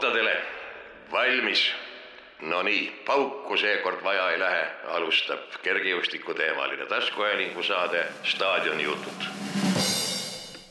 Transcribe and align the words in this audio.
kohtadele. 0.00 0.42
valmis? 1.12 1.74
Nonii, 2.40 3.02
pauku 3.06 3.56
seekord 3.56 4.04
vaja 4.04 4.30
ei 4.30 4.38
lähe, 4.38 4.66
alustab 4.92 5.56
kergejõustiku 5.62 6.34
teemaline 6.34 6.86
taskuhäälingu 6.86 7.62
saade 7.62 8.04
Staadionijutud 8.22 9.30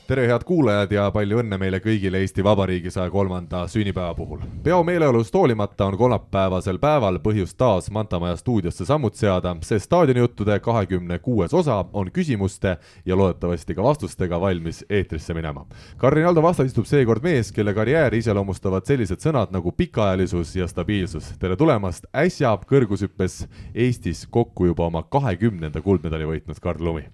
tere, 0.07 0.27
head 0.27 0.43
kuulajad 0.45 0.91
ja 0.91 1.05
palju 1.13 1.39
õnne 1.41 1.57
meile 1.57 1.79
kõigile 1.81 2.19
Eesti 2.21 2.43
Vabariigi 2.45 2.91
saja 2.93 3.09
kolmanda 3.09 3.63
sünnipäeva 3.67 4.13
puhul. 4.15 4.43
peo 4.63 4.83
meeleolust 4.83 5.33
hoolimata 5.33 5.85
on 5.85 5.97
kolmapäevasel 5.97 6.77
päeval 6.79 7.17
põhjust 7.23 7.57
taas 7.57 7.89
Mantamaja 7.91 8.35
stuudiosse 8.37 8.85
sammut 8.85 9.15
seada, 9.15 9.55
sest 9.61 9.85
staadionijuttude 9.85 10.59
kahekümne 10.59 11.19
kuues 11.19 11.53
osa 11.53 11.85
on 11.93 12.11
küsimuste 12.11 12.77
ja 13.05 13.17
loodetavasti 13.17 13.75
ka 13.75 13.83
vastustega 13.83 14.41
valmis 14.41 14.85
eetrisse 14.89 15.33
minema. 15.33 15.65
Karin 15.97 16.27
Aldo 16.27 16.41
vastas 16.41 16.69
istub 16.69 16.85
seekord 16.85 17.23
mees, 17.23 17.51
kelle 17.51 17.73
karjääri 17.73 18.21
iseloomustavad 18.21 18.85
sellised 18.85 19.25
sõnad 19.25 19.51
nagu 19.51 19.71
pikaajalisus 19.71 20.55
ja 20.55 20.67
stabiilsus. 20.67 21.33
tere 21.39 21.55
tulemast, 21.55 22.05
äsja 22.13 22.57
kõrgushüppes 22.69 23.45
Eestis 23.73 24.27
kokku 24.29 24.65
juba 24.65 24.85
oma 24.85 25.03
kahekümnenda 25.03 25.81
kuldmedali 25.81 26.25
võitnud 26.25 26.61
Karl 26.61 26.83
Lumi 26.83 27.09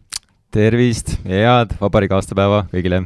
tervist 0.51 1.13
ja 1.23 1.55
head 1.61 1.77
vabariigi 1.79 2.15
aastapäeva 2.17 2.65
kõigile! 2.73 3.05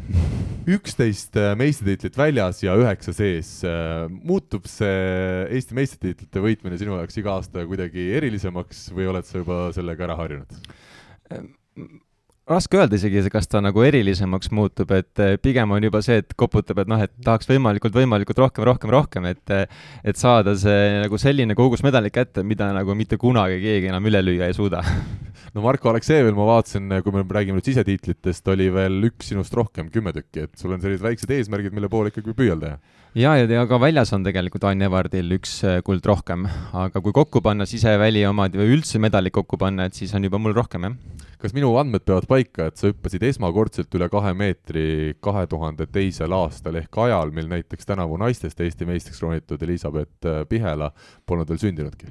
üksteist 0.65 1.37
äh, 1.37 1.51
meistritiitlit 1.53 2.15
väljas 2.17 2.63
ja 2.63 2.73
üheksa 2.79 3.13
sees. 3.13 3.49
Äh, 3.69 4.07
muutub 4.09 4.65
see 4.69 5.45
Eesti 5.53 5.77
meistritiitlite 5.77 6.41
võitmine 6.41 6.79
sinu 6.81 6.97
jaoks 6.97 7.19
iga 7.21 7.35
aasta 7.37 7.67
kuidagi 7.69 8.07
erilisemaks 8.17 8.87
või 8.95 9.11
oled 9.11 9.29
sa 9.29 9.43
juba 9.43 9.59
sellega 9.77 10.07
ära 10.07 10.17
harjunud? 10.23 10.57
Raske 12.45 12.77
öelda 12.77 12.93
isegi, 12.93 13.23
kas 13.33 13.47
ta 13.49 13.57
nagu 13.57 13.81
erilisemaks 13.81 14.51
muutub, 14.53 14.91
et 14.93 15.21
eh, 15.23 15.31
pigem 15.41 15.71
on 15.73 15.81
juba 15.87 15.97
see, 16.05 16.19
et 16.21 16.35
koputab, 16.37 16.77
et 16.83 16.89
noh, 16.91 16.99
et 17.01 17.09
tahaks 17.25 17.49
võimalikult, 17.49 17.95
võimalikult 17.97 18.37
rohkem, 18.43 18.67
rohkem, 18.69 18.91
rohkem, 18.93 19.25
et 19.31 19.53
eh, 19.55 19.63
et 20.05 20.19
saada 20.19 20.53
see 20.61 20.99
nagu 21.01 21.17
selline 21.17 21.57
kogus 21.57 21.81
medaleid 21.81 22.13
kätte, 22.13 22.43
mida 22.45 22.67
nagu 22.75 22.93
mitte 22.93 23.17
kunagi 23.17 23.57
keegi 23.63 23.89
enam 23.89 24.05
üle 24.11 24.21
lüüa 24.21 24.51
ei 24.51 24.53
suuda 24.53 24.83
no 25.55 25.63
Marko 25.65 25.89
Aleksejevil 25.89 26.37
ma 26.37 26.45
vaatasin, 26.51 26.99
kui 27.01 27.15
me 27.15 27.25
räägime 27.25 27.57
nüüd 27.57 27.71
sisetiitlitest, 27.71 28.45
oli 28.53 28.69
veel 28.77 29.09
üks 29.09 29.33
sinust 29.33 29.57
rohkem, 29.57 29.89
kümme 29.89 30.13
tükki, 30.13 30.45
et 30.45 30.61
sul 30.61 30.77
on 30.77 30.85
sellised 30.85 31.01
väiksed 31.07 31.33
eesmärgid, 31.33 31.73
mille 31.73 31.89
poole 31.89 32.13
ikkagi 32.13 32.37
püüelda, 32.37 32.75
jah? 32.75 33.01
Ja, 33.15 33.35
ja, 33.39 33.47
ja 33.47 33.65
ka 33.69 33.79
väljas 33.81 34.13
on 34.15 34.25
tegelikult 34.27 34.67
Ain 34.69 34.83
Evardil 34.85 35.37
üks 35.37 35.57
eh, 35.63 35.81
kuld 35.85 36.05
rohkem, 36.05 36.47
aga 36.75 37.01
kui 37.01 37.15
kokku 37.15 37.41
panna 37.45 37.67
siseväli 37.69 38.25
omad 38.29 38.57
või 38.59 38.75
üldse 38.77 39.01
medalid 39.01 39.35
kokku 39.35 39.59
panna, 39.61 39.87
et 39.87 39.97
siis 39.97 40.13
on 40.17 40.27
juba 40.27 40.41
mul 40.41 40.55
rohkem, 40.57 40.89
jah 40.89 41.23
kas 41.45 41.53
minu 41.53 41.75
andmed 41.77 42.01
peavad 42.07 42.25
paika, 42.29 42.69
et 42.69 42.79
sa 42.79 42.89
hüppasid 42.89 43.21
esmakordselt 43.27 43.93
üle 43.97 44.07
kahe 44.09 44.31
meetri 44.37 44.85
kahe 45.21 45.43
tuhande 45.51 45.85
teisel 45.93 46.33
aastal 46.33 46.79
ehk 46.79 46.97
ajal, 47.05 47.33
mil 47.35 47.49
näiteks 47.51 47.85
tänavu 47.85 48.17
naistest 48.17 48.63
Eesti 48.65 48.87
meistriks 48.89 49.21
kroonitud 49.21 49.61
Elizabeth 49.67 50.25
äh, 50.25 50.41
Pihela 50.49 50.89
polnud 51.27 51.51
veel 51.51 51.61
sündinudki? 51.61 52.09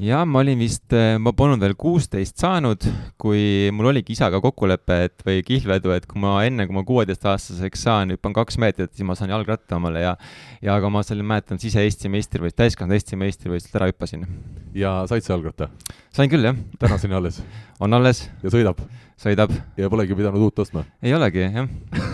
Jah, 0.00 0.24
ma 0.26 0.40
olin 0.42 0.58
vist, 0.58 0.86
äh, 0.96 1.16
ma 1.22 1.32
polnud 1.36 1.62
veel 1.62 1.76
kuusteist 1.78 2.40
saanud, 2.42 2.82
kui 3.20 3.70
mul 3.74 3.92
oligi 3.92 4.14
isaga 4.16 4.40
kokkulepe, 4.42 4.98
et 5.08 5.24
või 5.26 5.44
kihlvedu, 5.46 5.92
et 5.94 6.08
kui 6.10 6.20
ma 6.22 6.36
enne, 6.46 6.66
kui 6.66 6.76
ma 6.76 6.84
kuueteistaastaseks 6.86 7.84
saan, 7.86 8.14
hüppan 8.14 8.34
kaks 8.36 8.58
meetrit, 8.62 8.92
siis 8.94 9.06
ma 9.06 9.16
saan 9.18 9.32
jalgratta 9.34 9.78
omale 9.78 10.02
ja 10.02 10.16
ja 10.64 10.78
aga 10.78 10.90
ma 10.90 11.04
seal 11.06 11.22
mäletan, 11.26 11.60
sise-Eesti 11.62 12.10
meistrivõist-, 12.12 12.58
täiskasvanud 12.58 12.96
Eesti 12.98 13.20
meistrivõistluselt 13.20 13.80
ära 13.80 13.90
hüppasin. 13.92 14.26
ja 14.74 14.96
said 15.10 15.26
sa 15.26 15.36
jalgratta? 15.36 15.70
sain 16.14 16.32
küll, 16.32 16.46
jah. 16.46 16.58
tänaseni 16.78 17.14
alles? 17.20 17.42
on 17.80 17.94
alles. 17.94 18.26
ja 18.42 18.50
sõidab? 18.50 18.82
sõidab. 19.20 19.54
ja 19.78 19.90
polegi 19.92 20.18
pidanud 20.18 20.48
uut 20.48 20.64
ostma? 20.66 20.86
ei 21.02 21.14
olegi, 21.14 21.46
jah 21.46 21.70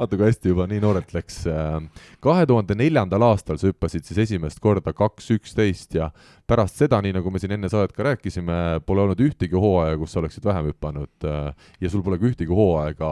vaata, 0.00 0.16
kui 0.16 0.26
hästi 0.26 0.52
juba 0.52 0.64
nii 0.70 0.80
noorelt 0.80 1.12
läks. 1.12 1.42
kahe 2.24 2.46
tuhande 2.48 2.74
neljandal 2.78 3.24
aastal 3.28 3.58
sa 3.60 3.68
hüppasid 3.68 4.06
siis 4.08 4.22
esimest 4.24 4.60
korda 4.62 4.94
kaks 4.96 5.28
üksteist 5.34 5.96
ja 5.98 6.08
pärast 6.48 6.80
seda, 6.80 7.00
nii 7.04 7.12
nagu 7.18 7.30
me 7.30 7.40
siin 7.42 7.52
enne 7.56 7.68
saadet 7.70 7.92
ka 7.96 8.06
rääkisime, 8.08 8.80
pole 8.86 9.04
olnud 9.04 9.20
ühtegi 9.20 9.58
hooaega, 9.60 9.98
kus 10.00 10.14
sa 10.14 10.22
oleksid 10.22 10.46
vähem 10.46 10.70
hüpanud 10.70 11.26
ja 11.80 11.90
sul 11.92 12.04
pole 12.06 12.18
ka 12.20 12.28
ühtegi 12.30 12.54
hooaega 12.54 13.10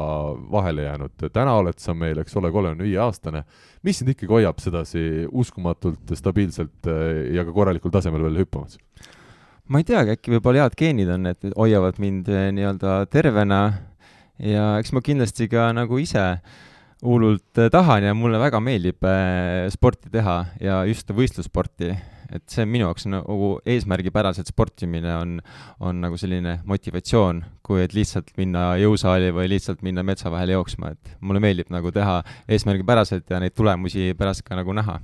vahele 0.52 0.86
jäänud. 0.88 1.28
täna 1.32 1.58
oled 1.60 1.78
sa 1.82 1.94
meil, 1.94 2.22
eks 2.22 2.36
ole, 2.40 2.52
kolmekümne 2.54 2.88
viie 2.88 3.02
aastane. 3.04 3.44
mis 3.82 4.00
sind 4.00 4.14
ikkagi 4.14 4.32
hoiab 4.32 4.58
sedasi 4.58 5.26
uskumatult 5.32 6.16
stabiilselt 6.16 6.88
ja 7.34 7.44
ka 7.44 7.52
korralikul 7.52 7.92
tasemel 7.92 8.24
veel 8.28 8.44
hüppamas? 8.44 8.78
ma 9.68 9.82
ei 9.82 9.84
teagi, 9.84 10.16
äkki 10.16 10.32
võib-olla 10.32 10.64
head 10.64 10.78
geenid 10.80 11.12
on, 11.12 11.28
et 11.28 11.52
hoiavad 11.52 12.00
mind 12.00 12.32
nii-öelda 12.56 13.02
tervena 13.12 13.60
ja 14.40 14.78
eks 14.80 14.94
ma 14.96 15.02
kindlasti 15.04 15.50
ka 15.52 15.68
nagu 15.76 15.98
ise 16.00 16.24
hullult 17.04 17.60
eh, 17.60 17.70
tahan 17.72 18.08
ja 18.08 18.14
mulle 18.16 18.40
väga 18.40 18.60
meeldib 18.62 19.04
eh, 19.06 19.66
sporti 19.72 20.10
teha 20.12 20.38
ja 20.62 20.82
just 20.88 21.10
võistlussporti. 21.14 21.92
Et 22.28 22.44
see 22.50 22.64
on 22.66 22.68
minu 22.68 22.84
jaoks 22.84 23.06
nagu 23.08 23.54
eesmärgipäraselt 23.64 24.50
sportimine 24.50 25.14
on, 25.16 25.38
on 25.80 26.02
nagu 26.02 26.18
selline 26.20 26.58
motivatsioon, 26.68 27.40
kui 27.68 27.82
et 27.84 27.92
lihtsalt 27.96 28.30
minna 28.38 28.72
jõusaali 28.80 29.28
või 29.36 29.50
lihtsalt 29.52 29.82
minna 29.84 30.04
metsa 30.06 30.32
vahele 30.32 30.56
jooksma, 30.56 30.94
et 30.94 31.12
mulle 31.20 31.42
meeldib 31.44 31.68
nagu 31.72 31.92
teha 31.92 32.22
eesmärgipäraselt 32.48 33.28
ja 33.28 33.40
neid 33.42 33.56
tulemusi 33.56 34.14
pärast 34.18 34.46
ka 34.46 34.56
nagu 34.56 34.72
näha. 34.76 34.98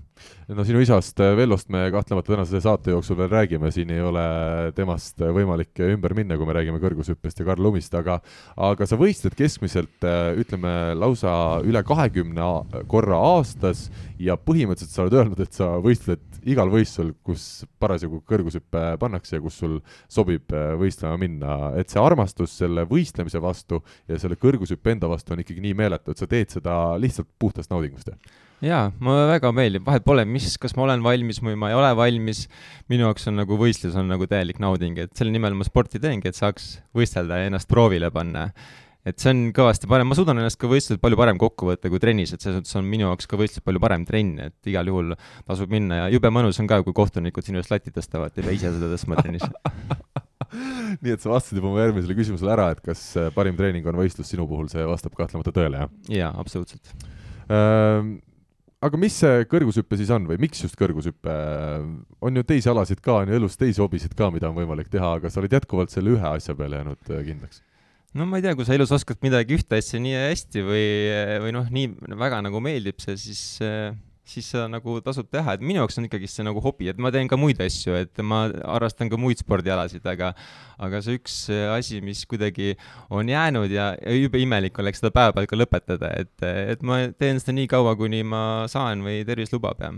no 0.48 0.64
sinu 0.64 0.80
isast 0.80 1.20
äh, 1.20 1.34
Vellost 1.36 1.68
me 1.68 1.90
kahtlemata 1.92 2.32
tänase 2.32 2.60
saate 2.64 2.94
jooksul 2.94 3.18
veel 3.18 3.30
räägime, 3.32 3.70
siin 3.74 3.90
ei 3.92 4.00
ole 4.00 4.24
temast 4.76 5.20
võimalik 5.20 5.82
ümber 5.90 6.14
minna, 6.16 6.38
kui 6.40 6.48
me 6.48 6.56
räägime 6.56 6.80
kõrgushüppest 6.80 7.42
ja 7.42 7.48
Karl 7.48 7.62
Lumist, 7.62 7.94
aga 7.94 8.20
aga 8.56 8.88
sa 8.88 8.98
võistled 9.00 9.36
keskmiselt 9.36 10.08
äh, 10.08 10.32
ütleme 10.40 10.94
lausa 10.96 11.60
üle 11.64 11.84
kahekümne 11.84 12.86
korra 12.88 13.20
aastas 13.34 13.90
ja 14.20 14.36
põhimõtteliselt 14.40 14.94
sa 14.94 15.04
oled 15.04 15.18
öelnud, 15.18 15.40
et 15.42 15.56
sa 15.56 15.74
võistled 15.82 16.22
igal 16.48 16.70
võistlusel, 16.72 17.12
kus 17.24 17.64
parasjagu 17.80 18.20
kõrgushüpe 18.28 18.82
pannakse 19.00 19.38
ja 19.38 19.42
kus 19.44 19.58
sul 19.60 19.78
sobib 20.12 20.52
äh, 20.54 20.74
võistlema 20.80 21.18
minna, 21.20 21.56
et 21.78 21.92
see 21.92 22.02
armastus 22.02 22.53
selle 22.62 22.86
võistlemise 22.88 23.42
vastu 23.42 23.82
ja 24.08 24.20
selle 24.22 24.38
kõrgushüppe 24.40 24.94
enda 24.94 25.10
vastu 25.10 25.34
on 25.34 25.42
ikkagi 25.44 25.64
nii 25.64 25.76
meeletu, 25.78 26.14
et 26.14 26.22
sa 26.22 26.30
teed 26.30 26.54
seda 26.54 26.78
lihtsalt 27.00 27.30
puhtast 27.40 27.72
naudingust, 27.72 28.12
jaa, 28.64 28.84
mulle 29.02 29.26
väga 29.28 29.50
meeldib, 29.54 29.84
vahet 29.86 30.04
pole, 30.06 30.24
mis, 30.28 30.54
kas 30.60 30.76
ma 30.78 30.86
olen 30.86 31.02
valmis 31.04 31.40
või 31.44 31.56
ma 31.58 31.70
ei 31.72 31.78
ole 31.78 31.90
valmis, 31.98 32.44
minu 32.92 33.08
jaoks 33.08 33.28
on 33.30 33.38
nagu 33.42 33.58
võistlus 33.60 33.98
on 34.00 34.08
nagu 34.10 34.28
täielik 34.30 34.60
nauding, 34.62 34.98
et 35.04 35.12
selle 35.18 35.34
nimel 35.34 35.56
ma 35.58 35.66
sporti 35.66 36.00
teengi, 36.02 36.30
et 36.30 36.38
saaks 36.38 36.78
võistelda 36.96 37.42
ja 37.42 37.50
ennast 37.50 37.70
proovile 37.70 38.10
panna. 38.14 38.48
Et 39.04 39.20
see 39.20 39.34
on 39.34 39.40
kõvasti 39.52 39.84
parem, 39.84 40.08
ma 40.08 40.16
suudan 40.16 40.38
ennast 40.40 40.56
ka 40.56 40.68
võistlusel 40.70 40.96
palju 41.02 41.18
parem 41.20 41.36
kokku 41.40 41.66
võtta 41.68 41.90
kui 41.92 42.00
trennis, 42.00 42.32
et 42.32 42.40
selles 42.40 42.62
mõttes 42.62 42.78
on 42.80 42.86
minu 42.88 43.04
jaoks 43.04 43.28
ka 43.28 43.36
võistlus 43.36 43.64
palju 43.66 43.82
parem 43.82 44.06
trenn, 44.08 44.38
et 44.46 44.70
igal 44.72 44.88
juhul 44.88 45.12
tasub 45.44 45.74
minna. 45.74 45.98
Ja 45.98 46.06
jube 46.14 46.32
mõnus 46.32 46.60
on 46.62 46.70
ka, 46.70 46.80
kui 46.86 46.96
kohtunikud 46.96 47.44
sinu 47.44 47.60
eest 47.60 47.74
latti 47.74 47.92
tõstavad, 47.92 48.32
pea 48.32 48.56
ise 48.56 48.72
seda 48.72 48.88
tõstma 48.94 49.20
trennis 49.20 49.44
nii 51.02 51.16
et 51.16 51.24
sa 51.24 51.32
vastasid 51.32 51.58
juba 51.58 51.72
mu 51.72 51.80
järgmisele 51.80 52.16
küsimusele 52.18 52.52
ära, 52.54 52.68
et 52.74 52.84
kas 52.84 53.02
äh, 53.20 53.32
parim 53.34 53.56
treening 53.58 53.86
on 53.90 53.98
võistlus 53.98 54.30
sinu 54.30 54.46
puhul, 54.50 54.68
see 54.72 54.84
vastab 54.88 55.16
kahtlemata 55.18 55.54
tõele, 55.54 55.82
jah? 55.84 55.92
jaa, 56.12 56.30
absoluutselt 56.40 56.94
ähm, 57.48 58.16
aga 58.84 59.00
mis 59.00 59.18
see 59.22 59.44
kõrgushüpe 59.50 59.98
siis 60.00 60.12
on 60.14 60.28
või 60.30 60.38
miks 60.44 60.64
just 60.64 60.78
kõrgushüpe? 60.80 61.36
on 62.24 62.40
ju 62.40 62.46
teisi 62.46 62.70
alasid 62.72 63.02
ka, 63.04 63.20
on 63.22 63.32
ju 63.32 63.38
elus 63.40 63.58
teisi 63.60 63.82
hobisid 63.82 64.16
ka, 64.18 64.30
mida 64.34 64.50
on 64.50 64.58
võimalik 64.58 64.90
teha, 64.92 65.16
aga 65.18 65.32
sa 65.32 65.42
oled 65.42 65.54
jätkuvalt 65.56 65.94
selle 65.94 66.14
ühe 66.16 66.34
asja 66.34 66.56
peale 66.58 66.82
jäänud 66.82 67.14
äh, 67.14 67.22
kindlaks 67.28 67.62
no 68.14 68.28
ma 68.30 68.38
ei 68.38 68.46
tea, 68.46 68.54
kui 68.54 68.66
sa 68.66 68.76
elus 68.76 68.94
oskad 68.94 69.18
midagi 69.24 69.58
ühte 69.58 69.80
asja 69.80 70.00
nii 70.02 70.18
hästi 70.28 70.66
või, 70.66 70.88
või 71.46 71.54
noh, 71.56 71.70
nii 71.74 72.18
väga 72.20 72.42
nagu 72.46 72.62
meeldib 72.62 73.02
see, 73.02 73.16
siis, 73.18 73.44
siis 74.28 74.48
seda 74.54 74.66
nagu 74.72 74.96
tasub 75.04 75.28
teha, 75.32 75.56
et 75.56 75.64
minu 75.64 75.82
jaoks 75.82 75.98
on 76.00 76.08
ikkagi 76.08 76.28
see 76.30 76.46
nagu 76.46 76.62
hobi, 76.64 76.88
et 76.92 77.00
ma 77.00 77.12
teen 77.14 77.28
ka 77.30 77.38
muid 77.40 77.60
asju, 77.60 77.96
et 77.98 78.24
ma 78.24 78.46
harrastan 78.62 79.12
ka 79.12 79.20
muid 79.20 79.42
spordialasid, 79.42 80.04
aga 80.08 80.32
aga 80.82 81.02
see 81.04 81.18
üks 81.20 81.38
asi, 81.74 82.00
mis 82.04 82.24
kuidagi 82.28 82.74
on 83.14 83.28
jäänud 83.30 83.72
ja, 83.72 83.92
ja 84.00 84.16
jube 84.16 84.40
imelik 84.42 84.78
oleks 84.80 85.02
seda 85.02 85.12
päevapealt 85.14 85.50
ka 85.50 85.60
lõpetada, 85.60 86.14
et, 86.24 86.34
et 86.44 86.86
ma 86.86 87.04
teen 87.18 87.42
seda 87.42 87.56
nii 87.60 87.70
kaua, 87.70 87.96
kuni 88.00 88.24
ma 88.26 88.42
saan 88.70 89.04
või 89.04 89.22
tervis 89.28 89.52
lubab, 89.54 89.82
jah 89.84 89.94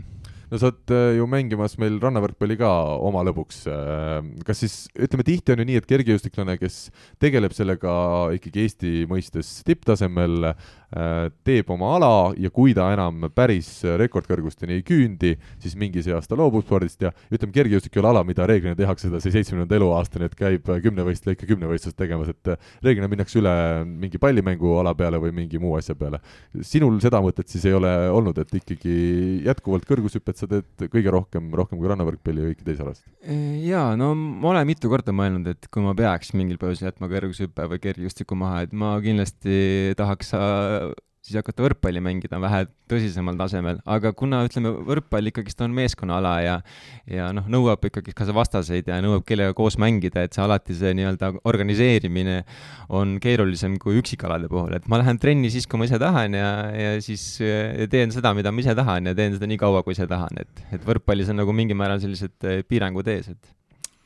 no 0.51 0.61
sa 0.61 0.71
oled 0.71 0.93
äh, 0.95 1.17
ju 1.19 1.27
mängimas 1.31 1.75
meil 1.83 1.99
rannavõrkpalli 2.03 2.57
ka 2.61 2.71
oma 3.07 3.23
lõbuks. 3.27 3.65
Äh, 3.71 4.31
kas 4.47 4.63
siis, 4.63 4.77
ütleme 4.95 5.27
tihti 5.27 5.55
on 5.55 5.63
ju 5.63 5.69
nii, 5.71 5.81
et 5.81 5.89
kergejõustiklane, 5.91 6.57
kes 6.61 6.79
tegeleb 7.23 7.55
sellega 7.57 7.97
ikkagi 8.37 8.67
Eesti 8.67 8.93
mõistes 9.11 9.59
tipptasemel, 9.67 10.53
teeb 11.47 11.71
oma 11.75 11.95
ala 11.97 12.11
ja 12.39 12.51
kui 12.55 12.75
ta 12.77 12.87
enam 12.95 13.27
päris 13.35 13.69
rekordkõrgusteni 13.99 14.79
ei 14.79 14.85
küündi, 14.87 15.33
siis 15.63 15.75
mingis 15.79 16.07
eas 16.11 16.29
ta 16.31 16.39
loobub 16.39 16.65
spordist 16.65 17.03
ja 17.03 17.11
ütleme, 17.33 17.53
kergejõustik 17.55 17.97
ei 17.97 18.03
ole 18.03 18.13
ala, 18.13 18.23
mida 18.27 18.47
reeglina 18.47 18.79
tehakse 18.79 19.11
edasi 19.11 19.33
seitsmekümnenda 19.35 19.79
eluaastani, 19.81 20.29
et 20.31 20.37
käib 20.39 20.71
kümnevõistleja 20.85 21.37
ikka 21.37 21.49
kümnevõistlust 21.51 21.99
tegemas, 21.99 22.31
et 22.31 22.53
reeglina 22.87 23.11
minnakse 23.11 23.41
üle 23.41 23.55
mingi 23.87 24.21
pallimänguala 24.23 24.95
peale 24.99 25.21
või 25.23 25.35
mingi 25.35 25.61
muu 25.63 25.75
asja 25.79 25.97
peale. 25.99 26.21
sinul 26.63 27.01
seda 27.03 27.21
mõtet 27.25 27.51
siis 27.51 27.67
ei 27.67 27.75
ole 27.77 27.93
olnud, 28.15 28.39
et 28.39 28.55
ikkagi 28.61 29.43
jätkuvalt 29.47 29.89
kõrgushüpet 29.89 30.39
sa 30.39 30.49
teed 30.51 30.87
kõige 30.93 31.11
rohkem, 31.11 31.51
rohkem 31.57 31.81
kui 31.81 31.91
rannavõrkpalli 31.91 32.45
ja 32.45 32.53
kõiki 32.53 32.69
teisi 32.69 32.87
alasid? 32.87 33.11
jaa, 33.67 33.97
no 33.99 34.13
ma 34.15 34.53
olen 34.55 34.71
mitu 34.71 34.91
korda 34.93 35.15
mõelnud, 35.17 35.51
et 35.51 35.67
kui 35.73 35.83
ma 35.83 35.97
peaks 35.99 36.33
mingil 36.39 36.61
põhjusel 36.63 36.93
jätma 36.93 37.11
kõrgushüppe 37.11 37.67
või 37.75 37.83
kergejõustiku 37.83 38.39
maha, 38.39 38.63
et 38.67 38.75
ma 38.77 38.95
kindlasti 39.03 39.95
tahaks 39.99 40.33
siis 41.27 41.41
hakata 41.41 41.65
võrkpalli 41.65 42.01
mängida 42.03 42.39
vähe 42.39 42.67
tõsisemal 42.91 43.35
tasemel, 43.39 43.81
aga 43.91 44.13
kuna 44.15 44.45
ütleme, 44.47 44.71
võrkpall 44.87 45.31
ikkagist 45.33 45.63
on 45.65 45.73
meeskonnaala 45.75 46.35
ja 46.45 46.55
ja 47.11 47.33
noh, 47.35 47.49
nõuab 47.51 47.83
ikkagi 47.89 48.15
ka 48.15 48.29
vastaseid 48.37 48.87
ja 48.91 49.01
nõuab 49.03 49.25
kellega 49.27 49.57
koos 49.59 49.79
mängida, 49.83 50.23
et 50.23 50.37
see 50.37 50.45
alati 50.45 50.77
see 50.79 50.95
nii-öelda 50.99 51.33
organiseerimine 51.51 52.39
on 52.95 53.17
keerulisem 53.23 53.75
kui 53.83 53.99
üksikalade 53.99 54.51
puhul, 54.53 54.79
et 54.79 54.87
ma 54.91 55.01
lähen 55.03 55.19
trenni 55.23 55.51
siis, 55.51 55.67
kui 55.67 55.83
ma 55.83 55.91
ise 55.91 55.99
tahan 56.03 56.39
ja, 56.39 56.53
ja 56.71 56.95
siis 57.03 57.27
ja 57.43 57.91
teen 57.91 58.15
seda, 58.15 58.35
mida 58.37 58.55
ma 58.55 58.63
ise 58.63 58.77
tahan 58.79 59.11
ja 59.11 59.19
teen 59.19 59.35
seda 59.35 59.51
nii 59.51 59.59
kaua, 59.63 59.83
kui 59.87 59.99
ise 59.99 60.07
tahan, 60.11 60.43
et, 60.45 60.67
et 60.79 60.87
võrkpallis 60.87 61.35
on 61.35 61.43
nagu 61.43 61.55
mingil 61.57 61.79
määral 61.79 62.03
sellised 62.03 62.67
piirangud 62.71 63.11
ees, 63.17 63.35
et 63.35 63.56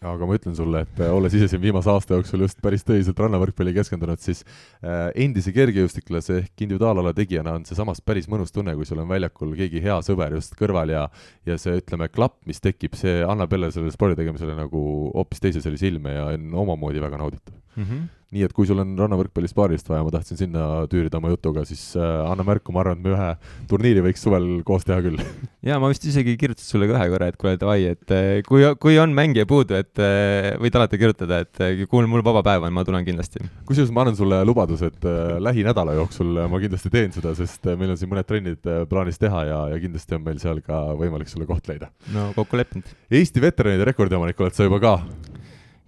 aga 0.00 0.24
ma 0.24 0.32
ütlen 0.38 0.54
sulle, 0.56 0.80
et 0.86 1.00
äh, 1.04 1.10
olles 1.12 1.34
ise 1.36 1.44
siin 1.52 1.60
viimase 1.60 1.90
aasta 1.92 2.16
jooksul 2.16 2.40
just 2.46 2.62
päris 2.64 2.86
tõsiselt 2.88 3.18
rannavõrkpalli 3.20 3.74
keskendunud, 3.76 4.22
siis 4.24 4.38
äh, 4.80 5.10
endise 5.26 5.52
kergejõustiklase 5.52 6.38
ehk 6.38 6.64
individuaalala 6.64 7.12
tegijana 7.18 7.52
on 7.58 7.66
see 7.68 7.76
samas 7.76 8.00
päris 8.00 8.24
mõnus 8.32 8.48
tunne, 8.54 8.72
kui 8.78 8.88
sul 8.88 9.02
on 9.02 9.10
väljakul 9.10 9.52
keegi 9.58 9.82
hea 9.84 9.98
sõber 10.06 10.38
just 10.38 10.56
kõrval 10.56 10.94
ja 10.94 11.02
ja 11.44 11.58
see, 11.60 11.76
ütleme, 11.82 12.08
klapp, 12.08 12.38
mis 12.48 12.64
tekib, 12.64 12.96
see 12.96 13.18
annab 13.28 13.52
jälle 13.52 13.68
sellele 13.74 13.92
spordi 13.92 14.16
tegemisele 14.22 14.56
nagu 14.56 14.80
hoopis 15.12 15.44
teise 15.44 15.60
sellise 15.60 15.92
ilme 15.92 16.16
ja 16.16 16.30
on 16.32 16.48
omamoodi 16.64 17.04
väga 17.04 17.20
nauditav 17.20 17.60
mm. 17.80 17.90
-hmm 17.90 18.08
nii 18.30 18.46
et 18.46 18.52
kui 18.54 18.66
sul 18.68 18.78
on 18.78 18.92
rannavõrkpallist 18.98 19.56
paarist 19.58 19.88
vaja, 19.90 20.04
ma 20.06 20.12
tahtsin 20.14 20.38
sinna 20.38 20.64
tüürida 20.90 21.18
oma 21.18 21.32
jutuga, 21.32 21.64
siis 21.66 21.82
äh, 21.98 22.02
anna 22.30 22.44
märku, 22.46 22.70
ma 22.74 22.84
arvan, 22.84 23.00
et 23.00 23.06
me 23.06 23.14
ühe 23.16 23.30
turniiri 23.70 24.04
võiks 24.04 24.22
suvel 24.22 24.46
koos 24.66 24.86
teha 24.86 25.00
küll. 25.02 25.18
jaa, 25.68 25.80
ma 25.82 25.90
vist 25.90 26.06
isegi 26.06 26.36
kirjutasin 26.38 26.76
sulle 26.76 26.86
ka 26.90 26.94
ühe 26.94 27.08
korra, 27.10 27.30
et 27.32 27.38
kuule, 27.40 27.56
davai, 27.60 27.80
et 27.90 28.14
äh, 28.14 28.28
kui, 28.46 28.62
kui 28.82 29.00
on 29.02 29.14
mängija 29.16 29.48
puudu, 29.50 29.74
et 29.82 30.02
äh, 30.02 30.52
võid 30.62 30.78
alati 30.78 31.00
kirjutada, 31.02 31.40
et 31.42 31.62
äh, 31.66 31.82
kuule, 31.90 32.06
mul 32.10 32.22
vaba 32.26 32.44
päev 32.46 32.68
on, 32.68 32.76
ma 32.76 32.86
tulen 32.86 33.06
kindlasti. 33.08 33.42
kusjuures 33.66 33.90
ma 33.96 34.06
annan 34.06 34.18
sulle 34.20 34.38
lubaduse, 34.46 34.92
et 34.94 35.10
äh, 35.10 35.34
lähinädala 35.42 35.98
jooksul 35.98 36.44
ma 36.52 36.62
kindlasti 36.62 36.94
teen 36.94 37.10
seda, 37.16 37.34
sest 37.38 37.66
meil 37.72 37.96
on 37.96 37.98
siin 37.98 38.12
mõned 38.14 38.30
trennid 38.30 38.72
plaanis 38.90 39.18
teha 39.18 39.42
ja, 39.50 39.60
ja 39.74 39.82
kindlasti 39.82 40.20
on 40.20 40.22
meil 40.28 40.38
seal 40.42 40.62
ka 40.62 40.84
võimalik 41.00 41.30
sulle 41.32 41.50
koht 41.50 41.66
leida. 41.72 41.90
no 42.14 42.30
kokku 42.38 42.62
leppinud. 42.62 42.94
Eesti 43.10 43.42
veteranide 43.42 43.90
rekordiomanik 43.90 44.38
oled 44.38 44.54
sa 44.54 44.70
juba 44.70 44.78
ka 44.82 44.96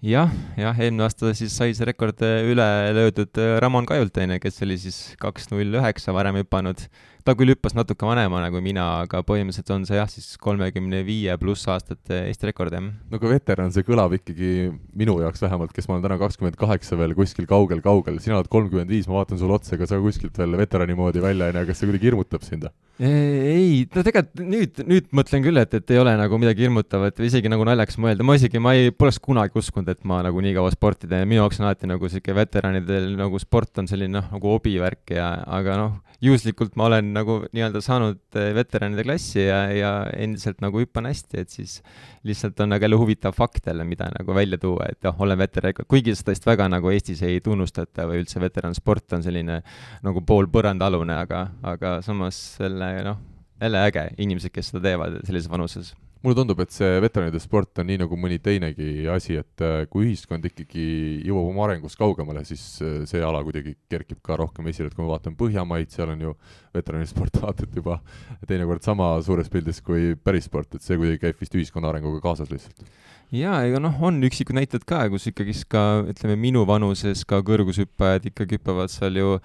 jah, 0.03 0.31
jah, 0.59 0.75
eelmine 0.83 1.05
aasta 1.05 1.31
siis 1.37 1.53
sai 1.55 1.71
see 1.71 1.87
rekord 1.87 2.19
äh, 2.27 2.43
üle 2.51 2.65
löödud 2.91 3.39
äh, 3.39 3.55
Ramon 3.63 3.87
Kajultaine, 3.87 4.35
kes 4.43 4.59
oli 4.65 4.75
siis 4.81 4.97
kaks 5.21 5.47
null 5.53 5.79
üheksa 5.79 6.11
varem 6.15 6.41
hüpanud. 6.41 6.81
ta 7.23 7.31
küll 7.39 7.53
hüppas 7.53 7.71
natuke 7.71 8.03
vanemana 8.03 8.49
kui 8.51 8.59
mina, 8.59 8.83
aga 9.05 9.21
põhimõtteliselt 9.23 9.71
on 9.71 9.85
see 9.87 9.95
jah, 9.95 10.09
siis 10.11 10.35
kolmekümne 10.43 11.05
viie 11.07 11.37
pluss 11.39 11.69
aastate 11.71 12.25
Eesti 12.27 12.49
rekord, 12.49 12.75
jah. 12.75 12.83
no 12.83 13.19
aga 13.21 13.31
veteran, 13.31 13.71
see 13.71 13.87
kõlab 13.87 14.17
ikkagi 14.19 14.73
minu 14.91 15.15
jaoks 15.23 15.45
vähemalt, 15.45 15.71
kes 15.71 15.87
ma 15.87 15.95
olen 15.95 16.03
täna 16.09 16.19
kakskümmend 16.19 16.59
kaheksa 16.59 16.99
veel 16.99 17.15
kuskil 17.15 17.47
kaugel-kaugel, 17.47 18.19
sina 18.19 18.41
oled 18.41 18.51
kolmkümmend 18.51 18.91
viis, 18.91 19.07
ma 19.07 19.21
vaatan 19.21 19.39
sulle 19.39 19.55
otsa, 19.55 19.77
ega 19.77 19.87
sa 19.87 20.03
kuskilt 20.03 20.35
veel 20.35 20.59
veterani 20.59 20.99
moodi 20.99 21.23
välja 21.23 21.47
ei 21.47 21.55
näe, 21.55 21.69
kas 21.69 21.79
see 21.79 21.87
kuidagi 21.87 22.11
hirmutab 22.11 22.43
sind? 22.43 22.67
Ei, 23.01 23.87
no 23.89 24.03
tegelikult 24.05 24.41
nüüd, 24.45 24.81
nüüd 24.85 25.07
mõtlen 25.17 25.41
küll, 25.41 25.57
et, 25.57 25.71
et 25.79 25.93
ei 25.95 25.97
ole 25.97 26.13
nagu 26.19 26.37
midagi 26.37 26.67
hirmutavat 26.67 27.17
või 27.17 27.29
isegi 27.31 27.49
nagu 27.49 27.65
naljakas 27.65 27.97
mõelda, 27.97 28.25
ma 28.27 28.35
isegi, 28.37 28.61
ma 28.61 28.75
ei, 28.77 28.91
poleks 28.93 29.17
kunagi 29.23 29.57
uskunud, 29.57 29.89
et 29.89 30.03
ma 30.05 30.19
nagu 30.25 30.43
nii 30.45 30.53
kaua 30.53 30.69
sporti 30.75 31.09
teen, 31.09 31.25
minu 31.25 31.41
jaoks 31.41 31.57
on 31.61 31.71
alati 31.71 31.89
nagu 31.89 32.09
sihuke 32.11 32.35
veteranidel 32.37 33.15
nagu 33.17 33.41
sport 33.41 33.81
on 33.81 33.89
selline 33.89 34.19
noh, 34.19 34.27
nagu 34.35 34.53
hobivärk 34.53 35.15
ja, 35.17 35.31
aga 35.57 35.77
noh, 35.79 35.95
juhuslikult 36.23 36.77
ma 36.79 36.85
olen 36.91 37.09
nagu 37.15 37.39
nii-öelda 37.49 37.81
saanud 37.83 38.37
eh, 38.37 38.51
veteranide 38.55 39.03
klassi 39.07 39.41
ja, 39.41 39.63
ja 39.73 39.93
endiselt 40.13 40.61
nagu 40.63 40.77
hüppan 40.79 41.09
hästi, 41.09 41.41
et 41.41 41.51
siis 41.51 41.79
lihtsalt 42.23 42.61
on 42.63 42.71
nagu 42.75 42.85
jälle 42.85 42.99
huvitav 43.01 43.33
fakt 43.35 43.67
jälle, 43.67 43.83
mida 43.89 44.11
nagu 44.13 44.37
välja 44.37 44.61
tuua, 44.61 44.91
et 44.93 45.01
noh, 45.03 45.17
olen 45.25 45.41
veteran, 45.41 45.81
kuigi 45.89 46.13
seda 46.15 46.35
vist 46.35 46.45
väga 46.47 46.69
nagu 46.71 46.93
Eestis 46.93 47.25
ei 47.25 47.41
tunnustata 47.43 48.05
või 48.07 48.21
üldse 48.21 48.39
veteransport 48.43 49.17
on 49.17 49.25
selline 49.25 49.59
nagu 50.05 50.23
pool 50.29 50.47
põrandaalune, 50.53 51.17
aga, 51.25 51.47
aga 51.73 51.97
samas 52.05 52.37
selle 52.59 52.82
noh, 53.05 53.19
jälle 53.61 53.83
äge, 53.89 54.07
inimesed, 54.21 54.53
kes 54.53 54.71
seda 54.71 54.83
teevad 54.87 55.21
sellises 55.27 55.51
vanuses. 55.51 55.93
Mulle 56.23 56.37
tundub, 56.37 56.61
et 56.63 56.71
see 56.71 56.99
veteranide 57.03 57.39
sport 57.43 57.81
on 57.81 57.89
nii 57.89 57.97
nagu 57.99 58.15
mõni 58.15 58.37
teinegi 58.39 59.03
asi, 59.11 59.35
et 59.41 59.63
äh, 59.65 59.81
kui 59.91 60.05
ühiskond 60.05 60.45
ikkagi 60.47 60.85
jõuab 61.27 61.49
oma 61.49 61.65
arengus 61.65 61.97
kaugemale, 61.99 62.45
siis 62.47 62.63
äh, 62.79 63.01
see 63.09 63.19
ala 63.19 63.41
kuidagi 63.43 63.73
kerkib 63.91 64.21
ka 64.23 64.37
rohkem 64.39 64.69
esile, 64.71 64.87
et 64.87 64.95
kui 64.95 65.03
ma 65.03 65.11
vaatan 65.17 65.35
Põhjamaid, 65.35 65.91
seal 65.91 66.13
on 66.13 66.23
ju 66.23 66.31
veteranisport 66.71 67.35
vaatad 67.43 67.75
juba 67.75 67.99
teinekord 68.47 68.87
sama 68.87 69.17
suures 69.25 69.51
pildis 69.51 69.83
kui 69.83 70.13
päris 70.15 70.47
sport, 70.47 70.77
et 70.77 70.87
see 70.87 70.95
kuidagi 70.95 71.25
käib 71.25 71.43
vist 71.43 71.59
ühiskonna 71.59 71.91
arenguga 71.91 72.23
kaasas 72.23 72.55
lihtsalt. 72.55 72.87
Jaa, 73.35 73.59
ega 73.67 73.83
noh, 73.83 73.99
on 74.07 74.23
üksikud 74.23 74.55
näited 74.55 74.87
ka, 74.87 75.03
kus 75.11 75.27
ikkagist 75.27 75.67
ka 75.67 76.05
ütleme, 76.07 76.39
minu 76.39 76.63
vanuses 76.69 77.25
ka 77.27 77.43
kõrgushüppajad 77.43 78.31
ikkagi 78.31 78.61
hüppavad 78.61 78.95
seal 78.95 79.19
ju 79.19 79.35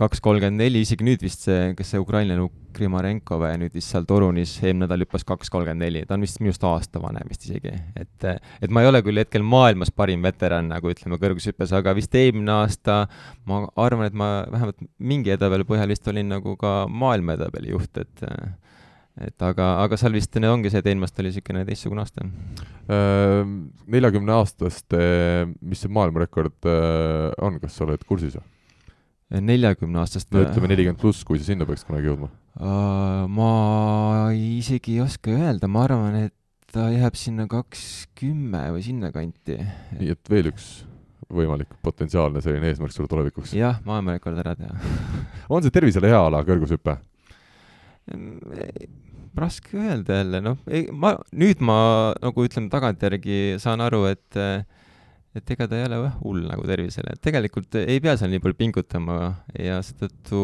kaks 0.00 0.22
kolmkümmend 0.24 0.60
neli, 0.62 0.80
isegi 0.84 1.04
nüüd 1.04 1.22
vist 1.24 1.44
see, 1.44 1.72
kes 1.76 1.92
see 1.92 2.00
ukrainlane 2.00 2.46
Krimarenko 2.76 3.36
või 3.40 3.56
nüüd 3.60 3.74
vist 3.76 3.92
seal 3.92 4.06
Torunis 4.08 4.52
eelmine 4.62 4.86
nädal 4.86 5.04
hüppas 5.04 5.26
kaks 5.28 5.50
kolmkümmend 5.52 5.84
neli, 5.84 6.02
ta 6.08 6.16
on 6.16 6.24
vist 6.24 6.40
minust 6.40 6.64
aasta 6.64 7.02
vanem 7.02 7.28
vist 7.28 7.44
isegi, 7.48 7.72
et 8.00 8.28
et 8.30 8.72
ma 8.72 8.84
ei 8.84 8.90
ole 8.90 9.02
küll 9.04 9.20
hetkel 9.20 9.44
maailmas 9.44 9.92
parim 9.92 10.24
veteran, 10.24 10.70
nagu 10.72 10.92
ütleme, 10.92 11.18
kõrgushüppes, 11.20 11.74
aga 11.76 11.94
vist 11.98 12.14
eelmine 12.16 12.54
aasta 12.62 13.02
ma 13.50 13.64
arvan, 13.80 14.08
et 14.08 14.16
ma 14.16 14.30
vähemalt 14.50 14.80
mingi 14.96 15.34
edetabeli 15.34 15.66
põhjal 15.68 15.92
vist 15.92 16.08
olin 16.12 16.30
nagu 16.32 16.56
ka 16.60 16.84
maailma 16.88 17.36
edetabeli 17.36 17.74
juht, 17.74 18.00
et 18.00 18.24
et 19.20 19.44
aga, 19.44 19.74
aga 19.82 19.98
seal 20.00 20.14
vist 20.16 20.38
ongi 20.38 20.70
see, 20.72 20.80
et 20.80 20.86
eelmine 20.88 21.04
aasta 21.04 21.20
oli 21.20 21.32
niisugune 21.32 21.66
teistsugune 21.68 22.06
aasta. 22.06 22.24
Neljakümne 23.90 24.32
aastaste, 24.38 25.02
mis 25.60 25.82
see 25.84 25.92
maailmarekord 25.92 26.70
on, 26.70 27.60
kas 27.60 27.76
sa 27.76 27.84
oled 27.84 28.06
kursis 28.08 28.38
või? 28.38 28.46
Neljakümneaastast 29.30 30.32
no 30.34 30.42
ütleme 30.42 30.70
nelikümmend 30.72 31.00
pluss, 31.00 31.22
kui 31.26 31.38
sa 31.38 31.46
sinna 31.52 31.66
peaks 31.68 31.86
kunagi 31.86 32.10
jõudma 32.10 32.30
uh,? 32.58 33.26
Ma 33.30 33.50
isegi 34.34 34.98
ei 34.98 35.04
oska 35.04 35.32
öelda, 35.32 35.70
ma 35.70 35.84
arvan, 35.86 36.16
et 36.26 36.34
ta 36.74 36.88
jääb 36.90 37.18
sinna 37.18 37.46
kakskümme 37.50 38.62
või 38.74 38.82
sinnakanti. 38.86 39.58
nii 39.98 40.14
et 40.14 40.30
veel 40.30 40.50
üks 40.52 40.70
võimalik 41.30 41.70
potentsiaalne 41.84 42.42
selline 42.42 42.72
eesmärk 42.72 42.94
sulle 42.94 43.10
tulevikuks? 43.10 43.54
jah, 43.58 43.78
maailmarekord 43.86 44.40
ära 44.42 44.56
teha 44.58 44.74
on 45.52 45.62
see 45.62 45.74
tervisele 45.74 46.10
hea 46.10 46.24
ala, 46.26 46.42
kõrgushüpe? 46.46 46.96
raske 49.40 49.78
öelda 49.78 50.20
jälle, 50.20 50.40
noh, 50.42 50.58
ma, 50.90 51.14
nüüd 51.30 51.62
ma 51.62 51.78
nagu 52.18 52.46
ütleme 52.46 52.70
tagantjärgi 52.72 53.60
saan 53.62 53.82
aru, 53.84 54.04
et 54.10 54.38
et 55.36 55.50
ega 55.54 55.68
ta 55.70 55.78
ei 55.78 55.86
ole 55.86 56.00
jah 56.00 56.16
hull 56.24 56.46
nagu 56.48 56.64
tervisele, 56.66 57.14
et 57.14 57.22
tegelikult 57.22 57.76
ei 57.80 58.00
pea 58.02 58.16
seal 58.18 58.32
nii 58.32 58.42
palju 58.42 58.58
pingutama 58.58 59.18
ja 59.54 59.78
seetõttu, 59.86 60.40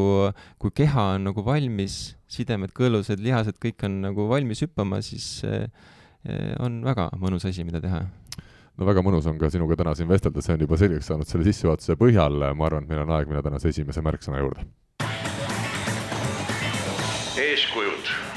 kui 0.62 0.74
keha 0.82 1.08
on 1.16 1.26
nagu 1.30 1.42
valmis, 1.46 2.14
sidemed, 2.30 2.74
kõõlused, 2.76 3.22
lihased, 3.22 3.58
kõik 3.62 3.82
on 3.88 3.98
nagu 4.04 4.28
valmis 4.30 4.62
hüppama, 4.62 5.00
siis 5.02 5.40
eh, 5.48 5.66
on 6.62 6.78
väga 6.86 7.10
mõnus 7.18 7.48
asi, 7.48 7.66
mida 7.66 7.82
teha. 7.82 8.04
No 8.76 8.86
väga 8.86 9.02
mõnus 9.02 9.26
on 9.26 9.38
ka 9.40 9.50
sinuga 9.50 9.78
täna 9.80 9.94
siin 9.96 10.08
vestelda, 10.10 10.42
see 10.44 10.54
on 10.54 10.66
juba 10.66 10.78
selgeks 10.78 11.10
saanud 11.10 11.30
selle 11.30 11.46
sissejuhatuse 11.48 11.96
põhjal, 11.98 12.42
ma 12.54 12.68
arvan, 12.68 12.84
et 12.84 12.92
meil 12.92 13.06
on 13.06 13.14
aeg 13.16 13.30
minna 13.30 13.42
tänase 13.42 13.72
esimese 13.72 14.04
märksõna 14.04 14.42
juurde. 14.44 14.66
eeskujud 17.36 18.35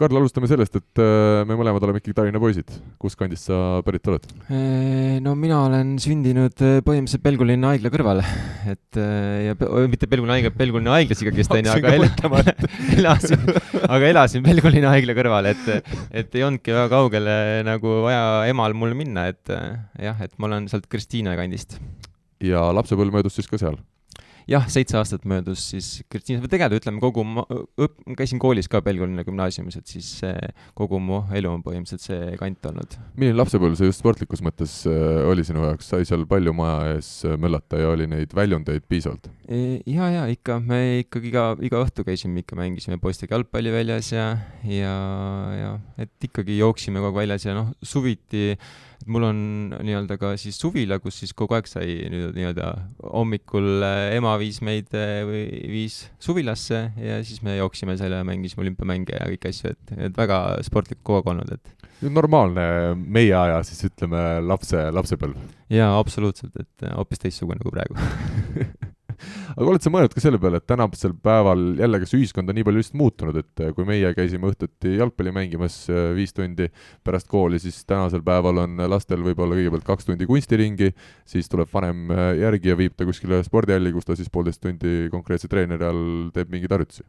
Karl, 0.00 0.16
alustame 0.16 0.48
sellest, 0.48 0.78
et 0.78 1.00
äh, 1.02 1.42
me 1.44 1.56
mõlemad 1.58 1.84
oleme 1.84 2.00
ikkagi 2.00 2.14
Tallinna 2.16 2.40
poisid. 2.40 2.70
kust 3.00 3.18
kandist 3.20 3.50
sa 3.50 3.82
pärit 3.84 4.06
oled? 4.08 4.24
no 5.20 5.34
mina 5.36 5.58
olen 5.66 5.90
sündinud 6.00 6.62
äh, 6.64 6.78
põhimõtteliselt 6.86 7.24
Pelgulinna 7.26 7.74
haigla 7.74 7.92
kõrval, 7.92 8.22
et 8.72 9.00
äh, 9.00 9.50
ja 9.50 9.56
mitte 9.92 10.08
Pelgulinna 10.08 10.38
haigla, 10.38 10.54
Pelgulinna 10.56 10.94
haiglas 10.96 11.20
ikkagist 11.20 11.52
onju, 11.52 11.74
aga 11.74 11.92
el, 11.98 12.08
elasin, 13.02 13.44
aga 13.84 14.10
elasin 14.14 14.46
Pelgulinna 14.46 14.94
haigla 14.94 15.18
kõrval, 15.20 15.50
et, 15.52 15.92
et 16.22 16.40
ei 16.40 16.48
olnudki 16.48 16.72
väga 16.78 16.88
kaugele 16.94 17.36
nagu 17.68 18.00
vaja 18.06 18.24
emal 18.48 18.72
mul 18.72 18.96
minna, 18.96 19.28
et 19.34 19.52
jah, 19.52 20.16
et 20.24 20.32
ma 20.40 20.48
olen 20.48 20.72
sealt 20.72 20.88
Kristiine 20.88 21.36
kandist. 21.36 21.76
ja 22.40 22.70
lapsepõlv 22.72 23.20
möödus 23.20 23.36
siis 23.36 23.52
ka 23.52 23.60
seal? 23.60 23.76
Jah, 24.50 24.66
seitse 24.70 24.98
aastat 24.98 25.26
möödus 25.28 25.62
siis 25.72 25.88
Kristiinas, 26.10 26.42
või 26.44 26.50
tegelikult 26.52 26.82
ütleme 26.82 27.02
kogu 27.02 27.24
ma 27.26 27.44
õp-, 27.50 28.00
käisin 28.18 28.40
koolis 28.42 28.68
ka 28.70 28.82
Pelgulinna 28.84 29.24
gümnaasiumis, 29.26 29.78
et 29.80 29.90
siis 29.90 30.08
kogu 30.78 31.00
mu 31.02 31.22
elu 31.36 31.52
on 31.52 31.64
põhimõtteliselt 31.66 32.06
see 32.06 32.34
kant 32.40 32.70
olnud. 32.70 32.96
milline 33.14 33.38
lapsepõlv 33.38 33.78
see 33.78 33.90
just 33.90 34.02
sportlikus 34.02 34.42
mõttes 34.44 34.80
äh, 34.90 35.22
oli 35.30 35.44
sinu 35.46 35.64
jaoks, 35.68 35.90
sai 35.92 36.08
seal 36.08 36.26
palju 36.30 36.54
maja 36.56 36.96
ees 36.96 37.12
möllata 37.40 37.80
ja 37.80 37.92
oli 37.94 38.08
neid 38.10 38.34
väljundeid 38.36 38.86
piisavalt? 38.90 39.30
E, 39.46 39.80
ja, 39.90 40.10
ja 40.14 40.26
ikka, 40.30 40.60
me 40.62 41.00
ikkagi 41.04 41.30
iga, 41.32 41.46
iga 41.66 41.82
õhtu 41.84 42.06
käisime 42.06 42.42
ikka, 42.44 42.58
mängisime 42.58 43.00
poistega 43.02 43.38
jalgpalli 43.38 43.72
väljas 43.74 44.12
ja, 44.14 44.28
ja, 44.66 44.94
ja 45.56 45.72
et 46.00 46.30
ikkagi 46.30 46.58
jooksime 46.58 47.02
kogu 47.02 47.14
aeg 47.14 47.26
väljas 47.26 47.46
ja 47.46 47.56
noh, 47.56 47.74
suviti 47.82 48.54
et 49.00 49.08
mul 49.10 49.24
on 49.30 49.40
nii-öelda 49.72 50.18
ka 50.20 50.34
siis 50.40 50.58
suvila, 50.60 51.00
kus 51.02 51.22
siis 51.22 51.32
kogu 51.36 51.56
aeg 51.56 51.68
sai 51.70 51.96
nii-öelda 52.12 52.68
hommikul 53.00 53.84
äh, 53.86 54.14
ema 54.18 54.36
viis 54.40 54.60
meid 54.64 54.92
äh, 54.96 55.20
või 55.28 55.44
viis 55.72 56.02
suvilasse 56.22 56.82
ja 57.00 57.20
siis 57.24 57.40
me 57.46 57.56
jooksime 57.56 57.96
seal 58.00 58.14
ja 58.18 58.22
mängisime 58.26 58.66
olümpiamänge 58.66 59.16
ja 59.16 59.28
kõiki 59.32 59.52
asju, 59.52 59.74
et, 59.74 59.96
et 60.08 60.20
väga 60.20 60.40
sportlik 60.66 61.02
kogu 61.02 61.20
aeg 61.20 61.32
olnud, 61.34 61.56
et. 61.56 61.88
normaalne 62.06 62.66
meie 63.00 63.34
aja 63.36 63.62
siis 63.66 63.88
ütleme 63.88 64.24
lapse, 64.44 64.86
lapsepõlv. 64.94 65.40
jaa, 65.72 65.92
absoluutselt, 65.98 66.54
et 66.60 66.88
hoopis 66.92 67.24
teistsugune 67.24 67.64
kui 67.64 67.74
praegu 67.74 67.96
aga 69.54 69.68
oled 69.72 69.84
sa 69.84 69.92
mõelnud 69.92 70.14
ka 70.14 70.22
selle 70.22 70.40
peale, 70.42 70.60
et 70.60 70.66
tänasel 70.70 71.14
päeval 71.22 71.64
jälle, 71.80 72.00
kas 72.02 72.14
ühiskond 72.18 72.50
on 72.50 72.58
nii 72.58 72.66
palju 72.66 72.82
lihtsalt 72.82 72.98
muutunud, 73.00 73.40
et 73.40 73.64
kui 73.76 73.88
meie 73.88 74.12
käisime 74.16 74.50
õhtuti 74.50 74.96
jalgpalli 74.98 75.34
mängimas 75.36 75.82
äh, 75.92 76.10
viis 76.16 76.34
tundi 76.36 76.70
pärast 77.06 77.30
kooli, 77.30 77.60
siis 77.62 77.82
tänasel 77.88 78.24
päeval 78.26 78.64
on 78.64 78.84
lastel 78.90 79.24
võib-olla 79.26 79.58
kõigepealt 79.58 79.88
kaks 79.88 80.10
tundi 80.10 80.28
kunstiringi, 80.30 80.92
siis 81.28 81.50
tuleb 81.52 81.70
vanem 81.72 82.12
äh, 82.14 82.26
järgi 82.42 82.72
ja 82.72 82.78
viib 82.80 82.96
ta 82.98 83.08
kuskile 83.08 83.42
spordihalli, 83.46 83.94
kus 83.96 84.08
ta 84.08 84.18
siis 84.18 84.30
poolteist 84.32 84.62
tundi 84.64 85.08
konkreetse 85.12 85.50
treeneri 85.50 85.88
all 85.88 86.30
teeb 86.34 86.52
mingeid 86.52 86.78
harjutusi. 86.78 87.06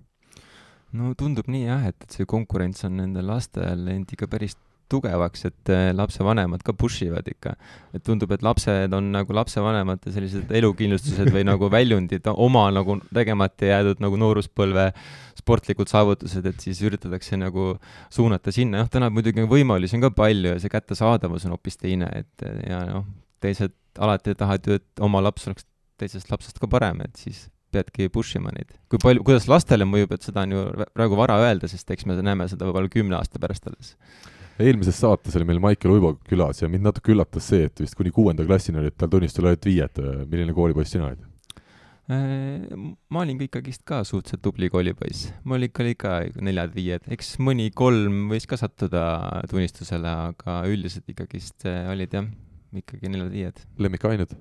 No 0.97 1.13
tundub 1.15 1.47
nii 1.47 1.63
jah, 1.69 1.85
et, 1.87 1.95
et 2.03 2.17
see 2.17 2.27
konkurents 2.27 2.83
on 2.87 2.97
nendel 2.99 3.29
lastel 3.31 3.87
end 3.93 4.11
ikka 4.11 4.27
päris 4.31 4.57
tugevaks, 4.91 5.45
et 5.49 5.71
eh, 5.73 5.89
lapsevanemad 5.95 6.63
ka 6.67 6.75
push 6.77 7.05
ivad 7.07 7.27
ikka. 7.31 7.55
et 7.95 8.03
tundub, 8.07 8.31
et 8.31 8.43
lapsed 8.43 8.93
on 8.95 9.11
nagu 9.13 9.35
lapsevanemate 9.35 10.13
sellised 10.15 10.51
elukindlustused 10.59 11.31
või 11.33 11.45
nagu 11.47 11.69
väljundid 11.77 12.27
oma 12.33 12.67
nagu 12.75 12.99
tegemata 13.13 13.71
jäädud 13.71 14.03
nagu 14.03 14.19
nooruspõlve 14.19 14.91
sportlikud 15.41 15.89
saavutused, 15.89 16.45
et 16.45 16.59
siis 16.63 16.81
üritatakse 16.85 17.39
nagu 17.39 17.73
suunata 18.13 18.53
sinna, 18.53 18.83
jah, 18.83 18.91
täna 18.91 19.09
muidugi 19.13 19.47
võimalusi 19.49 19.97
on 19.97 20.05
ka 20.05 20.13
palju 20.15 20.53
ja 20.53 20.61
see 20.61 20.71
kättesaadavus 20.71 21.47
on 21.47 21.55
hoopis 21.55 21.79
teine, 21.81 22.11
et 22.21 22.45
ja 22.67 22.83
noh, 22.89 23.07
teised 23.41 23.73
alati 23.99 24.35
tahavad 24.37 24.67
ju, 24.67 24.77
et 24.79 25.03
oma 25.03 25.23
laps 25.23 25.49
oleks 25.49 25.65
teisest 26.01 26.31
lapsest 26.31 26.61
ka 26.61 26.69
parem, 26.71 27.01
et 27.05 27.17
siis 27.19 27.47
peadki 27.71 28.09
push 28.11 28.37
ima 28.39 28.51
neid. 28.55 28.73
kui 28.91 28.99
palju, 29.01 29.23
kuidas 29.27 29.47
lastele 29.51 29.87
mõjub, 29.87 30.13
et 30.15 30.27
seda 30.27 30.45
on 30.45 30.55
ju 30.55 30.63
praegu 30.95 31.17
vara 31.19 31.39
öelda, 31.45 31.69
sest 31.71 31.91
eks 31.93 32.07
me 32.09 32.17
näeme 32.19 32.47
seda 32.51 32.67
võib-olla 32.67 32.91
kümne 32.91 33.17
aasta 33.19 33.41
pärast 33.41 33.67
alles. 33.71 33.95
Eelmises 34.59 34.99
saates 34.99 35.35
oli 35.39 35.47
meil 35.47 35.61
Maicel 35.63 35.93
Uibo 35.93 36.15
külas 36.27 36.61
ja 36.61 36.69
mind 36.71 36.87
natuke 36.89 37.13
üllatas 37.13 37.47
see, 37.51 37.67
et 37.69 37.83
vist 37.83 37.95
kuni 37.97 38.11
kuuenda 38.13 38.45
klassini 38.47 38.81
olid 38.81 38.97
tal 38.97 39.11
tunnistusel 39.11 39.51
ainult 39.51 39.67
viied. 39.67 40.01
milline 40.27 40.55
koolipoiss 40.57 40.95
sina 40.95 41.11
olid? 41.11 41.27
Äh, 42.11 42.67
ma 43.13 43.21
olin 43.21 43.37
ka 43.39 43.45
ikkagist 43.45 43.85
ka 43.87 44.01
suhteliselt 44.07 44.41
tubli 44.43 44.67
koolipoiss, 44.73 45.29
mul 45.47 45.67
ikka 45.67 45.83
oli 45.85 45.93
ka 45.95 46.15
neljad-viied, 46.43 47.05
eks 47.13 47.35
mõni 47.39 47.69
kolm 47.71 48.25
võis 48.33 48.47
ka 48.49 48.57
sattuda 48.59 49.03
tunnistusele, 49.51 50.15
aga 50.33 50.57
üldiselt 50.67 51.07
ikkagist 51.13 51.67
äh, 51.69 51.85
olid 51.93 52.17
jah, 52.17 52.27
ikkagi 52.75 53.11
neljad-viied. 53.13 53.63
lemmikained? 53.79 54.35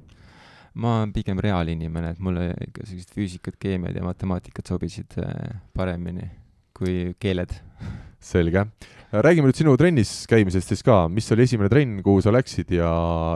ma 0.80 1.00
olen 1.00 1.12
pigem 1.14 1.38
reaalinimene, 1.42 2.14
et 2.14 2.20
mulle 2.22 2.50
ikka 2.66 2.86
sellised 2.88 3.14
füüsikat, 3.14 3.58
keemiad 3.62 3.96
ja 3.98 4.04
matemaatikat 4.06 4.70
sobisid 4.70 5.18
äh, 5.22 5.60
paremini 5.76 6.30
kui 6.74 7.12
keeled. 7.20 7.54
selge. 8.20 8.66
Räägime 9.10 9.50
nüüd 9.50 9.58
sinu 9.58 9.74
trennis 9.78 10.12
käimisest 10.30 10.70
siis 10.70 10.84
ka, 10.86 11.02
mis 11.10 11.26
oli 11.34 11.42
esimene 11.46 11.70
trenn, 11.72 11.98
kuhu 12.06 12.22
sa 12.22 12.30
läksid 12.34 12.70
ja, 12.76 12.90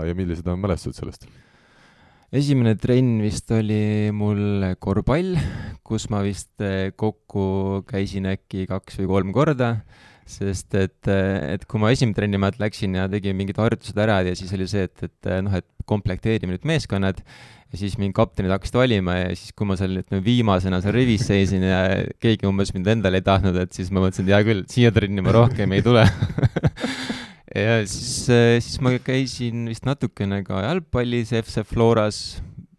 ja 0.07 0.15
millised 0.15 0.47
on 0.51 0.63
mälestused 0.63 1.01
sellest? 1.01 1.27
esimene 2.35 2.75
trenn 2.79 3.21
vist 3.23 3.51
oli 3.55 4.11
mul 4.15 4.75
korvpall, 4.83 5.35
kus 5.87 6.09
ma 6.11 6.23
vist 6.27 6.63
äh, 6.63 6.91
kokku 6.99 7.85
käisin 7.91 8.31
äkki 8.31 8.69
kaks 8.71 8.99
või 9.03 9.11
kolm 9.11 9.35
korda 9.35 9.77
sest 10.25 10.73
et, 10.79 11.11
et 11.11 11.67
kui 11.69 11.83
ma 11.83 11.91
esimene 11.93 12.17
trennimaalt 12.17 12.57
läksin 12.63 12.95
ja 12.97 13.09
tegin 13.13 13.37
mingid 13.37 13.59
harjutused 13.61 13.99
ära 14.01 14.23
ja 14.25 14.33
siis 14.39 14.55
oli 14.57 14.69
see, 14.71 14.87
et, 14.89 15.05
et 15.05 15.31
noh, 15.45 15.59
et 15.59 15.69
komplekteerime 15.91 16.55
nüüd 16.55 16.65
meeskonnad 16.71 17.21
ja 17.75 17.81
siis 17.81 17.97
mind 17.99 18.15
kaptenid 18.15 18.53
hakkasid 18.55 18.77
valima 18.79 19.17
ja 19.19 19.31
siis, 19.35 19.51
kui 19.57 19.67
ma 19.67 19.75
seal 19.79 19.99
ütleme 19.99 20.23
viimasena 20.23 20.79
seal 20.85 20.95
rivis 20.95 21.27
seisin 21.27 21.67
ja 21.67 21.81
keegi 22.23 22.47
umbes 22.47 22.71
mind 22.77 22.93
endale 22.95 23.19
ei 23.19 23.27
tahtnud, 23.27 23.59
et 23.59 23.75
siis 23.75 23.91
ma 23.91 24.05
mõtlesin, 24.05 24.29
et 24.29 24.37
hea 24.37 24.47
küll, 24.47 24.63
siia 24.71 24.95
trenni 24.95 25.25
ma 25.25 25.35
rohkem 25.35 25.75
ei 25.77 25.85
tule. 25.85 26.07
Ja 27.55 27.77
siis, 27.87 28.25
siis 28.67 28.81
ma 28.83 28.91
käisin 28.99 29.69
vist 29.71 29.85
natukene 29.87 30.41
ka 30.43 30.65
jalgpallis 30.65 31.31
FC 31.39 31.63
Floras 31.69 32.17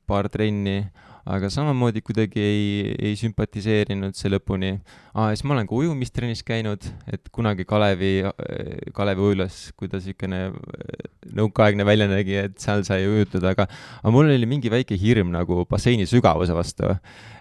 paar 0.04 0.28
trenni 0.28 0.82
aga 1.26 1.50
samamoodi 1.50 2.04
kuidagi 2.06 2.42
ei, 2.42 2.66
ei 3.10 3.16
sümpatiseerinud 3.18 4.14
see 4.18 4.30
lõpuni. 4.30 4.76
aa, 5.16 5.32
ja 5.32 5.38
siis 5.38 5.46
ma 5.48 5.56
olen 5.56 5.66
ka 5.66 5.74
ujumistrennis 5.74 6.44
käinud, 6.46 6.86
et 7.10 7.32
kunagi 7.34 7.66
Kalevi, 7.66 8.28
Kalevi 8.94 9.24
ujulas, 9.26 9.58
kui 9.80 9.90
ta 9.90 9.98
niisugune 9.98 10.42
äh, 10.52 11.08
nõukaaegne 11.36 11.88
välja 11.88 12.06
nägi, 12.12 12.36
et 12.44 12.60
seal 12.62 12.86
sai 12.86 13.08
ujutada, 13.10 13.56
aga 13.56 13.66
aga 13.66 14.14
mul 14.14 14.30
oli 14.30 14.50
mingi 14.50 14.70
väike 14.70 14.98
hirm 15.02 15.32
nagu 15.34 15.64
basseini 15.70 16.06
sügavuse 16.10 16.54
vastu. 16.54 16.94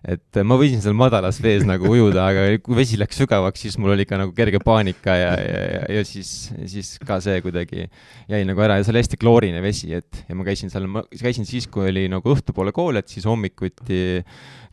et 0.04 0.40
ma 0.44 0.56
võisin 0.60 0.80
seal 0.84 0.96
madalas 0.96 1.38
vees 1.40 1.64
nagu 1.68 1.88
ujuda, 1.88 2.26
aga 2.28 2.58
kui 2.64 2.76
vesi 2.76 2.96
läks 3.00 3.20
sügavaks, 3.20 3.66
siis 3.66 3.76
mul 3.80 3.94
oli 3.94 4.04
ikka 4.04 4.18
nagu 4.20 4.32
kerge 4.36 4.60
paanika 4.64 5.16
ja, 5.16 5.30
ja, 5.40 5.60
ja, 5.74 5.84
ja 5.98 6.08
siis, 6.08 6.52
siis 6.68 6.94
ka 7.04 7.20
see 7.24 7.40
kuidagi 7.44 7.86
jäi 8.32 8.42
nagu 8.48 8.64
ära 8.64 8.76
ja 8.78 8.84
see 8.84 8.92
oli 8.92 9.04
hästi 9.04 9.20
kloorine 9.20 9.60
vesi, 9.64 9.92
et 9.96 10.24
ja 10.28 10.36
ma 10.36 10.44
käisin 10.44 10.72
seal, 10.72 10.88
ma 10.88 11.04
käisin 11.12 11.48
siis, 11.48 11.68
kui 11.68 11.88
oli 11.88 12.04
nagu 12.12 12.32
õhtupoole 12.36 12.72
kool, 12.76 13.00
et 13.00 13.12
siis 13.12 13.24
hommikuti 13.28 13.73
hiljuti 13.74 14.24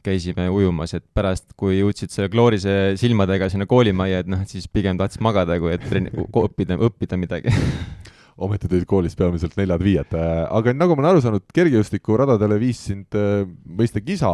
käisime 0.01 0.49
ujumas, 0.49 0.95
et 0.95 1.03
pärast, 1.13 1.51
kui 1.55 1.77
jõudsid 1.77 2.09
selle 2.09 2.29
kloorise 2.29 2.95
silmadega 2.97 3.49
sinna 3.49 3.67
koolimajja, 3.69 4.23
et 4.23 4.27
noh, 4.27 4.41
siis 4.49 4.67
pigem 4.67 4.97
tahtsid 4.97 5.21
magada, 5.21 5.59
kui 5.59 5.75
et 5.75 5.83
trenni, 5.85 6.09
õppida, 6.09 6.77
õppida 6.81 7.19
midagi 7.21 7.53
ometi 8.41 8.67
tulid 8.67 8.87
koolist 8.89 9.17
peamiselt 9.19 9.53
neljad-viied, 9.59 10.15
aga 10.49 10.73
nagu 10.73 10.95
ma 10.95 11.03
olen 11.03 11.11
aru 11.11 11.21
saanud, 11.21 11.45
kergejõustikuradadele 11.53 12.57
viis 12.57 12.81
sind 12.89 13.13
äh, 13.13 13.45
mõiste 13.67 14.01
kisa, 14.01 14.31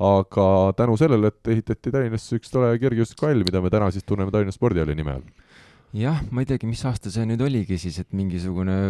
aga 0.00 0.48
tänu 0.78 0.96
sellele, 0.96 1.34
et 1.34 1.52
ehitati 1.52 1.92
Tallinnasse 1.92 2.40
üks 2.40 2.48
tore 2.48 2.72
kergejõustikuhall, 2.80 3.44
mida 3.44 3.60
me 3.60 3.72
täna 3.72 3.90
siis 3.92 4.08
tunneme 4.08 4.32
Tallinna 4.32 4.56
spordihalli 4.56 4.96
nime 4.96 5.18
all. 5.18 5.26
jah, 5.92 6.24
ma 6.30 6.40
ei 6.40 6.48
teagi, 6.48 6.70
mis 6.70 6.86
aasta 6.88 7.12
see 7.12 7.28
nüüd 7.28 7.44
oligi 7.44 7.76
siis, 7.82 8.00
et 8.00 8.08
mingisugune 8.16 8.80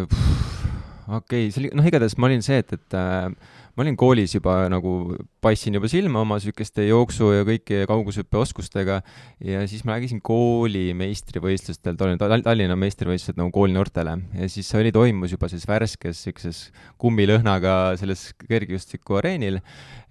okei 1.11 1.47
okay,, 1.47 1.51
see 1.51 1.65
oli, 1.65 1.73
noh, 1.75 1.87
igatahes 1.87 2.15
ma 2.15 2.29
olin 2.29 2.43
see, 2.45 2.61
et, 2.61 2.71
et 2.77 2.95
äh, 2.95 3.27
ma 3.75 3.85
olin 3.85 3.97
koolis 3.99 4.35
juba 4.35 4.55
nagu, 4.71 5.15
paistsin 5.43 5.77
juba 5.77 5.89
silma 5.91 6.21
oma 6.25 6.37
niisuguste 6.39 6.85
jooksu 6.87 7.31
ja 7.33 7.45
kõiki 7.47 7.83
kaugushüppeoskustega 7.89 8.99
ja 9.47 9.63
siis 9.69 9.85
ma 9.87 9.95
läksin 9.95 10.21
kooli 10.25 10.91
meistrivõistlustel, 10.97 11.97
Tallinna 11.97 12.77
meistrivõistlused 12.79 13.39
nagu 13.39 13.53
koolinoortele. 13.55 14.17
Ja 14.41 14.51
siis 14.51 14.69
see 14.69 14.81
oli, 14.81 14.93
toimus 14.95 15.35
juba 15.35 15.49
siis 15.51 15.65
värskes 15.69 16.25
niisuguses 16.25 16.61
kummilõhnaga 17.01 17.95
selles 18.01 18.29
kergejõustiku 18.43 19.19
areenil 19.21 19.61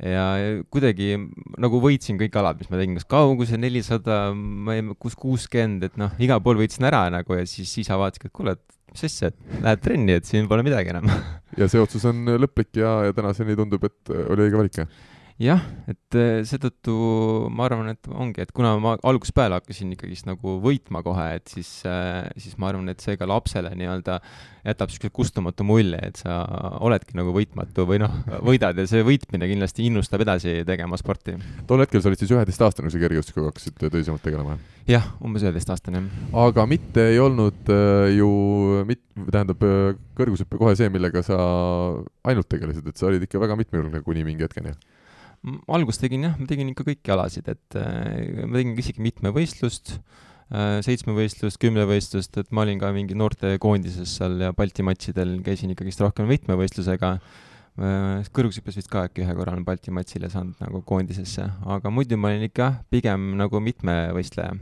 ja 0.00 0.26
kuidagi 0.72 1.14
nagu 1.60 1.80
võitsin 1.84 2.18
kõik 2.20 2.36
alad, 2.40 2.60
mis 2.60 2.70
ma 2.72 2.80
tegin, 2.80 2.96
kas 2.98 3.08
kauguse 3.10 3.60
nelisada, 3.60 4.30
ma 4.34 4.78
ei, 4.78 4.84
kus 5.00 5.16
kuuskümmend, 5.20 5.84
et 5.90 6.00
noh, 6.00 6.14
igal 6.22 6.40
pool 6.44 6.60
võitsin 6.62 6.88
ära 6.88 7.06
nagu 7.12 7.36
ja 7.36 7.46
siis 7.48 7.72
isa 7.82 7.98
vaatas, 8.00 8.24
et 8.24 8.34
kuule, 8.34 8.56
et 8.56 8.79
mis 8.94 9.06
asja, 9.06 9.30
et 9.30 9.62
lähed 9.64 9.84
trenni, 9.84 10.16
et 10.18 10.28
siin 10.28 10.48
pole 10.50 10.64
midagi 10.66 10.92
enam 10.92 11.08
ja 11.60 11.68
see 11.70 11.82
otsus 11.82 12.04
on 12.10 12.24
lõplik 12.40 12.72
ja, 12.80 12.96
ja 13.08 13.16
tänaseni 13.16 13.56
tundub, 13.58 13.86
et 13.88 14.12
oli 14.26 14.48
õige 14.48 14.60
valik, 14.60 14.82
jah? 14.82 15.08
Jah, 15.40 15.62
et 15.88 16.16
eh, 16.20 16.42
seetõttu 16.44 16.94
ma 17.54 17.64
arvan, 17.64 17.88
et 17.94 18.08
ongi, 18.12 18.42
et 18.44 18.50
kuna 18.52 18.74
ma 18.82 18.92
algusest 19.08 19.34
peale 19.36 19.56
hakkasin 19.56 19.94
ikkagist 19.94 20.28
nagu 20.28 20.58
võitma 20.60 21.00
kohe, 21.04 21.26
et 21.38 21.48
siis, 21.48 21.70
eh, 21.88 22.28
siis 22.36 22.58
ma 22.60 22.68
arvan, 22.68 22.90
et 22.92 23.00
see 23.00 23.16
ka 23.16 23.28
lapsele 23.28 23.72
nii-öelda 23.78 24.18
jätab 24.66 24.92
niisuguse 24.92 25.14
kustumatu 25.16 25.64
mulje, 25.64 25.96
et 26.04 26.20
sa 26.20 26.42
oledki 26.84 27.16
nagu 27.16 27.32
võitmatu 27.32 27.86
või 27.88 28.02
noh, 28.02 28.12
võidad 28.44 28.76
ja 28.76 28.84
see 28.90 29.00
võitmine 29.06 29.48
kindlasti 29.48 29.88
innustab 29.88 30.26
edasi 30.26 30.58
tegema 30.68 31.00
sporti. 31.00 31.38
tol 31.66 31.80
hetkel 31.80 32.04
sa 32.04 32.12
olid 32.12 32.20
siis 32.20 32.36
üheteistaastane, 32.36 32.90
kui 32.90 32.98
sa 32.98 33.02
kergejõustikuga 33.06 33.48
hakkasid 33.48 33.80
tõsisemalt 33.80 34.26
tegelema? 34.26 34.58
jah, 34.90 35.08
umbes 35.24 35.48
üheteistaastane. 35.48 36.04
aga 36.44 36.68
mitte 36.68 37.08
ei 37.14 37.20
olnud 37.24 37.72
äh, 37.72 38.12
ju 38.18 38.30
mit-, 38.84 39.06
tähendab, 39.24 39.64
kõrgushüpe 40.20 40.60
kohe 40.60 40.76
see, 40.76 40.92
millega 40.92 41.24
sa 41.24 41.40
ainult 42.28 42.52
tegelesid, 42.52 42.84
et 42.92 43.00
sa 43.00 43.08
olid 43.08 43.24
ikka 43.24 43.40
väga 43.40 43.56
mitmekülgne 43.56 44.04
kuni 44.04 44.28
mingi 44.28 44.44
hetkeni 44.44 44.76
alguses 45.70 46.00
tegin 46.00 46.26
jah, 46.28 46.34
ma 46.36 46.48
tegin 46.48 46.72
ikka 46.72 46.84
kõiki 46.86 47.14
alasid, 47.14 47.48
et 47.48 47.78
äh, 47.78 48.44
ma 48.44 48.58
tegin 48.58 48.74
isegi 48.80 49.04
mitmevõistlust 49.04 49.94
äh,, 49.96 50.80
seitsmevõistlust, 50.84 51.60
kümnevõistlust, 51.62 52.36
et 52.42 52.50
ma 52.52 52.66
olin 52.66 52.80
ka 52.82 52.92
mingi 52.96 53.16
noortekoondises 53.16 54.18
seal 54.20 54.36
ja 54.44 54.52
Balti 54.56 54.84
matšidel 54.86 55.38
käisin 55.46 55.72
ikkagist 55.72 56.02
rohkem 56.04 56.28
mitmevõistlusega 56.30 57.14
äh,. 57.16 58.28
kõrgushüppes 58.36 58.80
vist 58.82 58.92
ka 58.92 59.06
äkki 59.08 59.24
ühe 59.24 59.36
korra 59.38 59.56
olen 59.56 59.64
Balti 59.64 59.94
matšile 59.96 60.28
saanud 60.32 60.60
nagu 60.60 60.84
koondisesse, 60.86 61.48
aga 61.64 61.94
muidu 61.94 62.20
ma 62.20 62.34
olin 62.34 62.44
ikka 62.50 62.74
pigem 62.92 63.32
nagu 63.40 63.64
mitmevõistleja 63.64 64.52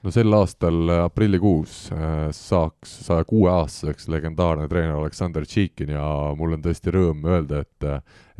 no 0.00 0.12
sel 0.14 0.32
aastal 0.36 0.88
äh, 0.88 1.02
aprillikuus 1.04 1.90
äh, 1.92 2.30
saaks 2.34 2.92
saja 3.06 3.24
kuue 3.28 3.50
aastaseks 3.52 4.08
legendaarne 4.12 4.68
treener 4.70 4.96
Aleksander 4.96 5.44
Tšiikin 5.48 5.92
ja 5.94 6.04
mul 6.38 6.56
on 6.56 6.64
tõesti 6.64 6.94
rõõm 6.94 7.26
öelda, 7.28 7.64
et 7.66 7.88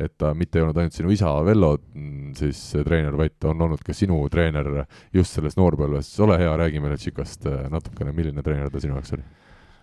et 0.01 0.15
ta 0.17 0.31
mitte 0.33 0.57
ei 0.57 0.63
olnud 0.65 0.79
ainult 0.81 0.95
sinu 0.97 1.11
isa 1.13 1.29
Vello 1.45 1.75
mm, 1.77 2.31
siis 2.39 2.59
treener, 2.87 3.13
vaid 3.17 3.35
ta 3.37 3.51
on 3.51 3.61
olnud 3.67 3.83
ka 3.85 3.93
sinu 3.93 4.17
treener 4.33 4.87
just 5.13 5.37
selles 5.37 5.57
noorpõlves. 5.59 6.09
ole 6.25 6.39
hea, 6.41 6.55
räägi 6.57 6.81
meile 6.81 6.97
Tšikast 6.97 7.45
äh, 7.51 7.67
natukene, 7.69 8.15
milline 8.15 8.41
treener 8.45 8.73
ta 8.73 8.81
sinu 8.81 8.97
jaoks 8.97 9.13
oli? 9.17 9.27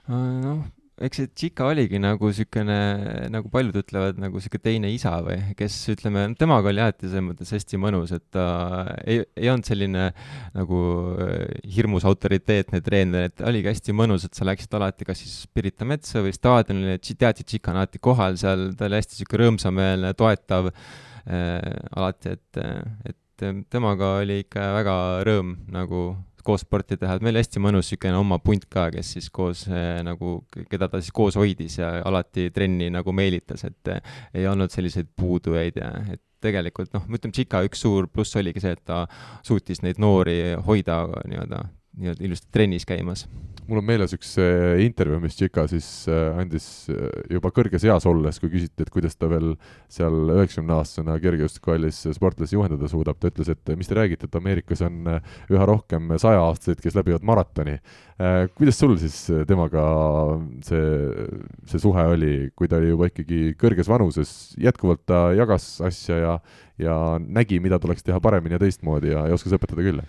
noh, 0.09 0.65
eks 1.05 1.21
see 1.21 1.28
Chica 1.37 1.67
oligi 1.71 1.99
nagu 2.02 2.31
niisugune, 2.31 2.78
nagu 3.33 3.50
paljud 3.52 3.76
ütlevad, 3.81 4.19
nagu 4.21 4.38
niisugune 4.38 4.64
teine 4.64 4.90
isa 4.93 5.12
või, 5.25 5.37
kes 5.59 5.76
ütleme, 5.95 6.25
temaga 6.38 6.73
oli 6.73 6.83
alati 6.83 7.07
selles 7.07 7.25
mõttes 7.26 7.52
hästi 7.55 7.81
mõnus, 7.81 8.12
et 8.17 8.25
ta 8.35 8.47
ei, 9.05 9.23
ei 9.38 9.50
olnud 9.52 9.69
selline 9.69 10.09
nagu 10.57 10.81
hirmus 11.76 12.07
autoriteetne 12.09 12.83
treener, 12.85 13.28
et 13.31 13.45
oligi 13.47 13.73
hästi 13.73 13.97
mõnus, 13.97 14.26
et 14.26 14.38
sa 14.38 14.49
läksid 14.49 14.78
alati 14.78 15.09
kas 15.09 15.23
siis 15.23 15.47
Pirita 15.55 15.87
metsa 15.88 16.23
või 16.25 16.35
staadionile, 16.37 16.99
teadsid, 16.99 17.47
Chica 17.49 17.73
on 17.73 17.83
alati 17.83 18.02
kohal 18.02 18.38
seal, 18.40 18.71
ta 18.78 18.88
oli 18.88 18.99
hästi 19.00 19.19
niisugune 19.19 19.45
rõõmsameelne, 19.45 20.14
toetav 20.19 20.73
äh, 20.73 21.59
alati, 21.97 22.37
et, 22.38 22.62
et 23.12 23.47
temaga 23.71 24.17
oli 24.23 24.43
ikka 24.43 24.73
väga 24.81 24.97
rõõm 25.26 25.55
nagu 25.71 26.09
koos 26.49 26.64
sporti 26.64 26.97
teha, 26.97 27.19
et 27.19 27.25
meil 27.25 27.37
oli 27.37 27.45
hästi 27.45 27.62
mõnus 27.62 27.88
niisugune 27.88 28.19
oma 28.19 28.40
punt 28.43 28.64
ka, 28.73 28.88
kes 28.95 29.14
siis 29.17 29.28
koos 29.35 29.67
äh, 29.71 30.00
nagu, 30.07 30.38
keda 30.71 30.88
ta 30.90 31.02
siis 31.02 31.14
koos 31.14 31.37
hoidis 31.38 31.78
ja 31.81 31.99
alati 32.09 32.49
trenni 32.55 32.88
nagu 32.95 33.12
meelitas, 33.17 33.67
et 33.69 33.93
äh, 33.93 34.17
ei 34.35 34.49
olnud 34.49 34.73
selliseid 34.73 35.11
puudujaid 35.19 35.81
ja 35.81 35.93
et 36.14 36.23
tegelikult 36.45 36.93
noh, 36.95 37.07
ütlen, 37.11 37.35
Chica 37.35 37.64
üks 37.67 37.83
suur 37.83 38.07
pluss 38.12 38.37
oligi 38.38 38.62
see, 38.62 38.76
et 38.76 38.85
ta 38.87 39.05
suutis 39.47 39.83
neid 39.83 39.99
noori 40.02 40.38
hoida 40.67 41.02
nii-öelda 41.26 41.64
nii-öelda 41.99 42.25
ilusti 42.26 42.49
trennis 42.52 42.87
käimas. 42.88 43.26
mul 43.69 43.83
on 43.83 43.85
meeles 43.85 44.14
üks 44.17 44.31
äh, 44.40 44.78
intervjuu, 44.81 45.19
mis 45.21 45.35
Tšika 45.37 45.67
siis 45.69 45.87
äh, 46.09 46.38
andis 46.40 46.88
äh, 46.88 47.09
juba 47.35 47.50
kõrges 47.52 47.85
eas 47.85 48.07
olles, 48.09 48.38
kui 48.40 48.49
küsiti, 48.52 48.85
et 48.85 48.93
kuidas 48.93 49.19
ta 49.19 49.28
veel 49.28 49.50
seal 49.93 50.31
üheksakümne-aastasena 50.38 51.19
kergejõustikuhallis 51.21 51.99
sportlasi 52.17 52.57
juhendada 52.57 52.88
suudab, 52.88 53.19
ta 53.21 53.28
ütles, 53.28 53.50
et 53.52 53.75
mis 53.76 53.90
te 53.90 53.99
räägite, 53.99 54.28
et 54.28 54.38
Ameerikas 54.40 54.85
on 54.87 55.11
üha 55.52 55.67
rohkem 55.69 56.14
saja-aastaseid, 56.17 56.81
kes 56.85 56.97
läbivad 56.97 57.26
maratoni. 57.28 57.76
kuidas 58.57 58.78
sul 58.81 58.97
siis 58.99 59.19
temaga 59.47 59.83
see, 60.64 60.87
see 61.69 61.83
suhe 61.83 62.07
oli, 62.14 62.33
kui 62.57 62.71
ta 62.71 62.81
oli 62.81 62.95
juba 62.95 63.11
ikkagi 63.12 63.52
kõrges 63.61 63.90
vanuses, 63.90 64.33
jätkuvalt 64.59 65.05
ta 65.07 65.28
jagas 65.37 65.76
asja 65.85 66.23
ja 66.23 66.38
ja 66.78 66.95
nägi, 67.19 67.59
mida 67.61 67.78
tuleks 67.83 68.07
teha 68.07 68.21
paremini 68.23 68.55
ja 68.55 68.62
teistmoodi 68.62 69.11
ja, 69.11 69.26
ja 69.28 69.37
oskas 69.37 69.57
õpetada 69.59 69.83
küll? 69.85 70.02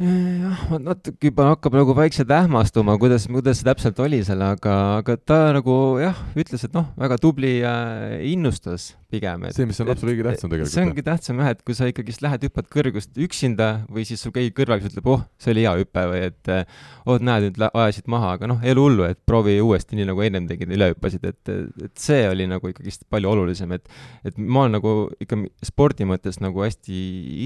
Jah, 0.00 0.64
natuke 0.82 1.30
juba 1.30 1.50
hakkab 1.52 1.76
nagu 1.78 1.94
vaikselt 1.96 2.32
ähmastuma, 2.36 2.98
kuidas, 3.00 3.26
kuidas 3.30 3.60
see 3.60 3.68
täpselt 3.68 4.00
oli 4.04 4.20
seal, 4.26 4.42
aga, 4.44 4.74
aga 5.00 5.16
ta 5.16 5.38
nagu 5.56 5.96
jah, 6.02 6.18
ütles, 6.36 6.66
et 6.66 6.76
noh, 6.76 6.90
väga 7.00 7.18
tubli 7.22 7.58
ja 7.62 7.72
innustas 8.20 8.94
pigem. 9.10 9.46
see, 9.54 9.66
mis 9.68 9.78
on 9.82 9.90
lapsele 9.90 10.14
kõige 10.14 10.26
tähtsam 10.26 10.50
tegelikult. 10.52 10.72
see 10.72 10.84
ongi 10.86 11.04
tähtsam 11.06 11.40
jah, 11.42 11.52
et 11.54 11.62
kui 11.66 11.76
sa 11.78 11.88
ikkagist 11.90 12.22
lähed, 12.24 12.46
hüppad 12.48 12.68
kõrgust 12.72 13.18
üksinda 13.26 13.68
või 13.92 14.06
siis 14.08 14.22
sul 14.24 14.34
keegi 14.34 14.52
kõrval, 14.56 14.82
ütleb, 14.86 15.08
oh, 15.12 15.24
see 15.42 15.52
oli 15.54 15.64
hea 15.66 15.74
hüpe 15.80 16.04
või 16.10 16.22
et 16.28 16.52
oh, 16.52 17.18
näed, 17.22 17.48
nüüd 17.48 17.62
ajasid 17.68 18.10
maha, 18.12 18.34
aga 18.38 18.50
noh, 18.50 18.62
ei 18.64 18.74
ole 18.74 18.84
hullu, 18.86 19.06
et 19.10 19.20
proovi 19.28 19.56
uuesti 19.62 19.98
nii, 19.98 20.08
nagu 20.10 20.24
ennem 20.26 20.48
tegid, 20.50 20.72
üle 20.76 20.90
hüppasid, 20.92 21.26
et, 21.30 21.52
et 21.86 21.94
see 22.00 22.24
oli 22.30 22.48
nagu 22.50 22.72
ikkagist 22.72 23.06
palju 23.12 23.32
olulisem, 23.32 23.74
et 23.76 23.86
et 24.26 24.38
ma 24.38 24.64
olen 24.64 24.76
nagu 24.78 24.94
ikka 25.22 25.38
spordi 25.66 26.06
mõttes 26.08 26.40
nagu 26.42 26.64
hästi 26.64 26.96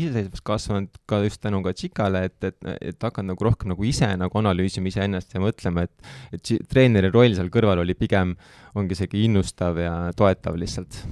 iseseisvaks 0.04 0.44
kasvanud 0.46 1.00
ka 1.10 1.22
just 1.26 1.42
tänu 1.44 1.62
ka 1.64 1.74
Tšikale, 1.76 2.24
et, 2.30 2.38
et, 2.46 2.58
et 2.92 3.08
hakanud 3.08 3.34
nagu 3.34 3.46
rohkem 3.46 3.74
nagu 3.74 3.86
ise 3.86 4.08
nagu 4.20 4.40
analüüsima 4.40 4.90
iseennast 4.90 5.36
ja 5.36 5.42
mõtlema, 5.42 5.86
et 5.86 6.36
et 6.36 6.52
treeneri 6.70 7.10
roll 7.12 7.36
seal 7.36 7.50
kõrval 7.52 7.82
oli 7.84 7.94
pigem, 7.98 8.34
ongi 8.78 8.98
sihuke 8.98 9.18
innustav 9.24 9.78
ja 9.80 9.94
toetav 10.16 10.58
lihtsalt 10.60 11.02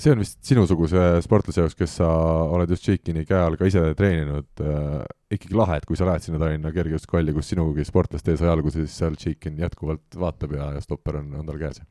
see 0.00 0.14
on 0.14 0.22
vist 0.22 0.38
sinusuguse 0.46 1.00
sportlase 1.24 1.60
jaoks, 1.60 1.76
kes 1.76 1.98
sa 2.00 2.08
oled 2.54 2.70
just 2.72 2.84
Tšeikini 2.86 3.26
käe 3.28 3.40
all 3.44 3.58
ka 3.60 3.68
ise 3.68 3.82
treeninud 3.98 4.62
äh,, 4.64 5.02
ikkagi 5.36 5.56
lahe, 5.58 5.78
et 5.80 5.86
kui 5.88 5.98
sa 5.98 6.08
lähed 6.08 6.24
sinna 6.24 6.40
Tallinna 6.40 6.72
kergejõustikuhalli, 6.74 7.34
kus 7.36 7.52
sinugi 7.52 7.84
sportlaste 7.86 8.32
ees 8.32 8.40
sai 8.42 8.52
alguse, 8.52 8.84
siis 8.84 8.96
seal 9.02 9.18
Tšeikin 9.20 9.60
jätkuvalt 9.60 10.18
vaatab 10.20 10.56
ja, 10.56 10.70
ja 10.76 10.84
stopper 10.84 11.20
on, 11.20 11.28
on 11.42 11.48
tal 11.50 11.60
käes. 11.60 11.82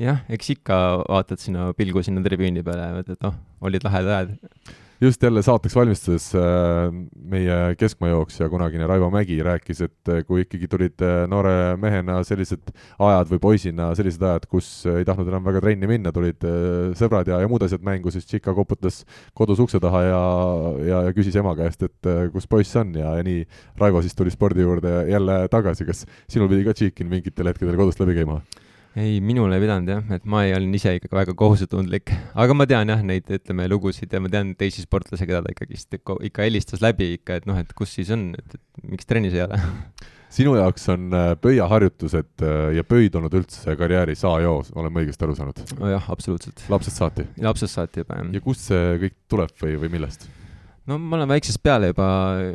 jah, 0.00 0.22
eks 0.32 0.52
ikka 0.56 0.76
vaatad 1.06 1.40
sinna 1.40 1.70
pilgu 1.78 2.04
sinna 2.04 2.24
tribüüni 2.24 2.64
peale 2.66 2.90
ja 2.90 2.96
mõtled, 2.98 3.20
noh, 3.24 3.38
olid 3.64 3.88
lahedad 3.88 4.18
ajad 4.18 4.76
just 5.02 5.22
jälle 5.22 5.42
saateks 5.42 5.74
valmistudes 5.76 6.34
äh, 6.34 6.42
meie 7.14 7.74
keskmaajooksja, 7.78 8.48
kunagine 8.48 8.86
Raivo 8.86 9.10
Mägi 9.10 9.42
rääkis, 9.42 9.80
et 9.82 10.08
äh, 10.08 10.22
kui 10.26 10.44
ikkagi 10.44 10.68
tulid 10.70 11.02
äh, 11.02 11.24
noore 11.30 11.74
mehena 11.80 12.20
sellised 12.26 12.70
ajad 13.02 13.32
või 13.32 13.42
poisina 13.42 13.90
sellised 13.98 14.22
ajad, 14.22 14.46
kus 14.50 14.70
ei 14.86 15.06
tahtnud 15.08 15.30
enam 15.32 15.44
väga 15.48 15.64
trenni 15.64 15.90
minna, 15.90 16.14
tulid 16.14 16.46
sõbrad 16.98 17.30
ja, 17.32 17.40
ja 17.42 17.50
muud 17.50 17.66
asjad 17.66 17.82
mängu, 17.86 18.14
siis 18.14 18.28
Tšika 18.28 18.54
koputas 18.54 19.02
kodus 19.34 19.62
ukse 19.64 19.80
taha 19.82 20.04
ja, 20.06 20.24
ja, 20.86 21.04
ja 21.08 21.14
küsis 21.16 21.38
ema 21.40 21.56
käest, 21.58 21.82
et 21.88 22.12
kus 22.34 22.46
poiss 22.50 22.78
on 22.78 22.94
ja, 22.98 23.16
ja 23.18 23.26
nii 23.26 23.42
Raivo 23.82 24.04
siis 24.04 24.14
tuli 24.18 24.30
spordi 24.30 24.62
juurde 24.62 25.00
jälle 25.10 25.46
tagasi. 25.50 25.88
kas 25.88 26.06
sinul 26.30 26.50
pidi 26.52 26.68
ka 26.68 26.76
Tšikin 26.78 27.10
mingitel 27.10 27.50
hetkedel 27.50 27.78
kodust 27.80 28.00
läbi 28.02 28.20
käima? 28.20 28.42
Ei, 28.98 29.20
minul 29.24 29.52
ei 29.54 29.62
pidanud 29.62 29.88
jah, 29.88 30.02
et 30.16 30.24
ma 30.28 30.42
ei 30.46 30.54
olnud 30.56 30.76
ise 30.76 30.94
ikka 30.98 31.12
väga 31.16 31.34
kohusetundlik, 31.38 32.12
aga 32.36 32.56
ma 32.56 32.66
tean 32.68 32.92
jah 32.92 33.04
neid, 33.06 33.28
ütleme, 33.32 33.68
lugusid 33.72 34.12
ja 34.12 34.20
ma 34.20 34.30
tean 34.32 34.52
teisi 34.58 34.84
sportlasi, 34.84 35.28
keda 35.28 35.42
ta 35.44 35.54
ikkagist 35.54 35.96
ikka 35.96 36.44
helistas 36.44 36.84
läbi 36.84 37.14
ikka, 37.18 37.40
et 37.40 37.48
noh, 37.48 37.58
et 37.60 37.72
kus 37.76 37.94
siis 37.96 38.12
on, 38.12 38.30
et, 38.36 38.58
miks 38.84 39.08
trennis 39.08 39.36
ei 39.36 39.44
ole 39.46 39.60
sinu 40.36 40.54
jaoks 40.56 40.86
on 40.92 41.08
äh, 41.16 41.32
pöiaharjutused 41.40 42.44
äh, 42.44 42.68
ja 42.76 42.84
pöid 42.88 43.16
olnud 43.18 43.34
üldse 43.42 43.76
karjääris 43.80 44.24
A 44.28 44.36
ja 44.44 44.52
O, 44.52 44.62
olen 44.76 44.92
ma 44.92 45.02
õigesti 45.04 45.26
aru 45.26 45.36
saanud? 45.38 45.64
nojah, 45.80 46.08
absoluutselt. 46.12 46.64
lapsest 46.72 47.00
saati? 47.00 47.26
lapsest 47.44 47.80
saati 47.80 48.04
juba, 48.04 48.20
jah. 48.20 48.32
ja 48.36 48.44
kust 48.44 48.68
see 48.70 48.96
kõik 49.06 49.18
tuleb 49.32 49.56
või, 49.64 49.76
või 49.84 49.92
millest? 49.96 50.28
no 50.88 50.98
ma 51.00 51.20
olen 51.20 51.32
väiksest 51.32 51.62
peale 51.64 51.92
juba, 51.92 52.08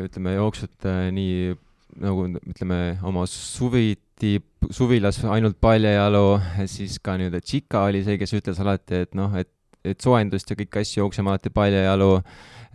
ütleme, 0.07 0.37
jooksnud 0.37 0.91
nii 1.17 1.55
nagu 2.01 2.27
ütleme, 2.41 2.79
oma 3.07 3.25
suviti, 3.29 4.37
suvilas 4.73 5.19
ainult 5.29 5.59
paljajalu, 5.63 6.25
siis 6.69 6.97
ka 7.03 7.17
nii-öelda 7.19 7.41
Tšika 7.43 7.87
oli 7.89 8.03
see, 8.05 8.19
kes 8.21 8.35
ütles 8.37 8.61
alati, 8.63 9.03
et 9.05 9.17
noh, 9.17 9.33
et, 9.39 9.49
et 9.87 10.03
soojendust 10.03 10.51
ja 10.51 10.57
kõiki 10.59 10.83
asju 10.83 11.03
jookseme 11.03 11.31
alati 11.33 11.53
paljajalu. 11.53 12.11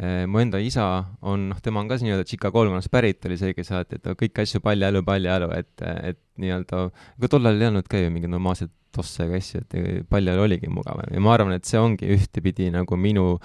Eh, 0.03 0.23
mu 0.27 0.41
enda 0.41 0.59
isa 0.63 0.87
on, 1.29 1.51
noh, 1.51 1.59
tema 1.63 1.83
on 1.83 1.91
ka 1.91 1.99
nii-öelda 2.01 2.27
Tšika 2.27 2.51
kolmkonnast 2.55 2.91
pärit, 2.93 3.21
oli 3.29 3.39
see, 3.41 3.53
kes 3.57 3.73
alati, 3.75 4.01
et 4.01 4.09
kõiki 4.19 4.47
asju 4.47 4.63
paljajalu, 4.65 5.05
paljajalu, 5.07 5.51
et, 5.59 5.85
et 6.13 6.23
nii-öelda, 6.43 6.87
ega 7.19 7.31
tollal 7.31 7.61
ei 7.61 7.69
olnud 7.69 7.91
ka 7.91 8.01
ju 8.01 8.15
mingeid 8.15 8.33
normaalseid 8.33 8.73
tossega 8.93 9.39
asju, 9.41 9.63
et 9.63 10.09
paljajalu 10.11 10.47
oligi 10.47 10.73
mugavam 10.73 11.13
ja 11.13 11.21
ma 11.23 11.37
arvan, 11.37 11.55
et 11.57 11.69
see 11.69 11.81
ongi 11.81 12.11
ühtepidi 12.17 12.69
nagu 12.73 12.97
minu 13.01 13.37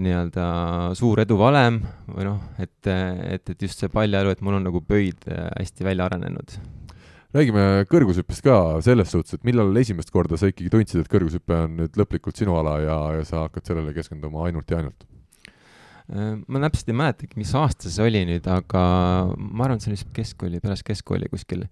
nii-öelda 0.00 0.46
suur 0.98 1.20
eduvalem 1.22 1.80
või 2.10 2.26
noh, 2.26 2.40
et, 2.62 2.78
et, 2.88 3.52
et 3.52 3.64
just 3.66 3.80
see 3.80 3.90
paljajalu, 3.92 4.34
et 4.34 4.42
mul 4.44 4.58
on 4.58 4.66
nagu 4.68 4.82
pöid 4.86 5.26
äh, 5.30 5.48
hästi 5.58 5.86
välja 5.86 6.08
arenenud. 6.08 6.56
räägime 7.36 7.84
kõrgushüppest 7.90 8.42
ka 8.42 8.56
selles 8.84 9.12
suhtes, 9.12 9.38
et 9.38 9.46
millal 9.46 9.76
esimest 9.78 10.10
korda 10.10 10.38
sa 10.40 10.50
ikkagi 10.50 10.72
tundsid, 10.72 11.04
et 11.04 11.12
kõrgushüpe 11.12 11.62
on 11.66 11.78
nüüd 11.82 12.00
lõplikult 12.00 12.40
sinu 12.40 12.56
ala 12.58 12.80
ja, 12.82 12.98
ja 13.18 13.24
sa 13.28 13.46
hakkad 13.46 13.70
sellele 13.70 13.94
keskenduma 13.96 14.48
ainult 14.48 14.70
ja 14.70 14.82
ainult? 14.82 15.06
Äh, 16.10 16.36
ma 16.46 16.64
täpselt 16.66 16.90
ei 16.90 17.00
mäletagi, 17.00 17.38
mis 17.38 17.54
aasta 17.54 17.92
see 17.92 18.06
oli 18.06 18.24
nüüd, 18.28 18.48
aga 18.50 18.84
ma 19.36 19.66
arvan, 19.66 19.78
et 19.78 19.86
see 19.86 19.92
oli 19.92 20.00
vist 20.00 20.14
keskkooli, 20.16 20.62
pärast 20.64 20.86
keskkooli 20.88 21.30
kuskil 21.30 21.68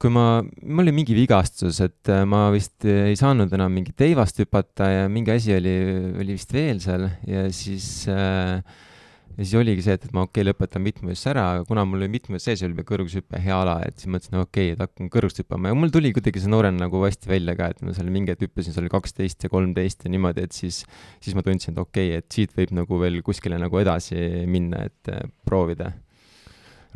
kui 0.00 0.12
ma, 0.12 0.26
mul 0.62 0.84
oli 0.84 0.94
mingi 0.94 1.16
vigastus, 1.16 1.80
et 1.84 2.10
äh, 2.12 2.24
ma 2.28 2.46
vist 2.54 2.84
äh, 2.84 3.08
ei 3.10 3.16
saanud 3.16 3.52
enam 3.56 3.72
mingit 3.72 3.96
teivast 3.96 4.40
hüpata 4.42 4.90
ja 4.92 5.06
mingi 5.12 5.32
asi 5.32 5.54
oli, 5.56 5.76
oli 6.20 6.36
vist 6.36 6.52
veel 6.52 6.82
seal 6.84 7.08
ja 7.28 7.46
siis 7.54 7.88
äh, 8.12 8.60
ja 9.36 9.44
siis 9.44 9.54
oligi 9.58 9.84
see, 9.84 9.96
et, 9.98 10.06
et 10.08 10.14
ma 10.16 10.24
okei 10.24 10.40
okay,, 10.40 10.48
lõpetan 10.48 10.84
mitmevõistluse 10.84 11.30
ära, 11.32 11.44
aga 11.54 11.66
kuna 11.68 11.84
mul 11.88 12.00
oli 12.00 12.08
mitmevõistlus 12.14 12.60
sees, 12.60 12.64
oli 12.64 12.86
kõrgushüpe 12.88 13.40
hea 13.44 13.58
ala, 13.60 13.76
et 13.84 14.00
siis 14.00 14.08
mõtlesin, 14.12 14.38
okei 14.40 14.70
okay,, 14.70 14.76
et 14.76 14.84
hakkan 14.84 15.10
kõrgust 15.12 15.42
hüppama. 15.42 15.72
Ja 15.72 15.76
mul 15.76 15.92
tuli 15.92 16.12
kuidagi 16.16 16.40
see 16.40 16.52
noorena 16.52 16.86
nagu 16.86 17.02
hästi 17.04 17.30
välja 17.30 17.56
ka, 17.58 17.68
et 17.74 17.84
ma 17.84 17.92
seal 17.96 18.08
mingi 18.12 18.32
hetk 18.32 18.46
hüppasin, 18.48 18.72
see 18.72 18.84
oli 18.84 18.92
kaksteist 18.92 19.44
ja 19.44 19.52
kolmteist 19.52 20.08
ja 20.08 20.14
niimoodi, 20.14 20.46
et 20.48 20.56
siis, 20.56 20.82
siis 21.24 21.36
ma 21.36 21.44
tundsin, 21.44 21.76
et 21.76 21.84
okei 21.84 22.14
okay,, 22.14 22.24
et 22.24 22.38
siit 22.38 22.56
võib 22.56 22.72
nagu 22.80 23.02
veel 23.02 23.20
kuskile 23.26 23.60
nagu 23.60 23.82
edasi 23.82 24.24
minna, 24.48 24.86
et 24.88 25.12
proovida 25.44 25.92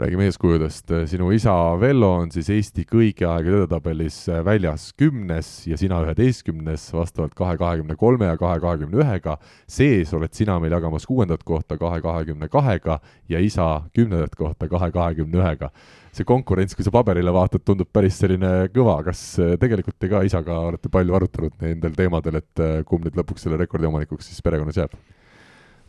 räägime 0.00 0.24
eeskujudest, 0.30 0.92
sinu 1.10 1.28
isa 1.32 1.52
Vello 1.80 2.08
on 2.22 2.30
siis 2.32 2.48
Eesti 2.54 2.86
kõigi 2.88 3.26
aegade 3.28 3.58
edetabelis 3.58 4.16
väljas 4.46 4.86
kümnes 4.96 5.50
ja 5.68 5.76
sina 5.76 5.98
üheteistkümnes, 6.06 6.86
vastavalt 6.96 7.34
kahe 7.36 7.58
kahekümne 7.60 7.96
kolme 8.00 8.30
ja 8.30 8.38
kahe 8.40 8.56
kahekümne 8.62 9.02
ühega. 9.02 9.36
sees 9.68 10.14
oled 10.16 10.32
sina 10.32 10.56
meil 10.60 10.72
jagamas 10.72 11.04
kuuendat 11.06 11.44
kohta 11.44 11.76
kahe 11.78 12.00
kahekümne 12.00 12.48
kahega 12.48 12.98
ja 13.28 13.40
isa 13.44 13.82
kümnendat 13.92 14.34
kohta 14.36 14.68
kahe 14.68 14.90
kahekümne 14.90 15.42
ühega. 15.42 15.70
see 16.12 16.24
konkurents, 16.24 16.74
kui 16.74 16.84
sa 16.84 16.90
paberile 16.90 17.32
vaatad, 17.32 17.60
tundub 17.64 17.92
päris 17.92 18.18
selline 18.18 18.70
kõva, 18.72 19.02
kas 19.04 19.36
tegelikult 19.60 19.98
te 19.98 20.08
ka 20.08 20.24
isaga 20.24 20.58
olete 20.72 20.88
palju 20.88 21.14
arutanud 21.14 21.60
nendel 21.60 21.92
teemadel, 21.94 22.40
et 22.40 22.84
kumb 22.86 23.04
nüüd 23.04 23.20
lõpuks 23.20 23.44
selle 23.44 23.60
rekordi 23.60 23.86
omanikuks 23.86 24.32
siis 24.32 24.42
perekonnas 24.42 24.80
jääb? 24.80 24.96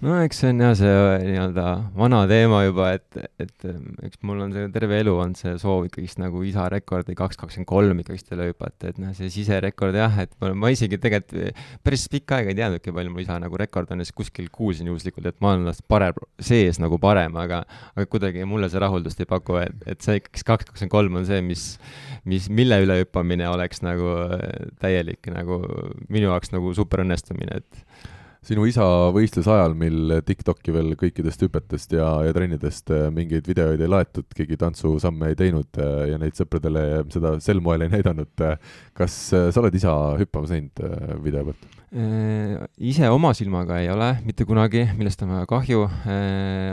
No 0.02 0.16
eks 0.24 0.40
see 0.42 0.50
on 0.50 0.62
jah, 0.64 0.72
see 0.78 0.94
nii-öelda 1.28 1.66
vana 1.98 2.22
teema 2.30 2.64
juba, 2.66 2.88
et, 2.98 3.18
et 3.42 3.66
eks 4.08 4.22
mul 4.26 4.40
on 4.48 4.54
see 4.56 4.70
terve 4.74 4.98
elu 5.04 5.14
olnud 5.14 5.38
see 5.38 5.54
soov 5.62 5.86
ikkagist 5.88 6.18
nagu 6.22 6.42
isa 6.48 6.66
rekordi 6.74 7.14
kaks 7.18 7.38
kakskümmend 7.38 7.70
kolm 7.70 8.02
ikkagist 8.02 8.32
hüpata, 8.34 8.90
et 8.90 9.02
noh, 9.02 9.12
see 9.18 9.30
siserekord 9.34 9.98
jah, 9.98 10.16
et 10.24 10.34
ma, 10.42 10.54
ma 10.58 10.72
isegi 10.74 10.98
tegelikult 11.02 11.60
päris 11.86 12.08
pikka 12.12 12.40
aega 12.40 12.54
ei 12.54 12.58
teadnudki, 12.58 12.94
palju 12.96 13.14
mul 13.14 13.26
isa 13.26 13.38
nagu 13.42 13.60
rekord 13.62 13.94
on 13.94 14.02
ja 14.02 14.08
siis 14.08 14.18
kuskil 14.18 14.48
kuulsin 14.54 14.90
juhuslikult, 14.90 15.28
et 15.30 15.38
ma 15.44 15.54
olen 15.54 15.70
tast 15.70 15.86
parem, 15.92 16.18
sees 16.42 16.82
nagu 16.82 16.98
parem, 17.02 17.38
aga 17.42 17.62
aga 17.94 18.08
kuidagi 18.10 18.48
mulle 18.50 18.72
see 18.74 18.82
rahuldust 18.82 19.22
ei 19.22 19.30
paku, 19.30 19.60
et, 19.62 19.86
et 19.86 20.02
see 20.02 20.18
ikkagist 20.22 20.48
kaks 20.50 20.72
kakskümmend 20.72 20.96
kolm 20.96 21.20
on 21.22 21.30
see, 21.30 21.44
mis, 21.46 21.68
mis, 22.26 22.50
mille 22.50 22.82
üle 22.88 23.04
hüppamine 23.04 23.46
oleks 23.52 23.86
nagu 23.86 24.16
täielik 24.82 25.30
nagu 25.36 25.62
minu 26.10 26.32
jaoks 26.32 26.56
nagu 26.56 26.74
superõnnestumine, 26.82 27.62
et 27.62 28.18
sinu 28.42 28.64
isa 28.66 28.86
võistluse 29.14 29.52
ajal, 29.54 29.76
mil 29.78 30.16
TikToki 30.26 30.74
veel 30.74 30.96
kõikidest 30.98 31.44
hüpetest 31.46 31.92
ja, 31.94 32.08
ja 32.26 32.32
trennidest 32.34 32.90
äh, 32.90 33.04
mingeid 33.14 33.46
videoid 33.46 33.82
ei 33.86 33.92
laetud, 33.92 34.26
keegi 34.34 34.58
tantsusamme 34.58 35.30
ei 35.30 35.38
teinud 35.38 35.78
äh, 35.78 36.08
ja 36.10 36.18
neid 36.18 36.34
sõpradele 36.40 37.04
seda 37.14 37.36
sel 37.44 37.62
moel 37.62 37.86
ei 37.86 37.92
näidanud. 37.94 38.34
Äh, 38.42 38.58
kas 38.98 39.18
sa 39.30 39.62
oled 39.62 39.78
isa 39.78 39.94
hüppamas 40.18 40.56
näinud 40.56 40.82
video 41.22 41.52
pealt? 41.52 41.70
ise 41.92 43.10
oma 43.12 43.34
silmaga 43.36 43.82
ei 43.84 43.90
ole 43.92 44.06
mitte 44.24 44.46
kunagi, 44.48 44.86
millest 44.96 45.26
on 45.26 45.34
väga 45.34 45.48
kahju. 45.50 45.82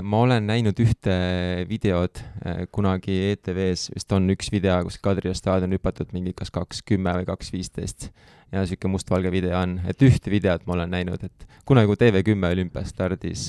ma 0.07 0.21
olen 0.23 0.47
näinud 0.47 0.79
ühte 0.79 1.17
videot 1.67 2.23
kunagi 2.71 3.17
ETV-s, 3.33 3.91
vist 3.97 4.15
on 4.15 4.31
üks 4.31 4.53
video, 4.55 4.77
kus 4.87 5.01
Kadrioru 5.03 5.35
staadion 5.35 5.75
hüpatud 5.75 6.15
mingi 6.15 6.37
kas 6.39 6.55
kaks 6.55 6.85
kümme 6.87 7.17
või 7.19 7.27
kaks 7.33 7.51
viisteist 7.51 8.13
ja 8.53 8.63
niisugune 8.63 8.95
mustvalge 8.95 9.31
video 9.33 9.59
on, 9.61 9.77
et 9.89 10.01
ühte 10.05 10.31
videot 10.33 10.65
ma 10.69 10.77
olen 10.79 10.93
näinud, 10.95 11.25
et 11.25 11.47
kunagi, 11.69 11.91
kui 11.91 11.99
TV10 12.01 12.47
olümpiast 12.49 12.95
stardis, 12.95 13.49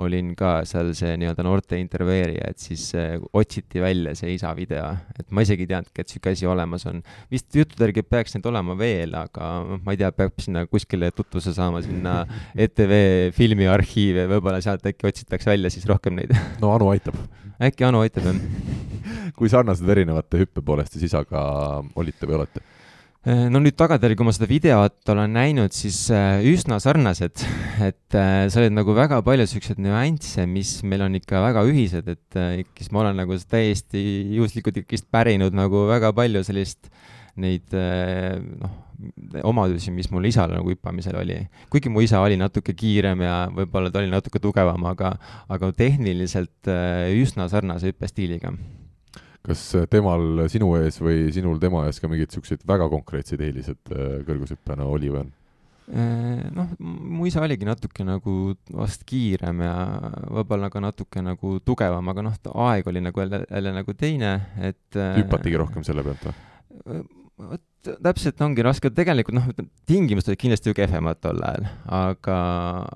olin 0.00 0.30
ka 0.38 0.62
seal 0.68 0.92
see 0.96 1.16
nii-öelda 1.20 1.44
noorte 1.44 1.78
intervjueerija, 1.80 2.52
et 2.52 2.62
siis 2.62 2.86
äh, 2.96 3.16
otsiti 3.36 3.82
välja 3.82 4.14
see 4.18 4.32
isa 4.36 4.54
video, 4.56 4.86
et 5.18 5.28
ma 5.34 5.44
isegi 5.44 5.66
ei 5.66 5.72
teadnudki, 5.72 6.00
et 6.00 6.08
niisugune 6.08 6.38
asi 6.38 6.48
olemas 6.48 6.86
on. 6.88 7.02
vist 7.32 7.60
juttude 7.60 7.88
järgi 7.88 8.06
peaks 8.06 8.36
neid 8.36 8.48
olema 8.48 8.78
veel, 8.78 9.16
aga 9.18 9.50
ma 9.84 9.94
ei 9.94 10.00
tea, 10.00 10.12
peab 10.16 10.40
sinna 10.44 10.64
kuskile 10.70 11.10
tutvuse 11.12 11.52
saama, 11.56 11.82
sinna 11.84 12.22
ETV 12.64 12.94
filmiarhiivi, 13.36 14.28
võib-olla 14.32 14.62
sealt 14.64 14.86
äkki 14.88 15.10
otsitakse 15.10 15.52
välja 15.52 15.72
siis 15.74 15.86
rohkem 15.90 16.16
neid. 16.20 16.32
no 16.62 16.72
Anu 16.76 16.92
aitab. 16.94 17.18
äkki 17.60 17.88
Anu 17.88 18.04
aitab, 18.06 18.30
jah. 18.30 18.88
kui 19.38 19.50
sarnased 19.52 19.88
erinevate 19.88 20.40
hüppe 20.40 20.64
poolest 20.64 20.96
siis 20.96 21.10
isaga 21.10 21.42
olite 21.98 22.26
või 22.28 22.40
olete? 22.40 22.64
Äh, 23.28 23.48
no 23.52 23.60
nüüd 23.60 23.76
tagantjärgi, 23.76 24.16
kui 24.16 24.24
ma 24.24 24.32
seda 24.32 24.46
videot 24.48 25.10
olen 25.12 25.34
näinud, 25.36 25.74
siis 25.76 25.98
äh, 26.14 26.38
üsna 26.48 26.78
sarnased, 26.80 27.42
et 27.88 28.16
äh, 28.16 28.46
sa 28.48 28.62
oled 28.62 28.72
nagu 28.72 28.94
väga 28.96 29.18
palju 29.26 29.44
siukseid 29.50 29.82
nüansse, 29.84 30.46
mis 30.48 30.78
meil 30.88 31.04
on 31.04 31.18
ikka 31.18 31.42
väga 31.44 31.64
ühised, 31.68 32.08
et 32.08 32.38
ikkis 32.62 32.88
ma 32.94 33.02
olen 33.02 33.20
nagu 33.20 33.36
täiesti 33.50 34.00
juhuslikult 34.38 34.80
ikkist 34.80 35.10
pärinud 35.12 35.56
nagu 35.56 35.84
väga 35.90 36.14
palju 36.16 36.40
sellist 36.46 36.88
neid 37.38 37.68
noh, 37.74 38.72
omadusi, 39.46 39.92
mis 39.94 40.08
mul 40.10 40.24
isal 40.30 40.56
nagu 40.56 40.72
hüppamisel 40.72 41.20
oli. 41.20 41.42
kuigi 41.70 41.92
mu 41.92 42.00
isa 42.02 42.22
oli 42.24 42.40
natuke 42.40 42.72
kiirem 42.74 43.28
ja 43.28 43.36
võib-olla 43.54 43.92
ta 43.92 44.00
oli 44.00 44.10
natuke 44.10 44.40
tugevam, 44.42 44.88
aga, 44.88 45.12
aga 45.52 45.70
tehniliselt 45.76 46.72
üsna 47.12 47.46
sarnase 47.52 47.92
hüppestiiliga 47.92 48.56
kas 49.48 49.64
temal 49.90 50.44
sinu 50.52 50.70
ees 50.78 51.00
või 51.02 51.28
sinul 51.34 51.58
tema 51.62 51.86
ees 51.88 52.00
ka 52.02 52.10
mingeid 52.10 52.30
niisuguseid 52.30 52.64
väga 52.68 52.88
konkreetseid 52.92 53.42
eeliseid 53.48 53.92
äh, 53.94 54.20
kõrgushüppena 54.28 54.86
oli 54.88 55.12
või 55.12 55.24
on? 55.24 55.34
Äh, 55.88 56.48
noh, 56.52 56.74
mu 56.78 57.24
isa 57.28 57.40
oligi 57.40 57.64
natuke 57.64 58.04
nagu 58.04 58.32
vast 58.76 59.06
kiirem 59.08 59.62
ja 59.64 59.74
võib-olla 60.36 60.68
ka 60.72 60.82
natuke 60.84 61.22
nagu 61.24 61.54
tugevam, 61.64 62.10
aga 62.12 62.26
noh, 62.26 62.34
aeg 62.66 62.90
oli 62.92 63.00
nagu 63.04 63.24
jälle, 63.24 63.40
jälle 63.48 63.72
nagu 63.78 63.94
teine, 63.96 64.34
et 64.60 64.98
äh, 65.00 65.16
hüpatigi 65.22 65.60
rohkem 65.60 65.86
selle 65.88 66.04
pealt 66.04 66.28
või? 66.28 67.00
Vot 67.38 67.62
täpselt 68.02 68.40
ongi 68.42 68.64
raske, 68.66 68.90
tegelikult 68.92 69.36
noh, 69.36 69.46
tingimused 69.88 70.28
olid 70.28 70.40
kindlasti 70.40 70.72
ju 70.72 70.76
kehvemad 70.76 71.20
tol 71.22 71.38
ajal, 71.46 71.68
aga, 71.98 72.38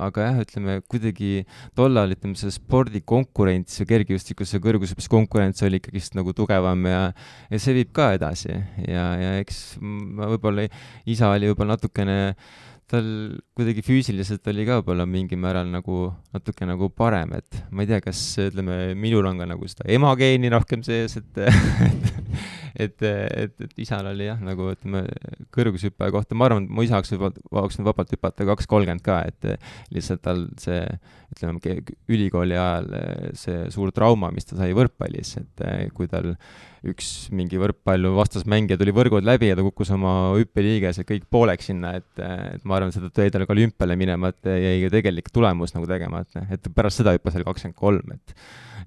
aga 0.09 0.27
jah, 0.27 0.41
ütleme 0.43 0.75
kuidagi 0.91 1.31
tollal, 1.79 2.13
ütleme, 2.17 2.35
see 2.39 2.53
spordikonkurents 2.53 3.79
ja 3.81 3.87
kergejõustikus 3.89 4.57
ja 4.57 4.63
kõrgushüppes 4.65 5.09
konkurents 5.13 5.63
oli 5.67 5.81
ikkagist 5.81 6.19
nagu 6.19 6.35
tugevam 6.37 6.85
ja, 6.91 7.05
ja 7.53 7.63
see 7.63 7.77
viib 7.79 7.95
ka 7.97 8.13
edasi. 8.19 8.59
Ja, 8.89 9.07
ja 9.21 9.33
eks 9.41 9.63
võib-olla 9.81 10.67
isa 11.07 11.31
oli 11.33 11.53
võib-olla 11.53 11.77
natukene 11.79 12.19
tal 12.93 13.07
kuidagi 13.57 13.81
füüsiliselt 13.87 14.47
oli 14.53 14.67
ka 14.69 14.81
võib-olla 14.81 15.07
mingil 15.09 15.41
määral 15.41 15.71
nagu 15.73 16.11
natuke 16.35 16.67
nagu 16.69 16.91
parem, 16.93 17.33
et 17.39 17.63
ma 17.73 17.85
ei 17.85 17.89
tea, 17.89 18.03
kas 18.05 18.21
ütleme, 18.43 18.93
minul 18.99 19.31
on 19.31 19.41
ka 19.41 19.49
nagu 19.49 19.69
seda 19.71 19.89
emageeni 19.95 20.51
rohkem 20.53 20.85
sees, 20.85 21.17
et 21.23 21.41
et, 21.47 22.12
et, 22.75 23.03
et 23.03 23.81
isal 23.83 24.07
oli 24.13 24.27
jah, 24.29 24.41
nagu 24.43 24.71
ütleme, 24.73 25.05
kõrgushüppaja 25.55 26.15
kohta, 26.15 26.39
ma 26.39 26.49
arvan, 26.49 26.67
et 26.67 26.75
mu 26.75 26.85
isa 26.87 26.99
oleks 26.99 27.13
võib-olla, 27.15 27.47
oleks 27.53 27.79
võinud 27.79 27.91
vabalt 27.91 28.15
hüpata 28.17 28.49
kaks 28.49 28.69
kolmkümmend 28.71 29.05
ka, 29.07 29.21
et 29.29 29.49
lihtsalt 29.95 30.23
tal 30.25 30.45
see, 30.63 30.83
ütleme, 31.35 31.77
ülikooli 32.13 32.59
ajal 32.59 32.91
see 33.39 33.65
suur 33.75 33.93
trauma, 33.95 34.33
mis 34.35 34.49
ta 34.49 34.59
sai 34.61 34.75
võrkpallis, 34.77 35.37
et 35.43 35.65
kui 35.97 36.11
tal 36.11 36.33
üks 36.83 37.13
mingi 37.35 37.61
võrkpallu 37.63 38.11
vastasmängija 38.17 38.79
tuli 38.81 38.95
võrgud 38.95 39.25
läbi 39.27 39.53
ja 39.53 39.59
ta 39.59 39.63
kukkus 39.63 39.93
oma 39.95 40.33
hüppeliigese 40.35 41.07
kõik 41.07 41.29
pooleks 41.31 41.71
sinna, 41.71 41.95
et, 42.01 42.11
et 42.19 42.67
ma 42.67 42.79
arvan, 42.79 42.91
seda 42.95 43.13
tõi 43.15 43.31
talle 43.31 43.47
ka 43.47 43.55
olümpiale 43.55 43.97
minema, 43.99 44.33
et 44.33 44.51
jäi 44.51 44.91
tegelik 44.93 45.31
tulemus 45.35 45.77
nagu 45.77 45.87
tegemata, 45.91 46.47
et 46.51 46.67
pärast 46.75 47.03
seda 47.03 47.15
hüppas 47.15 47.39
veel 47.39 47.47
kakskümmend 47.47 47.79
kolm, 47.79 48.17
et 48.17 48.37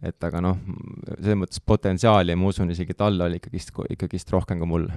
et 0.03 0.27
aga 0.27 0.41
noh, 0.43 0.58
selles 1.15 1.38
mõttes 1.39 1.62
potentsiaali 1.63 2.36
ma 2.36 2.49
usun 2.51 2.71
isegi 2.73 2.95
tal 2.97 3.19
oli 3.25 3.39
ikkagist, 3.39 3.71
ikkagist 3.95 4.31
rohkem 4.34 4.62
kui 4.62 4.69
mul. 4.69 4.88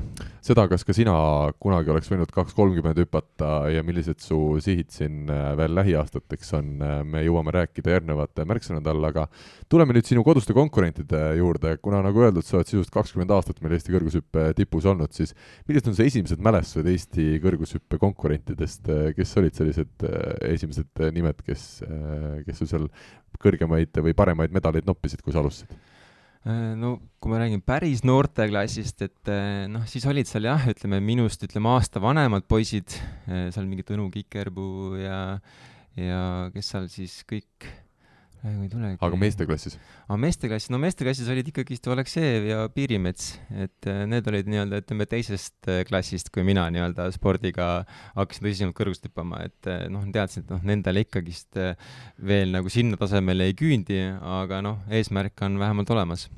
seda, 0.45 0.67
kas 0.71 0.85
ka 0.87 0.95
sina 0.97 1.15
kunagi 1.63 1.93
oleks 1.93 2.11
võinud 2.11 2.33
kaks 2.35 2.57
kolmkümmend 2.57 2.99
hüpata 3.03 3.69
ja 3.73 3.85
millised 3.87 4.23
su 4.25 4.39
sihid 4.65 4.91
siin 4.95 5.31
äh, 5.33 5.53
veel 5.59 5.75
lähiaastateks 5.79 6.55
on, 6.59 6.71
äh, 6.83 7.01
me 7.05 7.23
jõuame 7.27 7.55
rääkida 7.55 7.97
järgnevate 7.97 8.47
märksõnade 8.49 8.93
all, 8.93 9.09
aga 9.11 9.27
tuleme 9.71 9.97
nüüd 9.97 10.09
sinu 10.09 10.25
koduste 10.27 10.57
konkurentide 10.57 11.23
juurde, 11.39 11.77
kuna 11.83 12.03
nagu 12.05 12.25
öeldud, 12.25 12.47
sa 12.47 12.59
oled 12.59 12.71
sisuliselt 12.71 12.95
kakskümmend 12.95 13.35
aastat 13.35 13.63
meil 13.63 13.77
Eesti 13.77 13.95
kõrgushüppe 13.95 14.49
tipus 14.59 14.89
olnud, 14.89 15.13
siis 15.17 15.35
millised 15.69 15.93
on 15.93 15.99
su 15.99 16.07
esimesed 16.07 16.43
mälestused 16.45 16.89
Eesti 16.89 17.29
kõrgushüppe 17.45 18.01
konkurentidest, 18.01 18.89
kes 19.17 19.37
olid 19.41 19.59
sellised 19.59 20.09
äh, 20.09 20.55
esimesed 20.55 21.07
nimed, 21.15 21.43
kes, 21.47 21.69
kes 22.47 22.63
sul 22.63 22.71
seal 22.71 22.89
kõrgemaid 23.43 24.01
või 24.03 24.17
paremaid 24.17 24.55
medaleid 24.55 24.89
noppisid, 24.89 25.23
kui 25.25 25.35
sa 25.35 25.43
alustasid? 25.43 25.77
Äh, 26.47 26.75
no 26.79 26.97
kui 27.19 27.33
ma 27.33 27.41
räägin 27.43 27.61
päris 27.67 28.05
noorteklassist, 28.07 29.03
et 29.05 29.31
äh, 29.33 29.67
noh, 29.71 29.83
siis 29.91 30.07
olid 30.09 30.29
seal 30.31 30.47
jah, 30.49 30.69
ütleme 30.71 31.01
minust, 31.05 31.43
ütleme 31.45 31.73
aasta 31.75 32.01
vanemad 32.03 32.47
poisid, 32.49 32.95
äh, 33.27 33.49
seal 33.55 33.67
mingi 33.67 33.85
Tõnu 33.87 34.07
Kikerpuu 34.15 34.97
ja, 35.03 35.21
ja 35.99 36.23
kes 36.55 36.71
seal 36.73 36.89
siis 36.93 37.21
kõik 37.29 37.69
praegu 38.43 38.65
ei 38.65 38.71
tulegi. 38.73 38.99
aga 39.05 39.21
meesteklassis? 39.21 39.77
aga 40.07 40.19
meesteklassis, 40.23 40.71
no 40.73 40.81
meesteklassis 40.83 41.31
olid 41.33 41.51
ikkagist 41.51 41.89
Oleksejev 41.93 42.49
ja 42.49 42.65
Piirimets, 42.73 43.31
et 43.51 43.89
äh, 43.91 44.03
need 44.11 44.29
olid 44.31 44.51
nii-öelda, 44.51 44.83
ütleme, 44.85 45.09
teisest 45.11 45.71
äh, 45.71 45.83
klassist, 45.89 46.33
kui 46.35 46.47
mina 46.47 46.67
nii-öelda 46.75 47.09
spordiga 47.15 47.69
hakkasin 48.17 48.49
tõsisemalt 48.49 48.79
kõrgust 48.79 49.09
hüppama, 49.09 49.43
et 49.49 49.71
äh, 49.71 49.87
noh, 49.93 50.05
teadsin, 50.15 50.47
et 50.47 50.53
noh, 50.55 50.65
nendele 50.73 51.05
ikkagist 51.07 51.59
veel 52.31 52.53
nagu 52.55 52.71
sinna 52.73 52.99
tasemele 53.01 53.49
ei 53.51 53.57
küündi, 53.59 54.03
aga 54.43 54.63
noh, 54.65 54.85
eesmärk 54.95 55.47
on 55.47 55.59
vähemalt 55.61 55.97
olemas 55.97 56.29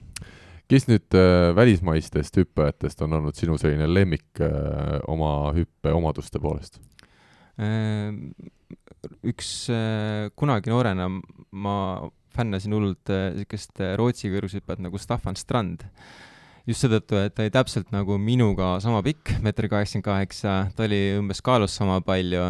kes 0.70 0.86
nüüd 0.86 1.16
välismaistest 1.56 2.36
hüppajatest 2.38 3.00
on 3.02 3.16
olnud 3.18 3.34
sinu 3.34 3.56
selline 3.58 3.88
lemmik 3.90 4.38
äh, 4.44 5.00
oma 5.10 5.50
hüppeomaduste 5.56 6.38
poolest? 6.42 6.80
Üks 9.26 9.52
äh, 9.72 10.30
kunagi 10.38 10.72
noorena 10.72 11.08
ma 11.50 11.76
fännasin 12.34 12.74
hullult 12.76 13.10
niisugust 13.10 13.80
äh, 13.82 13.94
Rootsi 13.98 14.30
kõrgushüppajat 14.32 14.82
nagu 14.86 15.00
Staffan 15.00 15.38
Strand. 15.38 15.86
just 16.68 16.84
seetõttu, 16.84 17.16
et 17.18 17.34
ta 17.34 17.42
oli 17.42 17.50
täpselt 17.50 17.88
nagu 17.90 18.18
minuga 18.20 18.76
sama 18.84 19.00
pikk, 19.02 19.38
meeter 19.42 19.66
kaheksakümmend 19.72 20.06
kaheksa, 20.06 20.58
ta 20.76 20.84
oli 20.86 21.00
umbes 21.18 21.40
kaalus 21.42 21.74
sama 21.74 21.98
palju 22.04 22.44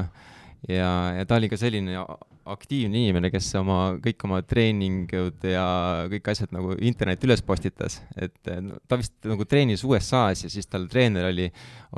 ja, 0.69 0.91
ja 1.17 1.25
ta 1.25 1.39
oli 1.39 1.49
ka 1.49 1.57
selline 1.61 2.03
aktiivne 2.51 2.99
inimene, 2.99 3.31
kes 3.31 3.49
oma, 3.61 3.95
kõik 4.03 4.25
oma 4.27 4.41
treeningud 4.43 5.45
ja 5.47 5.65
kõik 6.11 6.31
asjad 6.33 6.53
nagu 6.57 6.75
internetti 6.83 7.29
üles 7.29 7.43
postitas, 7.47 8.01
et 8.19 8.35
ta 8.43 8.99
vist 8.99 9.15
nagu 9.29 9.47
treenis 9.49 9.85
USA-s 9.87 10.47
ja 10.47 10.53
siis 10.53 10.69
tal 10.69 10.89
treener 10.91 11.31
oli, 11.31 11.51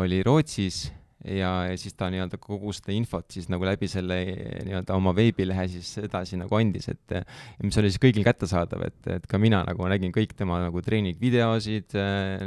oli 0.02 0.20
Rootsis 0.26 0.84
ja, 1.24 1.50
ja 1.70 1.78
siis 1.78 1.94
ta 1.98 2.08
nii-öelda 2.12 2.38
kogu 2.42 2.72
seda 2.74 2.94
infot 2.94 3.30
siis 3.32 3.48
nagu 3.52 3.66
läbi 3.66 3.88
selle 3.90 4.18
nii-öelda 4.66 4.96
oma 4.96 5.14
veebilehe 5.16 5.66
siis 5.70 5.90
edasi 6.02 6.38
nagu 6.40 6.58
andis, 6.58 6.88
et 6.92 7.16
mis 7.62 7.78
oli 7.80 7.92
siis 7.92 8.02
kõigil 8.02 8.26
kättesaadav, 8.26 8.86
et, 8.88 9.00
et 9.18 9.26
ka 9.30 9.40
mina 9.42 9.62
nagu 9.68 9.88
nägin 9.90 10.14
kõik 10.14 10.34
tema 10.38 10.60
nagu 10.64 10.82
treeningvideosid, 10.84 11.96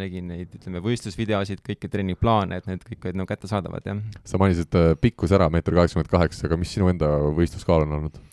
nägin 0.02 0.32
neid, 0.34 0.54
ütleme, 0.60 0.84
võistlusvideosid, 0.86 1.64
kõiki 1.66 1.92
treeningplaane, 1.92 2.62
et 2.62 2.70
need 2.70 2.86
kõik 2.86 3.10
olid 3.10 3.22
nagu 3.22 3.32
kättesaadavad, 3.32 3.88
jah. 3.88 4.22
sa 4.28 4.42
mainisid 4.42 4.80
äh, 4.80 4.94
pikkus 5.02 5.36
ära, 5.36 5.50
meeter 5.54 5.76
kaheksakümmend 5.78 6.12
kaheksa, 6.12 6.48
aga 6.50 6.60
mis 6.60 6.74
sinu 6.76 6.92
enda 6.92 7.12
võistluskaal 7.36 7.88
on 7.88 8.00
olnud? 8.00 8.24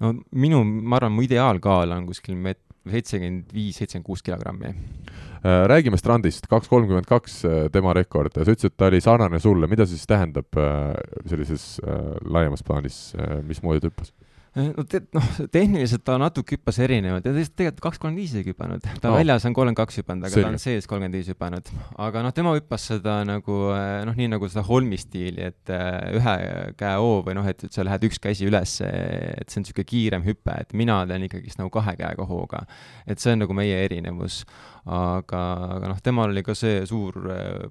no 0.00 0.14
minu, 0.32 0.62
ma 0.64 1.00
arvan, 1.00 1.14
mu 1.16 1.24
ideaalkaal 1.26 1.96
on 1.96 2.08
kuskil 2.08 2.36
met-, 2.40 2.64
seitsekümmend 2.88 3.52
viis, 3.54 3.76
seitsekümmend 3.80 4.06
kuus 4.06 4.22
kilogrammi. 4.24 4.72
Äh, 5.40 5.66
räägime 5.70 5.96
Strandist, 5.96 6.46
kaks 6.50 6.68
kolmkümmend 6.68 7.08
kaks 7.08 7.44
äh, 7.44 7.68
tema 7.72 7.94
rekord, 7.96 8.34
sa 8.36 8.44
ütlesid, 8.44 8.72
et 8.72 8.76
ta 8.76 8.90
oli 8.90 9.00
sarnane 9.04 9.40
sulle, 9.40 9.68
mida 9.72 9.86
see 9.88 9.96
siis 9.96 10.08
tähendab 10.10 10.60
äh, 10.60 10.92
sellises 11.28 11.64
laiemas 12.24 12.64
plaanis, 12.66 12.98
mismoodi 13.48 13.84
ta 13.84 13.92
hüppas? 13.92 14.12
Äh, 14.58 14.72
no 14.74 14.82
te-, 14.82 15.04
noh, 15.14 15.26
tehniliselt 15.54 16.02
ta 16.02 16.16
natuke 16.18 16.56
hüppas 16.56 16.80
erinevalt 16.82 17.26
ja 17.28 17.30
tegelikult 17.30 17.84
kaks 17.84 18.00
kolmkümmend 18.02 18.18
viis 18.18 18.32
isegi 18.34 18.50
hüpanud. 18.50 18.82
ta 18.82 19.12
oh. 19.12 19.14
väljas 19.14 19.44
on 19.46 19.54
kolmkümmend 19.54 19.78
kaks 19.78 20.00
hüpanud, 20.00 20.24
aga 20.26 20.34
Selge. 20.34 20.46
ta 20.48 20.50
on 20.50 20.62
sees 20.62 20.88
kolmkümmend 20.90 21.18
viis 21.20 21.28
hüpanud. 21.30 21.70
aga 22.06 22.24
noh, 22.26 22.34
tema 22.34 22.56
hüppas 22.56 22.88
seda 22.90 23.20
nagu 23.28 23.58
äh, 23.76 24.00
noh, 24.08 24.16
nii 24.18 24.32
nagu 24.32 24.50
seda 24.50 24.64
Holmi 24.66 24.98
stiili, 24.98 25.52
et 25.52 25.70
äh, 25.70 26.18
ühe 26.18 26.34
käe 26.80 26.96
hoo 26.98 27.20
või 27.28 27.36
noh, 27.38 27.46
et, 27.46 27.62
et 27.68 27.78
sa 27.78 27.86
lähed 27.86 28.08
üks 28.10 28.18
käsi 28.22 28.48
üles, 28.50 28.74
et 28.82 29.46
see 29.46 29.60
on 29.60 29.68
niisugune 29.68 29.90
kiirem 29.92 30.26
hüpe, 30.26 30.56
et 30.64 30.74
mina 30.74 30.98
teen 31.06 31.28
ikkagist 31.28 31.62
nagu 31.62 31.70
kahe 31.78 31.94
käega 32.00 32.26
hooga. 32.26 32.64
et 33.06 33.22
see 33.22 33.36
on 33.36 33.44
nagu 33.44 33.54
meie 33.54 33.84
erinevus. 33.84 34.42
aga, 34.82 35.44
aga 35.76 35.92
noh, 35.94 36.02
temal 36.02 36.34
oli 36.34 36.42
ka 36.42 36.58
see 36.58 36.82
suur 36.90 37.22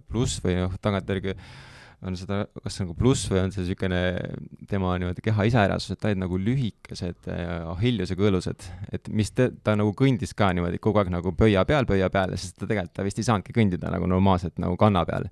pluss 0.08 0.40
või 0.46 0.62
noh, 0.62 0.80
tagantjärgi 0.80 1.36
on 2.06 2.16
seda, 2.16 2.44
kas 2.64 2.78
nagu 2.80 2.94
pluss 2.98 3.28
või 3.32 3.42
on 3.44 3.52
see 3.52 3.66
niisugune 3.66 4.00
tema 4.72 4.94
nii-öelda 5.02 5.24
keha 5.24 5.46
iseärasus, 5.50 5.94
et 5.94 6.00
ta 6.00 6.10
olid 6.12 6.22
nagu 6.22 6.40
lühikesed 6.40 7.28
Achilleuse 7.30 8.16
kõõlused, 8.20 8.68
et 8.96 9.10
mis 9.12 9.34
te, 9.36 9.50
ta 9.66 9.76
nagu 9.80 9.92
kõndis 9.98 10.32
ka 10.38 10.52
niimoodi 10.56 10.80
kogu 10.80 11.02
aeg 11.02 11.12
nagu 11.12 11.34
pöia 11.38 11.66
peal, 11.68 11.88
pöia 11.90 12.08
peal, 12.14 12.36
sest 12.40 12.56
ta 12.60 12.70
tegelikult, 12.70 12.96
ta 12.96 13.08
vist 13.08 13.20
ei 13.20 13.28
saanudki 13.28 13.56
kõndida 13.56 13.92
nagu 13.92 14.08
normaalselt 14.08 14.62
nagu 14.64 14.80
kanna 14.80 15.04
peal. 15.10 15.28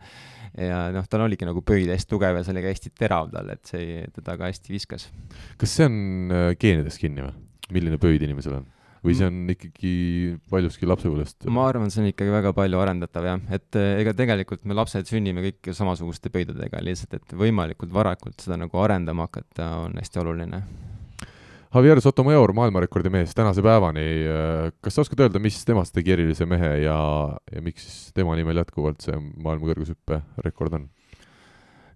ja 0.57 0.87
noh, 0.91 1.07
tal 1.07 1.23
oligi 1.23 1.47
nagu 1.47 1.61
pöid 1.61 1.89
hästi 1.93 2.11
tugev 2.11 2.39
ja 2.39 2.43
see 2.43 2.55
oli 2.55 2.65
ka 2.65 2.71
hästi 2.73 2.95
terav 2.97 3.31
tal, 3.31 3.51
et 3.53 3.63
see 3.69 4.01
teda 4.15 4.35
ka 4.39 4.51
hästi 4.51 4.73
viskas. 4.73 5.07
kas 5.57 5.75
see 5.79 5.87
on 5.87 5.99
äh, 6.33 6.49
geenides 6.59 6.99
kinni 6.99 7.23
või? 7.23 7.35
milline 7.71 7.99
pöid 8.01 8.23
inimesel 8.23 8.59
on? 8.61 8.67
Või 9.05 9.15
see 9.17 9.27
on 9.29 9.37
ikkagi 9.53 9.93
paljuski 10.51 10.89
lapsepõlvest? 10.89 11.47
ma 11.53 11.67
arvan, 11.69 11.91
see 11.93 12.03
on 12.03 12.09
ikkagi 12.11 12.33
väga 12.33 12.53
palju 12.57 12.81
arendatav 12.81 13.27
jah, 13.27 13.45
et 13.53 13.79
eh, 13.79 14.01
ega 14.01 14.15
tegelikult 14.17 14.65
me 14.67 14.77
lapsed 14.77 15.09
sünnime 15.09 15.43
kõik 15.45 15.71
samasuguste 15.77 16.31
pöidladega, 16.33 16.81
lihtsalt 16.83 17.17
et 17.19 17.37
võimalikult 17.37 17.93
varakult 17.93 18.39
seda 18.43 18.59
nagu 18.59 18.83
arendama 18.83 19.27
hakata 19.29 19.71
on 19.85 19.97
hästi 20.01 20.23
oluline. 20.23 20.61
Javier 21.67 21.99
Sotomayor, 22.01 22.53
maailmarekordi 22.55 23.11
mees 23.11 23.35
tänase 23.37 23.61
päevani, 23.65 24.05
eh, 24.25 24.69
kas 24.81 24.97
sa 24.97 25.03
oskad 25.03 25.25
öelda, 25.25 25.41
mis 25.43 25.59
temast 25.67 25.93
tegi 25.95 26.15
erilise 26.15 26.47
mehe 26.49 26.77
ja, 26.85 26.99
ja 27.53 27.63
miks 27.63 27.85
siis 27.85 28.13
tema 28.17 28.37
nimel 28.39 28.63
jätkuvalt 28.63 29.03
see 29.03 29.17
maailma 29.19 29.73
kõrgushüppe 29.73 30.21
rekord 30.45 30.79
on? 30.79 30.87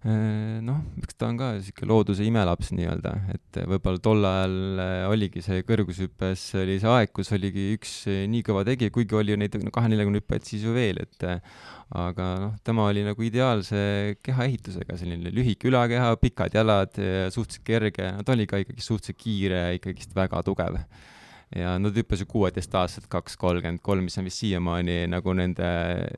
Äh, 0.02 0.58
noh, 0.66 0.80
eks 0.98 1.14
ta 1.14 1.28
on 1.30 1.36
ka 1.38 1.52
niisugune 1.54 1.86
looduse 1.86 2.24
imelaps 2.26 2.72
nii-öelda, 2.74 3.12
et 3.30 3.58
võib-olla 3.70 4.00
tol 4.02 4.26
ajal 4.26 4.56
äh, 4.82 5.02
oligi 5.06 5.42
see 5.46 5.62
kõrgushüppes 5.68 6.42
oli 6.58 6.80
see 6.82 6.90
aeg, 6.90 7.12
kus 7.14 7.30
oligi 7.36 7.68
üks 7.76 7.92
äh, 8.10 8.24
nii 8.32 8.42
kõva 8.48 8.64
tegija, 8.66 8.90
kuigi 8.90 9.14
oli 9.20 9.30
ju 9.30 9.38
neid 9.38 9.54
no, 9.62 9.70
kahe-neljakümne 9.76 10.18
hüppajaid 10.18 10.48
siis 10.48 10.66
ju 10.66 10.74
veel, 10.74 10.98
et 11.04 11.28
aga 11.94 12.28
noh, 12.42 12.58
tema 12.66 12.88
oli 12.90 13.06
nagu 13.06 13.28
ideaalse 13.28 14.18
kehaehitusega, 14.26 14.98
selline 14.98 15.30
lühike 15.30 15.70
ülakeha, 15.70 16.16
pikad 16.18 16.58
jalad, 16.58 16.98
suhteliselt 17.30 17.62
kerge, 17.70 18.10
no 18.16 18.26
ta 18.26 18.34
oli 18.34 18.50
ka 18.50 18.58
ikkagi 18.64 18.82
suhteliselt 18.82 19.22
kiire 19.22 19.66
ja 19.68 19.78
ikkagist 19.78 20.18
väga 20.18 20.42
tugev 20.50 20.82
ja 21.56 21.74
nad 21.80 21.96
hüppasid 21.96 22.28
kuueteistaastaselt 22.30 23.08
kaks 23.12 23.36
kolmkümmend 23.40 23.82
kolm, 23.84 24.06
mis 24.06 24.16
on 24.20 24.26
vist 24.28 24.40
siiamaani 24.42 25.06
nagu 25.12 25.34
nende 25.36 25.68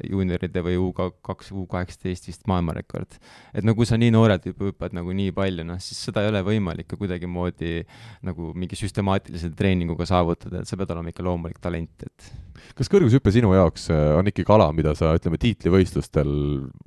juunioride 0.08 0.62
või 0.64 0.78
U 0.80 0.90
kaks, 0.94 1.50
U 1.54 1.66
kaheksateist 1.70 2.28
vist 2.30 2.46
maailmarekord. 2.50 3.18
et 3.54 3.66
no 3.66 3.74
kui 3.74 3.88
sa 3.88 3.98
nii 4.00 4.12
noorelt 4.14 4.46
juba 4.46 4.70
hüppad 4.70 4.94
nagu 4.96 5.12
nii 5.16 5.34
palju, 5.34 5.66
noh 5.66 5.80
siis 5.82 6.04
seda 6.08 6.24
ei 6.24 6.30
ole 6.32 6.44
võimalik 6.46 6.88
ka 6.90 6.98
kuidagimoodi 7.00 7.82
nagu 8.28 8.52
mingi 8.54 8.78
süstemaatilise 8.78 9.50
treeninguga 9.56 10.06
saavutada, 10.08 10.62
et 10.62 10.70
sa 10.70 10.78
pead 10.78 10.94
olema 10.94 11.10
ikka 11.12 11.26
loomulik 11.26 11.58
talent, 11.62 12.06
et 12.06 12.30
kas 12.78 12.90
kõrgushüpe 12.92 13.32
sinu 13.34 13.54
jaoks 13.56 13.88
äh, 13.94 14.12
on 14.18 14.30
ikkagi 14.30 14.54
ala, 14.54 14.70
mida 14.76 14.94
sa, 14.98 15.14
ütleme, 15.18 15.40
tiitlivõistlustel 15.42 16.30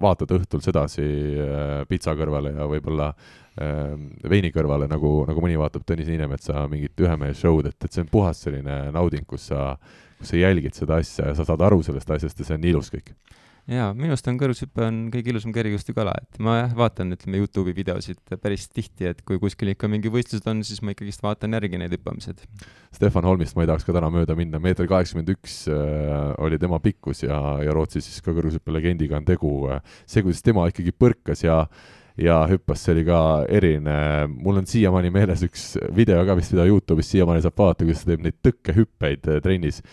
vaatad 0.02 0.32
õhtul 0.40 0.64
sedasi 0.64 1.04
äh, 1.04 1.84
pitsa 1.90 2.16
kõrvale 2.18 2.56
ja 2.56 2.70
võib-olla 2.70 3.12
Ehm, 3.12 3.47
veini 3.58 4.52
kõrvale, 4.54 4.90
nagu, 4.92 5.12
nagu 5.28 5.44
mõni 5.44 5.58
vaatab 5.60 5.86
Tõnis 5.88 6.10
Niinemetsa 6.12 6.68
mingit 6.72 7.00
ühe 7.02 7.16
mehe 7.20 7.34
show'd, 7.38 7.72
et, 7.72 7.78
et 7.84 7.94
see 7.94 8.06
on 8.06 8.12
puhas 8.12 8.44
selline 8.46 8.78
nauding, 8.96 9.26
kus 9.30 9.50
sa, 9.52 9.74
kus 10.20 10.34
sa 10.34 10.44
jälgid 10.44 10.78
seda 10.78 11.02
asja 11.02 11.32
ja 11.32 11.38
sa 11.38 11.48
saad 11.48 11.66
aru 11.66 11.82
sellest 11.86 12.12
asjast 12.18 12.44
ja 12.44 12.50
see 12.50 12.58
on 12.60 12.66
nii 12.66 12.76
ilus 12.76 12.94
kõik 12.94 13.16
jaa, 13.68 13.90
minu 13.96 14.14
arust 14.14 14.28
on 14.32 14.38
kõrgushüpe 14.40 14.84
on 14.86 15.00
kõige 15.12 15.32
ilusam 15.34 15.52
kergejõustikala, 15.56 16.14
et 16.22 16.40
ma 16.44 16.56
jah, 16.62 16.74
vaatan, 16.78 17.12
ütleme, 17.18 17.42
Youtube'i 17.42 17.76
videosid 17.76 18.20
päris 18.40 18.68
tihti, 18.72 19.10
et 19.12 19.20
kui 19.28 19.40
kuskil 19.42 19.74
ikka 19.74 19.90
mingi 19.92 20.12
võistlused 20.14 20.48
on, 20.48 20.64
siis 20.68 20.80
ma 20.86 20.96
ikkagist 20.96 21.24
vaatan 21.24 21.58
järgi 21.58 21.82
need 21.82 21.96
hüppamised. 21.98 22.46
Stefan 22.96 23.28
Holmist 23.28 23.58
ma 23.58 23.66
ei 23.66 23.72
tahaks 23.72 23.88
ka 23.88 23.96
täna 23.98 24.12
mööda 24.14 24.38
minna, 24.40 24.62
meeter 24.64 24.88
kaheksakümmend 24.90 25.34
üks 25.36 25.60
äh, 25.72 26.32
oli 26.44 26.60
tema 26.62 26.80
pikkus 26.84 27.26
ja, 27.26 27.40
ja 27.66 27.76
Rootsi 27.76 28.02
siis 28.04 28.24
ka 28.24 28.32
kõrgushüppe 28.32 28.74
legendiga 28.74 29.20
on 29.20 29.28
tegu. 29.28 29.54
see, 30.06 30.24
kuidas 30.24 30.44
tema 30.46 30.68
ikkagi 30.72 30.96
põrkas 30.96 31.44
ja 31.44 31.66
ja 32.18 32.42
hüppas, 32.50 32.82
see 32.82 32.96
oli 32.96 33.06
ka 33.08 33.22
eriline, 33.54 33.96
mul 34.34 34.62
on 34.62 34.68
siiamaani 34.70 35.12
meeles 35.14 35.44
üks 35.46 35.70
video 35.96 36.24
ka 36.26 36.36
vist, 36.38 36.54
mida 36.56 36.66
Youtube'is 36.68 37.12
siiamaani 37.14 37.44
saab 37.46 37.58
vaadata, 37.62 37.86
kuidas 37.86 38.04
ta 38.04 38.12
teeb 38.12 38.24
neid 38.26 38.40
tõkkehüppeid 38.46 39.30
äh, 39.30 39.42
trennis. 39.46 39.84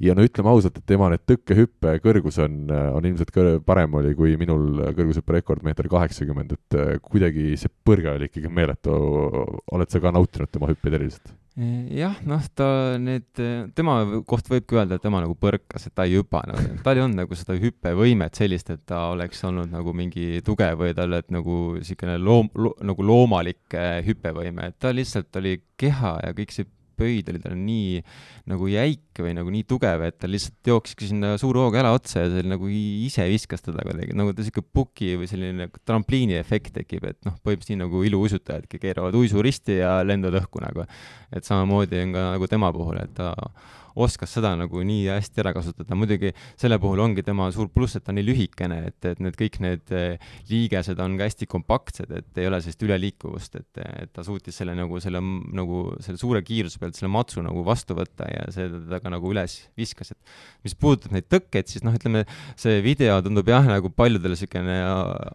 ja 0.00 0.14
no 0.16 0.24
ütleme 0.24 0.48
ausalt, 0.48 0.78
et 0.78 0.86
tema 0.88 1.10
need 1.12 1.26
tõkkehüppe 1.28 1.98
kõrgus 2.04 2.38
on, 2.40 2.62
äh, 2.70 2.86
on 2.94 3.10
ilmselt 3.10 3.34
kõr-, 3.34 3.58
parem 3.66 3.98
oli 4.00 4.14
kui 4.16 4.36
minul 4.40 4.86
kõrgushüppe 4.96 5.40
rekord 5.40 5.66
meeter 5.66 5.90
kaheksakümmend, 5.90 6.54
et 6.56 6.78
äh, 6.78 6.94
kuidagi 7.02 7.52
see 7.60 7.72
põrge 7.84 8.14
oli 8.14 8.30
ikkagi 8.30 8.52
meeletu, 8.60 8.96
oled 9.74 9.90
sa 9.90 10.00
ka 10.00 10.14
nautinud 10.14 10.54
tema 10.54 10.70
hüppeid 10.70 11.00
eriliselt? 11.00 11.34
Jah, 11.58 12.16
noh, 12.30 12.42
ta 12.54 12.96
need, 13.02 13.26
tema 13.74 13.96
kohta 14.28 14.54
võibki 14.54 14.78
öelda, 14.78 14.96
et 14.96 15.04
tema 15.04 15.20
nagu 15.22 15.34
põrkas, 15.38 15.88
et 15.88 15.94
ta 15.96 16.06
ei 16.06 16.14
hüpanud, 16.20 16.82
tal 16.84 16.98
ei 16.98 17.04
olnud 17.04 17.22
nagu 17.22 17.38
seda 17.38 17.56
hüppevõimet 17.60 18.38
sellist, 18.38 18.70
et 18.70 18.84
ta 18.88 19.08
oleks 19.14 19.42
olnud 19.48 19.72
nagu 19.72 19.94
mingi 19.96 20.40
tugev 20.46 20.78
või 20.80 20.94
tal, 20.96 21.16
et 21.18 21.30
nagu 21.34 21.58
niisugune 21.78 22.18
loom- 22.22 22.52
lo,, 22.54 22.74
nagu 22.86 23.06
loomalik 23.06 23.74
eh, 23.74 23.98
hüppevõime, 24.06 24.70
et 24.70 24.78
ta 24.78 24.94
lihtsalt 24.94 25.40
oli 25.42 25.58
keha 25.80 26.18
ja 26.24 26.36
kõik 26.36 26.54
see 26.54 26.70
pöid 27.00 27.30
oli 27.32 27.40
tal 27.42 27.56
nii 27.58 28.02
nagu 28.50 28.68
jäik 28.70 29.20
või 29.20 29.34
nagu 29.36 29.52
nii 29.52 29.66
tugev, 29.68 30.04
et 30.06 30.18
ta 30.20 30.30
lihtsalt 30.30 30.70
jookski 30.72 31.08
sinna 31.10 31.34
suure 31.40 31.64
hooga 31.64 31.82
jala 31.82 31.94
otsa 31.96 32.24
ja 32.24 32.30
see 32.32 32.46
nagu 32.48 32.70
ise 32.70 33.26
viskas 33.30 33.64
teda 33.64 33.84
kuidagi, 33.86 34.16
nagu 34.18 34.34
ta 34.36 34.46
sihuke 34.46 34.64
puki 34.64 35.14
või 35.20 35.30
selline 35.30 35.66
nagu 35.66 35.82
trampliini 35.88 36.38
efekt 36.40 36.74
tekib, 36.76 37.08
et 37.10 37.18
noh, 37.28 37.36
põhimõtteliselt 37.40 37.74
nii 37.76 37.82
nagu 37.84 38.04
iluuisutajadki 38.10 38.82
keeravad 38.82 39.18
uisu 39.20 39.44
risti 39.44 39.80
ja 39.80 39.98
lendavad 40.06 40.42
õhku 40.42 40.62
nagu. 40.64 40.86
et 41.30 41.46
samamoodi 41.46 42.00
on 42.04 42.16
ka 42.16 42.24
nagu 42.34 42.48
tema 42.50 42.72
puhul, 42.74 42.98
et 43.02 43.12
ta 43.14 43.34
oskas 43.94 44.34
seda 44.36 44.52
nagu 44.58 44.82
nii 44.86 45.08
hästi 45.10 45.42
ära 45.42 45.52
kasutada, 45.56 45.98
muidugi 45.98 46.32
selle 46.60 46.78
puhul 46.82 47.02
ongi 47.02 47.24
tema 47.26 47.48
suur 47.54 47.70
pluss, 47.72 47.96
et 47.96 48.04
ta 48.06 48.12
on 48.14 48.20
nii 48.20 48.28
lühikene, 48.28 48.80
et, 48.90 48.98
et 49.12 49.22
need 49.22 49.38
kõik 49.38 49.60
need 49.64 49.94
eh, 49.96 50.32
liigesed 50.50 51.00
on 51.02 51.16
ka 51.18 51.28
hästi 51.28 51.48
kompaktsed, 51.50 52.12
et 52.14 52.40
ei 52.40 52.48
ole 52.50 52.60
sellist 52.62 52.84
üleliikuvust, 52.86 53.58
et, 53.60 53.82
et 54.04 54.12
ta 54.14 54.24
suutis 54.26 54.56
selle 54.60 54.76
nagu 54.78 55.00
selle 55.02 55.20
nagu 55.20 55.82
selle 56.04 56.20
suure 56.20 56.42
kiiruse 56.46 56.80
pealt 56.80 56.98
selle 56.98 57.10
matsu 57.12 57.42
nagu 57.44 57.64
vastu 57.66 57.96
võtta 57.98 58.28
ja 58.30 58.46
see 58.54 58.68
teda 58.70 59.00
ka 59.02 59.12
nagu 59.12 59.30
üles 59.32 59.56
viskas, 59.78 60.12
et 60.14 60.64
mis 60.66 60.76
puudutab 60.78 61.14
neid 61.16 61.28
tõkkeid, 61.30 61.70
siis 61.70 61.84
noh, 61.86 61.94
ütleme 61.96 62.24
see 62.60 62.80
video 62.84 63.18
tundub 63.24 63.48
jah, 63.50 63.66
nagu 63.66 63.90
paljudele 63.94 64.36
niisugune 64.36 64.76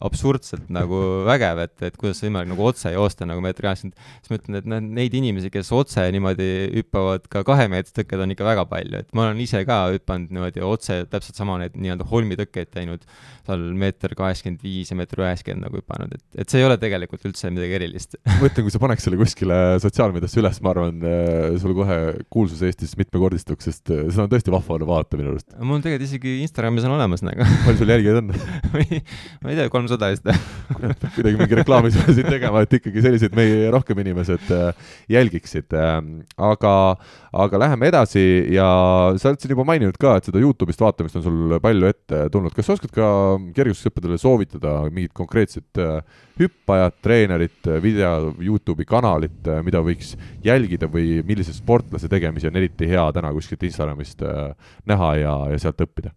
absurdselt 0.06 0.70
nagu 0.74 1.02
vägev, 1.30 1.62
et, 1.66 1.76
et 1.90 1.98
kuidas 2.00 2.22
võimalik 2.24 2.52
nagu 2.54 2.68
otse 2.68 2.94
joosta 2.94 3.28
nagu 3.28 3.44
meeter 3.44 3.70
kaheksakümmend, 3.70 4.00
siis 4.22 4.32
ma 4.32 4.40
ütlen, 4.40 4.60
et 4.60 4.90
neid 5.00 5.18
inimesi, 5.18 5.52
kes 5.54 5.72
otse 5.76 6.06
niimoodi 6.16 6.50
hüppavad 6.80 7.28
ka 7.32 7.44
kahemeetrised 7.48 7.98
tõkked, 8.00 8.24
on 8.26 8.36
ikka 8.36 8.45
ikka 8.46 8.54
väga 8.54 8.66
palju, 8.70 9.02
et 9.02 9.10
ma 9.16 9.26
olen 9.26 9.42
ise 9.42 9.62
ka 9.68 9.78
hüpanud 9.94 10.34
niimoodi 10.34 10.64
otse, 10.66 11.02
täpselt 11.10 11.38
sama 11.40 11.58
neid 11.62 11.76
nii-öelda 11.78 12.06
holmitõkkeid 12.10 12.72
teinud, 12.74 13.06
seal 13.46 13.64
meeter 13.78 14.14
kaheksakümmend 14.18 14.64
viis 14.66 14.92
ja 14.92 14.98
meeter 14.98 15.22
üheksakümmend 15.24 15.66
nagu 15.66 15.80
hüpanud, 15.80 16.14
et, 16.16 16.24
et 16.42 16.52
see 16.52 16.62
ei 16.62 16.68
ole 16.68 16.78
tegelikult 16.82 17.26
üldse 17.30 17.52
midagi 17.54 17.78
erilist. 17.80 18.18
ma 18.40 18.50
ütlen, 18.50 18.66
kui 18.66 18.74
sa 18.74 18.82
paneks 18.82 19.06
selle 19.08 19.20
kuskile 19.20 19.60
sotsiaalmeediasse 19.84 20.42
üles, 20.42 20.62
ma 20.66 20.74
arvan, 20.74 21.02
äh, 21.06 21.58
sul 21.62 21.76
kohe 21.78 22.00
kuulsus 22.34 22.64
Eestis 22.66 22.96
mitmekordistuks, 23.00 23.70
sest 23.70 23.94
äh, 23.94 24.06
seda 24.10 24.28
on 24.28 24.34
tõesti 24.34 24.54
vahva 24.54 24.80
vaadata 24.86 25.20
minu 25.20 25.34
arust. 25.34 25.50
mul 25.62 25.82
tegelikult 25.84 26.10
isegi 26.10 26.38
Instagramis 26.46 26.88
on 26.88 26.96
olemas 26.98 27.26
nagu 27.26 27.46
palju 27.66 27.82
sul 27.82 27.94
jälgijaid 27.96 28.22
on 28.22 28.34
ma 29.46 29.54
ei 29.54 29.60
tea, 29.60 29.70
kolmsada 29.74 30.12
vist 30.14 30.26
kuidagi 31.16 31.40
mingi 31.40 31.60
reklaami 31.62 31.94
siin 31.94 32.26
tegema, 32.28 32.64
et 32.66 32.78
ikkagi 32.80 33.04
selliseid 33.06 33.36
meie 33.38 33.70
rohkem 33.74 34.00
inimesed 34.06 34.50
äh, 34.54 34.92
jälgiksid. 35.12 35.74
aga, 35.76 36.74
aga 37.46 37.60
läheme 37.60 37.90
edasi 37.90 38.26
ja 38.54 38.68
sa 39.20 39.32
oled 39.32 39.42
siin 39.42 39.54
juba 39.56 39.66
maininud 39.68 39.98
ka, 40.02 40.16
et 40.20 40.30
seda 40.30 40.42
Youtube'ist 40.42 40.82
vaatamist 40.82 41.20
on 41.20 41.26
sul 41.26 41.56
palju 41.64 41.90
ette 41.90 42.22
tulnud, 42.34 42.54
kas 42.56 42.70
sa 42.70 42.76
oskad 42.78 42.94
ka 42.96 43.10
kergejõustikõppedele 43.56 44.20
soovitada 44.22 44.76
mingit 44.90 45.14
konkreetset 45.18 45.82
äh, 45.82 46.20
hüppajat, 46.40 47.00
treenerit, 47.06 47.62
äh, 47.70 47.80
video 47.84 48.34
Youtube'i 48.42 48.88
kanalit, 48.90 49.40
äh, 49.48 49.62
mida 49.66 49.84
võiks 49.86 50.16
jälgida 50.46 50.90
või 50.92 51.22
millise 51.28 51.56
sportlase 51.56 52.12
tegemisi 52.12 52.50
on 52.52 52.62
eriti 52.62 52.90
hea 52.92 53.08
täna 53.16 53.34
kuskilt 53.36 53.66
Instagramist 53.68 54.22
näha 54.90 55.16
ja, 55.22 55.40
ja 55.54 55.62
sealt 55.62 55.84
õppida? 55.86 56.14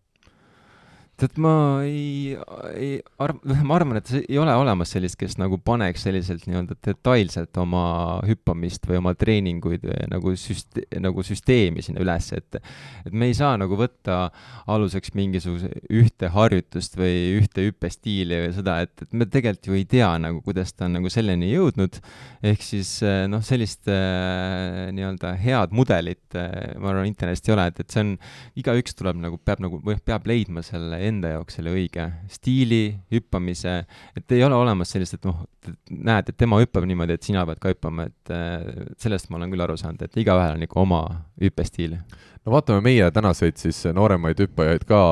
Tead, 1.18 1.38
ma 1.42 1.52
ei, 1.86 2.36
ei 2.74 2.90
arv-, 3.22 3.42
ma 3.68 3.76
arvan, 3.78 4.00
et 4.00 4.12
ei 4.20 4.38
ole 4.40 4.54
olemas 4.58 4.92
sellist, 4.94 5.18
kes 5.20 5.36
nagu 5.40 5.58
paneks 5.62 6.06
selliselt 6.06 6.46
nii-öelda 6.48 6.78
detailselt 6.86 7.58
oma 7.60 7.82
hüppamist 8.28 8.86
või 8.88 9.00
oma 9.00 9.14
treeninguid 9.18 9.86
või 9.88 10.08
nagu 10.12 10.34
süst-, 10.38 10.80
nagu 11.02 11.24
süsteemi 11.26 11.84
sinna 11.84 12.04
üles, 12.04 12.30
et 12.36 12.60
et 13.08 13.14
me 13.14 13.28
ei 13.30 13.36
saa 13.36 13.56
nagu 13.60 13.76
võtta 13.78 14.28
aluseks 14.70 15.14
mingisuguse 15.16 15.70
ühte 15.94 16.30
harjutust 16.34 16.96
või 16.98 17.38
ühte 17.38 17.66
hüppestiili 17.66 18.42
või 18.44 18.54
seda, 18.56 18.78
et, 18.86 18.94
et 19.02 19.16
me 19.16 19.26
tegelikult 19.28 19.70
ju 19.70 19.78
ei 19.78 19.86
tea 19.88 20.10
nagu, 20.22 20.42
kuidas 20.44 20.72
ta 20.74 20.86
on 20.86 20.98
nagu 20.98 21.10
selleni 21.12 21.50
jõudnud, 21.50 21.98
ehk 22.46 22.64
siis 22.64 22.98
noh, 23.30 23.42
sellist 23.44 23.88
äh, 23.90 24.88
nii-öelda 24.94 25.34
head 25.40 25.74
mudelit, 25.76 26.24
äh, 26.38 26.74
ma 26.78 26.92
arvan, 26.92 27.08
internetist 27.10 27.48
ei 27.48 27.56
ole, 27.56 27.68
et, 27.72 27.82
et 27.82 27.94
see 27.94 28.04
on, 28.04 28.14
igaüks 28.60 28.96
tuleb 28.98 29.20
nagu, 29.22 29.40
peab 29.42 29.62
nagu, 29.64 29.80
või 29.84 29.98
peab 30.04 30.28
leidma 30.28 30.64
selle 30.66 31.00
enda 31.08 31.34
jaoks 31.34 31.58
selle 31.58 31.72
õige 31.74 32.04
stiili, 32.32 32.82
hüppamise, 33.12 33.80
et 34.16 34.34
ei 34.36 34.44
ole 34.46 34.56
olemas 34.58 34.92
sellist, 34.94 35.18
et 35.18 35.26
noh, 35.28 35.42
näed, 35.90 36.30
et 36.30 36.38
tema 36.38 36.60
hüppab 36.62 36.86
niimoodi, 36.88 37.16
et 37.18 37.26
sina 37.26 37.44
pead 37.48 37.60
ka 37.62 37.72
hüppama, 37.72 38.08
et 38.08 38.32
äh, 38.34 38.86
sellest 39.00 39.30
ma 39.30 39.40
olen 39.40 39.52
küll 39.52 39.64
aru 39.64 39.76
saanud, 39.80 40.02
et 40.04 40.18
igaühel 40.22 40.56
on 40.56 40.64
ikka 40.66 40.80
oma 40.82 41.02
hüppestiil. 41.42 41.98
no 42.44 42.54
vaatame 42.54 42.84
meie 42.84 43.10
tänaseid 43.14 43.60
siis 43.60 43.82
nooremaid 43.94 44.40
hüppajaid 44.44 44.86
ka, 44.88 45.02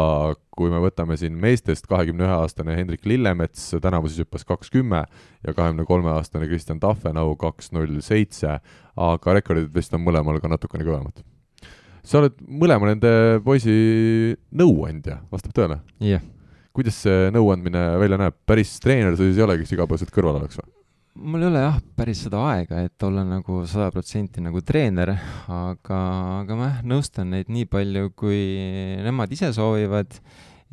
kui 0.56 0.72
me 0.72 0.80
võtame 0.80 1.18
siin 1.20 1.36
meestest 1.40 1.88
kahekümne 1.90 2.24
ühe 2.24 2.40
aastane 2.40 2.76
Hendrik 2.78 3.06
Lillemets, 3.06 3.70
tänavu 3.82 4.08
siis 4.08 4.24
hüppas 4.24 4.46
kaks 4.48 4.72
kümme 4.72 5.04
ja 5.42 5.54
kahekümne 5.54 5.84
kolme 5.84 6.14
aastane 6.16 6.48
Kristjan 6.48 6.80
Tahvenau 6.80 7.36
kaks 7.40 7.72
null 7.76 8.00
seitse, 8.00 8.58
aga 8.96 9.40
rekordid 9.40 9.72
vist 9.74 9.94
on 9.94 10.06
mõlemal 10.06 10.40
ka 10.40 10.52
natukene 10.52 10.86
kõvemad 10.86 11.26
sa 12.06 12.22
oled 12.22 12.38
mõlema 12.46 12.92
nende 12.92 13.12
poisi 13.44 13.74
nõuandja, 14.56 15.20
vastab 15.32 15.54
tõele? 15.56 15.80
jah 15.98 16.16
yeah.. 16.16 16.32
kuidas 16.76 17.02
see 17.06 17.30
nõuandmine 17.34 17.88
välja 18.00 18.20
näeb, 18.20 18.38
päris 18.48 18.76
treener 18.82 19.16
sa 19.16 19.24
siis 19.24 19.38
ei 19.38 19.46
ole, 19.46 19.58
kes 19.60 19.74
igapäevaselt 19.74 20.14
kõrval 20.14 20.40
oleks 20.40 20.60
või? 20.60 20.70
mul 21.16 21.42
ei 21.42 21.48
ole 21.48 21.62
jah, 21.62 21.78
päris 21.96 22.20
seda 22.26 22.42
aega, 22.50 22.82
et 22.86 23.06
olla 23.06 23.24
nagu 23.26 23.62
sada 23.68 23.88
protsenti 23.94 24.42
nagu 24.44 24.60
treener, 24.64 25.14
aga, 25.48 26.00
aga 26.42 26.58
ma 26.58 26.68
jah, 26.70 26.82
nõustan 26.92 27.32
neid 27.32 27.50
nii 27.52 27.68
palju, 27.72 28.10
kui 28.18 28.42
nemad 29.04 29.32
ise 29.32 29.48
soovivad 29.56 30.18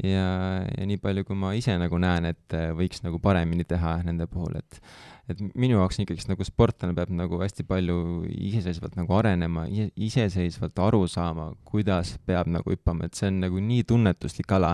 ja, 0.03 0.27
ja 0.67 0.89
nii 0.89 0.99
palju, 1.01 1.25
kui 1.27 1.39
ma 1.39 1.53
ise 1.57 1.77
nagu 1.79 1.99
näen, 2.01 2.27
et 2.33 2.57
võiks 2.77 3.03
nagu 3.05 3.21
paremini 3.23 3.65
teha 3.67 4.01
nende 4.05 4.27
puhul, 4.29 4.59
et 4.59 4.81
et 5.31 5.39
minu 5.55 5.77
jaoks 5.77 6.01
ikkagist 6.03 6.27
nagu 6.27 6.43
sportlane 6.43 6.91
peab 6.97 7.11
nagu 7.15 7.37
hästi 7.39 7.63
palju 7.67 7.95
iseseisvalt 8.27 8.97
nagu 8.99 9.15
arenema, 9.15 9.63
iseseisvalt 9.71 10.79
aru 10.83 11.05
saama, 11.07 11.45
kuidas 11.63 12.17
peab 12.27 12.49
nagu 12.51 12.73
hüppama, 12.73 13.07
et 13.07 13.15
see 13.15 13.29
on 13.31 13.39
nagu 13.45 13.61
nii 13.63 13.85
tunnetuslik 13.87 14.51
ala, 14.57 14.73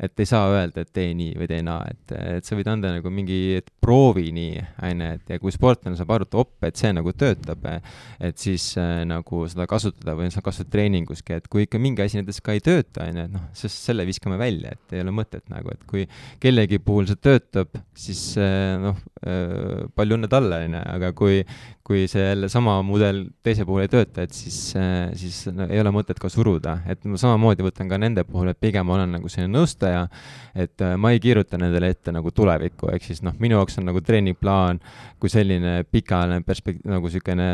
et 0.00 0.22
ei 0.22 0.28
saa 0.28 0.48
öelda, 0.54 0.86
et 0.86 0.92
tee 0.96 1.12
nii 1.18 1.34
või 1.36 1.48
tee 1.50 1.60
naa, 1.66 1.84
et, 1.92 2.14
et 2.38 2.48
sa 2.48 2.56
võid 2.56 2.70
anda 2.72 2.94
nagu 2.94 3.12
mingi 3.12 3.60
proovi 3.84 4.30
nii, 4.32 4.62
on 4.88 5.04
ju, 5.04 5.10
et 5.18 5.34
ja 5.34 5.40
kui 5.42 5.52
sportlane 5.52 6.00
saab 6.00 6.16
aru, 6.16 6.28
et 6.30 6.38
op, 6.40 6.54
et 6.64 6.80
see 6.80 6.94
nagu 6.96 7.12
töötab, 7.12 7.68
et 8.16 8.40
siis 8.40 8.70
äh, 8.80 9.02
nagu 9.08 9.44
seda 9.52 9.68
kasutada 9.68 10.16
või 10.16 10.32
sa 10.32 10.40
kasutad 10.44 10.72
treeninguski, 10.72 11.36
et 11.36 11.52
kui 11.52 11.66
ikka 11.66 11.82
mingi 11.82 12.06
asi 12.06 12.22
näiteks 12.22 12.40
ka 12.40 12.56
ei 12.56 12.64
tööta, 12.64 13.04
on 13.10 13.20
ju, 13.20 13.28
et 13.28 13.36
noh, 13.36 13.44
siis 13.60 13.76
selle 13.90 14.08
viskame 14.08 14.40
välja, 14.40 14.72
et 14.72 14.96
ei 14.96 15.04
ole 15.04 15.12
mõtet 15.20 15.44
nagu, 15.52 15.76
et 15.76 15.84
kui 15.90 16.08
kellegi 16.40 16.80
puhul 16.80 17.12
see 17.12 17.20
töötab, 17.20 17.76
siis 17.92 18.24
äh, 18.40 18.80
noh 18.80 18.96
äh,, 19.20 19.81
palju 19.96 20.18
õnne 20.18 20.30
talle, 20.32 20.62
on 20.66 20.76
ju, 20.78 20.82
aga 20.94 21.12
kui, 21.16 21.42
kui 21.82 22.06
see 22.10 22.22
jälle 22.22 22.48
sama 22.52 22.76
mudel 22.86 23.24
teise 23.42 23.66
puhul 23.68 23.84
ei 23.84 23.90
tööta, 23.92 24.26
et 24.26 24.36
siis, 24.36 24.58
siis 25.18 25.40
no, 25.52 25.66
ei 25.68 25.80
ole 25.82 25.92
mõtet 25.94 26.20
ka 26.22 26.30
suruda, 26.32 26.78
et 26.90 27.02
ma 27.08 27.18
samamoodi 27.20 27.66
võtan 27.66 27.90
ka 27.90 27.98
nende 28.00 28.24
puhul, 28.28 28.52
et 28.52 28.60
pigem 28.62 28.88
olen 28.94 29.16
nagu 29.18 29.30
selline 29.32 29.52
nõustaja, 29.56 30.06
et 30.54 30.84
äh, 30.84 30.94
ma 31.00 31.12
ei 31.12 31.20
kirjuta 31.22 31.58
nendele 31.60 31.92
ette 31.92 32.12
nagu 32.14 32.30
tulevikku, 32.34 32.90
ehk 32.92 33.06
siis 33.06 33.22
noh, 33.26 33.34
minu 33.42 33.58
jaoks 33.58 33.80
on 33.80 33.88
nagu 33.88 34.02
treeningplaan 34.04 34.80
kui 35.22 35.30
selline 35.32 35.82
pikaajaline 35.86 36.42
perspekt-, 36.46 36.82
nagu 36.88 37.06
niisugune 37.08 37.48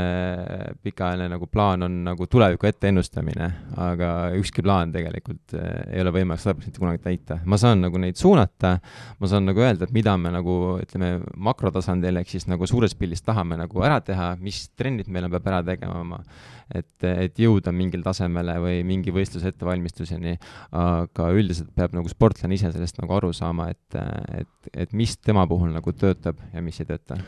pikaajaline 0.85 1.29
nagu 1.35 1.49
plaan 1.53 1.85
on 1.87 1.99
nagu 2.07 2.29
tuleviku 2.31 2.69
ette 2.69 2.91
ennustamine, 2.91 3.49
aga 3.85 4.13
ükski 4.39 4.65
plaan 4.65 4.93
tegelikult 4.95 5.57
äh, 5.57 5.83
ei 5.95 6.05
ole 6.05 6.15
võimalik 6.19 6.43
sada 6.43 6.57
protsenti 6.59 6.83
kunagi 6.83 7.03
täita. 7.05 7.41
ma 7.45 7.59
saan 7.61 7.85
nagu 7.85 8.01
neid 8.01 8.19
suunata, 8.21 8.77
ma 9.19 9.31
saan 9.31 9.49
nagu 9.49 9.63
öelda, 9.63 9.87
et 9.89 9.95
mida 9.95 10.17
me 10.21 10.33
nagu 10.35 10.59
ütleme, 10.83 11.19
makrotasandil 11.37 12.18
ehk 12.21 12.33
siis 12.33 12.47
nagu 12.51 12.67
suures 12.69 12.95
pildis 12.99 13.25
tahame 13.25 13.59
nagu 13.61 13.83
ära 13.87 13.99
teha, 14.05 14.33
mis 14.43 14.67
trennid 14.79 15.11
meil 15.13 15.29
on, 15.29 15.35
peab 15.35 15.51
ära 15.51 15.63
tegema, 15.67 16.21
et, 16.69 17.07
et 17.09 17.41
jõuda 17.41 17.73
mingile 17.75 18.05
tasemele 18.07 18.59
või 18.63 18.81
mingi 18.89 19.15
võistluse 19.15 19.53
ettevalmistuseni, 19.53 20.37
aga 20.77 21.29
üldiselt 21.35 21.73
peab 21.77 21.97
nagu 21.97 22.11
sportlane 22.13 22.59
ise 22.59 22.73
sellest 22.75 23.01
nagu 23.03 23.19
aru 23.19 23.33
saama, 23.37 23.71
et, 23.75 24.01
et, 24.43 24.73
et 24.87 24.97
mis 24.97 25.17
tema 25.19 25.47
puhul 25.49 25.73
nagu 25.75 25.95
töötab 25.97 26.43
ja 26.53 26.65
mis 26.65 26.81
ei 26.83 26.91
tööta. 26.91 27.21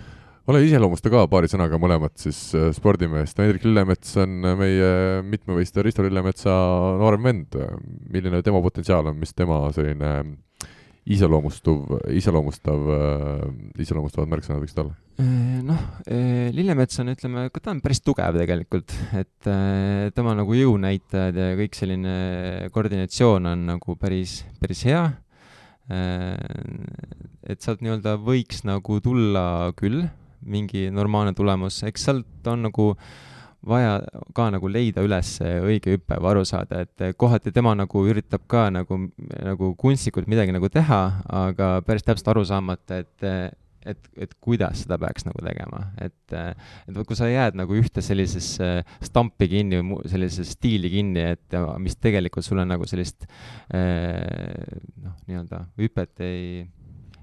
Ole 0.50 0.64
iseloomusta 0.64 1.10
ka 1.12 1.26
paari 1.30 1.46
sõnaga 1.52 1.78
mõlemat 1.78 2.16
siis 2.18 2.38
äh, 2.58 2.70
spordimeest, 2.74 3.38
Hendrik 3.38 3.66
Lillemets 3.68 4.16
on 4.18 4.38
meie 4.58 4.92
mitmevõistleja 5.22 5.84
Risto 5.86 6.02
Lillemetsa 6.02 6.54
noorem 6.98 7.28
vend, 7.28 7.58
milline 8.10 8.40
tema 8.42 8.62
potentsiaal 8.64 9.12
on, 9.12 9.20
mis 9.20 9.36
tema 9.36 9.60
selline 9.76 10.14
iseloomustuv, 11.08 11.94
iseloomustav, 12.12 12.90
äh, 12.92 13.44
iseloomustavad 13.80 14.28
märksõnad 14.30 14.60
võiksid 14.64 14.82
olla? 14.82 14.96
Äh, 15.20 15.60
noh, 15.64 15.80
äh, 16.04 16.50
Lillemets 16.54 17.00
on, 17.00 17.12
ütleme, 17.14 17.46
ta 17.56 17.72
on 17.72 17.80
päris 17.84 18.02
tugev 18.04 18.36
tegelikult, 18.40 18.92
et 19.16 19.50
tema 20.16 20.34
nagu 20.36 20.56
jõunäitajad 20.56 21.40
ja 21.40 21.48
kõik 21.58 21.78
selline 21.78 22.14
koordinatsioon 22.74 23.50
on 23.54 23.66
nagu 23.74 23.96
päris, 24.00 24.42
päris 24.60 24.84
hea. 24.88 25.08
et 25.90 27.64
sealt 27.64 27.80
nii-öelda 27.82 28.12
võiks 28.22 28.60
nagu 28.62 29.00
tulla 29.02 29.72
küll 29.74 30.04
mingi 30.46 30.84
normaalne 30.94 31.32
tulemus, 31.34 31.80
eks 31.82 32.04
sealt 32.06 32.46
on 32.46 32.62
nagu 32.68 32.92
äh, 32.92 33.29
vaja 33.66 33.98
ka 34.36 34.48
nagu 34.54 34.68
leida 34.72 35.04
üles 35.04 35.34
õige 35.44 35.96
hüpe 35.96 36.16
või 36.16 36.32
aru 36.32 36.44
saada, 36.48 36.84
et 36.84 37.16
kohati 37.20 37.52
tema 37.52 37.74
nagu 37.76 38.04
üritab 38.08 38.46
ka 38.50 38.68
nagu, 38.72 39.02
nagu 39.44 39.72
kunstlikult 39.80 40.30
midagi 40.30 40.54
nagu 40.56 40.70
teha, 40.72 41.00
aga 41.42 41.72
päris 41.86 42.06
täpselt 42.06 42.32
aru 42.32 42.46
saamata, 42.48 43.02
et 43.04 43.58
et, 43.86 44.08
et 44.20 44.32
kuidas 44.44 44.82
seda 44.84 44.98
peaks 45.00 45.24
nagu 45.24 45.40
tegema, 45.44 45.86
et, 46.04 46.34
et 46.36 46.98
kui 47.08 47.16
sa 47.16 47.30
jääd 47.30 47.56
nagu 47.56 47.72
ühte 47.78 48.02
sellisesse 48.04 48.68
stampi 49.06 49.48
kinni 49.48 49.80
või 49.80 50.10
sellisesse 50.10 50.56
stiili 50.58 50.90
kinni, 50.92 51.22
et 51.36 51.56
mis 51.80 51.96
tegelikult 51.96 52.44
sulle 52.44 52.66
nagu 52.68 52.88
sellist 52.88 53.24
noh, 53.72 55.16
nii-öelda 55.24 55.64
hüpet 55.80 56.20
ei 56.26 56.66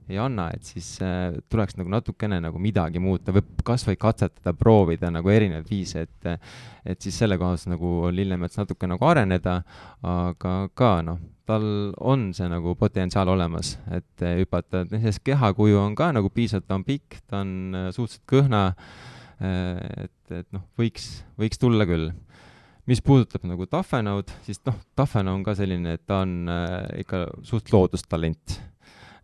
ei 0.09 0.19
anna, 0.21 0.49
et 0.55 0.67
siis 0.67 0.95
äh, 1.03 1.35
tuleks 1.51 1.77
nagu 1.79 1.91
natukene 1.91 2.39
nagu 2.43 2.59
midagi 2.61 3.01
muuta 3.03 3.33
või 3.35 3.43
kas 3.67 3.83
või 3.87 3.97
katsetada, 3.99 4.53
proovida 4.57 5.11
nagu 5.13 5.31
erinevaid 5.31 5.69
viise, 5.69 6.05
et 6.07 6.29
et 6.87 7.03
siis 7.03 7.17
selle 7.19 7.35
kohas 7.39 7.65
nagu 7.67 8.07
Lillemets 8.13 8.57
natuke 8.59 8.87
nagu 8.87 9.03
areneda, 9.05 9.57
aga 10.07 10.53
ka 10.77 10.91
noh, 11.03 11.19
tal 11.47 11.65
on 11.99 12.29
see 12.35 12.47
nagu 12.51 12.75
potentsiaal 12.79 13.31
olemas, 13.33 13.75
et 13.91 14.23
hüpata, 14.39 14.85
et 14.85 14.95
noh, 14.95 15.19
kehakuju 15.23 15.79
on 15.81 15.95
ka 15.99 16.11
nagu 16.15 16.31
piisavalt, 16.33 16.67
ta 16.67 16.77
on 16.79 16.85
pikk, 16.87 17.19
ta 17.27 17.41
on 17.43 17.51
äh, 17.75 17.89
suhteliselt 17.95 18.23
kõhna, 18.31 18.63
äh, 19.43 20.07
et, 20.07 20.39
et 20.41 20.47
noh, 20.55 20.63
võiks, 20.79 21.09
võiks 21.39 21.59
tulla 21.61 21.87
küll. 21.89 22.11
Mis 22.87 23.01
puudutab 23.03 23.43
nagu 23.43 23.65
Tafenaud, 23.67 24.31
siis 24.45 24.61
noh, 24.63 24.77
Tafenau 24.95 25.35
on 25.35 25.43
ka 25.43 25.57
selline, 25.59 25.97
et 25.97 26.05
ta 26.07 26.21
on 26.23 26.47
äh, 26.51 27.03
ikka 27.03 27.25
suht 27.47 27.73
loodustalent. 27.75 28.55
Äh, 28.55 28.76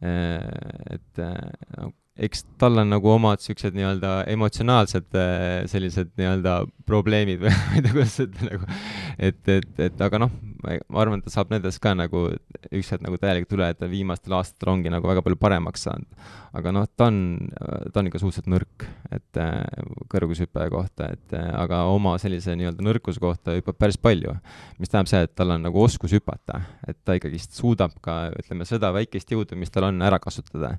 et 0.04 1.18
äh, 1.18 1.92
eks 2.14 2.44
tal 2.62 2.78
on 2.78 2.92
nagu 2.94 3.10
omad 3.10 3.42
siuksed 3.42 3.74
nii-öelda 3.74 4.12
emotsionaalsed 4.30 5.18
äh, 5.18 5.64
sellised 5.70 6.12
nii-öelda 6.20 6.60
probleemid 6.86 7.42
või 7.42 7.54
ma 7.58 7.78
ei 7.80 7.86
tea, 7.86 7.96
kuidas 7.96 8.20
öelda 8.22 8.50
nagu, 8.52 8.68
et, 9.18 9.42
et, 9.50 9.72
et 9.88 10.04
aga 10.06 10.22
noh, 10.22 10.34
ma 10.64 11.02
arvan, 11.02 11.20
et 11.20 11.28
ta 11.28 11.34
saab 11.34 11.52
nendest 11.52 11.82
ka 11.84 11.94
nagu 11.98 12.28
ükskord 12.74 13.04
nagu 13.04 13.18
täielikult 13.20 13.56
üle, 13.58 13.68
et 13.74 13.80
ta 13.80 13.90
viimastel 13.92 14.36
aastatel 14.38 14.74
ongi 14.76 14.92
nagu 14.94 15.10
väga 15.10 15.24
palju 15.26 15.40
paremaks 15.42 15.86
saanud. 15.88 16.30
aga 16.54 16.72
noh, 16.76 16.86
ta 16.86 17.08
on, 17.10 17.18
ta 17.90 18.02
on 18.02 18.10
ikka 18.10 18.22
suhteliselt 18.22 18.50
nõrk, 18.54 18.86
et 19.16 19.40
äh, 19.42 19.64
kõrgushüppaja 20.14 20.70
kohta, 20.70 21.10
et 21.16 21.34
äh, 21.38 21.48
aga 21.58 21.84
oma 21.90 22.14
sellise 22.22 22.54
nii-öelda 22.60 22.86
nõrkuse 22.86 23.22
kohta 23.24 23.56
hüppab 23.58 23.80
päris 23.82 23.98
palju. 23.98 24.36
mis 24.78 24.92
tähendab 24.92 25.10
seda, 25.10 25.28
et 25.28 25.36
tal 25.36 25.56
on 25.56 25.66
nagu 25.66 25.82
oskus 25.82 26.14
hüpata, 26.14 26.62
et 26.88 27.00
ta 27.04 27.18
ikkagist 27.18 27.58
suudab 27.58 27.98
ka, 28.06 28.30
ütleme, 28.38 28.68
seda 28.70 28.94
väikest 28.94 29.34
jõudu, 29.34 29.58
mis 29.60 29.74
tal 29.74 29.90
on, 29.90 30.02
ära 30.06 30.22
kasutada. 30.22 30.76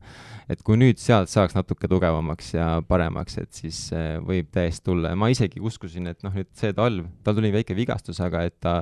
et 0.49 0.63
kui 0.63 0.79
nüüd 0.79 1.03
sealt 1.03 1.24
saaks 1.31 1.57
natuke 1.57 1.89
tugevamaks 1.91 2.51
ja 2.55 2.67
paremaks, 2.89 3.39
et 3.43 3.53
siis 3.57 3.79
äh, 3.97 4.17
võib 4.25 4.51
täiesti 4.55 4.85
tulla 4.91 5.13
ja 5.13 5.19
ma 5.19 5.31
isegi 5.33 5.63
uskusin, 5.63 6.09
et 6.11 6.25
noh, 6.27 6.35
nüüd 6.35 6.51
see 6.59 6.75
talv, 6.77 7.09
tal 7.27 7.39
tuli 7.39 7.53
väike 7.55 7.77
vigastus, 7.77 8.21
aga 8.25 8.45
et 8.49 8.57
ta 8.63 8.77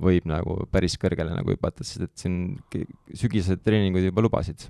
võib 0.00 0.28
nagu 0.30 0.60
päris 0.72 0.98
kõrgele 1.00 1.34
nagu 1.36 1.54
hüpata, 1.54 1.86
sest 1.86 2.06
et 2.08 2.14
siin 2.20 2.58
sügisesed 3.14 3.64
treeningud 3.64 4.04
juba 4.06 4.24
lubasid. 4.24 4.68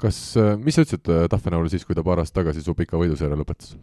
kas, 0.00 0.20
äh, 0.40 0.54
mis 0.58 0.76
sa 0.76 0.86
ütlesid 0.86 1.10
äh, 1.12 1.26
Tahvenaurile 1.30 1.72
siis, 1.72 1.86
kui 1.86 1.96
ta 1.96 2.06
paar 2.06 2.22
aastat 2.22 2.42
tagasi 2.42 2.64
su 2.64 2.74
pika 2.74 3.00
võiduseeria 3.00 3.38
lõpetas? 3.38 3.76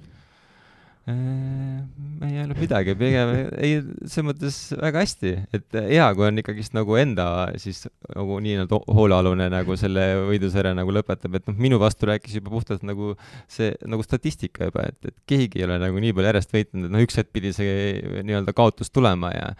Ei 1.09 2.41
olnud 2.43 2.59
midagi, 2.61 2.93
pigem 2.99 3.31
ei, 3.57 3.79
selles 4.05 4.25
mõttes 4.27 4.57
väga 4.77 5.01
hästi, 5.01 5.31
et 5.57 5.77
hea, 5.87 6.07
kui 6.17 6.27
on 6.27 6.41
ikkagist 6.43 6.75
nagu 6.77 6.97
enda 7.01 7.25
siis 7.61 7.87
nagu 8.13 8.37
nii-öelda 8.45 8.81
hoolealune 8.85 9.47
nagu 9.53 9.77
selle 9.81 10.05
võidusarja 10.29 10.75
nagu 10.77 10.93
lõpetab, 10.93 11.39
et 11.39 11.49
noh, 11.49 11.57
minu 11.57 11.81
vastu 11.81 12.09
rääkis 12.09 12.37
juba 12.37 12.53
puhtalt 12.53 12.85
nagu 12.85 13.15
see 13.49 13.73
nagu 13.89 14.05
statistika 14.05 14.69
juba, 14.69 14.85
et, 14.93 15.09
et 15.09 15.17
keegi 15.29 15.63
ei 15.63 15.67
ole 15.67 15.79
nagu 15.81 16.05
nii 16.05 16.13
palju 16.17 16.31
järjest 16.31 16.53
võitnud, 16.57 16.85
et 16.85 16.95
noh, 16.95 17.05
üks 17.07 17.17
hetk 17.17 17.33
pidi 17.33 17.53
see 17.57 18.21
nii-öelda 18.21 18.53
kaotus 18.57 18.93
tulema 18.93 19.33
ja 19.33 19.55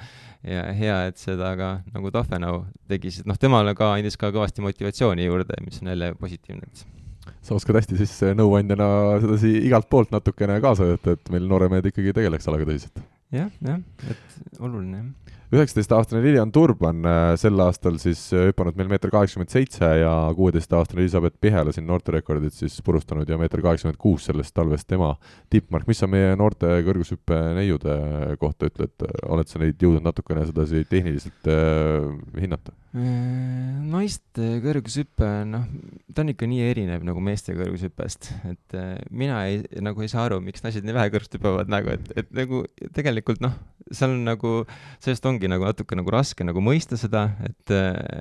ja 0.46 0.64
hea, 0.74 0.96
et 1.12 1.22
seda 1.22 1.52
ka 1.58 1.74
nagu 1.94 2.10
Tafenau 2.14 2.64
tegi, 2.90 3.12
sest 3.14 3.30
noh, 3.30 3.38
temale 3.38 3.76
ka 3.78 3.92
andis 3.94 4.18
ka 4.18 4.32
kõvasti 4.34 4.66
motivatsiooni 4.66 5.28
juurde, 5.28 5.58
mis 5.66 5.82
on 5.84 5.94
jälle 5.94 6.16
positiivne, 6.18 6.66
et 6.66 7.01
sa 7.42 7.58
oskad 7.58 7.80
hästi 7.80 8.00
siis 8.02 8.14
nõuandjana 8.38 8.88
sedasi 9.24 9.54
igalt 9.66 9.90
poolt 9.92 10.14
natukene 10.14 10.60
kaasa 10.64 10.88
aidata, 10.88 11.18
et 11.18 11.34
meil 11.34 11.50
nooremehed 11.50 11.92
ikkagi 11.92 12.16
tegeleks 12.18 12.50
alaga 12.52 12.70
tõsiselt 12.70 13.02
ja,. 13.02 13.46
jah, 13.46 13.52
jah, 13.62 13.84
et 14.10 14.62
oluline 14.62 15.04
jah 15.04 15.41
üheksateistaastane 15.52 16.22
Lilian 16.24 16.52
Turban 16.52 17.04
äh, 17.06 17.34
sel 17.40 17.60
aastal 17.60 17.98
siis 18.00 18.22
äh, 18.32 18.48
hüpanud 18.50 18.78
meil 18.80 18.88
meeter 18.94 19.12
kaheksakümmend 19.12 19.52
seitse 19.52 19.88
ja 20.00 20.12
kuueteistaastane 20.38 21.04
Elizabeth 21.04 21.42
Pihela 21.44 21.74
siin 21.76 21.88
noorterekordit 21.90 22.56
siis 22.56 22.78
purustanud 22.86 23.30
ja 23.30 23.40
meeter 23.40 23.64
kaheksakümmend 23.64 24.00
kuus 24.00 24.30
sellest 24.30 24.56
talvest 24.56 24.88
tema 24.88 25.12
tippmark. 25.52 25.90
mis 25.92 26.00
sa 26.00 26.08
meie 26.08 26.38
noorte 26.40 26.70
kõrgushüppe 26.88 27.40
neiude 27.58 27.98
kohta 28.40 28.70
ütled, 28.72 29.08
oled 29.28 29.52
sa 29.52 29.60
neid 29.60 29.82
jõudnud 29.82 30.08
natukene 30.08 30.46
sedasi 30.48 30.86
tehniliselt 30.90 31.52
äh, 31.52 32.08
hinnata? 32.40 32.76
naiste 32.92 34.58
kõrgushüpe, 34.60 35.28
noh, 35.48 35.64
ta 36.12 36.26
on 36.26 36.34
ikka 36.34 36.48
nii 36.52 36.66
erinev 36.74 37.06
nagu 37.08 37.22
meeste 37.24 37.56
kõrgushüppest, 37.56 38.28
et 38.50 38.76
mina 39.16 39.46
ei, 39.48 39.62
nagu 39.80 40.04
ei 40.04 40.12
saa 40.12 40.26
aru, 40.28 40.42
miks 40.44 40.66
naised 40.66 40.84
nii 40.84 40.98
vähe 40.98 41.14
kõrgust 41.14 41.38
hüppavad 41.38 41.72
nagu, 41.72 41.94
et, 41.96 42.12
et 42.20 42.34
nagu 42.36 42.66
tegelikult 42.92 43.40
noh, 43.46 43.56
seal 43.96 44.12
on 44.18 44.26
nagu, 44.28 44.52
sellest 45.00 45.26
ongi 45.30 45.41
nagu 45.50 45.66
natuke 45.66 45.98
nagu 45.98 46.12
raske 46.14 46.46
nagu 46.46 46.62
mõista 46.64 46.98
seda, 47.00 47.24
et, 47.48 47.74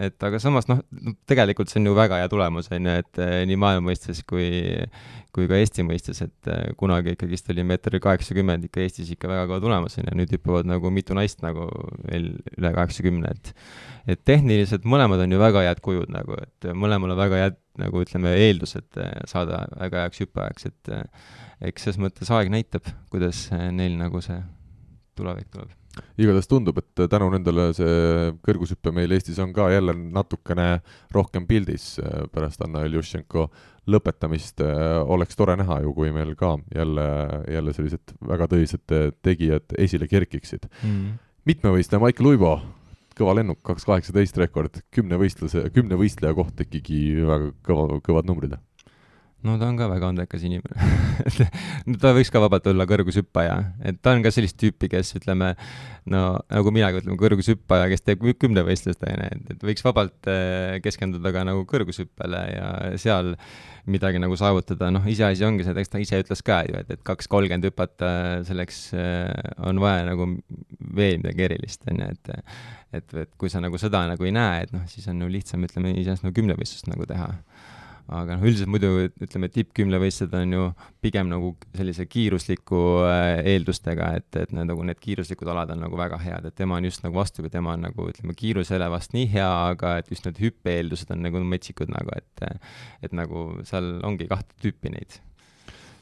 et 0.07 0.27
aga 0.27 0.41
samas 0.43 0.69
noh, 0.71 0.81
tegelikult 1.29 1.71
see 1.71 1.81
on 1.83 1.91
ju 1.91 1.97
väga 1.97 2.21
hea 2.21 2.29
tulemus, 2.33 2.71
on 2.73 2.89
ju, 2.89 2.97
et 3.03 3.23
nii 3.51 3.59
maailma 3.61 3.91
mõistes 3.91 4.23
kui, 4.29 4.49
kui 5.35 5.49
ka 5.51 5.59
Eesti 5.61 5.85
mõistes, 5.87 6.23
et 6.25 6.51
kunagi 6.81 7.15
ikkagist 7.17 7.51
oli 7.53 7.65
meeter 7.67 7.99
kaheksakümmend 8.03 8.69
ikka 8.69 8.85
Eestis 8.85 9.11
ikka 9.15 9.31
väga 9.31 9.47
kõva 9.51 9.61
tulemus, 9.65 9.99
on 10.01 10.11
ju, 10.11 10.19
nüüd 10.23 10.37
hüppavad 10.37 10.69
nagu 10.71 10.93
mitu 10.95 11.17
naist 11.19 11.45
nagu 11.45 11.69
veel 12.07 12.33
üle 12.57 12.75
kaheksakümne, 12.77 13.35
et 13.35 13.55
et 14.11 14.23
tehniliselt 14.27 14.87
mõlemad 14.89 15.21
on 15.23 15.35
ju 15.35 15.41
väga 15.41 15.65
head 15.67 15.83
kujud 15.85 16.11
nagu, 16.11 16.39
et 16.41 16.71
mõlemal 16.75 17.13
on 17.15 17.21
väga 17.21 17.43
head 17.45 17.59
nagu 17.81 18.03
ütleme, 18.03 18.33
eeldused 18.47 18.97
saada 19.31 19.67
väga 19.77 20.07
heaks 20.07 20.25
hüppajaks, 20.25 20.71
et 20.71 20.95
eks 21.71 21.91
ses 21.91 22.01
mõttes 22.01 22.33
aeg 22.35 22.53
näitab, 22.53 22.89
kuidas 23.13 23.49
neil 23.53 23.99
nagu 24.01 24.25
see 24.25 24.41
tulevik 25.19 25.53
tuleb 25.53 25.80
igatahes 26.21 26.49
tundub, 26.51 26.79
et 26.79 27.03
tänu 27.11 27.29
nendele 27.33 27.71
see 27.77 28.31
kõrgushüpe 28.47 28.93
meil 28.95 29.13
Eestis 29.17 29.41
on 29.43 29.53
ka 29.55 29.69
jälle 29.73 29.95
natukene 29.99 30.69
rohkem 31.15 31.47
pildis 31.51 31.97
pärast 32.35 32.63
Anna 32.65 32.85
Iljušenko 32.87 33.49
lõpetamist. 33.91 34.63
oleks 35.07 35.37
tore 35.37 35.57
näha 35.59 35.81
ju, 35.85 35.95
kui 35.97 36.13
meil 36.15 36.35
ka 36.39 36.57
jälle, 36.75 37.07
jälle 37.51 37.75
sellised 37.75 38.15
väga 38.29 38.47
tõsised 38.53 38.97
tegijad 39.23 39.75
esile 39.79 40.09
kerkiksid. 40.11 40.69
Mm.. 40.85 41.19
mitmevõistleja 41.49 42.03
Maicel 42.03 42.31
Uibo, 42.31 42.61
kõva 43.19 43.35
lennuk, 43.41 43.63
kaks 43.67 43.85
kaheksateist 43.89 44.37
rekord, 44.39 44.83
kümne 44.95 45.19
võistluse, 45.19 45.67
kümne 45.75 45.99
võistleja 45.99 46.37
kohta 46.37 46.67
ikkagi 46.67 47.25
väga 47.27 47.55
kõva, 47.67 48.01
kõvad 48.05 48.29
numbrid 48.31 48.59
no 49.47 49.57
ta 49.61 49.69
on 49.71 49.79
ka 49.79 49.89
väga 49.91 50.11
andekas 50.13 50.45
inimene. 50.45 50.91
Ta 52.03 52.13
võiks 52.17 52.31
ka 52.33 52.43
vabalt 52.43 52.67
olla 52.71 52.87
kõrgushüppaja, 52.89 53.57
et 53.89 54.01
ta 54.05 54.15
on 54.17 54.25
ka 54.25 54.33
sellist 54.35 54.59
tüüpi, 54.61 54.91
kes 54.93 55.15
ütleme, 55.17 55.53
no 56.13 56.23
nagu 56.51 56.73
minagi 56.75 57.01
ütleme, 57.01 57.17
kõrgushüppaja, 57.21 57.89
kes 57.93 58.05
teeb 58.07 58.25
kümnevõistlust, 58.41 59.03
on 59.07 59.17
ju, 59.17 59.29
et, 59.31 59.53
et 59.55 59.67
võiks 59.71 59.85
vabalt 59.87 60.31
äh, 60.31 60.79
keskenduda 60.85 61.33
ka 61.35 61.45
nagu 61.49 61.65
kõrgushüppele 61.71 62.43
ja 62.53 62.71
seal 63.01 63.35
midagi 63.91 64.21
nagu 64.21 64.37
saavutada, 64.37 64.91
noh, 64.93 65.07
iseasi 65.09 65.47
ongi 65.47 65.65
see, 65.65 65.77
eks 65.81 65.93
ta 65.93 66.03
ise 66.03 66.21
ütles 66.21 66.45
ka 66.45 66.61
ju, 66.69 66.77
et, 66.83 66.93
et 66.97 67.05
kaks 67.07 67.31
kolmkümmend 67.33 67.71
hüpata, 67.71 68.11
selleks 68.49 68.83
äh, 68.93 69.57
on 69.67 69.81
vaja 69.83 70.05
nagu 70.11 70.29
veel 70.97 71.21
midagi 71.23 71.49
erilist, 71.49 71.89
on 71.89 72.05
ju, 72.05 72.13
et 72.13 72.37
et, 72.91 73.13
et 73.15 73.31
kui 73.39 73.51
sa 73.51 73.61
nagu 73.63 73.79
seda 73.79 74.03
nagu 74.11 74.27
ei 74.27 74.33
näe, 74.35 74.65
et 74.65 74.73
noh, 74.75 74.83
siis 74.91 75.07
on 75.11 75.21
ju 75.23 75.29
lihtsam, 75.31 75.63
ütleme, 75.67 75.93
iseenesest 75.95 76.27
nagu 76.27 76.35
kümnevõistlust 76.35 76.91
nagu 76.91 77.07
teha 77.07 77.29
aga 78.11 78.37
noh, 78.37 78.45
üldiselt 78.49 78.71
muidu 78.73 78.91
ütleme, 79.07 79.51
tippkümnevõistlused 79.55 80.35
on 80.35 80.55
ju 80.57 80.67
pigem 81.05 81.31
nagu 81.31 81.53
sellise 81.79 82.07
kiirusliku 82.11 82.83
äh, 83.07 83.39
eeldustega, 83.55 84.11
et, 84.19 84.29
et 84.43 84.55
need 84.57 84.71
nagu 84.73 84.85
need 84.87 85.01
kiiruslikud 85.03 85.51
alad 85.53 85.75
on 85.77 85.85
nagu 85.85 85.99
väga 86.01 86.19
head, 86.23 86.51
et 86.51 86.59
tema 86.59 86.81
on 86.81 86.89
just 86.89 87.05
nagu 87.07 87.19
vastupidi, 87.21 87.55
tema 87.55 87.77
on 87.77 87.87
nagu 87.87 88.11
ütleme, 88.11 88.35
kiirusele 88.39 88.91
vast 88.93 89.15
nii 89.17 89.31
hea, 89.31 89.51
aga 89.71 89.97
et 90.03 90.11
just 90.11 90.27
need 90.27 90.43
hüppe-eeldused 90.43 91.15
on 91.15 91.23
nagu 91.27 91.43
metsikud 91.55 91.93
nagu, 91.95 92.15
et 92.19 92.47
et 93.05 93.13
nagu 93.17 93.51
seal 93.69 93.99
ongi 94.07 94.27
kahte 94.31 94.57
tüüpi 94.63 94.93
neid. 94.93 95.21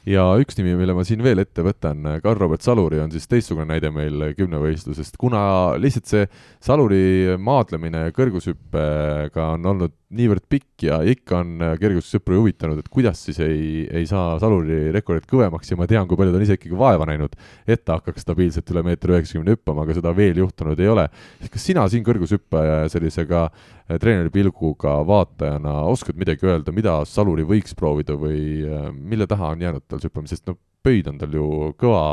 Ja 0.07 0.23
üks 0.39 0.55
nimi, 0.57 0.73
mille 0.79 0.95
ma 0.95 1.03
siin 1.05 1.21
veel 1.21 1.41
ette 1.43 1.61
võtan, 1.65 2.05
Karl-Robert 2.23 2.63
Saluri 2.63 3.01
on 3.03 3.11
siis 3.13 3.27
teistsugune 3.29 3.67
näide 3.69 3.91
meil 3.93 4.31
kümnevõistlusest, 4.37 5.19
kuna 5.19 5.41
lihtsalt 5.77 6.09
see 6.09 6.23
Saluri 6.63 7.35
maadlemine 7.37 8.07
kõrgushüppega 8.15 9.51
on 9.57 9.67
olnud 9.73 9.98
niivõrd 10.09 10.45
pikk 10.49 10.83
ja 10.87 10.97
ikka 11.05 11.37
on 11.43 11.63
kergejõustikusõpru 11.77 12.39
huvitanud, 12.39 12.79
et 12.81 12.87
kuidas 12.89 13.19
siis 13.27 13.37
ei, 13.45 13.83
ei 13.93 14.07
saa 14.09 14.39
Saluri 14.41 14.89
rekordit 14.93 15.27
kõvemaks 15.29 15.69
ja 15.69 15.77
ma 15.77 15.85
tean, 15.89 16.07
kui 16.09 16.17
palju 16.17 16.33
ta 16.33 16.39
on 16.39 16.45
ise 16.45 16.57
ikkagi 16.57 16.79
vaeva 16.79 17.05
näinud, 17.09 17.35
et 17.69 17.83
ta 17.85 17.99
hakkaks 17.99 18.25
stabiilselt 18.25 18.73
üle 18.73 18.83
meetri 18.87 19.13
üheksakümne 19.13 19.53
hüppama, 19.53 19.85
aga 19.85 19.99
seda 19.99 20.15
veel 20.17 20.41
juhtunud 20.41 20.81
ei 20.81 20.89
ole. 20.89 21.05
kas 21.45 21.67
sina 21.69 21.85
siin 21.91 22.05
kõrgushüppaja 22.07 22.89
sellise 22.89 23.27
ka 23.29 23.45
eh, 23.51 23.99
treeneri 24.01 24.33
pilguga 24.33 24.97
vaatajana 25.05 25.77
oskad 25.91 26.17
midagi 26.17 26.49
öelda, 26.49 26.73
mida 26.73 26.97
Saluri 27.05 27.45
võiks 27.45 27.77
proovida 27.77 28.17
või 28.17 28.65
eh, 28.65 28.89
mille 28.89 29.29
taha 29.29 29.53
on 29.53 29.61
jäänud 29.67 29.85
tal 29.85 30.01
see 30.01 30.09
hüppamine, 30.09 30.33
sest 30.33 30.49
no 30.49 30.57
pöid 30.81 31.11
on 31.11 31.21
tal 31.21 31.37
ju 31.37 31.73
kõva 31.77 32.03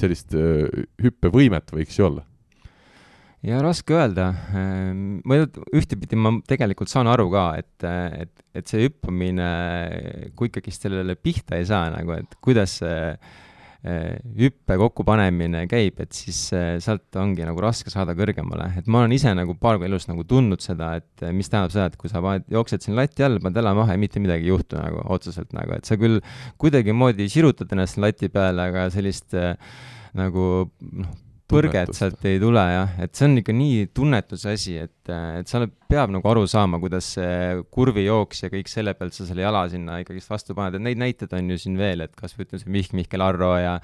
sellist 0.00 0.32
hüppevõimet 0.32 1.74
võiks 1.76 1.98
ju 1.98 2.08
olla 2.08 2.24
ja 3.46 3.60
raske 3.62 3.96
öelda. 3.96 4.30
Ehm, 4.54 5.20
ma 5.26 5.42
ühtepidi 5.74 6.18
ma 6.18 6.34
tegelikult 6.48 6.90
saan 6.92 7.10
aru 7.10 7.28
ka, 7.32 7.46
et, 7.60 7.86
et, 8.22 8.34
et 8.54 8.68
see 8.70 8.86
hüppamine, 8.86 9.48
kui 10.38 10.50
ikkagist 10.50 10.86
sellele 10.86 11.16
pihta 11.18 11.58
ei 11.58 11.66
saa 11.68 11.90
nagu, 11.94 12.14
et 12.14 12.36
kuidas 12.44 12.78
see 12.80 13.00
eh, 13.82 14.14
hüppe 14.38 14.76
kokkupanemine 14.78 15.64
käib, 15.70 15.98
et 16.04 16.14
siis 16.14 16.38
eh, 16.54 16.76
sealt 16.82 17.18
ongi 17.18 17.42
nagu 17.48 17.64
raske 17.64 17.90
saada 17.90 18.14
kõrgemale, 18.18 18.68
et 18.78 18.86
ma 18.86 19.02
olen 19.02 19.16
ise 19.16 19.34
nagu 19.34 19.56
paar 19.58 19.80
korda 19.80 19.90
elus 19.90 20.06
nagu 20.10 20.22
tundnud 20.28 20.62
seda, 20.62 20.92
et 21.02 21.26
mis 21.34 21.50
tähendab 21.50 21.74
seda, 21.74 21.88
et 21.90 21.98
kui 21.98 22.12
sa 22.12 22.22
paned, 22.22 22.46
jooksed 22.54 22.86
siin 22.86 22.94
lati 22.98 23.26
all, 23.26 23.42
paned 23.42 23.58
jala 23.58 23.74
maha 23.78 23.98
ja 23.98 24.04
mitte 24.04 24.22
midagi 24.22 24.46
ei 24.46 24.54
juhtu 24.54 24.78
nagu 24.78 25.02
otseselt 25.16 25.50
nagu, 25.56 25.74
et 25.74 25.90
sa 25.90 25.98
küll 25.98 26.22
kuidagimoodi 26.62 27.26
sirutad 27.32 27.74
ennast 27.74 27.98
lati 27.98 28.30
peale, 28.30 28.70
aga 28.70 28.86
sellist 28.94 29.34
äh, 29.34 29.58
nagu 30.14 30.46
noh, 30.78 31.12
põrget 31.52 31.92
sealt 31.96 32.26
ei 32.28 32.40
tule 32.42 32.64
jah, 32.72 32.96
et 33.04 33.14
see 33.16 33.28
on 33.28 33.38
ikka 33.42 33.54
nii 33.56 33.86
tunnetuse 33.94 34.56
asi, 34.56 34.76
et, 34.82 35.12
et 35.12 35.50
sa 35.50 35.62
peab 35.92 36.12
nagu 36.12 36.28
aru 36.30 36.44
saama, 36.48 36.80
kuidas 36.80 37.10
see 37.16 37.60
kurvijooks 37.74 38.46
ja 38.46 38.50
kõik 38.52 38.70
selle 38.70 38.94
pealt 38.96 39.16
sa 39.16 39.26
selle 39.28 39.44
jala 39.44 39.64
sinna 39.68 39.98
ikkagist 40.00 40.30
vastu 40.30 40.56
paned, 40.56 40.78
et 40.78 40.84
neid 40.84 41.00
näiteid 41.00 41.34
on 41.36 41.52
ju 41.52 41.58
siin 41.60 41.76
veel, 41.80 42.04
et 42.06 42.14
kas 42.16 42.36
või 42.36 42.46
ütleme 42.46 42.62
see 42.62 42.72
Mihk 42.76 42.96
Mihkel 42.96 43.24
Arro 43.24 43.50
ja 43.60 43.74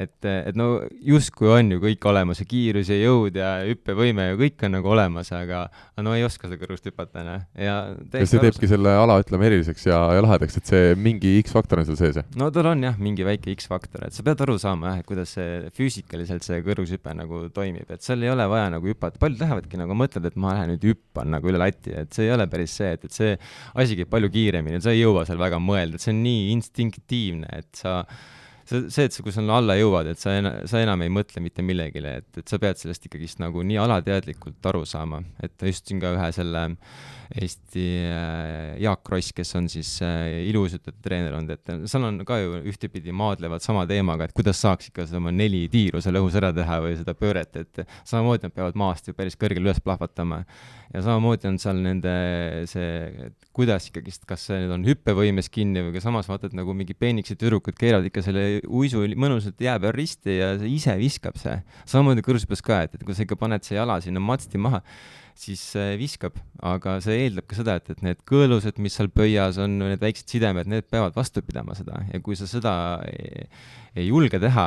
et, 0.00 0.16
et 0.26 0.58
no 0.58 0.82
justkui 1.04 1.50
on 1.52 1.74
ju 1.74 1.82
kõik 1.82 2.08
olemas 2.10 2.42
ja 2.42 2.46
kiirus 2.48 2.90
ja 2.90 2.98
jõud 2.98 3.38
ja 3.38 3.52
hüppevõime 3.68 4.30
ja 4.32 4.38
kõik 4.40 4.66
on 4.66 4.74
nagu 4.78 4.92
olemas, 4.94 5.30
aga, 5.36 5.64
no 6.02 6.16
ei 6.18 6.26
oska 6.26 6.48
seda 6.48 6.58
kõrvust 6.60 6.88
hüpata, 6.90 7.22
noh. 7.26 7.46
ja 7.54 7.76
kas 8.10 8.32
see 8.32 8.42
teebki 8.42 8.70
selle 8.70 8.96
ala, 8.98 9.20
ütleme, 9.22 9.46
eriliseks 9.50 9.86
ja, 9.90 10.00
ja 10.16 10.24
lahedaks, 10.24 10.58
et 10.58 10.72
see 10.72 10.92
mingi 10.98 11.36
X-faktor 11.44 11.82
on 11.82 11.88
seal 11.90 12.00
sees, 12.00 12.18
jah? 12.18 12.28
no 12.40 12.50
tal 12.54 12.72
on 12.72 12.82
jah, 12.88 12.98
mingi 13.02 13.26
väike 13.26 13.54
X-faktor, 13.54 14.08
et 14.08 14.16
sa 14.16 14.26
pead 14.26 14.42
aru 14.46 14.58
saama 14.62 14.94
jah, 14.96 15.04
et 15.04 15.08
kuidas 15.08 15.36
see 15.38 15.70
füüsikaliselt 15.78 16.46
see 16.46 16.58
kõrgushüpe 16.66 17.11
nagu 17.18 17.44
toimib, 17.54 17.88
et 17.92 18.04
seal 18.04 18.24
ei 18.24 18.32
ole 18.32 18.46
vaja 18.50 18.70
nagu 18.74 18.88
hüpata, 18.90 19.20
paljud 19.22 19.42
lähevadki 19.42 19.80
nagu 19.80 19.96
mõtlevad, 19.98 20.30
et 20.30 20.38
ma 20.40 20.56
lähen 20.56 20.72
nüüd 20.74 20.86
hüppan 20.90 21.32
nagu 21.36 21.50
üle 21.52 21.60
lati, 21.62 21.94
et 22.02 22.12
see 22.14 22.28
ei 22.28 22.34
ole 22.34 22.46
päris 22.52 22.76
see, 22.80 22.92
et, 22.96 23.08
et 23.08 23.16
see 23.16 23.32
asi 23.82 23.98
käib 23.98 24.12
palju 24.12 24.32
kiiremini, 24.32 24.82
sa 24.82 24.94
ei 24.94 25.02
jõua 25.02 25.26
seal 25.28 25.40
väga 25.42 25.60
mõelda, 25.62 25.98
et 25.98 26.04
see 26.04 26.14
on 26.14 26.22
nii 26.26 26.46
instinktiivne, 26.56 27.50
et 27.62 27.82
sa 27.82 28.00
see, 28.72 29.06
et 29.06 29.14
sa, 29.14 29.24
kui 29.24 29.34
sa 29.34 29.44
alla 29.56 29.76
jõuad, 29.78 30.10
et 30.12 30.20
sa 30.20 30.36
ena-, 30.38 30.54
sa 30.70 30.82
enam 30.82 31.04
ei 31.04 31.12
mõtle 31.12 31.42
mitte 31.44 31.64
millegile, 31.66 32.18
et, 32.22 32.42
et 32.42 32.48
sa 32.48 32.60
pead 32.62 32.80
sellest 32.80 33.08
ikkagist 33.08 33.42
nagu 33.42 33.64
nii 33.66 33.80
alateadlikult 33.82 34.70
aru 34.72 34.84
saama, 34.88 35.22
et 35.42 35.68
just 35.68 35.90
siin 35.90 36.02
ka 36.02 36.14
ühe 36.16 36.30
selle 36.36 36.68
Eesti 37.32 37.84
äh, 38.04 38.76
Jaak 38.82 39.00
Kross, 39.06 39.32
kes 39.32 39.54
on 39.56 39.68
siis 39.72 39.94
äh, 40.04 40.42
ilusütete 40.50 40.98
treener 41.04 41.32
olnud, 41.38 41.54
et 41.54 41.88
seal 41.88 42.04
on 42.04 42.18
ka 42.28 42.36
ju 42.42 42.58
ühtepidi 42.68 43.14
maadlevad 43.16 43.64
sama 43.64 43.86
teemaga, 43.88 44.26
et 44.28 44.34
kuidas 44.36 44.60
saaks 44.60 44.90
ikka 44.90 45.06
seda 45.08 45.20
oma 45.22 45.32
neli 45.32 45.64
tiiru 45.72 46.02
seal 46.04 46.20
õhus 46.20 46.36
ära 46.38 46.52
teha 46.56 46.80
või 46.84 46.98
seda 46.98 47.14
pööret, 47.16 47.56
et 47.56 47.82
samamoodi 48.08 48.48
nad 48.48 48.56
peavad 48.56 48.76
maast 48.82 49.08
ju 49.08 49.16
päris 49.16 49.38
kõrgel 49.40 49.64
üles 49.64 49.80
plahvatama. 49.80 50.42
ja 50.92 51.04
samamoodi 51.06 51.48
on 51.48 51.58
seal 51.62 51.80
nende 51.80 52.12
see, 52.68 52.90
et 53.30 53.48
kuidas 53.56 53.88
ikkagist, 53.88 54.26
kas 54.28 54.50
need 54.52 54.72
on 54.74 54.84
hüppevõimes 54.84 55.48
kinni 55.52 55.86
või 55.86 55.96
ka 55.96 56.04
samas 56.04 56.28
vaatad 56.28 56.52
nagu 56.56 56.76
mingi 56.76 56.92
peenikesed 56.92 57.40
tüdrukud 57.40 57.78
keeravad 57.80 58.10
ikka 58.10 58.24
selle 58.28 58.44
uisu 58.68 59.02
mõnusalt 59.18 59.60
jää 59.62 59.78
peal 59.82 59.94
risti 59.96 60.36
ja 60.38 60.52
see 60.60 60.70
ise 60.76 60.94
viskab 61.00 61.38
see. 61.40 61.56
samamoodi 61.88 62.24
kõrvshüppes 62.26 62.62
ka, 62.64 62.82
et, 62.86 62.94
et 62.96 63.04
kui 63.06 63.16
sa 63.16 63.26
ikka 63.26 63.38
paned 63.40 63.66
see 63.66 63.76
jala 63.78 63.98
sinna 64.04 64.22
matsti 64.22 64.60
maha, 64.60 64.82
siis 65.38 65.62
viskab, 66.00 66.36
aga 66.62 66.98
see 67.04 67.24
eeldab 67.24 67.48
ka 67.50 67.58
seda, 67.58 67.76
et, 67.80 67.90
et 67.94 68.02
need 68.04 68.22
kõõlused, 68.28 68.78
mis 68.84 68.96
seal 68.98 69.10
pöias 69.12 69.58
on, 69.62 69.78
need 69.82 70.02
väiksed 70.02 70.32
sidemed, 70.34 70.68
need 70.70 70.88
peavad 70.92 71.16
vastu 71.16 71.42
pidama 71.44 71.76
seda 71.78 72.04
ja 72.12 72.20
kui 72.24 72.38
sa 72.38 72.48
seda 72.50 72.74
ei, 73.08 73.46
ei 73.96 74.08
julge 74.08 74.40
teha, 74.42 74.66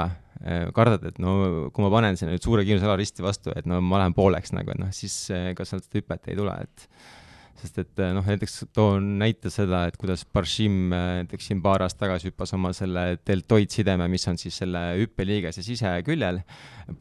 kardad, 0.75 1.05
et 1.09 1.19
no 1.23 1.69
kui 1.73 1.85
ma 1.85 1.91
panen 1.93 2.17
sinna 2.19 2.33
nüüd 2.33 2.43
suure 2.43 2.65
kiirusala 2.67 2.97
risti 2.99 3.23
vastu, 3.25 3.53
et 3.55 3.69
no 3.69 3.79
ma 3.81 4.01
lähen 4.03 4.15
pooleks 4.17 4.53
nagu, 4.55 4.73
et 4.73 4.81
noh, 4.81 4.91
siis 4.95 5.15
ega 5.33 5.67
sealt 5.67 5.87
hüpet 5.95 6.31
ei 6.31 6.37
tule, 6.37 6.57
et 6.65 6.89
sest 7.59 7.79
et 7.79 8.01
eh, 8.03 8.11
noh, 8.15 8.25
näiteks 8.25 8.65
toon 8.75 9.15
näite 9.21 9.51
seda, 9.53 9.85
et 9.89 9.97
kuidas 9.99 10.25
Barshim 10.27 10.93
eh, 10.93 11.05
näiteks 11.21 11.49
siin 11.51 11.61
paar 11.63 11.85
aastat 11.85 12.05
tagasi 12.05 12.29
hüppas 12.31 12.51
oma 12.57 12.73
selle 12.75 13.05
deltoidsideme, 13.27 14.07
mis 14.11 14.27
on 14.31 14.39
siis 14.41 14.57
selle 14.63 14.81
hüppeliigese 14.99 15.63
siseküljel 15.65 16.41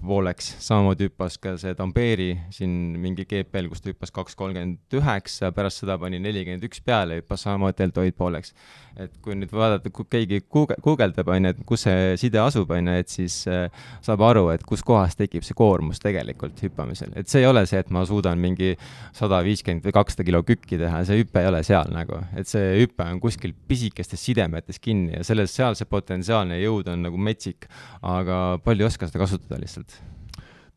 pooleks, 0.05 0.49
samamoodi 0.65 1.09
hüppas 1.09 1.37
ka 1.43 1.57
see 1.61 1.75
Tamberi 1.77 2.31
siin 2.55 2.71
mingi 3.01 3.27
GP-l, 3.29 3.69
kus 3.69 3.83
ta 3.85 3.91
hüppas 3.91 4.15
kaks 4.15 4.39
kolmkümmend 4.39 4.97
üheksa, 4.97 5.51
pärast 5.57 5.83
seda 5.83 5.99
pani 6.01 6.21
nelikümmend 6.23 6.65
üks 6.65 6.81
peale, 6.85 7.19
hüppas 7.21 7.45
samamoodi 7.45 7.83
deltoid 7.83 8.17
pooleks. 8.17 8.55
et 8.95 9.11
kui 9.19 9.35
nüüd 9.35 9.51
vaadata, 9.51 9.91
kui 9.91 10.07
keegi 10.07 10.39
guuge-, 10.55 10.77
guugeldab, 10.79 11.27
on 11.35 11.49
ju, 11.49 11.51
et 11.51 11.63
kus 11.67 11.83
see 11.89 12.13
side 12.23 12.39
asub, 12.39 12.71
on 12.71 12.93
ju, 12.93 12.93
et 13.03 13.11
siis 13.11 13.41
äh, 13.51 13.65
saab 14.07 14.23
aru, 14.23 14.45
et 14.55 14.63
kus 14.63 14.85
kohas 14.87 15.19
tekib 15.19 15.43
see 15.43 15.57
koormus 15.59 15.99
tegelikult 15.99 16.63
hüppamisel, 16.63 17.11
et 17.19 17.27
see 17.27 17.43
ei 17.43 17.49
ole 17.51 17.65
see, 17.67 17.83
et 17.83 17.91
ma 17.91 18.05
suudan 18.07 18.39
mingi 18.39 18.77
sada 19.11 19.43
viiskümmend 19.43 19.83
või 19.83 19.97
kakssada 19.99 20.29
kilo 20.29 20.44
kükki 20.49 20.79
teha, 20.81 21.03
see 21.09 21.23
hüpe 21.23 21.43
ei 21.43 21.51
ole 21.51 21.63
seal 21.67 21.93
nagu, 21.95 22.23
et 22.39 22.51
see 22.51 22.81
hüpe 22.83 23.07
on 23.07 23.21
kuskil 23.23 23.55
pisikestes 23.69 24.25
sidemetes 24.25 24.81
kinni 24.83 25.19
ja 25.19 25.27
selles, 25.27 25.55
seal 25.55 25.79
see 25.79 25.89
potentsiaalne 25.91 26.61
jõud 26.63 26.91
on 26.93 27.07
nagu 27.09 27.21
metsik, 27.21 27.69
aga 28.03 28.59
palju 28.65 28.85
ei 28.85 28.93
oska 28.93 29.11
seda 29.11 29.25
kasutada 29.25 29.61
lihtsalt 29.63 30.01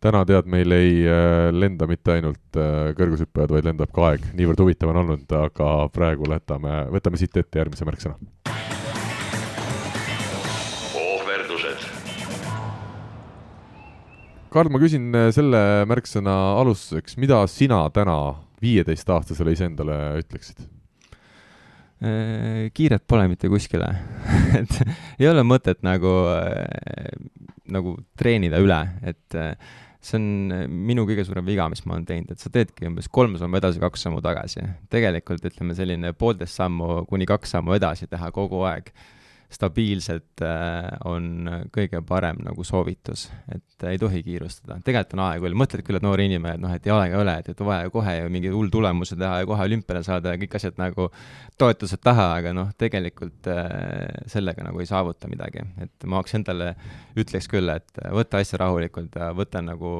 täna 0.03 0.23
tead, 0.29 0.45
meil 0.49 0.73
ei 0.75 1.01
äh, 1.09 1.49
lenda 1.53 1.87
mitte 1.89 2.13
ainult 2.17 2.59
äh, 2.59 2.91
kõrgushüppajad, 2.97 3.53
vaid 3.55 3.67
lendab 3.67 3.93
ka 3.95 4.11
aeg, 4.11 4.25
niivõrd 4.37 4.61
huvitav 4.61 4.93
on 4.93 5.01
olnud, 5.03 5.37
aga 5.39 5.69
praegu 5.93 6.29
võtame, 6.29 6.83
võtame 6.93 7.19
siit 7.19 7.37
ette 7.37 7.61
järgmise 7.61 7.87
märksõna. 7.87 8.17
ohverdused. 11.01 11.87
Karl, 14.53 14.71
ma 14.71 14.81
küsin 14.81 15.09
selle 15.35 15.61
märksõna 15.89 16.35
alustuseks, 16.61 17.17
mida 17.19 17.41
sina 17.51 17.81
täna 17.93 18.19
viieteistaastasele 18.63 19.53
iseendale 19.55 19.97
ütleksid? 20.21 20.63
Äh, 21.97 22.67
kiiret 22.77 23.07
pole 23.09 23.25
mitte 23.31 23.49
kuskile 23.49 23.87
et 24.59 24.75
ei 25.17 25.25
ole 25.31 25.41
mõtet 25.47 25.81
nagu, 25.85 26.13
äh, 26.29 27.09
nagu 27.73 27.95
treenida 28.19 28.59
üle, 28.61 28.77
et 29.01 29.37
äh, 29.37 29.55
see 29.97 30.19
on 30.19 30.53
minu 30.69 31.07
kõige 31.09 31.25
suurem 31.25 31.47
viga, 31.47 31.65
mis 31.73 31.81
ma 31.85 31.95
olen 31.95 32.05
teinud, 32.05 32.35
et 32.35 32.43
sa 32.43 32.51
teedki 32.53 32.85
umbes 32.85 33.09
kolm 33.09 33.33
sammu 33.41 33.57
edasi, 33.57 33.81
kaks 33.81 34.05
sammu 34.05 34.21
tagasi. 34.21 34.61
tegelikult 34.93 35.49
ütleme 35.49 35.73
selline 35.77 36.13
poolteist 36.13 36.61
sammu 36.61 37.07
kuni 37.09 37.25
kaks 37.29 37.57
sammu 37.57 37.73
edasi 37.79 38.05
teha 38.11 38.29
kogu 38.35 38.61
aeg 38.69 38.93
stabiilselt 39.47 40.41
äh, 40.43 40.89
on 41.07 41.47
kõige 41.71 42.01
parem 42.05 42.41
nagu 42.43 42.63
soovitus, 42.67 43.27
et 43.53 43.85
ei 43.87 43.99
tohi 44.01 44.19
kiirustada. 44.25 44.79
tegelikult 44.83 45.15
on 45.15 45.21
aeg 45.23 45.43
veel, 45.45 45.55
mõtled 45.61 45.85
küll, 45.87 45.99
et 45.99 46.03
noor 46.03 46.19
inimene, 46.19 46.57
et 46.57 46.63
noh, 46.63 46.73
et 46.75 46.87
ei 46.87 46.91
ole 46.91 47.05
ega 47.07 47.21
ole, 47.23 47.35
et, 47.39 47.49
et 47.53 47.63
vaja 47.69 47.91
kohe 47.93 48.17
ju 48.17 48.33
mingi 48.33 48.51
hull 48.51 48.71
tulemuse 48.73 49.15
teha 49.15 49.39
ja 49.39 49.47
kohe 49.47 49.69
olümpiale 49.69 50.03
saada 50.03 50.33
ja 50.33 50.41
kõik 50.41 50.57
asjad 50.59 50.81
nagu 50.81 51.07
toetused 51.57 52.03
taha, 52.03 52.27
aga 52.41 52.53
noh, 52.57 52.73
tegelikult 52.77 53.47
äh, 53.53 54.27
sellega 54.27 54.67
nagu 54.67 54.83
ei 54.83 54.89
saavuta 54.89 55.31
midagi. 55.31 55.63
et 55.83 56.07
ma 56.11 56.19
oleks 56.19 56.35
endale, 56.35 56.73
ütleks 57.15 57.47
küll, 57.51 57.71
et 57.71 58.03
võta 58.19 58.43
asja 58.43 58.59
rahulikult 58.65 59.15
ja 59.15 59.31
võta 59.37 59.63
nagu, 59.63 59.93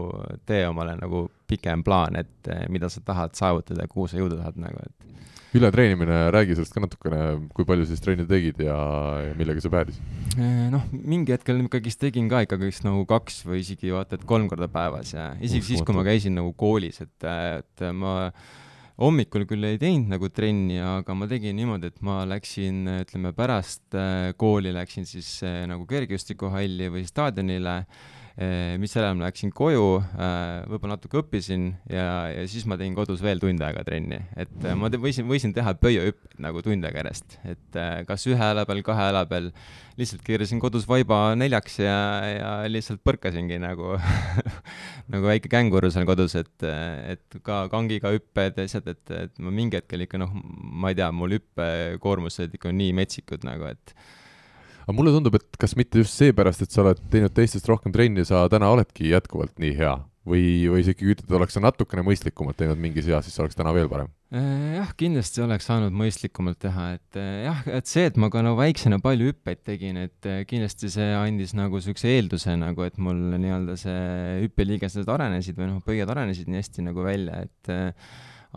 tee 0.46 0.66
omale 0.68 1.00
nagu 1.00 1.30
pikem 1.48 1.88
plaan, 1.88 2.20
et 2.20 2.52
mida 2.68 2.92
sa 2.92 3.00
tahad 3.06 3.40
saavutada 3.40 3.88
ja 3.88 3.92
kuhu 3.92 4.12
sa 4.12 4.20
jõuda 4.20 4.42
tahad 4.42 4.60
nagu, 4.60 4.84
et 4.84 5.08
ületreenimine, 5.56 6.28
räägi 6.34 6.58
sellest 6.58 6.76
ka 6.76 6.84
natukene, 6.84 7.22
kui 7.56 7.66
palju 7.68 7.88
siis 7.88 8.04
trenni 8.04 8.28
tegid 8.28 8.60
ja, 8.66 8.78
ja 9.24 9.34
millega 9.40 9.64
see 9.64 9.72
päädis? 9.72 10.00
Eh, 10.36 10.68
noh, 10.74 10.84
mingi 10.92 11.36
hetkel 11.36 11.62
ikkagist 11.64 12.02
tegin 12.02 12.28
ka 12.32 12.44
ikkagist 12.46 12.86
nagu 12.88 13.06
kaks 13.10 13.44
või 13.48 13.62
isegi 13.64 13.94
vaata, 13.96 14.20
et 14.20 14.28
kolm 14.28 14.50
korda 14.52 14.70
päevas 14.72 15.16
ja 15.16 15.32
isegi 15.40 15.74
siis, 15.74 15.86
kui 15.88 15.96
ma 15.98 16.06
käisin 16.08 16.36
nagu 16.38 16.52
koolis, 16.60 17.00
et, 17.06 17.30
et 17.30 17.88
ma 17.96 18.32
hommikul 18.98 19.46
küll 19.48 19.70
ei 19.70 19.80
teinud 19.82 20.12
nagu 20.16 20.30
trenni, 20.34 20.82
aga 20.84 21.16
ma 21.16 21.30
tegin 21.30 21.56
niimoodi, 21.58 21.94
et 21.94 22.06
ma 22.06 22.22
läksin, 22.28 22.84
ütleme 23.06 23.34
pärast 23.38 23.98
eh, 23.98 24.36
kooli 24.38 24.76
läksin 24.76 25.08
siis 25.10 25.32
eh, 25.48 25.64
nagu 25.70 25.88
kergejõustikuhalli 25.90 26.92
või 26.98 27.08
staadionile 27.08 27.82
Eh, 27.82 28.17
misjärel 28.38 29.16
ma 29.18 29.26
läksin 29.26 29.50
koju, 29.56 29.86
eh, 30.14 30.66
võib-olla 30.70 30.94
natuke 30.94 31.18
õppisin 31.24 31.72
ja, 31.90 32.30
ja 32.30 32.44
siis 32.46 32.68
ma 32.70 32.76
tegin 32.78 32.94
kodus 32.94 33.24
veel 33.26 33.42
tund 33.42 33.64
aega 33.66 33.82
trenni, 33.88 34.20
et 34.38 34.54
eh, 34.62 34.76
ma 34.78 34.92
te, 34.94 35.00
võisin, 35.02 35.26
võisin 35.26 35.56
teha 35.56 35.74
pöiahüppeid 35.82 36.38
nagu 36.46 36.62
tund 36.62 36.86
aega 36.86 37.02
järjest, 37.02 37.40
et 37.50 37.80
kas 38.06 38.28
ühe 38.30 38.38
hääle 38.38 38.68
peal, 38.70 38.84
kahe 38.86 39.08
hääle 39.08 39.24
peal, 39.32 39.50
lihtsalt 39.98 40.22
keerasin 40.28 40.62
kodus 40.62 40.86
vaiba 40.86 41.32
neljaks 41.40 41.80
ja, 41.82 41.98
ja 42.30 42.52
lihtsalt 42.70 43.02
põrkasingi 43.08 43.58
nagu 43.64 43.96
nagu 45.14 45.32
väike 45.32 45.50
känguru 45.50 45.90
seal 45.94 46.06
kodus, 46.06 46.38
et, 46.38 46.68
et 47.10 47.40
ka 47.42 47.64
kangiga 47.74 48.14
hüpped 48.14 48.62
ja 48.62 48.68
asjad, 48.70 48.94
et, 48.94 49.16
et 49.18 49.42
ma 49.42 49.56
mingi 49.56 49.82
hetkel 49.82 50.06
ikka 50.06 50.22
noh, 50.22 50.38
ma 50.78 50.94
ei 50.94 51.00
tea, 51.02 51.10
mul 51.10 51.40
hüppekoormused 51.40 52.54
ikka 52.54 52.70
on 52.70 52.78
nii 52.84 52.94
metsikud 53.02 53.50
nagu, 53.50 53.74
et 53.74 53.98
aga 54.88 54.96
mulle 54.96 55.12
tundub, 55.12 55.36
et 55.36 55.58
kas 55.60 55.76
mitte 55.76 56.00
just 56.00 56.16
seepärast, 56.16 56.64
et 56.64 56.72
sa 56.72 56.86
oled 56.86 57.02
teinud 57.12 57.34
teistest 57.36 57.68
rohkem 57.68 57.92
trenni, 57.92 58.24
sa 58.28 58.46
täna 58.52 58.70
oledki 58.72 59.12
jätkuvalt 59.12 59.58
nii 59.60 59.74
hea 59.76 59.98
või, 60.28 60.44
või 60.72 60.84
sa 60.84 60.94
ikkagi 60.94 61.14
ütled, 61.16 61.34
oleks 61.36 61.58
sa 61.58 61.64
natukene 61.64 62.04
mõistlikumalt 62.08 62.58
teinud 62.60 62.80
mingis 62.80 63.08
eas, 63.10 63.28
siis 63.28 63.40
oleks 63.44 63.58
täna 63.58 63.74
veel 63.76 63.90
parem? 63.92 64.10
Äh, 64.36 64.78
jah, 64.78 64.90
kindlasti 65.00 65.44
oleks 65.44 65.68
saanud 65.70 65.96
mõistlikumalt 65.96 66.60
teha, 66.64 66.88
et 66.98 67.20
äh, 67.20 67.46
jah, 67.48 67.62
et 67.80 67.92
see, 67.92 68.08
et 68.10 68.20
ma 68.20 68.32
ka 68.32 68.44
no 68.44 68.56
väiksena 68.60 69.00
palju 69.04 69.32
hüppeid 69.32 69.64
tegin, 69.68 70.00
et 70.08 70.28
äh, 70.28 70.42
kindlasti 70.48 70.92
see 70.94 71.14
andis 71.16 71.56
nagu 71.58 71.80
niisuguse 71.80 72.12
eelduse 72.16 72.58
nagu, 72.60 72.88
et 72.88 73.00
mul 73.00 73.22
nii-öelda 73.44 73.78
see 73.80 74.02
hüppeliigesed 74.46 75.08
arenesid 75.12 75.60
või 75.60 75.72
noh, 75.72 75.84
pöied 75.86 76.12
arenesid 76.12 76.52
nii 76.52 76.64
hästi 76.64 76.88
nagu 76.88 77.08
välja, 77.08 77.44
et 77.48 77.74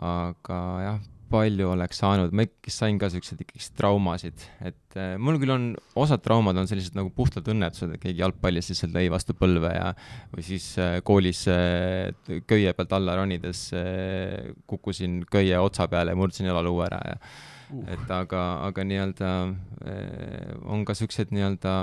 aga 0.01 0.59
jah, 0.85 1.01
palju 1.31 1.69
oleks 1.71 2.01
saanud, 2.01 2.33
ma 2.35 2.45
ikkagi 2.45 2.73
sain 2.73 2.99
ka 3.01 3.09
siukseid 3.11 3.41
ikkagi 3.43 3.71
traumasid, 3.77 4.43
et 4.67 4.97
äh, 4.99 5.13
mul 5.21 5.39
küll 5.41 5.53
on, 5.53 5.67
osad 5.99 6.23
traumad 6.25 6.57
on 6.59 6.69
sellised 6.69 6.97
nagu 6.97 7.11
puhtalt 7.15 7.47
õnnetused, 7.51 7.95
et 7.95 8.03
keegi 8.03 8.23
jalgpallis 8.23 8.71
lihtsalt 8.71 8.95
lõi 8.95 9.07
vastu 9.13 9.35
põlve 9.37 9.73
ja 9.73 9.91
või 10.33 10.45
siis 10.47 10.67
äh, 10.81 10.97
koolis 11.07 11.45
äh, 11.51 12.11
köie 12.49 12.73
pealt 12.77 12.95
alla 12.97 13.17
ronides 13.19 13.67
äh, 13.77 14.51
kukkusin 14.69 15.21
köie 15.31 15.57
otsa 15.59 15.87
peale 15.91 16.15
ja 16.15 16.19
murdsin 16.19 16.49
jalaluu 16.51 16.81
ära 16.87 17.01
ja 17.13 17.19
uh. 17.19 17.85
et 17.95 18.15
aga, 18.15 18.47
aga 18.67 18.87
nii-öelda 18.87 19.35
äh, 19.47 20.57
on 20.67 20.85
ka 20.87 20.97
siukseid 20.97 21.31
nii-öelda 21.35 21.77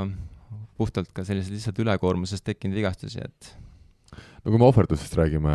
puhtalt 0.79 1.11
ka 1.15 1.25
sellised 1.27 1.55
lihtsalt 1.55 1.81
ülekoormusest 1.83 2.47
tekkinud 2.47 2.79
vigastusi, 2.79 3.25
et 3.25 3.55
no 4.15 4.51
kui 4.53 4.59
me 4.61 4.67
ohverdusest 4.69 5.17
räägime, 5.19 5.55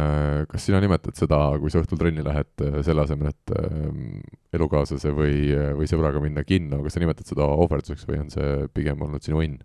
kas 0.51 0.67
sina 0.67 0.81
nimetad 0.83 1.17
seda, 1.17 1.39
kui 1.61 1.73
sa 1.73 1.81
õhtul 1.81 1.99
trenni 2.01 2.25
lähed, 2.25 2.51
äh, 2.65 2.79
selle 2.85 3.05
asemel, 3.05 3.33
et 3.33 3.53
äh, 3.57 3.91
elukaaslase 4.57 5.13
või, 5.15 5.35
või 5.79 5.89
sõbraga 5.89 6.21
minna 6.23 6.45
kinno, 6.47 6.81
kas 6.85 6.97
sa 6.97 7.03
nimetad 7.03 7.29
seda 7.29 7.47
ohverduseks 7.65 8.07
või 8.09 8.23
on 8.23 8.33
see 8.33 8.55
pigem 8.75 9.01
olnud 9.05 9.25
sinu 9.25 9.41
õnn? 9.43 9.61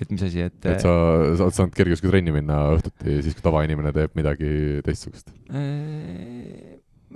et 0.00 0.08
mis 0.08 0.22
asi, 0.24 0.46
et 0.48 0.64
et 0.64 0.80
sa, 0.80 0.92
sa 1.36 1.44
oled 1.44 1.56
saanud 1.56 1.74
kergejõustikutrenni 1.76 2.32
minna 2.32 2.62
õhtuti, 2.78 3.18
siis 3.20 3.34
kui 3.36 3.44
tavainimene 3.44 3.92
teeb 3.92 4.14
midagi 4.16 4.80
teistsugust? 4.86 5.28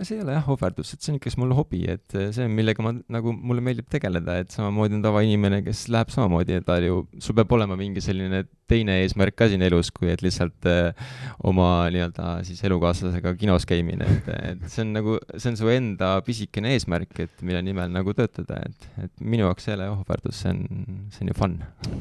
See 0.03 0.16
ei 0.16 0.24
ole 0.24 0.34
jah 0.34 0.49
ohverdus, 0.51 0.90
et 0.90 1.05
see 1.05 1.12
on 1.12 1.18
ikkagist 1.20 1.38
mul 1.38 1.53
hobi, 1.55 1.84
et 1.92 2.14
see, 2.34 2.49
millega 2.51 2.82
ma 2.82 2.90
nagu, 3.14 3.30
mulle 3.30 3.62
meeldib 3.62 3.86
tegeleda, 3.92 4.40
et 4.42 4.51
samamoodi 4.51 4.97
on 4.99 5.05
tavainimene, 5.05 5.61
kes 5.62 5.84
läheb 5.95 6.11
samamoodi, 6.11 6.57
et 6.59 6.66
ta 6.66 6.80
ju, 6.82 7.05
sul 7.22 7.36
peab 7.38 7.55
olema 7.55 7.76
mingi 7.78 8.03
selline 8.03 8.42
teine 8.70 8.97
eesmärk 9.05 9.36
ka 9.38 9.47
siin 9.53 9.62
elus, 9.62 9.92
kui 9.95 10.11
et 10.11 10.24
lihtsalt 10.24 10.66
äh, 10.66 11.14
oma 11.47 11.68
nii-öelda 11.95 12.32
siis 12.49 12.64
elukaaslasega 12.66 13.36
kinos 13.38 13.68
käimine, 13.70 14.09
et, 14.16 14.34
et 14.51 14.66
see 14.66 14.82
on 14.82 14.92
nagu, 14.97 15.16
see 15.36 15.53
on 15.53 15.61
su 15.62 15.70
enda 15.70 16.11
pisikene 16.26 16.74
eesmärk, 16.74 17.14
et 17.28 17.47
mille 17.47 17.62
nimel 17.62 17.95
nagu 17.95 18.16
töötada, 18.18 18.64
et, 18.66 18.90
et 19.07 19.14
minu 19.22 19.47
jaoks 19.47 19.70
ei 19.70 19.76
ole 19.78 19.90
ohverdus, 19.95 20.42
see 20.42 20.57
on, 20.57 21.09
see 21.14 21.22
on 21.22 21.30
ju 21.30 21.38
fun. 21.38 21.59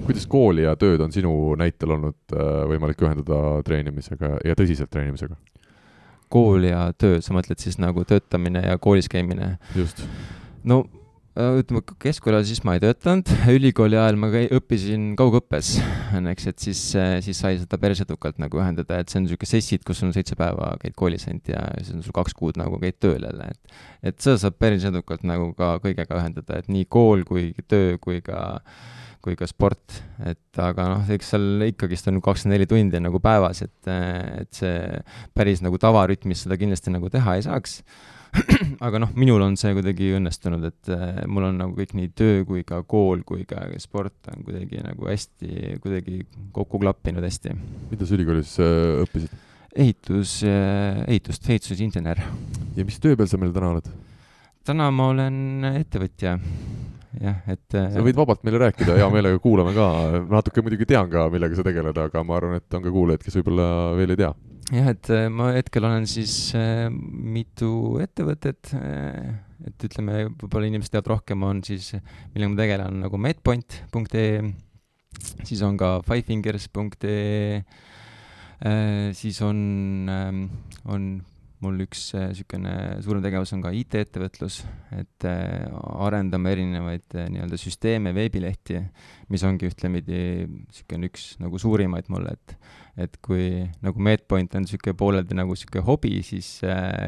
kuidas 0.07 0.25
kooli 0.33 0.65
ja 0.65 0.73
tööd 0.81 1.05
on 1.05 1.13
sinu 1.13 1.33
näitel 1.61 1.93
olnud 1.99 2.37
äh, 2.37 2.63
võimalik 2.73 3.05
ühendada 3.05 3.43
treenimisega 3.69 4.39
ja 4.41 4.57
tõsiselt 4.57 4.89
treenimisega? 4.89 5.37
Kool 6.34 6.67
ja 6.67 6.88
töö, 6.97 7.21
sa 7.23 7.36
mõtled 7.36 7.61
siis 7.61 7.79
nagu 7.81 8.03
töötamine 8.09 8.65
ja 8.65 8.79
koolis 8.81 9.09
käimine? 9.11 9.55
just. 9.77 10.01
no 10.67 10.84
äh, 11.38 11.59
ütleme, 11.61 11.84
keskkooli 12.01 12.41
siis 12.47 12.63
ma 12.67 12.77
ei 12.77 12.84
töötanud, 12.84 13.29
ülikooli 13.53 13.99
ajal 13.99 14.17
ma 14.21 14.31
käi-, 14.34 14.49
õppisin 14.57 15.11
kaugõppes 15.19 15.75
õnneks, 16.17 16.49
et 16.51 16.65
siis, 16.65 16.81
äh, 16.99 17.17
siis 17.25 17.41
sai 17.43 17.59
seda 17.61 17.79
päris 17.81 18.03
edukalt 18.05 18.41
nagu 18.41 18.61
ühendada, 18.61 19.01
et 19.01 19.13
see 19.13 19.21
on 19.21 19.27
niisugune 19.27 19.51
sessid, 19.53 19.86
kus 19.88 20.01
sul 20.01 20.13
seitse 20.15 20.38
päeva 20.39 20.73
käid 20.81 20.97
koolis 20.99 21.27
ainult 21.29 21.53
ja 21.53 21.61
siis 21.79 21.93
on 21.97 22.05
sul 22.05 22.17
kaks 22.17 22.38
kuud 22.39 22.59
nagu 22.61 22.81
käid 22.81 22.99
tööl 23.03 23.21
jälle, 23.21 23.51
et 23.53 24.11
et 24.11 24.19
seda 24.19 24.39
saab 24.41 24.57
päris 24.59 24.84
edukalt 24.89 25.23
nagu 25.27 25.53
ka 25.57 25.77
kõigega 25.84 26.19
ühendada, 26.19 26.59
et 26.59 26.71
nii 26.71 26.89
kool 26.91 27.23
kui 27.27 27.51
töö 27.71 27.97
kui 28.01 28.19
ka 28.25 28.43
kui 29.24 29.38
ka 29.39 29.47
sport, 29.47 30.01
et 30.28 30.59
aga 30.59 30.89
noh, 30.91 31.11
eks 31.15 31.30
seal 31.34 31.67
ikkagist 31.69 32.09
on 32.11 32.19
kakskümmend 32.24 32.57
neli 32.57 32.67
tundi 32.69 32.99
nagu 32.99 33.21
päevas, 33.24 33.63
et, 33.63 33.91
et 34.43 34.51
see 34.57 34.74
päris 35.36 35.63
nagu 35.63 35.80
tavarütmis 35.80 36.43
seda 36.43 36.59
kindlasti 36.59 36.91
nagu 36.91 37.11
teha 37.13 37.38
ei 37.39 37.45
saaks 37.45 37.80
aga 38.86 39.01
noh, 39.03 39.11
minul 39.19 39.43
on 39.45 39.55
see 39.59 39.74
kuidagi 39.78 40.09
õnnestunud, 40.17 40.65
et 40.69 40.91
mul 41.30 41.47
on 41.51 41.59
nagu 41.61 41.76
kõik 41.78 41.93
nii 41.97 42.11
töö 42.17 42.43
kui 42.49 42.63
ka 42.67 42.82
kool 42.89 43.21
kui 43.28 43.45
ka 43.49 43.67
sport 43.82 44.32
on 44.34 44.45
kuidagi 44.47 44.82
nagu 44.84 45.09
hästi, 45.09 45.78
kuidagi 45.84 46.24
kokku 46.55 46.82
klappinud 46.82 47.24
hästi. 47.24 47.53
mida 47.91 48.07
sa 48.09 48.17
ülikoolis 48.17 48.55
äh, 48.63 49.03
õppisid? 49.05 49.36
ehitus, 49.74 50.39
ehitust, 50.45 51.49
ehitusinsener. 51.49 52.21
ja 52.76 52.86
mis 52.86 52.99
töö 53.01 53.17
peal 53.17 53.30
sa 53.30 53.39
meil 53.41 53.53
täna 53.55 53.74
oled? 53.76 53.93
täna 54.65 54.89
ma 54.95 55.09
olen 55.13 55.69
ettevõtja, 55.76 56.38
jah, 57.22 57.38
et 57.51 57.76
sa 57.76 58.03
võid 58.05 58.18
vabalt 58.18 58.43
meile 58.45 58.61
rääkida, 58.66 58.97
hea 58.99 59.09
meelega 59.14 59.39
kuulame 59.43 59.74
ka, 59.76 59.88
natuke 60.32 60.64
muidugi 60.66 60.88
tean 60.89 61.11
ka, 61.11 61.28
millega 61.34 61.57
sa 61.57 61.66
tegeled, 61.68 61.99
aga 62.05 62.24
ma 62.26 62.38
arvan, 62.39 62.57
et 62.59 62.78
on 62.78 62.84
ka 62.86 62.93
kuulajaid, 62.93 63.24
kes 63.26 63.38
võib-olla 63.39 63.68
veel 63.99 64.16
ei 64.16 64.22
tea. 64.24 64.32
jah, 64.80 64.91
et 64.93 65.11
äh, 65.14 65.26
ma 65.34 65.51
hetkel 65.57 65.88
olen 65.89 66.07
siis 66.09 66.36
äh, 66.57 66.88
mitu 66.89 67.72
ettevõtet 68.03 68.74
äh,, 68.80 69.34
et 69.68 69.88
ütleme, 69.88 70.28
võib-olla 70.41 70.70
inimesed 70.70 70.95
teavad 70.95 71.14
rohkem, 71.16 71.43
on 71.47 71.64
siis, 71.66 71.93
millega 72.34 72.51
ma 72.51 72.61
tegelen, 72.64 73.01
nagu 73.05 73.20
medpoint.ee, 73.22 74.39
siis 75.43 75.61
on 75.64 75.78
ka 75.80 75.97
fivefingers.ee 76.07 77.59
äh,, 77.59 79.11
siis 79.18 79.41
on 79.45 79.59
äh,, 80.09 80.41
on 80.89 81.14
mul 81.64 81.80
üks 81.86 82.09
niisugune 82.16 82.72
äh, 82.72 82.93
suurem 83.03 83.24
tegevus 83.24 83.53
on 83.55 83.64
ka 83.64 83.72
IT-ettevõtlus, 83.76 84.59
et 84.97 85.28
äh, 85.30 85.66
arendame 86.03 86.53
erinevaid 86.55 87.16
äh, 87.18 87.30
nii-öelda 87.32 87.59
süsteeme, 87.59 88.14
veebilehti, 88.16 88.82
mis 89.32 89.45
ongi 89.47 89.70
ühtlemidi 89.70 90.22
niisugune 90.45 91.09
üks 91.11 91.34
nagu 91.43 91.61
suurimaid 91.61 92.11
mul, 92.14 92.28
et 92.34 92.57
et 92.93 93.16
kui 93.26 93.64
nagu 93.82 94.03
Medpoint 94.05 94.53
on 94.53 94.68
niisugune 94.68 94.93
pooleldi 94.97 95.34
nagu 95.34 95.55
niisugune 95.55 95.82
hobi, 95.88 96.11
siis 96.22 96.59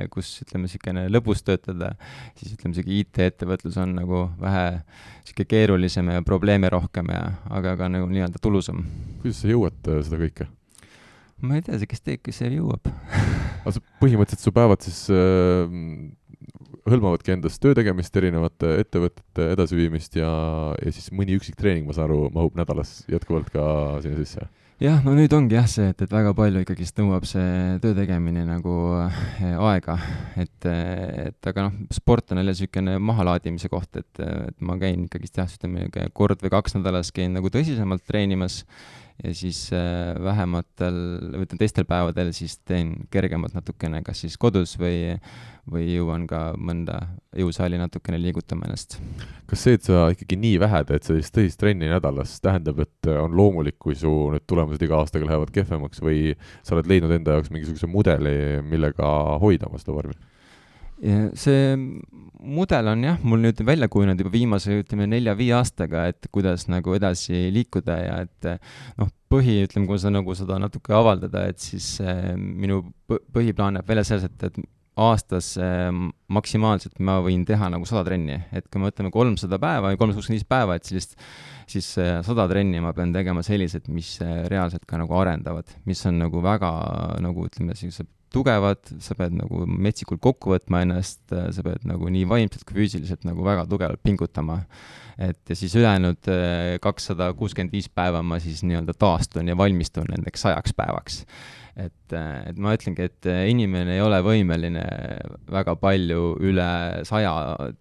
kus 0.09 0.31
ütleme, 0.41 0.65
niisugune 0.65 1.05
lõbus 1.13 1.45
töötada, 1.45 1.91
siis 2.39 2.55
ütleme, 2.55 2.73
niisugune 2.73 2.99
IT-ettevõtlus 3.03 3.77
on 3.83 3.93
nagu 3.99 4.25
vähe 4.41 4.67
niisugune 4.79 5.51
keerulisem 5.53 6.09
ja 6.15 6.25
probleeme 6.25 6.73
rohkem 6.73 7.13
ja 7.13 7.23
aga 7.53 7.77
ka 7.83 7.91
nagu 7.93 8.09
nii-öelda 8.09 8.41
tulusam. 8.41 8.81
kuidas 9.21 9.43
sa 9.45 9.53
jõuad 9.53 9.77
seda 10.07 10.23
kõike? 10.25 10.49
Ma 11.43 11.57
ei 11.57 11.65
tea, 11.65 11.79
kes 11.89 12.03
see 12.39 12.53
jõuab. 12.55 12.91
Aga 13.65 13.81
põhimõtteliselt 14.01 14.45
su 14.45 14.53
päevad 14.55 14.85
siis 14.85 15.05
äh, 15.13 15.71
hõlmavadki 16.85 17.33
endas 17.33 17.57
töö 17.61 17.75
tegemist, 17.77 18.15
erinevate 18.17 18.75
ettevõtete 18.83 19.49
edasiviimist 19.55 20.19
ja, 20.19 20.29
ja 20.77 20.93
siis 20.93 21.09
mõni 21.15 21.37
üksik 21.39 21.57
treening, 21.57 21.87
ma 21.87 21.95
saan 21.97 22.11
aru, 22.11 22.27
mahub 22.35 22.57
nädalas 22.59 23.01
jätkuvalt 23.11 23.49
ka 23.53 23.65
sinna 24.05 24.21
sisse? 24.21 24.47
jah, 24.81 24.99
no 25.05 25.13
nüüd 25.15 25.31
ongi 25.31 25.55
jah 25.55 25.67
see, 25.71 25.87
et, 25.93 26.01
et 26.03 26.11
väga 26.11 26.33
palju 26.35 26.61
ikkagist 26.65 26.97
nõuab 26.99 27.23
see 27.29 27.77
töö 27.83 27.95
tegemine 27.95 28.43
nagu 28.47 28.73
äh, 28.99 29.55
aega, 29.55 29.95
et, 30.41 30.67
et 30.67 31.49
aga 31.51 31.69
noh, 31.69 31.77
sport 31.95 32.33
on 32.33 32.41
jälle 32.41 32.53
niisugune 32.53 32.97
mahalaadimise 32.99 33.71
koht, 33.71 33.95
et, 34.01 34.21
et 34.21 34.59
ma 34.59 34.75
käin 34.81 35.07
ikkagist 35.07 35.39
jah, 35.39 35.49
ütleme 35.57 35.87
kord 36.13 36.43
või 36.43 36.53
kaks 36.53 36.77
nädalas 36.77 37.13
käin 37.15 37.33
nagu 37.37 37.49
tõsisemalt 37.53 38.05
treenimas 38.05 38.61
ja 39.23 39.31
siis 39.35 39.59
äh, 39.73 40.15
vähematel, 40.23 40.95
või 41.31 41.45
ütleme 41.45 41.61
teistel 41.61 41.87
päevadel 41.87 42.31
siis 42.35 42.57
teen 42.67 42.93
kergemalt 43.13 43.55
natukene, 43.55 44.01
kas 44.05 44.25
siis 44.25 44.35
kodus 44.41 44.75
või, 44.79 45.15
või 45.71 45.87
jõuan 45.93 46.25
ka 46.27 46.41
mõnda 46.59 46.99
jõusaali 47.37 47.79
natukene 47.79 48.19
liigutama 48.21 48.67
ennast. 48.67 48.99
kas 49.47 49.63
see, 49.63 49.79
et 49.79 49.87
sa 49.87 50.09
ikkagi 50.11 50.39
nii 50.41 50.59
vähe 50.65 50.83
teed 50.91 51.07
sellist 51.07 51.35
tõsist 51.35 51.61
trenni 51.61 51.89
nädalas, 51.91 52.37
tähendab, 52.43 52.83
et 52.83 53.11
on 53.15 53.35
loomulik, 53.37 53.79
kui 53.79 53.95
su 53.95 54.11
need 54.35 54.45
tulemused 54.49 54.83
iga 54.83 54.99
aastaga 54.99 55.29
lähevad 55.29 55.53
kehvemaks 55.55 56.03
või 56.03 56.35
sa 56.61 56.75
oled 56.75 56.91
leidnud 56.91 57.15
enda 57.15 57.37
jaoks 57.37 57.53
mingisuguse 57.55 57.87
mudeli, 57.87 58.61
millega 58.67 59.11
hoida 59.41 59.71
oma 59.71 59.79
seda 59.81 59.95
vormi? 59.95 60.19
See 61.35 61.75
mudel 62.45 62.91
on 62.91 63.03
jah, 63.03 63.17
mul 63.25 63.41
nüüd 63.43 63.59
välja 63.67 63.89
kujunenud 63.91 64.21
juba 64.21 64.31
viimase, 64.33 64.79
ütleme, 64.83 65.07
nelja-viie 65.11 65.55
aastaga, 65.57 66.05
et 66.11 66.29
kuidas 66.33 66.67
nagu 66.71 66.95
edasi 66.95 67.49
liikuda 67.55 67.97
ja 67.99 68.19
et 68.27 68.49
noh, 68.99 69.09
põhi, 69.31 69.57
ütleme, 69.65 69.89
kui 69.89 69.99
sa 70.01 70.11
nagu 70.13 70.37
seda 70.37 70.59
natuke 70.61 70.95
avaldada, 70.95 71.47
et 71.49 71.59
siis 71.63 71.97
äh, 72.03 72.31
minu 72.37 72.83
põhiplaan 73.09 73.79
näeb 73.79 73.89
välja 73.89 74.05
selles, 74.07 74.29
et, 74.29 74.47
et 74.47 74.63
aastas 74.95 75.55
äh, 75.59 75.89
maksimaalselt 76.31 77.01
ma 77.03 77.17
võin 77.23 77.43
teha 77.47 77.67
nagu 77.71 77.87
sada 77.87 78.05
trenni, 78.07 78.37
et 78.55 78.67
kui 78.71 78.79
me 78.79 78.89
võtame 78.89 79.11
kolmsada 79.13 79.59
päeva 79.59 79.91
või 79.91 79.99
kolmsada 79.99 80.21
kuuskümmend 80.21 80.39
viis 80.39 80.49
päeva, 80.55 80.77
et 80.77 80.87
sellist, 80.87 81.17
siis 81.71 81.89
äh, 81.99 82.19
sada 82.25 82.47
trenni 82.51 82.79
ma 82.83 82.93
pean 82.95 83.11
tegema 83.15 83.43
sellised, 83.45 83.89
mis 83.91 84.15
äh, 84.23 84.45
reaalselt 84.51 84.87
ka 84.87 84.99
nagu 85.01 85.17
arendavad, 85.19 85.75
mis 85.89 86.05
on 86.07 86.21
nagu 86.23 86.43
väga 86.45 86.71
nagu 87.25 87.49
ütleme, 87.49 87.75
sellised 87.75 88.07
tugevad, 88.35 88.81
sa 89.03 89.15
pead 89.17 89.37
nagu 89.39 89.63
metsikult 89.65 90.21
kokku 90.23 90.53
võtma 90.55 90.83
ennast, 90.85 91.23
sa 91.29 91.65
pead 91.65 91.87
nagu 91.87 92.11
nii 92.11 92.27
vaimselt 92.29 92.67
kui 92.67 92.81
füüsiliselt 92.81 93.25
nagu 93.27 93.45
väga 93.45 93.65
tugevalt 93.71 94.03
pingutama. 94.03 94.61
et 95.17 95.49
ja 95.49 95.55
siis 95.55 95.71
ülejäänud 95.75 96.27
eh, 96.27 96.77
kakssada 96.83 97.29
kuuskümmend 97.33 97.71
viis 97.71 97.87
päeva 97.87 98.19
ma 98.21 98.39
siis 98.43 98.65
nii-öelda 98.67 98.93
taastun 98.99 99.47
ja 99.47 99.55
valmistun 99.57 100.09
nendeks 100.11 100.43
sajaks 100.43 100.73
päevaks 100.75 101.21
et, 101.75 102.13
et 102.15 102.59
ma 102.61 102.71
ütlengi, 102.75 103.03
et 103.09 103.27
inimene 103.51 103.97
ei 103.97 104.01
ole 104.03 104.21
võimeline 104.23 104.83
väga 105.51 105.73
palju 105.79 106.37
üle 106.47 106.67
saja 107.07 107.33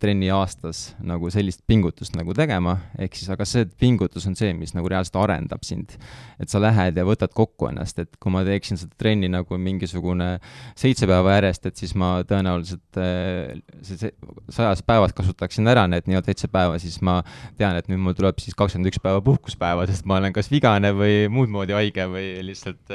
trenni 0.03 0.31
aastas 0.35 0.89
nagu 1.07 1.31
sellist 1.31 1.63
pingutust 1.71 2.17
nagu 2.19 2.35
tegema, 2.35 2.75
ehk 2.99 3.15
siis 3.15 3.31
aga 3.31 3.47
see 3.47 3.69
pingutus 3.79 4.27
on 4.27 4.35
see, 4.39 4.51
mis 4.59 4.75
nagu 4.75 4.91
reaalselt 4.91 5.21
arendab 5.23 5.63
sind. 5.67 5.95
et 6.43 6.51
sa 6.51 6.59
lähed 6.59 6.99
ja 6.99 7.05
võtad 7.07 7.31
kokku 7.35 7.69
ennast, 7.71 8.01
et 8.03 8.17
kui 8.19 8.33
ma 8.35 8.43
teeksin 8.47 8.81
seda 8.81 8.99
trenni 8.99 9.31
nagu 9.31 9.59
mingisugune 9.61 10.41
seitse 10.75 11.07
päeva 11.07 11.37
järjest, 11.37 11.71
et 11.71 11.79
siis 11.79 11.95
ma 11.95 12.17
tõenäoliselt 12.27 12.99
eh, 12.99 13.55
see 13.87 14.11
sajas 14.51 14.83
päevas 14.83 15.15
kasutaksin 15.15 15.71
ära 15.71 15.87
need 15.91 16.11
nii-öelda 16.11 16.33
seitse 16.33 16.51
päeva, 16.51 16.81
siis 16.83 16.99
ma 17.07 17.21
tean, 17.61 17.79
et 17.79 17.87
nüüd 17.93 18.03
mul 18.03 18.19
tuleb 18.19 18.43
siis 18.43 18.59
kakskümmend 18.59 18.91
üks 18.91 18.99
päeva 19.05 19.23
puhkuspäeva, 19.25 19.87
sest 19.87 20.09
ma 20.11 20.19
olen 20.19 20.35
kas 20.35 20.51
vigane 20.51 20.91
või 20.99 21.29
muud 21.31 21.55
moodi 21.55 21.79
haige 21.79 22.09
või 22.11 22.27
lihtsalt 22.51 22.91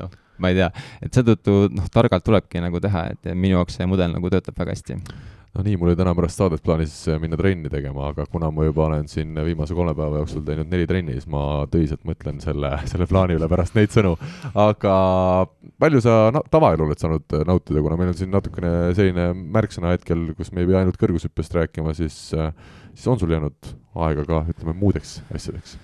noh, 0.00 0.05
ma 0.42 0.52
ei 0.52 0.60
tea, 0.60 0.70
et 1.02 1.16
seetõttu 1.16 1.66
noh, 1.72 1.88
targalt 1.92 2.26
tulebki 2.26 2.62
nagu 2.64 2.82
teha, 2.82 3.08
et 3.14 3.32
minu 3.34 3.58
jaoks 3.60 3.80
see 3.80 3.88
mudel 3.88 4.12
nagu 4.14 4.32
töötab 4.32 4.58
väga 4.58 4.76
hästi 4.76 5.00
no 5.56 5.64
nii, 5.64 5.76
mul 5.80 5.90
oli 5.90 5.98
täna 5.98 6.12
pärast 6.16 6.40
saadet 6.40 6.62
plaanis 6.64 6.94
minna 7.22 7.38
trenni 7.40 7.70
tegema, 7.72 8.10
aga 8.10 8.26
kuna 8.30 8.50
ma 8.52 8.66
juba 8.66 8.86
olen 8.86 9.08
siin 9.08 9.32
viimase 9.46 9.76
kolme 9.76 9.94
päeva 9.96 10.20
jooksul 10.20 10.44
teinud 10.46 10.68
neli 10.72 10.88
trenni, 10.88 11.16
siis 11.16 11.28
ma 11.32 11.64
tõsiselt 11.72 12.04
mõtlen 12.08 12.42
selle, 12.44 12.72
selle 12.90 13.08
plaani 13.08 13.38
üle 13.38 13.48
pärast 13.50 13.76
neid 13.78 13.94
sõnu. 13.94 14.14
aga 14.66 14.94
palju 15.82 16.02
sa 16.04 16.18
no, 16.34 16.44
tavaelu 16.52 16.88
oled 16.88 17.00
saanud 17.00 17.38
nautida, 17.48 17.84
kuna 17.84 18.00
meil 18.00 18.12
on 18.12 18.20
siin 18.20 18.32
natukene 18.34 18.74
selline 18.98 19.30
märksõna 19.56 19.96
hetkel, 19.96 20.28
kus 20.36 20.52
me 20.52 20.64
ei 20.64 20.70
pea 20.70 20.82
ainult 20.82 21.00
kõrgushüppest 21.00 21.60
rääkima, 21.60 21.96
siis, 21.96 22.20
siis 22.92 23.10
on 23.12 23.20
sul 23.20 23.32
jäänud 23.32 23.74
aega 24.06 24.28
ka, 24.28 24.44
ütleme, 24.52 24.76
muudeks 24.76 25.20
asjadeks? 25.32 25.78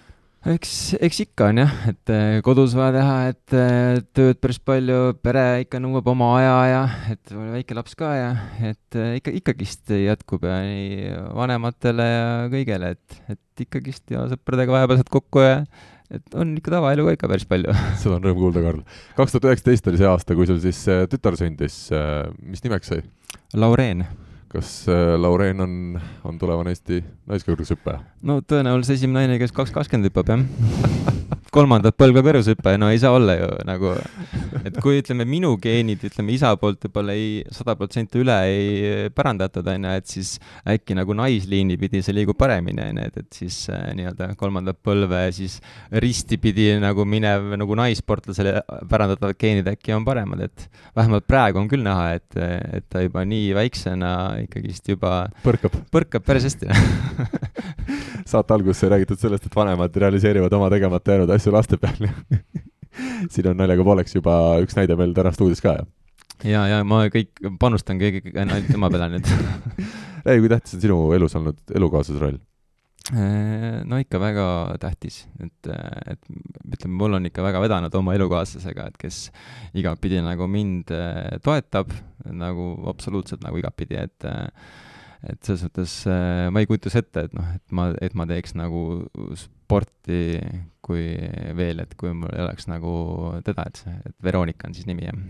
Eks, 0.51 0.72
eks 1.03 1.20
ikka 1.24 1.49
on 1.53 1.61
jah, 1.62 1.72
et 1.90 2.12
eh, 2.12 2.40
kodus 2.45 2.74
vaja 2.74 2.95
teha, 2.97 3.14
et 3.30 3.55
eh, 3.57 4.01
tööd 4.16 4.40
päris 4.43 4.59
palju, 4.62 5.14
pere 5.22 5.45
ikka 5.62 5.80
nõuab 5.82 6.09
oma 6.12 6.32
aja 6.40 6.57
ja 6.66 6.82
et 7.14 7.34
väike 7.34 7.76
laps 7.78 7.95
ka 7.99 8.11
ja 8.16 8.32
et 8.72 8.99
eh, 8.99 9.16
ikka, 9.20 9.34
ikkagist 9.38 9.95
jätkub 9.95 10.47
ja 10.49 10.59
nii 10.66 11.12
vanematele 11.38 12.09
ja 12.09 12.26
kõigele, 12.53 12.95
et, 12.97 13.18
et 13.36 13.64
ikkagist 13.66 14.14
ja 14.14 14.26
sõpradega 14.32 14.74
vahepeal 14.74 15.03
saad 15.03 15.12
kokku 15.14 15.45
ja 15.45 15.61
et 16.12 16.36
on 16.36 16.57
ikka 16.59 16.74
tavaelu 16.74 17.07
ka 17.07 17.16
ikka 17.16 17.30
päris 17.30 17.47
palju 17.49 17.76
seda 18.03 18.18
on 18.18 18.26
rõõm 18.26 18.43
kuulda, 18.43 18.64
Karl. 18.66 18.82
kaks 19.20 19.36
tuhat 19.36 19.53
üheksateist 19.53 19.93
oli 19.93 20.03
see 20.03 20.11
aasta, 20.11 20.36
kui 20.38 20.51
sul 20.51 20.61
siis 20.64 20.82
tütar 21.12 21.38
sündis, 21.38 21.86
mis 22.43 22.66
nimeks 22.66 22.93
sai? 22.93 23.07
Laureen 23.55 24.05
kas 24.53 24.72
äh, 24.88 25.14
Laureen 25.20 25.64
on, 25.64 25.74
on 26.28 26.38
tulevane 26.40 26.74
Eesti 26.74 27.03
naiskõrgushüppaja? 27.30 28.03
no 28.28 28.40
tõenäoliselt 28.44 28.98
esimene 28.98 29.26
naine, 29.26 29.40
kes 29.42 29.55
kaks 29.57 29.74
kakskümmend 29.74 30.11
hüppab, 30.11 30.32
jah 30.32 31.12
kolmandat 31.53 31.96
põlve 32.00 32.22
kõrgushüpe, 32.24 32.72
no 32.80 32.88
ei 32.88 33.00
saa 33.00 33.12
olla 33.12 33.34
ju 33.36 33.48
nagu, 33.68 33.90
et 34.64 34.78
kui 34.80 35.03
ütleme, 35.03 35.26
minu 35.28 35.50
geenid, 35.61 36.00
ütleme 36.09 36.32
isa 36.32 36.55
poolt 36.61 36.86
võib-olla 36.86 37.12
ei, 37.18 37.42
sada 37.53 37.74
protsenti 37.76 38.22
üle 38.22 38.36
ei 38.48 39.11
pärandatud, 39.12 39.68
on 39.68 39.84
ju, 39.84 39.92
et 40.00 40.09
siis 40.09 40.30
äkki 40.72 40.96
nagu 40.96 41.12
naisliini 41.16 41.76
pidi 41.80 42.00
see 42.05 42.16
liigub 42.16 42.38
paremini, 42.40 42.86
on 42.86 43.03
ju, 43.03 43.11
et, 43.11 43.18
et 43.20 43.40
siis 43.42 43.59
äh, 43.72 43.90
nii-öelda 43.98 44.30
kolmandat 44.40 44.80
põlve 44.80 45.20
siis 45.36 45.59
risti 46.03 46.40
pidi 46.40 46.70
nagu 46.80 47.05
minev 47.05 47.53
nagu 47.61 47.76
naissportlasele 47.82 48.57
pärandatavad 48.88 49.36
geenid 49.36 49.68
äkki 49.74 49.92
on 49.96 50.09
paremad, 50.09 50.46
et 50.48 50.68
vähemalt 50.96 51.28
praegu 51.28 51.61
on 51.61 51.68
küll 51.68 51.84
näha, 51.84 52.14
et, 52.16 52.40
et 52.78 52.88
ta 52.88 53.05
juba 53.05 53.26
nii 53.28 53.53
väiksena 53.61 54.14
ikkagist 54.47 54.93
juba 54.93 55.26
põrkab, 55.45 55.76
põrkab 55.95 56.26
päris 56.26 56.47
hästi 56.49 56.68
saate 58.32 58.55
alguses 58.57 58.82
sai 58.82 58.93
räägitud 58.95 59.20
sellest, 59.20 59.49
et 59.49 59.57
vanemad 59.57 59.97
realiseerivad 60.05 60.53
oma 60.59 60.70
tegemata 60.72 61.16
jäänud 61.16 61.32
asju 61.36 61.55
laste 61.55 61.78
peal 61.82 62.07
siin 63.32 63.51
on 63.51 63.59
naljaga 63.61 63.86
pooleks 63.86 64.16
juba 64.18 64.38
üks 64.62 64.76
näide 64.78 64.97
meil 64.99 65.14
täna 65.16 65.32
stuudios 65.34 65.62
ka, 65.64 65.76
jah? 65.80 65.90
ja, 66.45 66.64
ja 66.74 66.80
ma 66.86 67.05
kõik 67.12 67.45
panustan 67.61 68.01
kõige 68.03 68.34
ainult 68.34 68.70
tema 68.70 68.90
peale 68.93 69.11
nüüd 69.16 69.28
ei, 70.28 70.38
kui 70.38 70.51
tähtis 70.53 70.78
on 70.78 70.84
sinu 70.86 70.99
elus 71.16 71.36
olnud 71.38 71.61
elukaaslase 71.74 72.22
roll? 72.22 72.40
No 73.11 73.98
ikka 73.98 74.20
väga 74.22 74.46
tähtis, 74.82 75.24
et, 75.42 75.70
et 76.12 76.30
ütleme, 76.76 76.94
mul 77.00 77.18
on 77.18 77.26
ikka 77.26 77.42
väga 77.44 77.62
vedanud 77.64 77.98
oma 77.98 78.14
elukaaslasega, 78.14 78.86
et 78.92 79.00
kes 79.00 79.24
igatpidi 79.78 80.22
nagu 80.22 80.46
mind 80.50 80.92
toetab, 81.42 81.90
nagu 82.30 82.68
absoluutselt 82.92 83.42
nagu 83.44 83.59
igatpidi, 83.59 83.98
et 83.98 84.28
et 85.22 85.38
selles 85.46 85.66
mõttes 85.66 85.92
ma 86.50 86.62
ei 86.62 86.66
kujuta 86.66 86.90
ette, 86.98 87.26
et 87.28 87.34
noh, 87.36 87.50
et 87.55 87.74
ma, 87.74 87.90
et 88.03 88.14
ma 88.18 88.26
teeks 88.26 88.57
nagu 88.59 88.84
sporti 89.38 90.38
kui 90.82 91.05
veel, 91.57 91.82
et 91.84 91.94
kui 91.98 92.11
mul 92.16 92.32
ei 92.34 92.42
oleks 92.42 92.66
nagu 92.70 92.92
teda, 93.46 93.68
et 93.70 93.82
see, 93.84 93.94
et 94.09 94.16
Veronika 94.24 94.68
on 94.68 94.74
siis 94.74 94.88
nimi, 94.88 95.07
jah. 95.07 95.20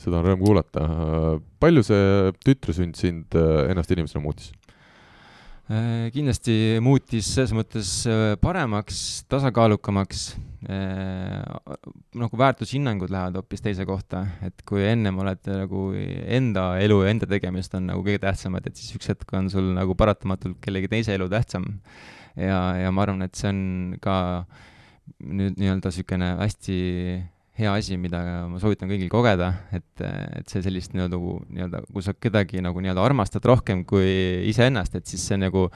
seda 0.00 0.20
on 0.20 0.26
rõõm 0.26 0.42
kuulata. 0.44 0.84
palju 1.62 1.84
see 1.86 2.34
tütresünd 2.44 2.98
sind 3.00 3.38
äh, 3.38 3.70
ennast 3.72 3.94
inimesena 3.94 4.22
muutis? 4.24 4.52
Äh, 5.64 6.10
kindlasti 6.12 6.76
muutis 6.84 7.30
selles 7.32 7.54
mõttes 7.56 7.90
äh, 8.04 8.34
paremaks, 8.40 9.24
tasakaalukamaks, 9.32 10.34
nagu 10.64 12.38
väärtushinnangud 12.40 13.10
lähevad 13.12 13.34
hoopis 13.36 13.60
teise 13.60 13.84
kohta, 13.84 14.22
et 14.44 14.62
kui 14.64 14.80
ennem 14.88 15.18
oled 15.20 15.42
nagu 15.44 15.82
enda 15.92 16.62
elu 16.80 16.96
ja 17.04 17.10
enda 17.12 17.28
tegemist 17.28 17.76
on 17.76 17.90
nagu 17.90 18.00
kõige 18.04 18.22
tähtsamad, 18.22 18.64
et 18.64 18.80
siis 18.80 18.96
üks 18.96 19.10
hetk 19.12 19.34
on 19.36 19.50
sul 19.52 19.74
nagu 19.76 19.96
paratamatult 19.96 20.56
kellegi 20.64 20.88
teise 20.88 21.12
elu 21.18 21.28
tähtsam. 21.32 21.68
Ja, 22.32 22.60
ja 22.80 22.92
ma 22.96 23.04
arvan, 23.04 23.26
et 23.26 23.36
see 23.36 23.52
on 23.52 23.60
ka 24.04 24.16
nüüd 25.20 25.60
nii-öelda 25.60 25.92
niisugune 25.92 26.32
hästi 26.40 26.78
hea 27.54 27.70
asi, 27.70 27.94
mida 28.00 28.18
ma 28.50 28.58
soovitan 28.58 28.90
kõigil 28.90 29.10
kogeda, 29.12 29.50
et, 29.76 30.02
et 30.02 30.50
see 30.50 30.62
sellist 30.64 30.94
nii-öelda, 30.94 31.18
nii-öelda, 31.54 31.82
kui 31.94 32.02
sa 32.02 32.14
kedagi 32.18 32.62
nagu 32.64 32.82
nii-öelda 32.82 33.04
armastad 33.04 33.46
rohkem 33.46 33.84
kui 33.86 34.08
iseennast, 34.50 34.96
et 34.98 35.06
siis 35.06 35.22
see 35.30 35.38
nagu 35.38 35.68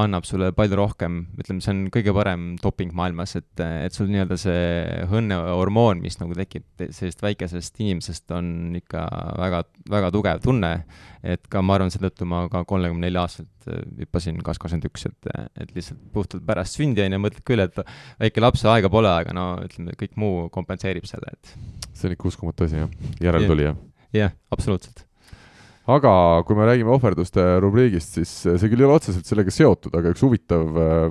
annab 0.00 0.26
sulle 0.26 0.50
palju 0.56 0.78
rohkem, 0.80 1.20
ütleme, 1.38 1.62
see 1.62 1.74
on 1.76 1.84
kõige 1.94 2.14
parem 2.16 2.48
doping 2.62 2.90
maailmas, 2.98 3.36
et, 3.38 3.62
et 3.62 3.94
sul 3.94 4.10
nii-öelda 4.10 4.40
see 4.42 4.64
õnnehormoon, 5.06 6.02
mis 6.02 6.18
nagu 6.18 6.34
tekib 6.34 6.66
sellisest 6.80 7.22
väikesest 7.22 7.78
inimesest, 7.78 8.26
on 8.34 8.74
ikka 8.80 9.06
väga, 9.38 9.62
väga 9.90 10.10
tugev 10.16 10.42
tunne. 10.42 10.74
Et 11.20 11.42
ka 11.52 11.60
ma 11.60 11.76
arvan, 11.76 11.90
seetõttu 11.92 12.24
ma 12.24 12.46
ka 12.48 12.64
kolmekümne 12.64 13.04
nelja 13.06 13.26
aastaselt 13.26 13.59
äh, 13.68 13.82
hüppasin 14.04 14.40
kas 14.46 14.60
kakskümmend 14.62 14.88
üks, 14.90 15.06
et, 15.10 15.30
et 15.60 15.74
lihtsalt 15.76 16.00
puhtalt 16.14 16.46
pärast 16.46 16.80
sündi 16.80 17.04
on 17.04 17.18
ju, 17.18 17.20
mõtled 17.26 17.44
küll, 17.46 17.64
et 17.64 17.82
väike 18.22 18.44
laps, 18.44 18.64
aega 18.70 18.92
pole, 18.92 19.10
aga 19.10 19.36
no 19.36 19.50
ütleme, 19.66 19.98
kõik 20.00 20.16
muu 20.20 20.48
kompenseerib 20.54 21.08
selle, 21.10 21.36
et. 21.36 21.54
see 21.92 22.08
on 22.08 22.16
ikka 22.16 22.32
uskumatu 22.32 22.68
asi 22.68 22.82
jah, 22.82 22.98
järeltulija. 23.20 23.76
jah 24.10 24.28
yeah,, 24.30 24.36
absoluutselt 24.54 25.06
aga 25.94 26.12
kui 26.46 26.56
me 26.58 26.66
räägime 26.68 26.92
ohverduste 26.94 27.42
rubriigist, 27.62 28.16
siis 28.18 28.30
see 28.44 28.70
küll 28.70 28.82
ei 28.82 28.86
ole 28.86 28.96
otseselt 28.98 29.28
sellega 29.28 29.52
seotud, 29.54 29.94
aga 29.96 30.12
üks 30.12 30.22
huvitav 30.24 30.78
äh, 30.80 31.04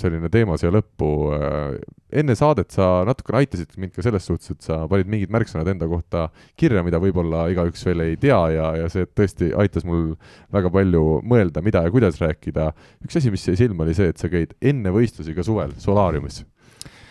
selline 0.00 0.30
teema 0.32 0.58
siia 0.60 0.72
lõppu. 0.74 1.08
Äh, 1.36 1.78
enne 2.22 2.36
saadet 2.38 2.72
sa 2.72 3.02
natukene 3.08 3.42
aitasid 3.42 3.74
mind 3.80 3.92
ka 3.96 4.04
selles 4.06 4.28
suhtes, 4.28 4.54
et 4.54 4.64
sa 4.64 4.80
panid 4.90 5.10
mingid 5.12 5.32
märksõnad 5.34 5.68
enda 5.74 5.88
kohta 5.90 6.28
kirja, 6.58 6.84
mida 6.86 7.00
võib-olla 7.02 7.46
igaüks 7.52 7.84
veel 7.88 8.06
ei 8.06 8.20
tea 8.20 8.38
ja, 8.54 8.68
ja 8.82 8.92
see 8.92 9.08
tõesti 9.08 9.50
aitas 9.58 9.84
mul 9.88 10.14
väga 10.54 10.72
palju 10.72 11.04
mõelda, 11.28 11.64
mida 11.64 11.84
ja 11.84 11.92
kuidas 11.94 12.20
rääkida. 12.22 12.70
üks 13.04 13.20
asi, 13.20 13.32
mis 13.34 13.44
jäi 13.48 13.58
silma, 13.60 13.84
oli 13.84 13.96
see, 13.98 14.12
et 14.14 14.20
sa 14.20 14.32
käid 14.32 14.56
enne 14.60 14.94
võistlusi 14.94 15.36
ka 15.36 15.44
suvel 15.46 15.76
solaariumis. 15.82 16.44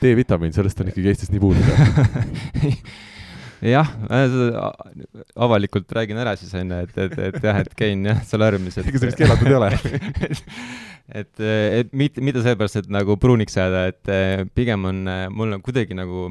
D-vitamiin, 0.02 0.54
sellest 0.54 0.82
on 0.82 0.92
ikkagi 0.92 1.10
Eestis 1.10 1.32
nii 1.34 1.42
puudu 1.42 1.62
jah, 3.66 3.90
avalikult 5.36 5.92
räägin 5.98 6.20
ära 6.22 6.36
siis 6.38 6.54
onju, 6.58 6.82
et, 6.86 6.98
et, 6.98 7.18
et 7.30 7.48
jah, 7.50 7.62
et 7.64 7.74
käin 7.78 8.06
jah, 8.06 8.20
solaariumis. 8.30 8.78
ega 8.84 9.00
see 9.00 9.10
vist 9.10 9.22
keelatud 9.22 9.50
ei 9.50 9.58
ole 9.58 9.72
et, 11.22 11.34
et 11.42 11.96
mitte, 11.98 12.22
mitte 12.22 12.44
sellepärast, 12.44 12.84
et 12.84 12.92
nagu 12.94 13.18
pruuniks 13.22 13.58
jääda, 13.58 13.88
et 13.94 14.14
eh, 14.14 14.44
pigem 14.58 14.86
on, 14.90 15.02
eh, 15.10 15.26
mul 15.34 15.58
on 15.58 15.66
kuidagi 15.66 15.98
nagu 15.98 16.30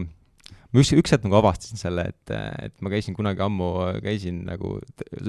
ma 0.77 0.83
üks, 0.83 0.93
üks 0.99 1.15
hetk 1.15 1.25
nagu 1.27 1.39
avastasin 1.39 1.81
selle, 1.81 2.07
et, 2.13 2.33
et 2.67 2.75
ma 2.85 2.91
käisin 2.93 3.17
kunagi 3.17 3.43
ammu, 3.45 3.69
käisin 4.05 4.43
nagu 4.49 4.77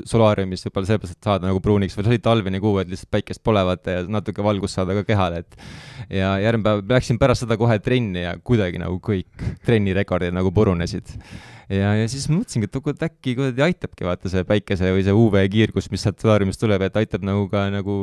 solaariumis 0.10 0.66
võib-olla 0.68 0.92
sellepärast, 0.92 1.18
et 1.18 1.30
saada 1.30 1.50
nagu 1.50 1.62
pruuniks 1.64 1.96
või 1.98 2.08
see 2.08 2.16
oli 2.16 2.24
talvine 2.26 2.62
kuu, 2.64 2.78
et 2.82 2.92
lihtsalt 2.92 3.12
päikest 3.14 3.44
pole 3.46 3.64
vaata 3.68 4.00
ja 4.00 4.06
natuke 4.12 4.46
valgust 4.46 4.78
saada 4.78 4.98
ka 5.00 5.06
kehale, 5.08 5.44
et 5.46 5.60
ja 6.20 6.36
järgmine 6.44 6.68
päev 6.68 6.98
läksin 6.98 7.22
pärast 7.22 7.46
seda 7.46 7.60
kohe 7.60 7.80
trenni 7.84 8.26
ja 8.26 8.36
kuidagi 8.44 8.82
nagu 8.82 9.00
kõik 9.04 9.48
trennirekordid 9.66 10.36
nagu 10.36 10.52
purunesid 10.56 11.16
ja, 11.72 11.92
ja 12.00 12.06
siis 12.12 12.28
mõtlesingi, 12.32 12.70
et 12.70 13.04
äkki 13.08 13.34
kuidagi 13.38 13.64
aitabki 13.66 14.08
vaata 14.08 14.32
see 14.32 14.44
päikese 14.48 14.92
või 14.96 15.04
see 15.06 15.16
UV-kiirgus, 15.16 15.90
mis 15.92 16.06
sealt 16.06 16.22
solaariumist 16.24 16.62
tuleb, 16.62 16.86
et 16.88 17.00
aitab 17.00 17.26
nagu 17.28 17.48
ka 17.52 17.66
nagu 17.74 17.98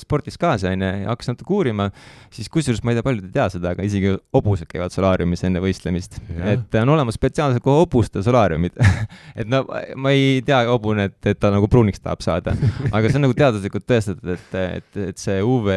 spordis 0.00 0.38
kaasa, 0.40 0.72
onju, 0.72 0.90
ja 1.04 1.10
hakkasin 1.12 1.36
natuke 1.36 1.54
uurima, 1.56 1.90
siis 2.34 2.48
kusjuures 2.52 2.82
ma 2.84 2.94
ei 2.94 2.98
tea, 2.98 3.06
paljud 3.06 3.28
ei 3.28 3.34
tea 3.36 3.46
seda, 3.52 3.74
aga 3.74 3.86
isegi 3.86 4.14
hobused 4.36 4.70
käivad 4.70 4.94
solaariumis 4.94 5.44
enne 5.48 5.62
võistlemist. 5.64 6.18
et 6.54 6.80
on 6.80 6.94
olemas 6.96 7.18
spetsiaalsed 7.20 7.64
hobuste 7.64 8.22
solaariumid 8.24 8.76
et 9.40 9.48
no 9.50 9.64
ma 10.00 10.14
ei 10.14 10.40
tea 10.46 10.64
hobune, 10.70 11.08
et, 11.10 11.18
et 11.34 11.40
ta 11.40 11.52
nagu 11.54 11.68
pruuniks 11.70 12.00
tahab 12.04 12.24
saada, 12.24 12.56
aga 12.90 13.08
see 13.08 13.20
on 13.20 13.26
nagu 13.28 13.36
teaduslikult 13.36 13.88
tõestatud, 13.88 14.34
et, 14.36 14.60
et, 14.80 15.00
et 15.10 15.20
see 15.20 15.40
UV, 15.44 15.72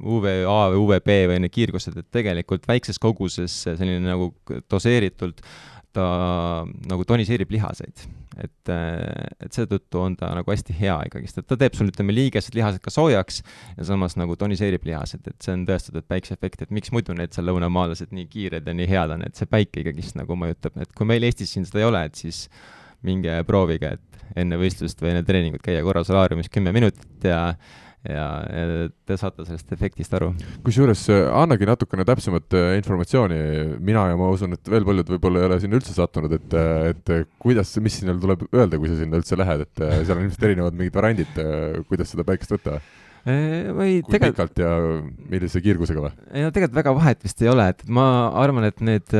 UVA 0.00 0.60
või 0.72 0.84
UVB 0.84 1.16
või 1.32 1.42
need 1.44 1.54
kiirgused, 1.54 1.98
et 1.98 2.08
tegelikult 2.14 2.64
väikses 2.68 3.00
koguses 3.02 3.64
selline 3.68 4.00
nagu 4.04 4.32
doseeritult 4.70 5.44
ta 5.98 6.64
nagu 6.88 7.06
toniseerib 7.08 7.50
lihaseid. 7.52 8.06
et, 8.38 8.70
et 8.70 9.50
seetõttu 9.54 9.98
on 9.98 10.14
ta 10.18 10.28
nagu 10.36 10.52
hästi 10.52 10.76
hea 10.78 10.94
ikkagist, 11.08 11.40
et 11.40 11.46
ta 11.50 11.56
teeb 11.58 11.74
sul, 11.74 11.88
ütleme, 11.90 12.14
liigesed 12.14 12.54
lihased 12.54 12.78
ka 12.84 12.92
soojaks 12.94 13.40
ja 13.74 13.86
samas 13.88 14.14
nagu 14.20 14.36
toniseerib 14.38 14.84
lihased, 14.86 15.24
et 15.26 15.42
see 15.42 15.56
on 15.56 15.64
tõestatud 15.66 16.06
päikeseefekt, 16.06 16.62
et 16.62 16.74
miks 16.74 16.92
muidu 16.94 17.16
need 17.18 17.34
seal 17.34 17.48
lõunamaalased 17.50 18.14
nii 18.14 18.28
kiired 18.30 18.68
ja 18.68 18.76
nii 18.78 18.86
head 18.92 19.16
on, 19.16 19.26
et 19.26 19.34
see 19.38 19.50
päike 19.50 19.82
ikkagist 19.82 20.20
nagu 20.20 20.38
mõjutab, 20.38 20.78
et 20.78 20.94
kui 20.94 21.08
meil 21.10 21.26
Eestis 21.26 21.56
siin 21.56 21.66
seda 21.66 21.82
ei 21.82 21.88
ole, 21.88 22.04
et 22.06 22.22
siis 22.22 22.44
minge 23.06 23.34
proovige, 23.48 23.96
et 23.98 24.38
enne 24.38 24.58
võistlust 24.60 25.02
või 25.02 25.16
enne 25.16 25.26
treeningut 25.26 25.64
käia 25.64 25.82
korra 25.86 26.04
solaariumis 26.06 26.50
kümme 26.52 26.70
minutit 26.76 27.26
ja 27.26 27.42
ja, 28.06 28.26
ja 28.46 28.84
te 29.08 29.16
saate 29.18 29.44
sellest 29.46 29.72
efektist 29.74 30.14
aru. 30.14 30.30
kusjuures 30.66 31.02
äh, 31.12 31.24
annagi 31.34 31.66
natukene 31.68 32.06
täpsemat 32.08 32.54
äh, 32.56 32.76
informatsiooni, 32.78 33.40
mina 33.84 34.06
ja 34.12 34.18
ma 34.20 34.30
usun, 34.34 34.54
et 34.54 34.70
veel 34.70 34.86
paljud 34.86 35.10
võib-olla 35.16 35.42
ei 35.42 35.48
ole 35.50 35.58
sinna 35.64 35.80
üldse 35.80 35.96
sattunud, 35.96 36.36
et, 36.38 36.54
äh, 36.54 36.92
et 36.92 37.34
kuidas, 37.42 37.74
mis 37.82 37.98
sinna 38.00 38.14
tuleb 38.20 38.46
öelda, 38.52 38.78
kui 38.78 38.92
sa 38.92 39.00
sinna 39.00 39.20
üldse 39.20 39.38
lähed, 39.38 39.66
et 39.66 39.84
seal 40.06 40.16
on 40.16 40.24
ilmselt 40.26 40.48
erinevad 40.50 40.78
mingid 40.78 40.98
variandid, 40.98 41.44
kuidas 41.90 42.14
seda 42.14 42.26
päikest 42.28 42.54
võtta 42.58 42.78
või 43.26 43.98
kui 44.02 44.14
tegel... 44.14 44.32
pikalt 44.32 44.60
ja 44.62 44.70
millise 45.30 45.62
kiirgusega 45.64 46.02
või? 46.04 46.12
ei 46.32 46.44
no 46.44 46.52
tegelikult 46.54 46.78
väga 46.78 46.94
vahet 46.96 47.24
vist 47.26 47.42
ei 47.44 47.50
ole, 47.52 47.68
et 47.72 47.82
ma 47.92 48.06
arvan, 48.40 48.68
et 48.68 48.82
need, 48.84 49.14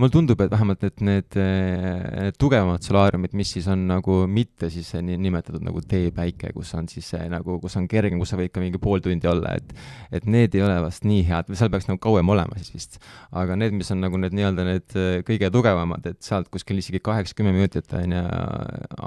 mulle 0.00 0.14
tundub, 0.14 0.40
et 0.44 0.52
vähemalt, 0.52 0.84
et 0.88 1.02
need, 1.04 1.38
need 1.38 2.38
tugevamad 2.40 2.84
solaariumid, 2.86 3.36
mis 3.38 3.54
siis 3.56 3.68
on 3.72 3.86
nagu 3.90 4.22
mitte 4.30 4.70
siis 4.72 4.92
nii 4.98 5.18
nimetatud 5.22 5.64
nagu 5.64 5.82
teepäike, 5.88 6.52
kus 6.56 6.72
on 6.78 6.88
siis 6.90 7.12
see 7.14 7.28
nagu, 7.32 7.58
kus 7.62 7.76
on 7.80 7.88
kergem, 7.90 8.20
kus 8.22 8.34
sa 8.34 8.40
võid 8.40 8.52
ka 8.54 8.62
mingi 8.62 8.80
pool 8.82 9.02
tundi 9.04 9.30
olla, 9.30 9.56
et 9.58 9.74
et 10.12 10.26
need 10.28 10.54
ei 10.56 10.64
ole 10.64 10.78
vast 10.84 11.06
nii 11.08 11.22
head 11.28 11.50
seal 11.62 11.70
peaks 11.72 11.88
nagu 11.88 12.00
kauem 12.02 12.28
olema 12.34 12.58
siis 12.60 12.72
vist. 12.74 12.98
aga 13.38 13.56
need, 13.58 13.76
mis 13.76 13.90
on 13.94 14.02
nagu 14.04 14.18
need 14.20 14.34
nii-öelda 14.36 14.66
need 14.68 14.96
kõige 15.28 15.50
tugevamad, 15.54 16.06
et 16.10 16.20
sealt 16.24 16.50
kuskil 16.52 16.80
isegi 16.82 17.02
kaheksa-kümme 17.04 17.54
minutit 17.54 17.92
on 17.98 18.16
ju, 18.16 18.24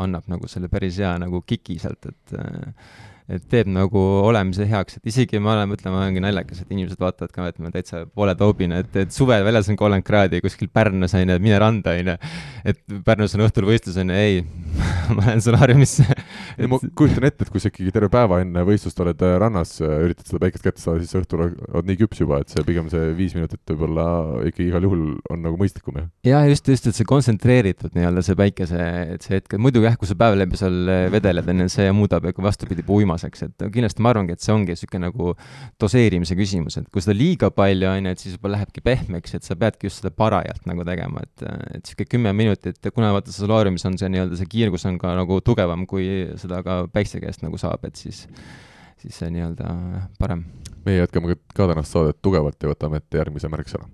annab 0.05 0.29
nagu 0.31 0.49
selle 0.51 0.71
päris 0.71 0.99
hea 1.01 1.15
nagu 1.21 1.43
kiki 1.47 1.77
sealt, 1.81 2.09
et 2.11 2.39
et 3.25 3.45
teeb 3.49 3.69
nagu 3.73 3.99
olemise 4.35 4.67
heaks, 4.69 4.99
et 4.99 5.09
isegi 5.11 5.39
ma 5.41 5.55
olen, 5.55 5.69
mõtlen, 5.71 5.93
ma 5.93 6.03
olengi 6.03 6.21
naljakas, 6.23 6.61
et 6.61 6.73
inimesed 6.73 7.01
vaatavad 7.01 7.33
ka, 7.33 7.47
et 7.49 7.57
ma 7.63 7.71
täitsa 7.73 8.03
pole 8.05 8.35
toobine, 8.37 8.83
et, 8.83 8.99
et 9.01 9.15
suvel 9.15 9.45
väljas 9.47 9.69
on 9.71 9.79
kolmkümmend 9.79 10.05
kraadi 10.05 10.41
kuskil 10.43 10.69
Pärnus 10.75 11.15
on 11.17 11.33
ju, 11.33 11.37
mine 11.41 11.59
randa 11.61 11.95
on 11.95 12.11
ju. 12.11 12.15
et 12.71 12.81
Pärnus 13.07 13.35
on 13.37 13.45
õhtul 13.47 13.67
võistlus 13.69 13.97
on 14.01 14.13
ju, 14.13 14.19
ei 14.19 14.43
ma 15.15 15.25
lähen 15.25 15.43
solaariumisse 15.45 16.05
et.... 16.11 16.67
ma 16.69 16.79
kujutan 16.97 17.27
ette, 17.29 17.47
et 17.47 17.53
kui 17.53 17.63
sa 17.63 17.71
ikkagi 17.71 17.93
terve 17.95 18.11
päeva 18.13 18.41
enne 18.43 18.65
võistlust 18.67 19.01
oled 19.01 19.25
äh, 19.25 19.37
rannas, 19.41 19.75
äh, 19.81 19.95
üritad 20.05 20.29
seda 20.29 20.43
päikest 20.45 20.67
kätte 20.67 20.83
saada, 20.83 21.01
siis 21.01 21.17
õhtul 21.17 21.47
oled 21.47 21.89
nii 21.89 22.01
küps 22.03 22.21
juba, 22.21 22.41
et 22.43 22.53
see 22.53 22.65
pigem 22.67 22.91
see 22.93 23.09
viis 23.17 23.35
minutit 23.37 23.61
võib-olla 23.73 24.07
ikkagi 24.51 24.69
igal 24.69 24.85
juhul 24.85 25.05
on 25.33 25.43
nagu 25.45 25.59
mõistlikum, 25.61 25.97
jah? 26.01 26.11
jah, 26.27 26.45
just, 26.51 26.69
just, 26.69 26.91
et 26.91 26.97
see 26.97 27.09
kontsentreeritud 27.09 27.95
nii-öelda 27.97 28.25
see 28.25 28.37
päikese, 28.39 28.85
et 29.15 29.25
see 29.25 29.39
hetk, 29.39 29.57
muidu 29.61 29.83
jah, 29.85 29.97
kui 29.99 30.09
sa 30.09 30.17
päev 30.19 30.37
läbi 30.37 30.59
seal 30.59 30.93
vedeled, 31.13 31.49
on 31.51 31.65
ju, 31.65 31.71
see 31.71 31.89
muudab 31.95 32.27
vastupidi 32.45 32.83
uima 32.85 33.15
viimaseks, 33.15 33.45
et 33.47 33.65
kindlasti 33.71 34.03
ma 34.03 34.11
arvangi, 34.25 34.35
et 34.35 34.43
see 34.43 34.53
ongi 34.53 34.73
niisugune 34.73 35.07
nagu 35.07 35.33
doseerimise 35.81 36.35
küsimus, 36.37 36.77
et 36.79 36.87
kui 36.91 37.03
seda 37.03 37.15
liiga 37.17 37.51
palju 37.53 37.89
on 37.89 38.09
ju, 38.09 38.13
et 38.13 38.21
siis 38.23 38.35
võib-olla 38.35 38.59
lähebki 38.59 38.83
pehmeks, 38.85 39.35
et 39.37 39.43
sa 39.47 39.57
peadki 39.59 39.89
just 39.89 40.01
seda 40.01 40.11
parajalt 40.15 40.65
nagu 40.69 40.85
tegema, 40.87 41.23
et, 41.23 41.45
et 41.45 41.83
niisugune 41.83 42.11
kümme 42.11 42.33
minutit, 42.37 42.79
kuna 42.95 43.11
vaata 43.15 43.33
solaariumis 43.35 43.85
on 43.89 43.97
see 44.01 44.11
nii-öelda 44.13 44.39
see 44.39 44.51
kiirgus 44.51 44.85
on 44.89 44.99
ka 45.01 45.15
nagu 45.17 45.39
tugevam, 45.45 45.85
kui 45.89 46.07
seda 46.41 46.61
ka 46.65 46.85
päikse 46.93 47.21
käest 47.23 47.45
nagu 47.45 47.59
saab, 47.61 47.85
et 47.87 47.99
siis, 47.99 48.25
siis 49.01 49.21
see 49.21 49.31
nii-öelda 49.35 49.75
parem. 50.19 50.45
meie 50.85 51.03
jätkame 51.03 51.37
ka 51.53 51.69
tänast 51.71 51.93
saadet 51.93 52.21
tugevalt 52.21 52.61
ja 52.61 52.71
võtame 52.71 53.01
ette 53.01 53.21
järgmise 53.21 53.51
märksõna 53.51 53.89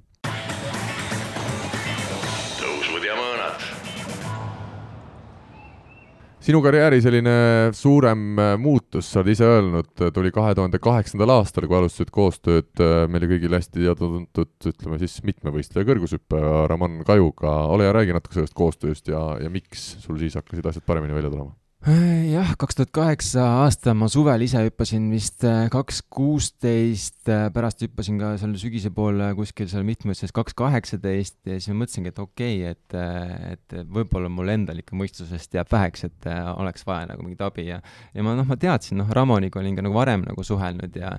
sinu 6.42 6.62
karjääri 6.64 7.02
selline 7.04 7.34
suurem 7.78 8.40
äh, 8.42 8.54
muutus, 8.62 9.12
sa 9.12 9.22
oled 9.22 9.32
ise 9.34 9.46
öelnud, 9.46 9.92
tuli 10.14 10.32
kahe 10.34 10.56
tuhande 10.58 10.82
kaheksandal 10.82 11.36
aastal, 11.38 11.68
kui 11.70 11.78
alustasid 11.78 12.12
koostööd 12.14 12.82
äh, 12.82 13.06
meile 13.12 13.30
kõigile 13.30 13.60
hästi 13.60 13.78
teada-tuntud, 13.78 14.54
ütleme 14.74 15.02
siis 15.02 15.20
mitmevõistleja 15.28 15.88
kõrgushüppaja 15.92 16.66
Ramon 16.72 17.02
Kajuga. 17.08 17.56
ole 17.74 17.88
hea, 17.88 17.96
räägi 18.00 18.18
natuke 18.18 18.40
sellest 18.40 18.58
koostööst 18.58 19.12
ja, 19.14 19.22
ja 19.42 19.54
miks 19.54 19.92
sul 20.02 20.18
siis 20.22 20.38
hakkasid 20.40 20.72
asjad 20.72 20.88
paremini 20.88 21.18
välja 21.18 21.34
tulema? 21.34 21.54
Äh, 21.82 22.30
jah, 22.30 22.52
kaks 22.62 22.78
tuhat 22.78 22.92
kaheksa 22.94 23.42
aasta 23.64 23.96
ma 23.98 24.06
suvel 24.06 24.44
ise 24.46 24.60
hüppasin 24.68 25.08
vist 25.10 25.42
äh, 25.50 25.64
kaks 25.74 26.04
kuusteist, 26.14 27.24
äh, 27.26 27.48
pärast 27.50 27.82
hüppasin 27.82 28.20
ka 28.22 28.36
seal 28.38 28.52
sügise 28.62 28.92
poole 28.94 29.32
kuskil 29.34 29.66
seal 29.66 29.82
mitmes, 29.88 30.22
kaks 30.30 30.54
kaheksateist 30.60 31.40
ja 31.50 31.56
siis 31.58 31.72
ma 31.72 31.80
mõtlesingi, 31.80 32.12
et 32.14 32.22
okei 32.22 32.60
okay,, 32.68 32.76
et, 32.76 33.56
et 33.56 33.90
võib-olla 33.98 34.30
mul 34.30 34.54
endal 34.54 34.84
ikka 34.84 34.94
mõistusest 35.00 35.58
jääb 35.58 35.74
väheks, 35.74 36.06
et 36.06 36.28
oleks 36.52 36.86
vaja 36.86 37.08
nagu 37.16 37.26
mingit 37.26 37.42
abi 37.48 37.66
ja 37.72 37.80
ja 38.14 38.28
ma 38.30 38.38
noh, 38.38 38.46
ma 38.46 38.60
teadsin, 38.62 39.02
noh, 39.02 39.10
Ramoniga 39.18 39.58
olin 39.64 39.80
ka 39.80 39.88
nagu 39.88 39.98
varem 39.98 40.22
nagu 40.30 40.46
suhelnud 40.46 41.02
ja 41.02 41.16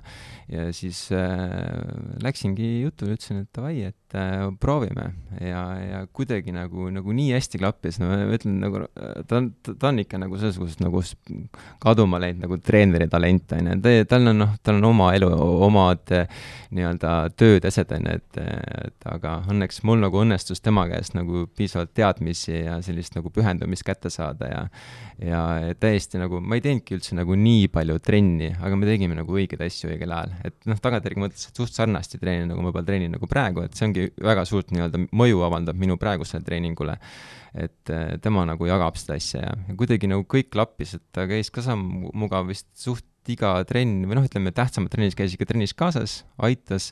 ja 0.47 0.69
siis 0.71 1.09
äh, 1.11 1.67
läksingi 2.23 2.85
jutule, 2.85 3.17
ütlesin, 3.19 3.43
et 3.43 3.51
davai, 3.51 3.81
et 3.91 3.99
proovime 4.61 5.09
ja, 5.41 5.61
ja 5.81 6.01
kuidagi 6.13 6.53
nagu, 6.53 6.87
nagu 6.93 7.19
nii 7.19 7.31
hästi 7.33 7.59
klappis, 7.59 7.99
no 7.99 8.13
ma 8.13 8.23
ütlen 8.37 8.59
nagu 8.61 8.85
ta 9.27 9.39
on, 9.41 9.51
ta 9.67 9.89
on 9.89 10.03
ikka 10.03 10.19
nagu 10.21 10.37
selles 10.37 10.52
suhtes 10.55 10.79
nagu 10.83 11.01
kaduma 11.83 12.19
läinud 12.23 12.45
nagu 12.45 12.57
treeneri 12.63 13.07
talent 13.11 13.55
on 13.57 13.71
ju, 13.71 13.77
ta, 13.83 13.95
tal 14.15 14.33
on 14.33 14.41
noh, 14.43 14.55
tal 14.63 14.79
on 14.79 14.89
oma 14.91 15.11
elu, 15.17 15.29
omad 15.67 16.13
nii-öelda 16.73 17.13
tööd-asjad 17.39 17.93
on 17.97 18.09
ju, 18.09 18.17
et, 18.19 18.41
et 18.89 19.09
aga 19.13 19.37
õnneks 19.53 19.83
mul 19.87 20.01
nagu 20.03 20.21
õnnestus 20.23 20.63
tema 20.63 20.87
käest 20.91 21.17
nagu 21.17 21.45
piisavalt 21.57 21.93
teadmisi 21.97 22.63
ja 22.63 22.79
sellist 22.85 23.17
nagu 23.17 23.33
pühendumist 23.33 23.85
kätte 23.87 24.13
saada 24.13 24.51
ja 24.51 24.67
ja 25.21 25.41
täiesti 25.79 26.17
nagu, 26.21 26.39
ma 26.41 26.57
ei 26.57 26.63
teinudki 26.63 26.97
üldse 26.97 27.15
nagu 27.17 27.35
nii 27.37 27.67
palju 27.73 27.99
trenni, 28.03 28.49
aga 28.63 28.77
me 28.79 28.87
tegime 28.89 29.17
nagu 29.17 29.37
õigeid 29.37 29.61
asju 29.65 29.91
õigel 29.93 30.13
ajal, 30.15 30.33
et 30.49 30.57
noh, 30.69 30.79
tagantjärgi 30.81 31.21
mõttes, 31.21 31.45
et 31.49 31.61
suht 31.61 31.75
sarnasti 31.75 32.19
treenin, 32.21 32.49
nagu 32.49 32.63
ma 32.63 32.71
võib-olla 32.71 32.87
treenin 32.87 33.13
nagu 33.15 33.29
praegu, 33.29 33.63
et 33.65 33.77
see 33.77 33.87
ongi 33.89 34.09
väga 34.23 34.45
suurt 34.49 34.73
nii-öelda 34.73 35.05
mõju 35.13 35.45
avaldab 35.47 35.79
minu 35.79 35.99
praegusele 36.01 36.43
treeningule. 36.45 36.97
et 37.53 37.89
äh, 37.93 38.17
tema 38.17 38.47
nagu 38.49 38.65
jagab 38.65 38.95
seda 38.97 39.13
asja 39.13 39.43
ja, 39.43 39.51
ja 39.67 39.75
kuidagi 39.77 40.07
nagu 40.09 40.23
kõik 40.25 40.42
klappis, 40.51 40.95
et 40.97 41.03
ta 41.15 41.27
käis 41.29 41.51
ka 41.53 41.63
sammuga 41.65 42.43
vist 42.47 42.67
suht 42.79 43.05
iga 43.31 43.55
trenn 43.67 44.03
või 44.07 44.17
noh, 44.19 44.25
ütleme 44.27 44.51
tähtsamad 44.55 44.91
trennis 44.91 45.15
käis 45.15 45.35
ikka 45.35 45.47
trennis 45.47 45.75
kaasas, 45.77 46.21
aitas 46.43 46.89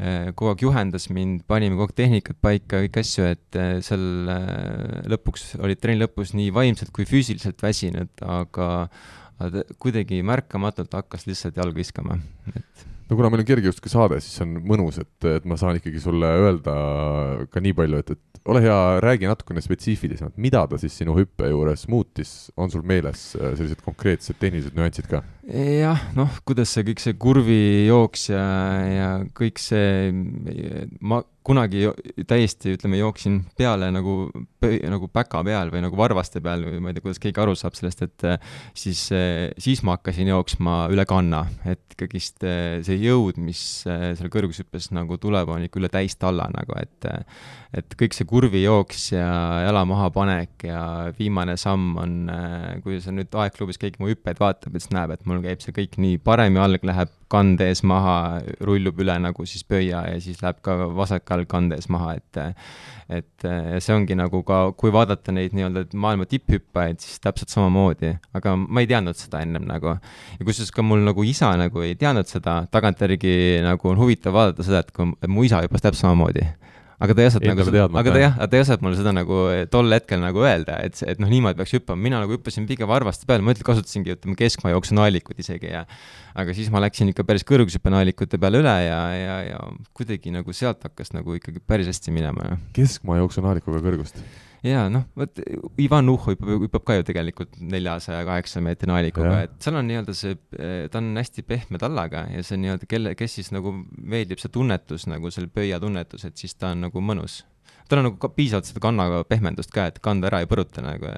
äh, 0.00 0.32
kogu 0.34 0.50
aeg 0.50 0.64
juhendas 0.66 1.06
mind, 1.14 1.44
panime 1.50 1.78
kogu 1.78 1.92
aeg 1.92 1.98
tehnikat 2.02 2.40
paika, 2.42 2.82
kõiki 2.82 3.02
asju, 3.04 3.28
et 3.36 3.58
äh, 3.60 3.74
seal 3.86 4.06
lõpuks 5.12 5.52
olid 5.62 5.82
trenni 5.82 6.02
lõpus 6.02 6.34
nii 6.38 6.50
vaimselt 6.54 6.90
kui 6.94 7.06
füüsiliselt 7.08 7.62
väsinud, 7.62 8.10
aga, 8.26 8.70
kuidagi 9.82 10.22
märkamatult 10.26 10.92
hakkas 10.94 11.26
lihtsalt 11.26 11.56
jalga 11.58 11.78
viskama, 11.78 12.18
et 12.54 12.88
no 13.12 13.18
kuna 13.18 13.28
meil 13.28 13.42
on 13.44 13.48
kergejõustike 13.48 13.92
saade, 13.92 14.18
siis 14.24 14.40
on 14.44 14.56
mõnus, 14.64 14.98
et, 15.02 15.14
et 15.28 15.48
ma 15.48 15.58
saan 15.60 15.76
ikkagi 15.76 16.00
sulle 16.00 16.28
öelda 16.46 16.74
ka 17.52 17.60
nii 17.60 17.74
palju, 17.76 18.00
et, 18.00 18.14
et 18.16 18.48
ole 18.48 18.62
hea, 18.64 18.78
räägi 19.04 19.28
natukene 19.28 19.62
spetsiifilisemalt, 19.62 20.38
mida 20.40 20.64
ta 20.70 20.78
siis 20.80 20.96
sinu 20.98 21.14
hüppe 21.18 21.50
juures 21.52 21.84
muutis, 21.92 22.32
on 22.56 22.72
sul 22.72 22.84
meeles 22.88 23.32
äh, 23.36 23.52
sellised 23.58 23.84
konkreetsed 23.84 24.40
tehnilised 24.40 24.78
nüansid 24.78 25.10
ka? 25.10 25.20
Jah, 25.42 25.98
noh, 26.14 26.30
kuidas 26.46 26.70
see 26.70 26.86
kõik 26.86 27.02
see 27.02 27.16
kurvijooks 27.18 28.28
ja, 28.30 28.46
ja 28.86 29.08
kõik 29.36 29.58
see, 29.62 30.12
ma 31.02 31.22
kunagi 31.42 31.88
täiesti, 32.28 32.76
ütleme, 32.76 33.00
jooksin 33.00 33.40
peale 33.58 33.88
nagu, 33.94 34.30
nagu 34.62 35.08
päka 35.10 35.42
peal 35.46 35.72
või 35.74 35.82
nagu 35.82 35.98
varvaste 35.98 36.42
peal 36.42 36.62
või 36.68 36.78
ma 36.82 36.92
ei 36.92 36.96
tea, 36.96 37.04
kuidas 37.04 37.18
keegi 37.22 37.42
aru 37.42 37.56
saab 37.58 37.74
sellest, 37.78 38.04
et 38.06 38.26
siis, 38.78 39.00
siis 39.58 39.82
ma 39.86 39.96
hakkasin 39.96 40.30
jooksma 40.30 40.76
üle 40.94 41.06
kanna, 41.10 41.42
et 41.66 41.82
ikkagist 41.96 42.46
see 42.86 43.00
jõud, 43.02 43.40
mis 43.42 43.82
seal 43.82 44.30
kõrgushüppes 44.32 44.92
nagu 44.94 45.18
tuleb, 45.20 45.50
on 45.50 45.66
ikka 45.66 45.82
üle 45.82 45.90
täistalla 45.92 46.48
nagu, 46.54 46.78
et 46.78 47.10
et 47.72 47.94
kõik 47.96 48.12
see 48.12 48.28
kurvijooks 48.28 49.06
ja 49.14 49.28
jala 49.64 49.86
mahapanek 49.88 50.66
ja 50.68 50.82
viimane 51.16 51.56
samm 51.56 51.96
on, 52.02 52.16
kui 52.84 52.98
sa 53.00 53.14
nüüd 53.16 53.32
aegklubis 53.32 53.80
keegi 53.80 54.02
mu 54.02 54.10
hüppeid 54.10 54.40
vaatab, 54.42 54.76
siis 54.76 54.92
näeb, 54.92 55.14
et 55.14 55.24
mul 55.32 55.42
käib 55.44 55.62
see 55.64 55.74
kõik 55.74 55.98
nii 56.02 56.20
parem 56.22 56.56
jalg 56.60 56.84
läheb 56.86 57.10
kande 57.32 57.70
ees 57.72 57.80
maha, 57.88 58.42
rullub 58.60 58.98
üle 59.00 59.14
nagu 59.24 59.46
siis 59.48 59.64
pöia 59.64 60.02
ja 60.10 60.18
siis 60.20 60.42
läheb 60.44 60.60
ka 60.64 60.76
vasak 60.92 61.24
jalg 61.32 61.48
kande 61.48 61.78
ees 61.80 61.88
maha, 61.92 62.16
et 62.20 62.40
et 63.12 63.46
see 63.84 63.92
ongi 63.92 64.16
nagu 64.16 64.40
ka, 64.46 64.60
kui 64.78 64.92
vaadata 64.94 65.34
neid 65.34 65.56
nii-öelda 65.56 65.84
maailma 66.00 66.24
tipphüppajaid, 66.28 67.00
siis 67.02 67.20
täpselt 67.24 67.52
samamoodi, 67.52 68.14
aga 68.36 68.54
ma 68.62 68.84
ei 68.84 68.88
teadnud 68.88 69.18
seda 69.18 69.42
ennem 69.44 69.66
nagu. 69.68 69.96
ja 70.38 70.46
kusjuures 70.46 70.72
ka 70.72 70.84
mul 70.86 71.04
nagu 71.08 71.24
isa 71.28 71.52
nagu 71.60 71.84
ei 71.84 71.96
teadnud 71.98 72.28
seda, 72.30 72.62
tagantjärgi 72.72 73.60
nagu 73.64 73.92
on 73.92 74.00
huvitav 74.00 74.36
vaadata 74.36 74.68
seda, 74.68 74.84
et 74.84 74.92
kui 74.96 75.12
mu 75.28 75.48
isa 75.48 75.64
hüppas 75.64 75.84
täpselt 75.84 76.06
samamoodi 76.06 76.46
aga 77.02 77.16
ta 77.16 77.24
ei 77.24 77.30
osanud 77.30 77.48
nagu 77.50 77.98
aga 78.00 78.14
ta 78.14 78.20
jah, 78.22 78.36
ta 78.38 78.58
ei 78.58 78.64
osanud 78.64 78.84
mulle 78.86 78.98
seda 79.00 79.14
nagu 79.16 79.38
eh, 79.52 79.64
tol 79.70 79.90
hetkel 79.94 80.22
nagu 80.22 80.44
öelda, 80.46 80.78
et, 80.86 81.00
et 81.08 81.22
noh, 81.22 81.30
niimoodi 81.32 81.58
peaks 81.58 81.74
hüppama, 81.78 82.00
mina 82.06 82.20
nagu 82.22 82.36
hüppasin 82.36 82.68
pigem 82.68 82.90
varvaste 82.90 83.28
peale, 83.28 83.44
ma 83.44 83.54
ütlen, 83.54 83.66
kasutasingi, 83.66 84.16
ütleme, 84.16 84.36
keskmaa 84.38 84.74
jooksu 84.74 84.96
naelikut 84.98 85.42
isegi 85.42 85.72
ja 85.72 85.84
aga 86.38 86.54
siis 86.56 86.70
ma 86.72 86.82
läksin 86.84 87.10
ikka 87.12 87.26
päris 87.28 87.46
kõrgushüppenaalikute 87.48 88.40
peale 88.42 88.62
üle 88.62 88.76
ja, 88.86 89.00
ja, 89.18 89.36
ja 89.50 89.60
kuidagi 89.96 90.32
nagu 90.34 90.54
sealt 90.56 90.84
hakkas 90.86 91.12
nagu 91.16 91.36
ikkagi 91.38 91.62
päris 91.66 91.90
hästi 91.90 92.14
minema. 92.14 92.56
keskmaa 92.76 93.20
jooksu 93.22 93.44
naalikuga 93.44 93.82
kõrgust? 93.84 94.22
Jaa, 94.66 94.88
noh, 94.92 95.04
vot 95.18 95.40
Ivan 95.82 96.06
Nuhho 96.06 96.34
hüppab, 96.34 96.52
hüppab 96.66 96.84
ka 96.86 96.98
ju 96.98 97.06
tegelikult 97.08 97.56
neljasaja, 97.58 98.22
kaheksa 98.28 98.62
meetri 98.64 98.90
naalikuga, 98.90 99.42
et 99.48 99.56
seal 99.64 99.78
on 99.80 99.88
nii-öelda 99.90 100.14
see, 100.16 100.36
ta 100.92 101.00
on 101.02 101.12
hästi 101.18 101.44
pehme 101.46 101.80
tallaga 101.82 102.26
ja 102.30 102.44
see 102.46 102.60
nii-öelda, 102.62 102.88
kelle, 102.90 103.14
kes 103.18 103.38
siis 103.40 103.52
nagu 103.54 103.74
meeldib 103.98 104.42
see 104.42 104.52
tunnetus 104.54 105.08
nagu 105.10 105.32
selle 105.34 105.50
pöia 105.52 105.80
tunnetus, 105.82 106.26
et 106.28 106.38
siis 106.38 106.54
ta 106.54 106.72
on 106.76 106.86
nagu 106.86 107.02
mõnus 107.02 107.42
tal 107.88 108.02
on 108.02 108.10
nagu 108.10 108.32
piisavalt 108.36 108.68
seda 108.68 108.82
kannaga 108.84 109.22
pehmendust 109.28 109.72
ka, 109.74 109.88
et 109.90 110.00
kanda 110.04 110.30
ära 110.30 110.42
ei 110.42 110.50
põruta 110.50 110.84
nagu, 110.84 111.12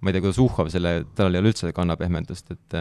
ma 0.00 0.10
ei 0.10 0.16
tea, 0.16 0.24
kuidas 0.24 0.40
Uhhov 0.42 0.72
selle, 0.72 1.02
tal 1.18 1.32
ei 1.32 1.42
ole 1.42 1.52
üldse 1.52 1.72
kannapehmendust, 1.76 2.54
et 2.54 2.80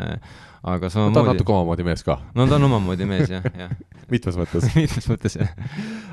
aga 0.61 0.89
samamoodi. 0.93 1.13
ta 1.13 1.21
on 1.21 1.29
natuke 1.31 1.53
omamoodi 1.55 1.85
mees 1.85 2.03
ka. 2.05 2.19
no 2.37 2.45
ta 2.45 2.57
on 2.59 2.67
omamoodi 2.67 3.05
mees 3.09 3.31
jah, 3.31 3.45
jah 3.57 3.71
mitmes 4.13 4.35
mõttes 4.37 4.67
mitmes 4.77 5.07
mõttes 5.09 5.37
jah. 5.39 5.49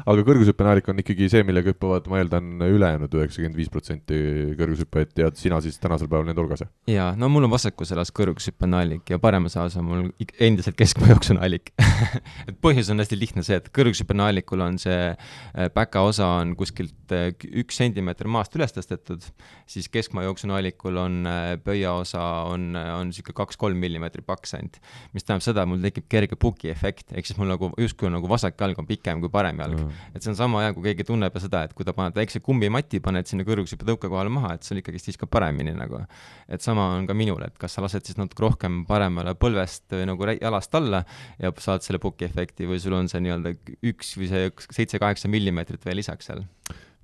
aga 0.09 0.25
kõrgushüppenäärik 0.25 0.89
on 0.89 1.03
ikkagi 1.03 1.29
see, 1.33 1.43
millega 1.45 1.75
hüppavad, 1.75 2.09
ma 2.09 2.23
eeldan, 2.23 2.55
ülejäänud 2.65 3.17
üheksakümmend 3.19 3.59
viis 3.59 3.69
protsenti 3.73 4.21
kõrgushüppajaid 4.59 5.21
ja 5.21 5.31
sina 5.37 5.61
siis 5.65 5.77
tänasel 5.83 6.09
päeval 6.09 6.31
nende 6.31 6.41
hulgas, 6.41 6.65
jah? 6.65 6.73
jaa, 6.89 7.11
no 7.21 7.29
mul 7.33 7.49
on 7.49 7.53
vasakus 7.53 7.93
jalas 7.93 8.13
kõrgushüppenaalik 8.17 9.13
ja 9.13 9.21
paremas 9.21 9.59
jalas 9.59 9.77
on 9.81 9.89
mul 9.91 10.07
endiselt 10.41 10.79
keskmaajooksunaalik 10.81 11.75
et 12.49 12.57
põhjus 12.65 12.89
on 12.95 13.05
hästi 13.05 13.21
lihtne 13.21 13.45
see, 13.45 13.61
et 13.61 13.69
kõrgushüppenaalikul 13.77 14.65
on 14.65 14.81
see 14.81 15.13
äh, 15.13 15.69
päka 15.75 16.07
osa 16.09 16.39
on 16.41 16.57
kuskilt 16.57 17.08
äh, 17.08 17.08
üks 17.13 17.79
sentimeeter 17.83 18.29
maast 18.31 18.57
üles 18.57 18.75
tõstetud, 18.75 19.25
siis 19.69 19.91
keskmaajooksunaalikul 19.93 21.05
on 21.05 21.21
äh, 21.29 21.55
pöiaosa 21.63 22.25
on, 22.49 22.71
on 22.75 23.13
niisugune 23.13 23.37
kaks-kolm 23.39 23.79
millimeetrit 23.79 24.27
pakk 24.27 24.39
kaks 24.39 24.55
ainult. 24.59 24.79
mis 25.13 25.27
tähendab 25.27 25.45
seda, 25.45 25.65
et 25.65 25.71
mul 25.71 25.83
tekib 25.83 26.07
kerge 26.11 26.39
puki 26.41 26.71
efekt, 26.73 27.13
ehk 27.13 27.29
siis 27.29 27.39
mul 27.41 27.51
nagu 27.51 27.71
justkui 27.81 28.11
nagu 28.13 28.31
vasak 28.31 28.59
jalg 28.61 28.79
on 28.79 28.87
pikem 28.89 29.23
kui 29.23 29.31
parem 29.33 29.59
jalg 29.63 29.79
mm.. 29.79 30.05
et 30.15 30.25
see 30.25 30.33
on 30.33 30.39
sama 30.39 30.63
hea, 30.65 30.75
kui 30.77 30.87
keegi 30.89 31.07
tunneb 31.09 31.37
seda, 31.43 31.65
et 31.67 31.75
kui 31.77 31.87
ta 31.87 31.95
paneb 31.97 32.17
väikse 32.19 32.43
kummimati, 32.45 33.03
paned 33.05 33.29
sinna 33.31 33.47
kõrgushüppe 33.49 33.87
tõuke 33.89 34.11
kohale 34.11 34.33
maha, 34.33 34.55
et 34.57 34.67
sul 34.67 34.81
ikkagist 34.83 35.11
viskab 35.11 35.33
paremini 35.33 35.75
nagu. 35.77 36.03
et 36.49 36.65
sama 36.65 36.91
on 36.97 37.09
ka 37.09 37.17
minul, 37.19 37.43
et 37.47 37.59
kas 37.61 37.77
sa 37.77 37.85
lased 37.85 38.07
siis 38.07 38.19
natuke 38.21 38.45
rohkem 38.47 38.83
paremale 38.89 39.35
põlvest 39.39 39.89
või 39.95 40.09
nagu 40.13 40.31
jalast 40.39 40.75
alla 40.79 41.05
ja 41.39 41.53
saad 41.59 41.85
selle 41.87 42.01
puki 42.03 42.29
efekti 42.29 42.69
või 42.69 42.81
sul 42.83 42.97
on 42.99 43.11
see 43.11 43.23
nii-öelda 43.25 43.55
üks 43.91 44.15
või 44.19 44.31
see 44.31 44.51
seitse-kaheksa 44.81 45.31
millimeetrit 45.33 45.85
veel 45.87 46.01
lisaks 46.01 46.31
seal 46.31 46.45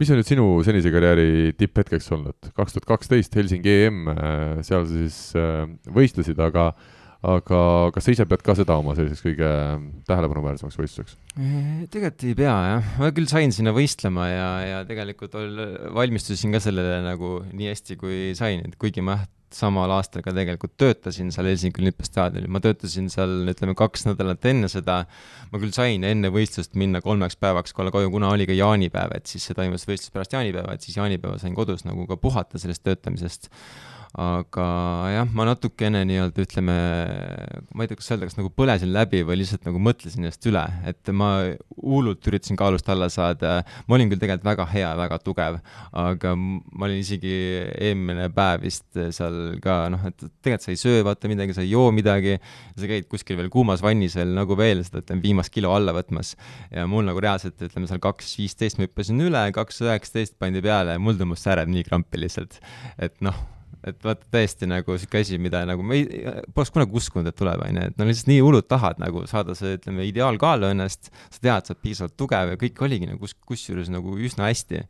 mis 0.00 0.10
on 0.10 0.18
nüüd 0.20 0.28
sinu 0.28 0.48
senise 0.66 0.90
karjääri 0.94 1.54
tipphetkeks 1.58 2.10
olnud? 2.16 2.50
kaks 2.56 2.76
tuhat 2.76 2.90
kaksteist 2.90 3.36
Helsingi 3.38 3.78
EM, 3.86 4.04
äh, 4.10 4.60
seal 4.66 4.86
sa 4.88 4.92
siis 4.92 5.18
äh, 5.38 5.64
võistlesid, 5.94 6.40
aga 6.42 6.72
aga 7.24 7.58
kas 7.94 8.04
sa 8.04 8.12
ise 8.12 8.26
pead 8.28 8.42
ka 8.44 8.52
seda 8.58 8.76
oma 8.76 8.92
selliseks 8.96 9.24
kõige 9.24 9.50
tähelepanuväärsemaks 10.08 10.76
võistluseks? 10.76 11.14
tegelikult 11.88 12.26
ei 12.28 12.34
pea 12.36 12.56
jah, 12.68 12.90
ma 13.00 13.12
küll 13.16 13.30
sain 13.30 13.54
sinna 13.54 13.72
võistlema 13.76 14.26
ja, 14.28 14.50
ja 14.68 14.82
tegelikult 14.88 15.38
ol, 15.40 15.62
valmistusin 15.96 16.52
ka 16.54 16.60
sellele 16.64 17.00
nagu 17.06 17.38
nii 17.52 17.70
hästi, 17.72 17.96
kui 18.00 18.18
sain, 18.36 18.66
et 18.68 18.76
kuigi 18.80 19.04
ma 19.04 19.22
samal 19.56 19.92
aastal 19.96 20.24
ka 20.24 20.34
tegelikult 20.34 20.74
töötasin 20.80 21.30
seal 21.34 21.48
Helsingi 21.50 21.82
olümpiastaadionil, 21.82 22.50
ma 22.50 22.60
töötasin 22.64 23.08
seal 23.12 23.48
ütleme 23.52 23.76
kaks 23.78 24.06
nädalat 24.08 24.44
enne 24.50 24.70
seda, 24.72 25.02
ma 25.52 25.62
küll 25.62 25.74
sain 25.76 26.04
enne 26.06 26.30
võistlust 26.34 26.76
minna 26.80 27.02
kolmeks 27.04 27.38
päevaks 27.40 27.76
kohe 27.76 27.94
koju, 27.94 28.12
kuna 28.14 28.32
oli 28.34 28.48
ka 28.50 28.56
jaanipäev, 28.58 29.16
et 29.18 29.30
siis 29.30 29.46
see 29.48 29.56
toimus 29.58 29.86
võistlus 29.88 30.14
pärast 30.14 30.36
jaanipäeva, 30.36 30.74
et 30.74 30.86
siis 30.86 30.98
jaanipäeva 31.00 31.38
sain 31.42 31.56
kodus 31.56 31.86
nagu 31.88 32.06
ka 32.10 32.18
puhata 32.20 32.60
sellest 32.62 32.84
töötamisest 32.86 33.50
aga 34.14 34.64
jah, 35.10 35.30
ma 35.34 35.42
natukene 35.48 36.04
nii-öelda 36.06 36.42
ütleme, 36.44 36.74
ma 37.74 37.82
ei 37.82 37.90
tea, 37.90 37.98
kas 37.98 38.12
öelda, 38.12 38.28
kas 38.28 38.36
nagu 38.38 38.50
põlesin 38.54 38.92
läbi 38.94 39.24
või 39.26 39.40
lihtsalt 39.40 39.64
nagu 39.66 39.80
mõtlesin 39.82 40.22
ennast 40.22 40.46
üle, 40.46 40.62
et 40.86 41.10
ma 41.10 41.30
hullult 41.80 42.28
üritasin 42.30 42.58
kaalust 42.58 42.86
alla 42.94 43.08
saada, 43.10 43.56
ma 43.88 43.96
olin 43.96 44.12
küll 44.12 44.22
tegelikult 44.22 44.46
väga 44.46 44.66
hea, 44.70 44.92
väga 45.00 45.18
tugev, 45.24 45.58
aga 45.98 46.34
ma 46.38 46.86
olin 46.86 47.02
isegi 47.02 47.32
eelmine 47.88 48.28
päev 48.34 48.62
vist 48.68 48.86
seal 49.16 49.56
ka 49.64 49.80
noh, 49.90 50.04
et 50.06 50.22
tegelikult 50.22 50.68
sa 50.68 50.74
ei 50.76 50.78
söö 50.84 51.00
vaata 51.08 51.30
midagi, 51.32 51.56
sa 51.56 51.64
ei 51.64 51.72
joo 51.72 51.88
midagi, 51.94 52.36
sa 52.78 52.90
käid 52.90 53.10
kuskil 53.10 53.40
veel 53.40 53.50
kuumas 53.50 53.82
vannis 53.82 54.14
veel 54.20 54.30
nagu 54.38 54.54
veel 54.58 54.84
seda, 54.86 55.02
ütleme, 55.02 55.24
viimast 55.26 55.50
kilo 55.54 55.74
alla 55.74 55.94
võtmas. 55.96 56.36
ja 56.70 56.86
mul 56.90 57.02
nagu 57.08 57.18
reaalselt, 57.18 57.58
ütleme 57.58 57.90
seal 57.90 58.02
kaks 58.04 58.36
viisteist 58.38 58.78
ma 58.78 58.86
hüppasin 58.86 59.26
üle, 59.26 59.42
kaks 59.58 59.82
üheksateist 59.82 60.38
pandi 60.38 60.62
peale 60.62 60.94
ja 60.94 61.02
mul 61.02 61.18
tõmbas 61.18 61.42
sääred 61.42 61.74
nii 61.74 61.82
krampi 61.90 62.22
lihtsalt. 62.22 62.60
et 63.02 63.18
noh, 63.24 63.42
et 63.90 63.98
vaata 64.04 64.28
tõesti 64.32 64.68
nagu 64.70 64.96
sihuke 64.98 65.20
asi, 65.20 65.38
mida 65.42 65.64
nagu 65.68 65.84
ma 65.86 65.96
ei, 65.98 66.24
poleks 66.56 66.72
kunagi 66.74 66.96
uskunud, 67.00 67.28
et 67.30 67.38
tuleb, 67.38 67.64
on 67.66 67.80
ju, 67.80 67.90
et 67.90 68.00
no 68.00 68.08
lihtsalt 68.08 68.30
nii 68.30 68.40
hullult 68.44 68.68
tahad 68.70 69.02
nagu 69.02 69.26
saada 69.30 69.56
see, 69.58 69.76
ütleme, 69.78 70.06
ideaalkaalu 70.08 70.70
ennast, 70.72 71.12
sa 71.28 71.38
tead, 71.40 71.68
sa 71.68 71.74
oled 71.74 71.82
piisavalt 71.84 72.16
tugev 72.20 72.54
ja 72.54 72.60
kõik 72.60 72.82
oligi 72.86 73.10
nagu 73.10 73.20
kus, 73.24 73.36
kusjuures 73.48 73.92
nagu 73.92 74.16
üsna 74.16 74.48
hästi 74.48 74.84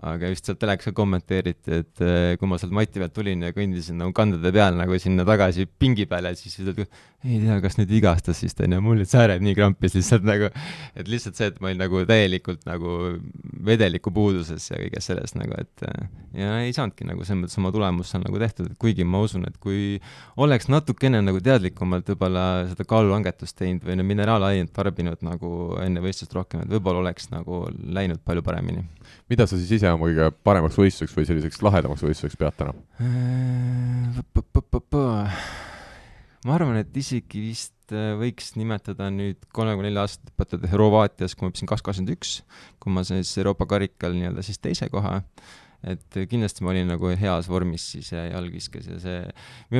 aga 0.00 0.30
just 0.32 0.48
sealt 0.48 0.60
telekas 0.62 0.88
ka 0.88 0.94
kommenteeriti, 0.96 1.80
et 1.82 2.02
eh, 2.04 2.34
kui 2.40 2.48
ma 2.48 2.56
sealt 2.60 2.72
mati 2.76 3.02
pealt 3.02 3.12
tulin 3.16 3.44
ja 3.44 3.52
kõndisin 3.52 3.98
nagu 4.00 4.14
kandade 4.16 4.52
peal 4.54 4.78
nagu 4.78 4.96
sinna 5.02 5.26
tagasi 5.28 5.66
pingi 5.80 6.06
peale, 6.08 6.32
siis 6.38 6.56
ütled, 6.62 6.86
ei 7.26 7.40
tea, 7.42 7.58
kas 7.60 7.76
nüüd 7.76 7.90
vigastas 7.92 8.40
vist 8.40 8.62
onju, 8.64 8.80
mul 8.84 8.96
olid 8.96 9.10
sääred 9.10 9.44
nii 9.44 9.56
krampis 9.58 9.98
lihtsalt 9.98 10.24
nagu, 10.24 10.48
et 10.96 11.10
lihtsalt 11.10 11.36
see, 11.36 11.50
et 11.52 11.60
ma 11.60 11.68
olin 11.68 11.82
nagu 11.84 12.00
täielikult 12.08 12.64
nagu 12.68 12.96
vedeliku 13.68 14.12
puuduses 14.16 14.70
ja 14.70 14.80
kõiges 14.80 15.10
selles 15.10 15.36
nagu, 15.36 15.58
et 15.60 15.84
eh, 15.90 16.08
ja 16.40 16.56
ei 16.64 16.72
saanudki 16.76 17.04
nagu 17.04 17.26
selles 17.26 17.44
mõttes 17.44 17.60
oma 17.60 17.74
tulemus 17.74 18.14
seal 18.14 18.24
nagu 18.24 18.40
tehtud, 18.40 18.72
et 18.72 18.80
kuigi 18.80 19.04
ma 19.04 19.20
usun, 19.26 19.44
et 19.50 19.60
kui 19.60 19.98
oleks 20.40 20.70
natukene 20.72 21.20
nagu 21.26 21.44
teadlikumalt 21.44 22.08
võib-olla 22.14 22.46
seda 22.72 22.88
kaalulangetust 22.88 23.58
teinud 23.60 23.84
või 23.84 24.00
mineraalainet 24.14 24.72
tarbinud 24.72 25.20
nagu 25.28 25.52
enne 25.84 26.00
võistlust 26.04 26.32
rohkem, 26.36 26.64
et 26.64 26.72
võib-olla 26.72 27.04
oleks 27.04 27.28
nagu 27.34 27.66
läinud 27.84 28.24
palju 28.24 28.48
paremini. 28.48 28.86
Mida 29.30 29.46
sa 29.46 29.58
siis 29.58 29.70
ise 29.78 29.90
oma 29.94 30.08
kõige 30.08 30.30
paremaks 30.46 30.78
võistluseks 30.78 31.16
või 31.16 31.28
selliseks 31.28 31.62
lahedamaks 31.62 32.02
võistluseks 32.04 32.38
pead 32.40 32.56
täna? 32.58 32.74
ma 36.46 36.56
arvan, 36.56 36.80
et 36.80 36.96
isegi 36.96 37.42
vist 37.44 37.94
äh, 37.94 38.12
võiks 38.18 38.54
nimetada 38.58 39.10
nüüd 39.14 39.42
kolmekümne 39.54 39.90
nelja 39.90 40.06
aastat 40.06 40.32
õpetatud 40.32 40.70
Horvaatias, 40.72 41.36
kui 41.36 41.46
ma 41.46 41.52
õppisin 41.52 41.70
kaks 41.70 41.84
kakskümmend 41.86 42.14
üks, 42.16 42.36
kui 42.82 42.94
ma 42.94 43.04
siis 43.06 43.32
Euroopa 43.38 43.68
karikal 43.70 44.16
nii-öelda 44.16 44.44
siis 44.46 44.58
teise 44.62 44.90
koha 44.92 45.20
et 45.88 46.18
kindlasti 46.28 46.64
ma 46.64 46.74
olin 46.74 46.90
nagu 46.92 47.12
heas 47.16 47.48
vormis 47.48 47.86
siis 47.94 48.10
ja 48.12 48.26
jalgviskes 48.26 48.88
ja 48.90 48.98
see, 49.00 49.20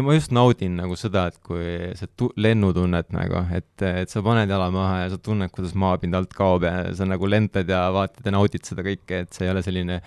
ma 0.00 0.14
just 0.16 0.32
naudin 0.32 0.78
nagu 0.80 0.96
seda, 0.96 1.26
et 1.28 1.36
kui 1.44 1.92
see 1.98 2.08
tu-, 2.16 2.30
lennutunnet 2.40 3.12
nagu, 3.12 3.42
et, 3.56 3.84
et 3.84 4.12
sa 4.12 4.22
paned 4.24 4.48
jala 4.50 4.70
maha 4.72 5.02
ja 5.02 5.10
sa 5.12 5.20
tunned, 5.20 5.52
kuidas 5.52 5.76
maapind 5.76 6.16
alt 6.16 6.32
kaob 6.36 6.64
ja 6.64 6.88
sa 6.96 7.08
nagu 7.08 7.28
lendad 7.28 7.68
ja 7.68 7.82
vaatad 7.94 8.24
ja 8.24 8.34
naudid 8.36 8.64
seda 8.68 8.84
kõike, 8.86 9.24
et 9.26 9.36
see 9.36 9.44
ei 9.44 9.52
ole 9.52 9.64
selline 9.66 10.00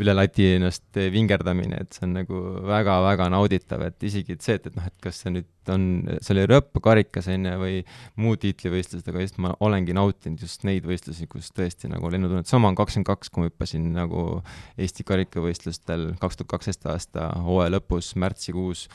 üle 0.00 0.14
lati 0.16 0.52
ennast 0.54 1.02
vingerdamine, 1.16 1.82
et 1.82 1.98
see 1.98 2.06
on 2.06 2.14
nagu 2.20 2.44
väga-väga 2.70 3.30
nauditav, 3.34 3.88
et 3.90 4.10
isegi 4.10 4.38
et 4.38 4.46
see, 4.46 4.60
et, 4.60 4.70
et 4.70 4.78
noh, 4.78 4.86
et 4.86 5.02
kas 5.02 5.24
see 5.24 5.34
nüüd 5.34 5.50
on, 5.72 5.84
see 6.18 6.34
oli 6.34 6.44
Euroopa 6.44 6.82
karikas 6.84 7.28
on 7.32 7.46
ju, 7.48 7.54
või 7.60 7.78
muud 8.20 8.42
tiitlivõistlused, 8.44 9.06
aga 9.10 9.24
just 9.24 9.40
ma 9.42 9.52
olengi 9.64 9.94
nautinud 9.96 10.42
just 10.44 10.66
neid 10.68 10.86
võistlusi, 10.88 11.28
kus 11.30 11.52
tõesti 11.56 11.90
nagu 11.92 12.10
lennutunnet, 12.12 12.50
sama 12.50 12.70
on 12.70 12.78
kakskümmend 12.78 13.08
kaks, 13.08 13.32
kui 13.32 13.44
ma 13.44 13.50
hüppasin 13.50 13.88
nagu 13.96 14.26
Eesti 14.80 15.06
karikavõistlustel 15.08 16.10
kaks 16.20 16.40
tuhat 16.40 16.52
kaksteist 16.56 16.86
aasta 16.90 17.30
hooaja 17.46 17.76
lõpus, 17.76 18.12
märtsikuus, 18.20 18.86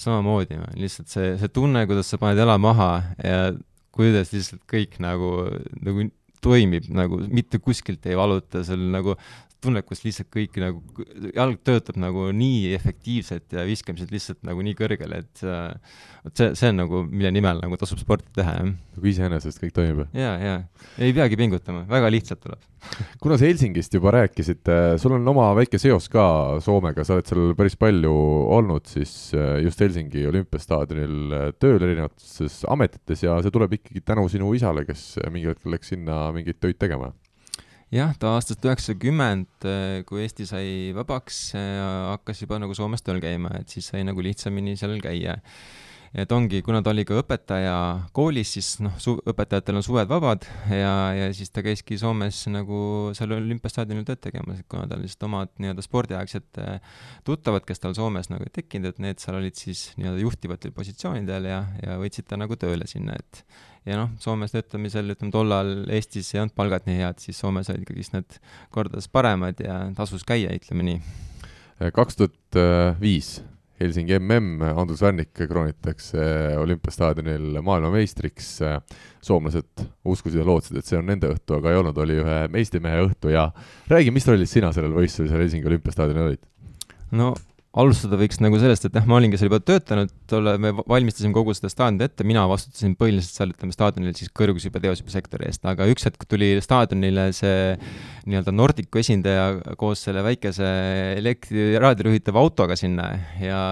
samamoodi, 0.00 0.58
lihtsalt 0.80 1.12
see, 1.12 1.36
see 1.40 1.52
tunne, 1.52 1.84
kuidas 1.90 2.10
sa 2.10 2.20
paned 2.22 2.40
jala 2.40 2.58
maha 2.60 2.90
ja 3.22 3.52
kuidas 3.92 4.32
lihtsalt 4.32 4.64
kõik 4.70 4.98
nagu, 5.04 5.34
nagu 5.84 6.08
toimib 6.42 6.88
nagu, 6.90 7.20
mitte 7.30 7.60
kuskilt 7.62 8.06
ei 8.10 8.18
valuta, 8.18 8.64
sul 8.66 8.90
nagu 8.92 9.16
tunned, 9.62 9.84
kus 9.86 10.02
lihtsalt 10.04 10.30
kõik 10.32 10.58
nagu, 10.62 11.06
jalg 11.34 11.60
töötab 11.66 11.98
nagu 12.02 12.28
nii 12.36 12.72
efektiivselt 12.76 13.54
ja 13.54 13.64
viskamised 13.68 14.12
lihtsalt 14.14 14.42
nagu 14.46 14.64
nii 14.64 14.74
kõrgele, 14.78 15.22
et 15.22 15.44
vot 15.44 16.38
see, 16.38 16.52
see 16.58 16.72
on 16.72 16.82
nagu, 16.82 17.04
mille 17.08 17.32
nimel 17.34 17.62
nagu 17.62 17.78
tasub 17.80 18.00
sporti 18.02 18.30
teha, 18.38 18.58
jah. 18.58 18.74
nagu 18.96 19.10
iseenesest 19.12 19.62
kõik 19.62 19.74
toimib? 19.76 20.04
jaa, 20.16 20.34
jaa. 20.42 20.60
ei 20.98 21.14
peagi 21.16 21.38
pingutama, 21.40 21.86
väga 21.90 22.10
lihtsalt 22.12 22.42
tuleb 22.44 22.68
kuna 23.22 23.38
sa 23.38 23.46
Helsingist 23.46 23.94
juba 23.94 24.12
rääkisid, 24.16 24.68
sul 25.00 25.16
on 25.16 25.32
oma 25.32 25.48
väike 25.56 25.78
seos 25.80 26.08
ka 26.12 26.24
Soomega, 26.64 27.04
sa 27.06 27.16
oled 27.16 27.28
seal 27.30 27.56
päris 27.58 27.78
palju 27.78 28.12
olnud 28.58 28.88
siis 28.90 29.14
äh, 29.36 29.60
just 29.62 29.82
Helsingi 29.82 30.26
olümpiastaadionil 30.30 31.36
äh, 31.38 31.48
tööl 31.62 31.78
erinevates 31.78 32.62
ametites 32.70 33.22
ja 33.22 33.38
see 33.42 33.54
tuleb 33.54 33.78
ikkagi 33.78 34.02
tänu 34.06 34.26
sinu 34.32 34.50
isale, 34.58 34.86
kes 34.88 35.14
mingil 35.30 35.54
hetkel 35.54 35.76
läks 35.76 35.94
sinna 35.94 36.24
mingeid 36.34 36.58
töid 36.62 36.80
tegema 36.82 37.12
jah, 37.92 38.14
ta 38.18 38.34
aastast 38.38 38.64
üheksakümmend, 38.64 39.50
äh, 39.68 40.00
kui 40.08 40.24
Eesti 40.24 40.46
sai 40.48 40.66
vabaks, 40.96 41.52
äh, 41.58 41.78
hakkas 42.12 42.42
juba 42.44 42.58
nagu 42.62 42.74
Soomes 42.76 43.04
tööl 43.04 43.20
käima, 43.22 43.52
et 43.60 43.72
siis 43.72 43.90
sai 43.92 44.02
nagu 44.08 44.24
lihtsamini 44.24 44.76
seal 44.80 44.96
käia. 45.04 45.38
Et 46.12 46.32
ongi, 46.34 46.60
kuna 46.64 46.82
ta 46.84 46.92
oli 46.92 47.06
ka 47.08 47.16
õpetaja 47.22 47.74
koolis, 48.16 48.50
siis 48.56 48.68
noh, 48.84 48.92
su-, 49.00 49.16
õpetajatel 49.32 49.78
on 49.80 49.84
suved 49.84 50.10
vabad 50.10 50.44
ja, 50.68 50.92
ja 51.16 51.28
siis 51.32 51.48
ta 51.52 51.64
käiski 51.64 51.96
Soomes 52.00 52.42
nagu 52.52 53.12
seal 53.16 53.32
olümpiastaadionil 53.38 54.04
tööd 54.08 54.20
tegemas, 54.26 54.60
et 54.60 54.68
kuna 54.68 54.84
tal 54.90 55.00
lihtsalt 55.00 55.24
omad 55.30 55.52
nii-öelda 55.62 55.84
spordiaegsed 55.84 56.60
äh, 56.60 56.98
tuttavad, 57.24 57.64
kes 57.68 57.80
tal 57.80 57.96
Soomes 57.96 58.28
nagu 58.32 58.44
tekkinud, 58.52 58.92
et 58.92 59.00
need 59.00 59.22
seal 59.24 59.38
olid 59.40 59.56
siis 59.56 59.86
nii-öelda 59.96 60.20
juhtivatel 60.20 60.74
positsioonidel 60.76 61.48
ja, 61.48 61.62
ja 61.80 61.96
võtsid 62.02 62.28
ta 62.28 62.36
nagu 62.40 62.58
tööle 62.60 62.88
sinna, 62.90 63.16
et 63.16 63.44
ja 63.88 63.96
noh, 64.02 64.12
Soomes 64.20 64.52
töötamisel, 64.52 65.14
ütleme 65.14 65.32
tollal 65.32 65.72
Eestis 65.96 66.28
ei 66.34 66.42
olnud 66.42 66.56
palgad 66.58 66.84
nii 66.90 67.00
head, 67.00 67.24
siis 67.24 67.40
Soomes 67.40 67.72
olid 67.72 67.86
ikkagist 67.86 68.18
need 68.18 68.36
kordades 68.74 69.08
paremad 69.08 69.64
ja 69.64 69.80
tasus 69.96 70.28
käia, 70.28 70.52
ütleme 70.60 70.84
nii. 70.90 71.00
kaks 71.96 72.20
tuhat 72.20 72.60
viis 73.00 73.38
Helsingi 73.82 74.18
mm, 74.18 74.62
Andrus 74.78 75.02
Värnik 75.02 75.32
kroonitakse 75.36 76.24
olümpiastaadionil 76.62 77.60
maailmameistriks. 77.64 78.50
soomlased 79.22 79.84
uskusid 80.04 80.40
ja 80.40 80.46
lootsid, 80.46 80.78
et 80.78 80.88
see 80.88 80.98
on 80.98 81.06
nende 81.06 81.30
õhtu, 81.30 81.58
aga 81.58 81.70
ei 81.70 81.78
olnud, 81.78 81.98
oli 82.02 82.18
ühe 82.22 82.38
meistrimehe 82.50 83.04
õhtu 83.06 83.30
ja 83.30 83.48
räägi, 83.90 84.10
mis 84.14 84.26
rollis 84.26 84.50
sina 84.54 84.72
sellel 84.74 84.94
võistlusel 84.96 85.38
Helsingi 85.38 85.70
olümpiastaadionil 85.70 86.32
olid? 86.32 86.44
no 87.12 87.34
alustada 87.72 88.18
võiks 88.20 88.40
nagu 88.42 88.58
sellest, 88.60 88.84
et 88.84 88.96
jah, 88.98 89.06
ma 89.08 89.16
olingi 89.16 89.38
seal 89.40 89.48
juba 89.48 89.62
töötanud, 89.64 90.10
tolle, 90.28 90.54
me 90.60 90.74
valmistasime 90.76 91.32
kogu 91.32 91.54
seda 91.56 91.70
staadionit 91.72 92.04
ette, 92.10 92.26
mina 92.28 92.44
vastutasin 92.50 92.92
põhiliselt 93.00 93.38
seal, 93.38 93.54
ütleme, 93.54 93.72
staadionil 93.72 94.16
siis 94.18 94.32
kõrgushüppe 94.36 94.82
teoshüppe 94.82 95.14
sektori 95.14 95.48
eest, 95.48 95.64
aga 95.68 95.88
üks 95.88 96.04
hetk 96.08 96.26
tuli 96.28 96.54
staadionile 96.64 97.30
see 97.36 97.72
nii-öelda 98.28 98.52
Nordicu 98.54 99.00
esindaja 99.00 99.74
koos 99.80 100.04
selle 100.04 100.24
väikese 100.26 100.68
elektri, 101.16 101.70
raadioga 101.80 102.12
juhitava 102.12 102.44
autoga 102.44 102.76
sinna 102.76 103.08
ja 103.40 103.62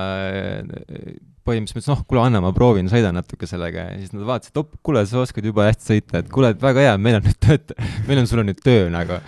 põhimõtteliselt 1.44 1.82
ütles, 1.82 1.92
noh, 1.92 2.02
kuule, 2.08 2.24
anna, 2.24 2.40
ma 2.44 2.54
proovin, 2.56 2.88
sõidan 2.92 3.16
natuke 3.16 3.48
sellega. 3.48 3.90
Ja 3.90 4.00
siis 4.00 4.12
nad 4.14 4.26
vaatasid, 4.28 4.54
et 4.54 4.60
op, 4.60 4.74
kuule, 4.86 5.04
sa 5.08 5.22
oskad 5.22 5.46
jube 5.48 5.64
hästi 5.66 5.92
sõita, 5.92 6.20
et 6.20 6.28
kuule, 6.32 6.54
et 6.54 6.60
väga 6.62 6.88
hea, 6.88 6.98
meil 7.00 7.20
on 7.20 7.24
nüüd 7.26 7.40
tööd, 7.42 7.72
meil 8.08 8.22
on, 8.22 8.28
sul 8.30 8.44
on 8.44 8.52
nüüd 8.52 8.60
töö 8.64 8.88
nagu 8.92 9.20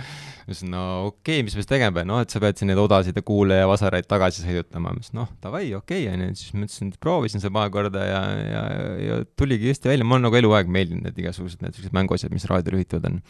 ma 0.42 0.50
ütlesin, 0.50 0.72
no 0.74 0.82
okei 1.08 1.38
okay,, 1.38 1.46
mis 1.46 1.56
me 1.56 1.62
siis 1.62 1.70
tegema 1.70 1.94
peame, 1.96 2.08
noh, 2.10 2.22
et 2.24 2.34
sa 2.34 2.42
pead 2.42 2.58
siin 2.58 2.70
neid 2.72 2.80
odasid 2.82 3.18
ja 3.18 3.24
kuule 3.26 3.60
ja 3.60 3.68
vasaraid 3.70 4.08
tagasi 4.10 4.44
sõidutama. 4.44 4.90
ma 4.90 4.98
ütlesin, 4.98 5.18
noh, 5.20 5.30
davai, 5.44 5.64
okei 5.78 6.06
okay,, 6.06 6.16
onju, 6.16 6.38
siis 6.40 6.56
ma 6.56 6.66
ütlesin, 6.66 6.92
proovisin 7.02 7.44
seda 7.44 7.54
paar 7.56 7.72
korda 7.74 8.06
ja, 8.08 8.22
ja, 8.42 8.64
ja 9.06 9.20
tuligi 9.38 9.70
hästi 9.72 9.92
välja, 9.92 10.08
mul 10.08 10.20
on 10.20 10.28
nagu 10.28 10.40
eluaeg 10.40 10.72
meeldinud 10.72 11.06
need 11.06 11.22
igasugused 11.24 11.62
need 11.64 11.78
siuksed 11.78 11.96
mänguasjad, 11.96 12.34
mis 12.34 12.48
raadiol 12.50 12.80
juhitud 12.80 13.08
on. 13.10 13.22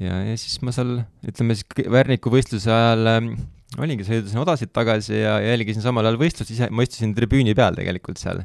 ja, 0.00 0.22
ja 0.30 0.36
siis 0.40 0.58
ma 0.66 0.74
seal, 0.74 1.02
ütleme 1.28 1.58
siis 1.58 1.90
Värniku 1.92 2.32
võistluse 2.34 2.72
ajal 2.74 3.14
ähm, 3.16 3.34
olingi, 3.80 4.04
sõidasin 4.04 4.40
odasid 4.42 4.72
tagasi 4.74 5.14
ja 5.16 5.36
jälgisin 5.40 5.84
samal 5.84 6.04
ajal 6.04 6.18
võistlust, 6.20 6.50
ise 6.52 6.68
ma 6.74 6.84
istusin 6.84 7.14
tribüüni 7.16 7.54
peal 7.56 7.76
tegelikult 7.78 8.20
seal. 8.20 8.42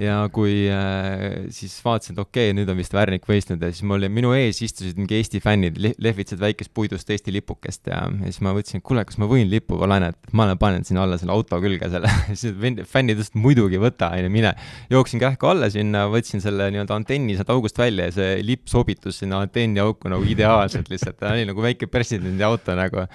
ja 0.00 0.16
kui 0.34 0.66
äh, 0.68 1.46
siis 1.54 1.76
vaatasin, 1.84 2.16
et 2.16 2.20
okei 2.20 2.50
okay,, 2.50 2.56
nüüd 2.58 2.68
on 2.68 2.76
vist 2.76 2.92
Värnik 2.94 3.24
võistlenud 3.28 3.64
ja 3.64 3.72
siis 3.72 3.86
mul, 3.88 4.04
minu 4.12 4.34
ees 4.36 4.60
istusid 4.66 4.98
mingi 5.00 5.16
Eesti 5.16 5.40
fännid, 5.44 5.78
lehvitasid 5.80 6.42
väikest 6.42 6.74
puidust 6.76 7.08
Eesti 7.14 7.32
lipukest 7.32 7.88
ja, 7.88 8.02
ja 8.04 8.32
siis 8.32 8.42
ma 8.44 8.52
mõtlesin, 8.56 8.82
et 8.82 8.86
kuule, 8.86 9.06
kas 9.08 9.16
ma 9.22 9.28
võin 9.30 9.48
lipu 9.48 9.78
laenata, 9.80 10.20
et 10.28 10.36
ma 10.36 10.50
panen 10.60 10.84
sinna 10.84 11.06
alla 11.06 11.16
selle 11.20 11.32
auto 11.32 11.60
külge 11.64 11.88
selle 11.94 12.12
siis 12.40 12.52
fännid 12.90 13.16
ütlesid, 13.16 13.40
muidugi 13.40 13.80
võta, 13.80 14.12
onju, 14.18 14.34
mine. 14.34 14.52
jooksin 14.92 15.22
kähku 15.22 15.48
alla 15.54 15.70
sinna, 15.72 16.04
võtsin 16.12 16.44
selle 16.44 16.68
nii-öelda 16.74 17.00
antenni 17.00 17.38
sealt 17.38 17.54
august 17.54 17.80
välja 17.80 18.10
ja 18.10 18.18
see 18.18 18.36
lipp 18.44 18.68
sobitus 18.68 19.22
sinna 19.22 19.40
antenni 19.40 19.80
auku 19.80 20.12
nagu 20.12 20.28
ideaalselt 20.28 20.92
lihtsalt, 20.92 21.16
ta 21.22 21.32
oli 21.32 21.48
nagu 21.48 21.64
väike 21.64 21.88
presidendi 21.88 22.44
auto 22.44 22.76
nagu 22.76 23.08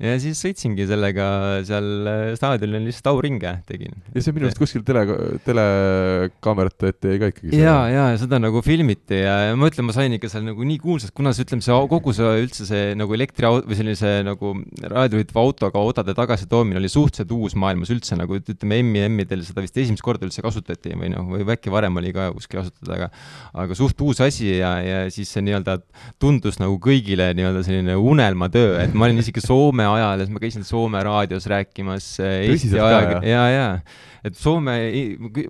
ja 0.00 0.14
siis 0.22 0.40
sõitsingi 0.42 0.86
sellega 0.88 1.26
seal 1.66 2.08
äh, 2.08 2.22
staadionil 2.38 2.86
lihtsalt 2.88 3.10
auringe 3.12 3.54
tegin. 3.68 3.94
ja 4.14 4.24
see 4.24 4.34
minu 4.36 4.48
arust 4.48 4.60
kuskil 4.60 4.84
tele, 4.86 5.04
telekaamerate 5.46 6.92
ette 6.92 7.12
jäi 7.14 7.20
ka 7.22 7.30
ikkagi. 7.32 7.60
ja, 7.60 7.76
ja 7.92 8.06
seda 8.20 8.40
nagu 8.42 8.62
filmiti 8.64 9.22
ja, 9.22 9.36
ja 9.48 9.58
ma 9.58 9.70
ütlen, 9.70 9.88
ma 9.88 9.96
sain 9.96 10.16
ikka 10.16 10.30
seal 10.32 10.46
nagu 10.46 10.66
nii 10.68 10.80
kuulsaks, 10.82 11.14
kuna 11.16 11.34
see, 11.36 11.46
ütleme, 11.46 11.64
see 11.64 11.78
kogu 11.92 12.14
see 12.16 12.32
üldse 12.44 12.68
see 12.68 12.92
nagu 12.98 13.16
elektriauto 13.16 13.68
või 13.70 13.78
sellise 13.78 14.14
nagu 14.26 14.54
raadiojuhitava 14.80 15.44
autoga 15.44 15.82
odade 15.82 16.16
tagasitoomine 16.16 16.80
oli 16.80 16.90
suhteliselt 16.92 17.34
uus 17.36 17.56
maailmas 17.58 17.92
üldse 17.94 18.18
nagu 18.18 18.38
ütleme, 18.40 18.80
M-idel 18.82 19.42
seda 19.46 19.64
vist 19.64 19.76
esimest 19.78 20.04
korda 20.04 20.26
üldse 20.28 20.44
kasutati 20.44 20.94
või 20.98 21.12
noh, 21.12 21.26
või 21.32 21.46
äkki 21.56 21.72
varem 21.72 21.96
oli 22.00 22.12
ka 22.14 22.30
kuskil 22.36 22.62
kasutada, 22.62 22.96
aga 22.96 23.10
aga 23.62 23.76
suht 23.76 24.00
uus 24.04 24.20
asi 24.24 24.48
ja, 24.58 24.72
ja 24.84 24.98
siis 25.12 25.30
see 25.32 25.44
nii-öelda 25.44 25.78
tundus 26.22 26.58
nagu 26.62 26.78
kõigile 26.82 27.30
nii-öelda 27.36 27.64
selline 27.66 27.96
unelmatöö, 27.98 28.78
et 28.84 28.96
ma 28.96 29.08
olin 29.08 29.22
isegi 29.22 29.42
Soome 29.44 29.81
Soome 29.82 29.98
ajal 29.98 30.20
ja 30.20 30.26
siis 30.26 30.34
ma 30.34 30.42
käisin 30.42 30.64
Soome 30.64 31.02
raadios 31.02 31.46
rääkimas 31.50 32.14
äh, 32.20 32.50
Eesti 32.50 32.76
jah? 32.76 33.20
ja, 33.26 33.44
ja 33.50 33.68
et 34.22 34.36
Soome, 34.38 34.74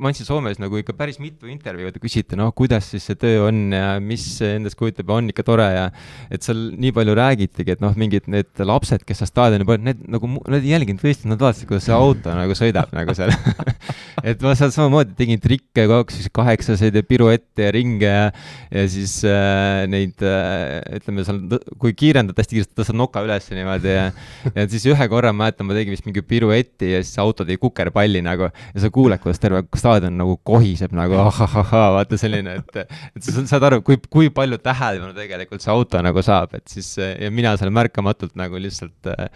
ma 0.01 0.09
andsin 0.09 0.25
Soomes 0.25 0.57
nagu 0.61 0.79
ikka 0.81 0.95
päris 0.97 1.19
mitu 1.21 1.49
intervjuud 1.51 1.93
ja 1.93 2.01
küsiti, 2.01 2.39
noh, 2.41 2.49
kuidas 2.57 2.87
siis 2.89 3.05
see 3.05 3.19
töö 3.21 3.49
on 3.51 3.67
ja 3.75 3.99
mis 4.01 4.25
endast 4.47 4.79
kujutab 4.81 5.13
ja 5.13 5.19
on 5.21 5.29
ikka 5.29 5.45
tore 5.45 5.67
ja 5.69 5.83
et 6.33 6.45
seal 6.47 6.71
nii 6.81 6.95
palju 6.97 7.17
räägitigi, 7.19 7.77
et 7.77 7.85
noh, 7.85 7.93
mingid 8.01 8.31
need 8.33 8.63
lapsed, 8.65 9.05
kes 9.05 9.21
seal 9.21 9.29
staadioni 9.29 9.69
peal, 9.69 9.83
need 9.85 10.01
nagu, 10.13 10.31
nad 10.41 10.65
ei 10.65 10.73
jälginud 10.73 11.05
võistlust, 11.05 11.29
nad 11.29 11.45
vaatasid, 11.45 11.69
kuidas 11.69 11.85
see 11.91 11.99
auto 11.99 12.33
nagu 12.41 12.57
sõidab 12.57 12.97
nagu 12.97 13.17
seal. 13.17 13.35
Et 14.23 14.39
ma 14.45 14.53
seal 14.55 14.71
samamoodi 14.71 15.17
tegin 15.19 15.41
trikke 15.43 15.85
siis 16.13 16.29
kaheksaseid 16.33 16.95
ja 16.95 17.03
piruette 17.03 17.65
ja 17.65 17.71
ringe 17.75 18.07
ja 18.07 18.29
ja 18.71 18.85
siis 18.89 19.17
äh, 19.27 19.83
neid 19.91 20.23
äh, 20.25 20.79
ütleme 21.01 21.25
seal, 21.27 21.41
kui 21.81 21.97
kiirendad 21.99 22.39
hästi 22.39 22.57
kiiresti, 22.57 22.77
tõstad 22.79 22.97
noka 22.97 23.25
üles 23.25 23.49
niimoodi 23.51 23.91
ja 23.93 24.05
ja 24.57 24.67
siis 24.71 24.87
ühe 24.91 25.09
korra 25.13 25.33
ma 25.35 25.47
mäletan, 25.47 25.69
ma 25.69 25.77
tegin 25.77 25.95
vist 25.95 26.07
mingi 26.09 26.25
pirueti 26.27 26.93
ja 26.95 27.03
siis 27.05 27.19
auto 27.23 27.47
tegi 27.49 27.61
kukerpalli 27.63 28.23
nagu. 28.25 28.51
Ja 28.75 28.85
sa 28.85 28.93
kuuled, 28.95 29.21
kuidas 29.23 29.43
terve 29.43 29.65
staadion 29.79 30.17
nagu 30.19 30.39
kohiseb 30.47 30.95
nagu 30.97 31.19
ahahahah, 31.27 31.89
vaata 31.99 32.21
selline, 32.21 32.59
et, 32.63 32.97
et 33.17 33.27
sa 33.27 33.47
saad 33.55 33.69
aru, 33.71 33.83
kui, 33.87 34.01
kui 34.13 34.31
palju 34.35 34.61
tähelepanu 34.63 35.17
tegelikult 35.17 35.65
see 35.65 35.75
auto 35.75 36.03
nagu 36.05 36.25
saab, 36.25 36.57
et 36.59 36.67
siis 36.71 36.95
ja 36.99 37.31
mina 37.35 37.55
seal 37.61 37.73
märkamatult 37.75 38.37
nagu 38.39 38.61
lihtsalt 38.61 39.13
äh, 39.13 39.29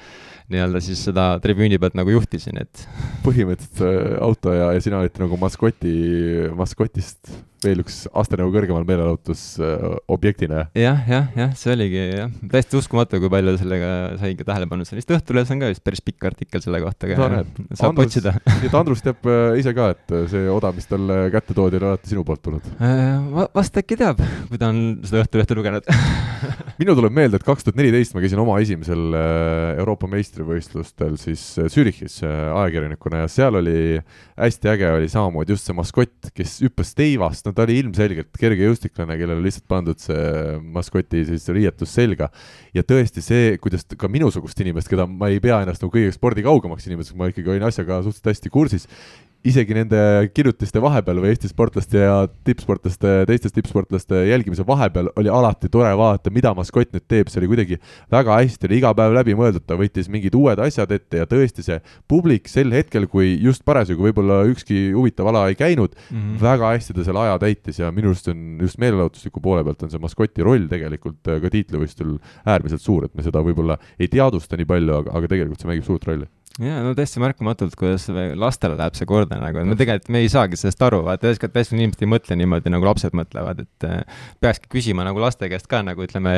nii-öelda 0.53 0.80
siis 0.84 1.03
seda 1.09 1.26
tribüüni 1.43 1.80
pealt 1.82 1.97
nagu 1.99 2.12
juhtisin, 2.12 2.61
et 2.62 2.87
põhimõtteliselt 3.24 3.82
see 3.82 4.16
auto 4.22 4.55
ja, 4.55 4.70
ja 4.76 4.82
sina 4.84 5.01
olite 5.03 5.22
nagu 5.22 5.39
maskoti, 5.41 5.97
maskotist 6.57 7.34
veel 7.65 7.83
üks 7.83 8.03
aste 8.17 8.39
nagu 8.39 8.53
kõrgemal 8.55 8.87
meelelahutusobjektina. 8.89 10.67
jah, 10.77 11.03
jah, 11.09 11.29
jah, 11.37 11.55
see 11.59 11.73
oligi 11.75 12.03
jah, 12.03 12.33
täiesti 12.53 12.79
uskumatu, 12.81 13.21
kui 13.23 13.33
palju 13.33 13.57
sellega 13.61 13.91
sai 14.21 14.35
ka 14.39 14.49
tähelepanu, 14.51 14.87
see 14.89 14.99
vist 14.99 15.15
Õhtulehes 15.17 15.53
on 15.55 15.63
ka 15.63 15.71
vist 15.73 15.85
päris 15.87 16.05
pikk 16.05 16.29
artikkel 16.31 16.65
selle 16.65 16.83
kohta, 16.85 17.09
aga 17.09 17.43
saab 17.73 17.93
Andrus, 17.93 18.11
otsida. 18.11 18.35
nii 18.47 18.69
et 18.71 18.79
Andrus 18.83 19.05
teab 19.07 19.31
äh, 19.31 19.59
ise 19.63 19.75
ka, 19.77 19.91
et 19.97 20.17
äh, 20.17 20.27
see 20.33 20.51
oda, 20.53 20.73
mis 20.77 20.91
talle 20.91 21.19
kätte 21.35 21.57
toodi, 21.57 21.81
oli 21.81 21.91
alati 21.93 22.13
sinu 22.13 22.27
poolt 22.27 22.45
tulnud. 22.45 22.69
Va-, 23.37 23.51
vast 23.57 23.81
äkki 23.81 23.99
teab, 24.01 24.21
kui 24.51 24.61
ta 24.61 24.71
on 24.73 24.83
seda 25.07 25.25
Õhtulehte 25.25 25.57
lugenud 25.57 25.89
minul 26.81 26.97
tuleb 26.99 27.15
meelde, 27.17 27.39
et 27.39 27.47
kaks 27.47 27.67
tuhat 27.67 27.79
neliteist 27.79 28.15
ma 28.17 28.23
käisin 28.23 28.41
oma 28.41 28.59
esimesel 28.63 29.17
äh, 29.17 29.79
Euroopa 29.81 30.09
meistrivõistlustel 30.11 31.17
siis 31.21 31.43
äh, 31.61 31.71
Zürichis 31.73 32.19
äh, 32.27 32.35
ajakirjanikuna 32.53 33.25
ja 33.25 33.31
seal 33.33 33.59
oli 33.61 34.01
hästi 34.37 34.73
äge 34.75 34.91
oli 34.99 35.11
samamoodi 35.13 35.55
just 35.55 35.69
see 35.69 35.77
maskott, 35.77 36.31
kes 36.37 36.59
hüppas 36.65 36.93
teivast, 36.99 37.45
no 37.47 37.55
ta 37.57 37.64
oli 37.66 37.78
ilmselgelt 37.80 38.32
kergejõustiklane, 38.40 39.16
kellele 39.20 39.44
lihtsalt 39.44 39.66
pandud 39.70 40.01
see 40.03 40.57
maskoti 40.76 41.24
siis 41.28 41.47
riietus 41.55 41.94
selga. 41.97 42.30
ja 42.74 42.84
tõesti 42.86 43.24
see, 43.24 43.57
kuidas 43.62 43.86
ka 43.97 44.11
minusugust 44.12 44.61
inimest, 44.64 44.90
keda 44.92 45.07
ma 45.09 45.30
ei 45.32 45.40
pea 45.42 45.62
ennast 45.64 45.84
nagu 45.84 45.94
kõige 45.94 46.12
spordikaugemaks 46.16 46.88
inimeseks, 46.90 47.16
ma 47.18 47.30
ikkagi 47.30 47.55
olin 47.55 47.68
asjaga 47.68 48.03
suhteliselt 48.03 48.32
hästi 48.32 48.53
kursis, 48.53 48.88
isegi 49.47 49.76
nende 49.76 50.01
kirjutiste 50.34 50.80
vahepeal 50.82 51.20
või 51.22 51.30
Eesti 51.32 51.51
sportlaste 51.51 52.03
ja 52.03 52.16
tippsportlaste, 52.47 53.12
teistest 53.28 53.55
tippsportlaste 53.57 54.22
jälgimise 54.28 54.66
vahepeal 54.66 55.11
oli 55.20 55.30
alati 55.32 55.70
tore 55.72 55.92
vaadata, 55.99 56.32
mida 56.34 56.53
maskott 56.57 56.92
nüüd 56.94 57.07
teeb, 57.09 57.30
see 57.30 57.40
oli 57.42 57.51
kuidagi 57.53 57.78
väga 58.12 58.38
hästi, 58.40 58.68
oli 58.68 58.80
iga 58.80 58.92
päev 58.97 59.14
läbi 59.16 59.36
mõeldud, 59.38 59.64
ta 59.66 59.78
võttis 59.78 60.11
mingid 60.12 60.34
uued 60.38 60.61
asjad 60.62 60.92
ette 60.97 61.22
ja 61.22 61.28
tõesti 61.30 61.64
see 61.66 61.78
publik 62.11 62.51
sel 62.51 62.74
hetkel, 62.74 63.09
kui 63.11 63.34
just 63.42 63.64
parasjagu 63.66 64.09
võib-olla 64.09 64.42
ükski 64.51 64.90
huvitav 64.97 65.30
ala 65.30 65.47
ei 65.51 65.59
käinud 65.59 65.94
mm, 65.94 66.16
-hmm. 66.16 66.40
väga 66.42 66.72
hästi 66.74 66.97
ta 66.97 67.07
selle 67.07 67.22
aja 67.22 67.38
täitis 67.42 67.80
ja 67.82 67.92
minu 67.94 68.12
arust 68.12 68.28
on 68.32 68.59
just 68.62 68.78
meelelahutusliku 68.82 69.42
poole 69.42 69.64
pealt 69.64 69.86
on 69.86 69.92
see 69.92 70.03
maskoti 70.03 70.47
roll 70.47 70.66
tegelikult 70.70 71.28
äh, 71.30 71.40
ka 71.42 71.53
tiitlivõistlustel 71.53 72.18
äärmiselt 72.47 72.82
suur, 72.82 73.07
et 73.07 73.14
me 73.14 73.22
seda 73.26 73.42
võib-olla 73.44 73.78
ei 73.99 74.09
teadvusta 74.11 74.59
nii 74.59 74.68
palju, 74.68 75.01
aga, 75.03 75.14
aga 75.18 75.30
tegelikult 75.30 75.62
see 75.62 75.70
mängib 75.70 75.86
suurt 75.86 76.07
rolli. 76.09 76.28
Jaa, 76.63 76.79
no 76.81 76.93
täiesti 76.97 77.21
märkamatult, 77.21 77.75
kuidas 77.77 78.07
lastele 78.41 78.77
läheb 78.79 78.97
see 78.97 79.09
korda 79.09 79.37
nagu, 79.41 79.61
et 79.61 79.69
me 79.69 79.77
tegelikult, 79.77 80.09
me 80.15 80.23
ei 80.25 80.31
saagi 80.33 80.57
sellest 80.57 80.81
aru, 80.87 81.03
vaata, 81.05 81.29
üldiselt 81.29 81.53
täiskasvanud 81.53 81.85
inimesed 81.85 82.05
ei 82.07 82.11
mõtle 82.11 82.39
niimoodi, 82.41 82.73
nagu 82.73 82.89
lapsed 82.89 83.17
mõtlevad, 83.17 83.61
et 83.67 83.89
äh, 83.89 84.23
peakski 84.45 84.71
küsima 84.73 85.05
nagu 85.07 85.21
laste 85.21 85.51
käest 85.53 85.69
ka 85.71 85.83
nagu 85.85 86.07
ütleme, 86.07 86.33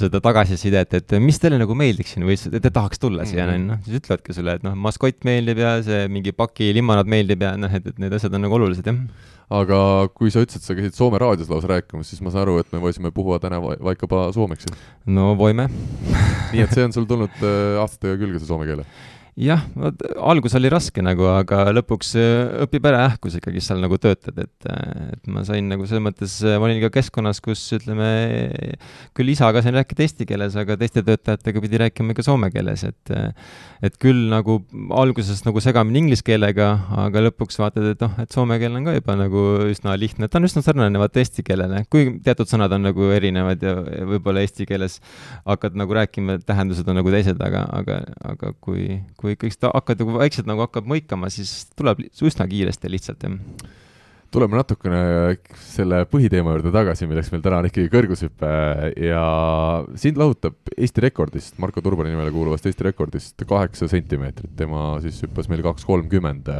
seda 0.00 0.20
tagasisidet, 0.24 0.98
et 0.98 1.14
mis 1.22 1.38
teile 1.42 1.60
nagu 1.62 1.76
meeldiks 1.78 2.16
siin 2.16 2.26
võistlusel, 2.26 2.58
et 2.58 2.66
te 2.66 2.72
tahaks 2.74 3.02
tulla 3.02 3.28
siia, 3.30 3.46
on 3.46 3.54
ju, 3.60 3.68
noh, 3.68 3.84
siis 3.86 4.02
ütlevadki 4.02 4.34
sulle, 4.36 4.58
et 4.58 4.66
noh, 4.66 4.74
maskott 4.88 5.22
meeldib 5.28 5.62
ja 5.62 5.76
see 5.86 6.02
mingi 6.10 6.34
paki 6.34 6.72
limonaad 6.74 7.14
meeldib 7.14 7.46
ja 7.46 7.54
noh, 7.60 7.70
et, 7.78 7.86
et 7.94 8.02
need 8.02 8.18
asjad 8.18 8.34
on 8.34 8.46
nagu 8.48 8.58
olulised, 8.58 8.90
jah. 8.90 9.30
aga 9.54 9.78
kui 10.18 10.34
sa 10.34 10.42
ütlesid, 10.42 10.66
sa 10.66 10.74
käisid 10.74 10.98
Soome 10.98 11.22
raadios 11.22 11.50
lausa 11.52 11.70
rääkimas, 11.70 12.10
siis 12.10 12.22
ma 12.24 12.34
saan 12.34 12.48
aru, 12.48 12.58
et 12.64 12.74
me 12.74 12.82
võisime 12.82 13.14
puhua 13.14 13.38
täna 13.38 13.62
va- 13.62 13.78
vaikkapa 13.92 14.26
suomeksi. 14.34 14.74
no 15.06 15.34
voime. 15.38 15.70
nii 16.50 16.62
et 16.64 16.74
see 16.74 16.86
on 16.86 16.94
sul 16.96 17.06
tulnud 17.06 17.42
äh, 17.42 17.82
aastatega 17.82 18.18
külge, 18.18 18.42
see 18.42 18.50
soome 18.50 18.66
keel? 18.66 18.82
Jah, 19.40 19.64
vot 19.74 20.02
algus 20.30 20.54
oli 20.54 20.70
raske 20.70 21.02
nagu, 21.02 21.26
aga 21.26 21.64
lõpuks 21.74 22.12
äh, 22.20 22.64
õpib 22.64 22.84
ära 22.86 23.00
jah, 23.08 23.16
kui 23.18 23.32
sa 23.32 23.40
ikkagi 23.40 23.62
seal 23.64 23.80
nagu 23.82 23.98
töötad, 23.98 24.36
et, 24.38 24.68
äh, 24.70 25.14
et 25.16 25.30
ma 25.30 25.42
sain 25.46 25.66
nagu 25.70 25.88
selles 25.90 26.04
mõttes, 26.04 26.36
ma 26.44 26.68
olin 26.68 26.78
ka 26.84 26.92
keskkonnas, 26.94 27.40
kus 27.42 27.62
ütleme, 27.74 28.08
küll 29.16 29.32
isaga 29.34 29.64
sain 29.64 29.74
rääkida 29.74 30.06
eesti 30.06 30.28
keeles, 30.28 30.54
aga 30.60 30.78
teiste 30.78 31.02
töötajatega 31.06 31.62
pidi 31.64 31.82
rääkima 31.82 32.14
ikka 32.14 32.26
soome 32.26 32.52
keeles, 32.54 32.86
et 32.86 33.14
et 33.84 33.96
küll 34.00 34.28
nagu 34.30 34.60
alguses 34.96 35.42
nagu 35.44 35.60
segamini 35.60 36.04
inglise 36.04 36.24
keelega, 36.24 36.68
aga 37.04 37.24
lõpuks 37.26 37.58
vaatad, 37.60 37.90
et 37.90 38.04
noh, 38.04 38.14
et 38.22 38.32
soome 38.32 38.56
keel 38.62 38.78
on 38.78 38.86
ka 38.86 38.94
juba 38.96 39.16
nagu 39.18 39.42
üsna 39.68 39.96
lihtne, 40.00 40.28
ta 40.30 40.40
on 40.40 40.48
üsna 40.48 40.62
sarnane 40.64 41.00
vaata 41.00 41.20
eesti 41.20 41.44
keelele, 41.46 41.82
kuigi 41.92 42.16
teatud 42.24 42.48
sõnad 42.48 42.72
on 42.76 42.86
nagu 42.88 43.10
erinevad 43.12 43.64
ja 43.64 43.74
võib-olla 44.08 44.44
eesti 44.44 44.68
keeles 44.68 45.00
hakkad 45.44 45.76
nagu 45.76 45.96
rääkima, 45.98 46.38
tähendused 46.46 46.88
on 46.88 47.00
nagu 47.00 47.12
teised, 47.12 47.40
aga, 47.44 47.66
aga, 47.80 48.00
aga 48.30 48.54
kui, 48.64 48.86
kui 49.20 49.23
ikkagi 49.32 49.56
seda 49.56 49.72
hakkad 49.74 50.02
nagu 50.02 50.18
vaikselt 50.18 50.50
nagu 50.50 50.64
hakkab 50.66 50.88
mõikama, 50.90 51.30
siis 51.32 51.70
tuleb 51.78 52.04
üsna 52.04 52.46
kiiresti 52.50 52.92
lihtsalt, 52.92 53.24
jah. 53.24 53.72
Tuleme 54.34 54.58
natukene 54.58 55.00
selle 55.62 56.02
põhiteema 56.10 56.56
juurde 56.56 56.72
tagasi, 56.74 57.06
milleks 57.10 57.30
meil 57.32 57.42
täna 57.44 57.60
on 57.62 57.68
ikkagi 57.68 57.90
kõrgushüpe 57.92 58.50
ja 59.06 59.22
sind 60.00 60.18
lahutab 60.18 60.74
Eesti 60.74 61.04
rekordist, 61.04 61.54
Marko 61.62 61.82
Turbani 61.84 62.10
nimele 62.10 62.32
kuuluvast 62.34 62.66
Eesti 62.66 62.88
rekordist 62.88 63.44
kaheksa 63.46 63.86
sentimeetrit, 63.90 64.50
tema 64.58 64.96
siis 65.04 65.20
hüppas 65.22 65.48
meil 65.50 65.62
kaks 65.64 65.86
kolmkümmend. 65.86 66.50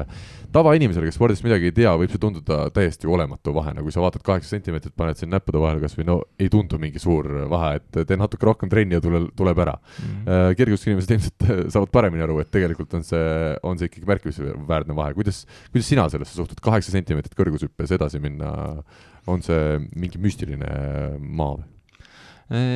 tavainimesele, 0.55 1.09
kes 1.09 1.17
spordist 1.19 1.43
midagi 1.43 1.67
ei 1.67 1.75
tea, 1.75 1.91
võib 1.99 2.13
see 2.13 2.21
tunduda 2.23 2.69
täiesti 2.71 3.09
olematu 3.11 3.51
vahena, 3.57 3.83
kui 3.83 3.91
sa 3.91 4.05
vaatad 4.05 4.23
kaheksa 4.23 4.55
sentimeetrit, 4.55 4.95
paned 4.95 5.19
siin 5.19 5.33
näppude 5.35 5.59
vahele 5.59 5.83
kas 5.83 5.97
või 5.99 6.07
no 6.07 6.21
ei 6.39 6.47
tundu 6.53 6.79
mingi 6.79 7.03
suur 7.03 7.27
vahe, 7.51 7.81
et 7.81 7.99
tee 8.07 8.19
natuke 8.21 8.47
rohkem 8.47 8.71
trenni 8.71 8.95
ja 8.95 9.03
tule, 9.03 9.25
tuleb 9.35 9.65
ära 9.65 9.75
mm.. 9.75 10.55
kergejõustikuinimesed 10.61 11.17
ilmselt 11.17 11.49
saavad 11.75 11.91
paremini 11.97 12.23
aru, 12.23 12.39
et 12.45 12.53
tegelikult 12.55 12.95
on 12.95 13.03
see, 13.03 13.25
on 13.67 13.81
see 13.81 13.91
ikkagi 13.91 14.07
märkimisväärne 14.13 14.95
vahe, 14.95 15.17
kuidas, 15.19 15.43
kuidas 15.75 15.91
sina 15.91 16.07
sellesse 16.13 16.39
suhtud, 16.39 16.63
kaheksa 16.63 16.95
sentimeetrit 16.95 17.35
kõrgushüppes 17.65 17.95
edasi 17.97 18.21
minna, 18.23 18.51
on 19.27 19.43
see 19.43 19.79
mingi 19.97 20.21
müstiline 20.21 20.69
maa 21.21 21.57
või? 21.57 21.71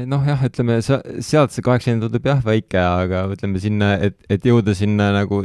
noh 0.09 0.23
jah, 0.25 0.41
ütleme 0.49 0.79
sa- 0.83 1.03
sealt 1.21 1.53
see 1.53 1.63
kaheksakümmend 1.63 2.07
tundub 2.07 2.25
jah 2.27 2.41
väike, 2.45 2.81
aga 2.81 3.27
ütleme 3.35 3.61
sinna, 3.61 3.93
et, 4.01 4.17
et 4.33 4.43
jõuda 4.49 4.73
sinna 4.75 5.11
nagu 5.13 5.43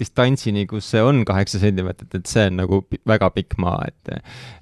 distantsini, 0.00 0.64
kus 0.70 0.88
see 0.90 1.02
on 1.04 1.22
kaheksa 1.26 1.60
sentimeetrit, 1.62 2.14
et 2.18 2.30
see 2.30 2.48
on 2.50 2.58
nagu 2.58 2.80
väga 3.06 3.30
pikk 3.34 3.56
maa, 3.62 3.84
et 3.88 4.14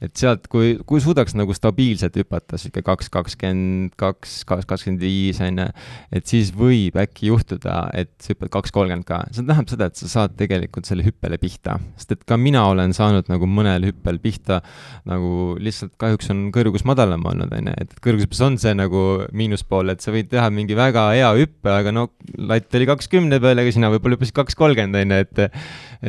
et 0.04 0.12
sealt, 0.18 0.46
kui, 0.52 0.74
kui 0.88 1.00
suudaks 1.02 1.36
nagu 1.38 1.54
stabiilselt 1.56 2.16
hüpata 2.20 2.58
sihuke 2.60 2.82
kaks 2.86 3.08
kakskümmend 3.12 3.94
kaks, 4.00 4.42
kaks 4.48 4.68
kakskümmend 4.68 5.02
viis 5.02 5.40
on 5.44 5.62
ju, 5.62 5.68
et 6.12 6.28
siis 6.28 6.52
võib 6.56 6.98
äkki 7.00 7.30
juhtuda, 7.30 7.78
et 7.96 8.12
sa 8.22 8.34
hüppad 8.34 8.52
kaks 8.58 8.74
kolmkümmend 8.74 9.08
ka, 9.08 9.22
see 9.32 9.46
tähendab 9.46 9.72
seda, 9.72 9.88
et 9.88 10.00
sa 10.00 10.10
saad 10.16 10.36
tegelikult 10.38 10.88
selle 10.88 11.06
hüppele 11.06 11.38
pihta, 11.42 11.78
sest 11.96 12.16
et 12.16 12.26
ka 12.28 12.38
mina 12.40 12.64
olen 12.70 12.94
saanud 12.96 13.30
nagu 13.32 13.48
mõnel 13.48 13.88
hüppel 13.88 14.20
pihta 14.22 14.60
nagu 15.08 15.56
lihtsalt 15.62 15.94
kahjuks 16.00 16.30
on 16.34 16.44
kõrgus 16.54 16.84
madalam 16.88 17.24
olnud, 17.28 17.52
on 17.56 17.72
ju, 17.72 17.76
et 17.82 17.96
kõrgushüppes 18.04 18.42
on 18.44 18.58
see 18.60 18.74
nagu 18.76 19.24
miinuspool, 19.36 19.92
et 19.94 20.04
sa 20.04 20.14
võid 20.14 20.30
teha 20.32 20.48
mingi 20.54 20.76
väga 20.78 21.08
hea 21.16 21.32
hüppe, 21.40 21.72
aga 21.72 21.94
no 21.94 22.08
latt 22.38 22.74
oli 22.76 22.88
kakskümne 22.90 23.40
peal, 23.42 23.62
aga 23.62 23.74
sina 23.74 23.90
võib-olla 23.92 24.18
hüppasid 24.18 24.36
kaks 24.36 24.58
kolmkümmend, 24.58 25.00
on 25.00 25.16
ju, 25.16 25.21
et 25.22 25.44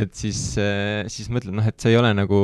et 0.03 0.16
siis, 0.18 0.39
siis 1.14 1.30
mõtled, 1.34 1.53
noh, 1.55 1.68
et 1.70 1.78
see 1.80 1.93
ei 1.93 1.99
ole 1.99 2.14
nagu 2.18 2.41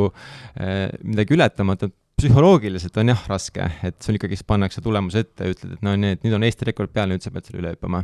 eh, 0.59 0.87
midagi 1.01 1.35
ületamatut, 1.37 1.95
psühholoogiliselt 2.19 2.97
on 2.99 3.13
jah 3.13 3.25
raske, 3.31 3.65
et 3.87 3.97
sul 4.03 4.19
ikkagi 4.19 4.37
pannakse 4.47 4.83
tulemus 4.83 5.15
ette 5.19 5.47
ja 5.47 5.55
ütled, 5.55 5.77
et 5.77 5.83
no 5.85 5.95
nii, 5.95 6.17
et 6.17 6.25
nüüd 6.25 6.35
on 6.35 6.45
Eesti 6.45 6.67
rekord 6.69 6.91
peal, 6.93 7.11
nüüd 7.13 7.23
sa 7.23 7.31
pead 7.33 7.47
selle 7.47 7.63
üle 7.63 7.73
hüppama 7.73 8.03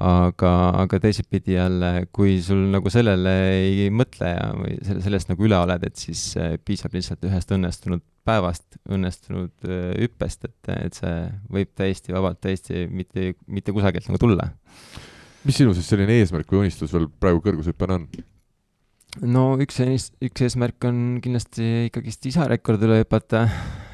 aga, 0.00 0.50
aga 0.82 0.98
teisipidi 1.02 1.54
jälle, 1.54 1.90
kui 2.14 2.38
sul 2.42 2.64
nagu 2.72 2.90
sellele 2.90 3.34
ei 3.54 3.88
mõtle 3.94 4.32
ja, 4.32 4.48
või 4.58 4.74
selle, 4.82 5.04
sellest 5.06 5.30
nagu 5.30 5.46
üle 5.46 5.58
oled, 5.60 5.86
et 5.86 6.00
siis 6.00 6.24
eh, 6.40 6.56
piisab 6.58 6.96
lihtsalt 6.96 7.24
ühest 7.28 7.54
õnnestunud 7.54 8.02
päevast, 8.26 8.66
õnnestunud 8.90 9.68
eh, 9.68 9.90
hüppest, 10.02 10.48
et, 10.48 10.72
et 10.74 10.98
see 10.98 11.16
võib 11.54 11.74
täiesti 11.78 12.14
vabalt, 12.16 12.40
täiesti 12.42 12.86
mitte, 12.90 13.34
mitte 13.46 13.74
kusagilt 13.76 14.10
nagu 14.10 14.22
tulla. 14.22 14.50
Mis 15.44 15.58
sinu 15.60 15.74
siis 15.76 15.88
selline 15.90 16.20
eesmärk 16.20 16.50
või 16.50 16.66
unistus 16.66 16.94
veel 16.94 17.08
praegu 17.20 17.42
kõrgushüppena 17.44 18.00
on? 18.00 18.08
no 19.34 19.44
üks, 19.62 19.78
üks 20.24 20.46
eesmärk 20.48 20.88
on 20.88 21.20
kindlasti 21.24 21.90
ikkagist 21.90 22.26
isa 22.32 22.48
rekord 22.50 22.82
üle 22.82 23.02
hüpata, 23.02 23.46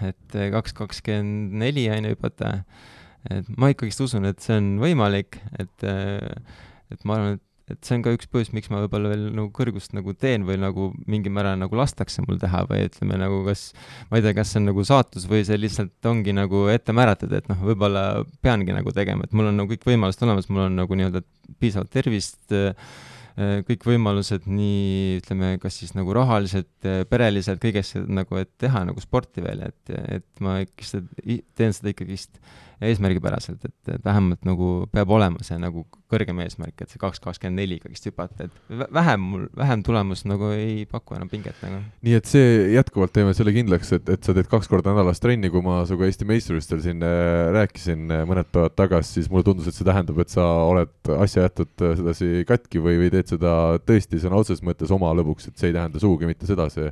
et 0.07 0.41
kaks 0.55 0.77
kakskümmend 0.79 1.61
neli 1.61 1.91
on 1.93 2.09
ju 2.09 2.17
hüpata 2.17 2.55
et 3.29 3.49
ma 3.61 3.71
ikkagist 3.73 4.01
usun, 4.07 4.29
et 4.31 4.41
see 4.43 4.57
on 4.57 4.73
võimalik, 4.81 5.41
et, 5.61 5.85
et 5.85 7.05
ma 7.05 7.19
arvan, 7.19 7.39
et 7.39 7.47
et 7.73 7.81
see 7.87 7.97
on 7.99 8.05
ka 8.05 8.15
üks 8.17 8.29
põhjus, 8.31 8.53
miks 8.57 8.71
ma 8.73 8.83
võib-olla 8.85 9.13
veel 9.13 9.27
nagu 9.29 9.49
kõrgust 9.57 9.95
nagu 9.97 10.15
teen 10.19 10.47
või 10.49 10.59
nagu 10.61 10.91
mingil 11.11 11.35
määral 11.35 11.59
nagu 11.61 11.79
lastakse 11.79 12.25
mul 12.27 12.41
teha 12.43 12.65
või 12.71 12.87
ütleme 12.89 13.19
nagu 13.21 13.43
kas, 13.47 13.69
ma 14.11 14.21
ei 14.21 14.27
tea, 14.27 14.35
kas 14.39 14.53
see 14.53 14.63
on 14.63 14.71
nagu 14.71 14.87
saatus 14.87 15.29
või 15.31 15.45
see 15.49 15.61
lihtsalt 15.61 16.11
ongi 16.11 16.35
nagu 16.37 16.67
ette 16.73 16.95
määratud, 16.97 17.33
et 17.37 17.49
noh, 17.51 17.61
võib-olla 17.71 18.25
peangi 18.45 18.77
nagu 18.77 18.95
tegema, 18.97 19.27
et 19.27 19.37
mul 19.37 19.53
on 19.53 19.63
nagu 19.63 19.73
kõik 19.75 19.87
võimalused 19.93 20.27
olemas, 20.27 20.51
mul 20.51 20.67
on 20.67 20.83
nagu 20.83 21.01
nii-öelda 21.01 21.25
piisavalt 21.61 21.93
tervist 21.95 22.57
äh, 22.57 22.75
kõik 23.67 23.87
võimalused 23.87 24.49
nii 24.51 25.21
ütleme, 25.21 25.55
kas 25.63 25.79
siis 25.81 25.95
nagu 25.97 26.15
rahaliselt, 26.17 26.73
äh, 26.85 27.05
pereliselt, 27.09 27.63
kõigesse 27.63 28.03
nagu, 28.09 28.41
et 28.41 28.51
teha 28.61 28.83
nagu 28.89 29.01
sporti 29.03 29.45
veel, 29.45 29.63
et, 29.71 29.95
et 30.19 30.45
ma 30.45 30.61
ikkagi 30.65 31.41
teen 31.57 31.77
seda 31.77 31.95
ikkagist 31.95 32.41
eesmärgipäraselt, 32.81 33.65
et, 33.65 33.95
et 33.95 34.05
vähemalt 34.05 34.45
nagu 34.49 34.71
peab 34.93 35.11
olema 35.13 35.43
see 35.45 35.59
nagu 35.61 35.85
kõrgem 36.11 36.41
eesmärk, 36.43 36.81
et 36.83 36.91
see 36.91 37.01
kaks 37.01 37.21
kakskümmend 37.23 37.61
neli 37.61 37.77
ikkagist 37.79 38.09
hüpata, 38.09 38.49
et 38.49 38.81
vähem 38.97 39.27
mul, 39.33 39.45
vähem 39.57 39.85
tulemus 39.87 40.25
nagu 40.27 40.51
ei 40.55 40.87
paku 40.91 41.17
enam 41.19 41.31
pinget 41.31 41.61
nagu. 41.63 41.83
nii 42.07 42.17
et 42.19 42.31
see, 42.31 42.49
jätkuvalt 42.75 43.15
teeme 43.15 43.35
selle 43.37 43.55
kindlaks, 43.55 43.93
et, 43.99 44.09
et 44.17 44.27
sa 44.27 44.35
teed 44.37 44.49
kaks 44.51 44.71
korda 44.71 44.95
nädalas 44.95 45.23
trenni, 45.23 45.53
kui 45.53 45.63
ma 45.65 45.81
sinuga 45.89 46.09
Eesti 46.09 46.27
meistrivõistlustel 46.31 46.83
siin 46.87 47.05
äh, 47.07 47.53
rääkisin 47.55 48.17
äh, 48.17 48.25
mõned 48.29 48.51
päevad 48.51 48.77
tagasi, 48.79 49.19
siis 49.19 49.31
mulle 49.31 49.47
tundus, 49.47 49.71
et 49.71 49.77
see 49.77 49.87
tähendab, 49.87 50.19
et 50.25 50.33
sa 50.33 50.47
oled 50.67 51.13
asja 51.21 51.47
jätnud 51.47 51.87
äh, 51.87 51.97
sedasi 52.01 52.45
katki 52.49 52.83
või, 52.83 52.99
või 53.05 53.13
teed 53.15 53.35
seda 53.37 53.55
tõesti 53.87 54.23
sõna 54.25 54.41
otseses 54.41 54.65
mõttes 54.67 54.93
oma 54.95 55.13
lõbuks, 55.21 55.51
et 55.51 55.61
see 55.61 55.71
ei 55.71 55.77
tähenda 55.77 56.03
sugugi 56.03 56.31
mitte 56.31 56.49
seda, 56.49 56.71
see 56.73 56.91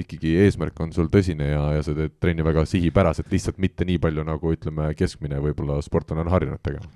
ikkagi 0.00 0.34
eesmärk 0.44 0.78
on 0.82 0.92
sul 0.94 1.08
tõsine 1.12 1.50
ja, 1.50 1.62
ja 1.76 1.84
sa 1.84 1.94
teed 1.96 2.14
trenni 2.22 2.44
väga 2.46 2.64
sihipäraselt, 2.68 3.30
lihtsalt 3.32 3.58
mitte 3.62 3.86
nii 3.88 3.98
palju, 4.02 4.24
nagu 4.26 4.52
ütleme, 4.54 4.90
keskmine 4.98 5.29
võib-olla 5.38 5.78
sportlane 5.84 6.24
on 6.24 6.32
harjunud 6.32 6.62
tegema. 6.64 6.90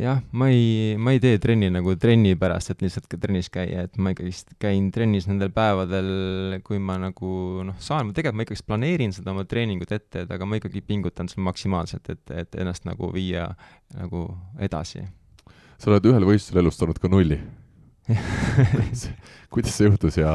Jah, 0.00 0.22
ma 0.32 0.46
ei, 0.48 0.94
ma 0.96 1.12
ei 1.12 1.20
tee 1.20 1.36
trenni 1.36 1.68
nagu 1.68 1.92
trenni 2.00 2.32
pärast, 2.40 2.70
et 2.72 2.80
lihtsalt 2.80 3.10
ka 3.12 3.18
trennis 3.20 3.50
käia, 3.52 3.82
et 3.84 3.98
ma 4.00 4.14
ikkagist 4.14 4.54
käin 4.62 4.86
trennis 4.94 5.26
nendel 5.28 5.50
päevadel, 5.52 6.08
kui 6.64 6.80
ma 6.80 6.96
nagu 7.02 7.32
noh, 7.68 7.76
saan, 7.76 8.08
ma 8.08 8.16
tegelikult 8.16 8.38
ma 8.40 8.46
ikkagist 8.46 8.68
planeerin 8.70 9.12
seda 9.12 9.34
oma 9.34 9.44
treeningut 9.44 9.92
ette, 9.92 10.24
et 10.24 10.32
aga 10.32 10.48
ma 10.48 10.56
ikkagi 10.56 10.80
pingutan 10.86 11.28
seal 11.28 11.44
maksimaalselt, 11.44 12.08
et, 12.08 12.24
et 12.32 12.56
ennast 12.64 12.88
nagu 12.88 13.12
viia 13.12 13.50
nagu 13.98 14.30
edasi. 14.64 15.04
sa 15.76 15.92
oled 15.92 16.08
ühel 16.08 16.24
võistlusel 16.24 16.62
elustanud 16.62 17.02
ka 17.02 17.12
nulli 17.12 17.42
kuidas 19.52 19.74
see 19.76 19.86
juhtus 19.88 20.16
ja, 20.16 20.32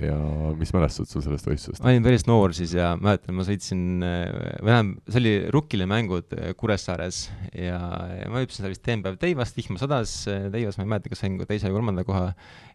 ja 0.00 0.16
mis 0.56 0.70
mälestused 0.72 1.10
sul 1.12 1.24
sellest 1.24 1.48
võistlusest? 1.48 1.82
ma 1.84 1.92
olin 1.92 2.04
päris 2.04 2.24
noor 2.28 2.54
siis 2.56 2.72
ja 2.76 2.94
mäletan, 3.00 3.36
ma 3.36 3.44
sõitsin, 3.46 3.82
või 4.00 4.70
tähendab, 4.70 4.92
see 5.08 5.20
oli 5.20 5.32
Rukkile 5.54 5.88
mängud 5.90 6.36
Kuressaares 6.58 7.20
ja, 7.52 7.78
ja 8.22 8.30
ma 8.32 8.42
hüppasin 8.42 8.64
seal 8.64 8.72
vist 8.72 8.84
teempäev 8.86 9.18
Teivast, 9.20 9.56
vihma 9.58 9.80
sadas, 9.80 10.14
Teivas 10.26 10.78
ma 10.80 10.86
ei 10.86 10.92
mäleta, 10.94 11.12
kas 11.12 11.24
sain 11.24 11.36
teise 11.42 11.68
või 11.68 11.78
kolmanda 11.78 12.04
koha. 12.08 12.26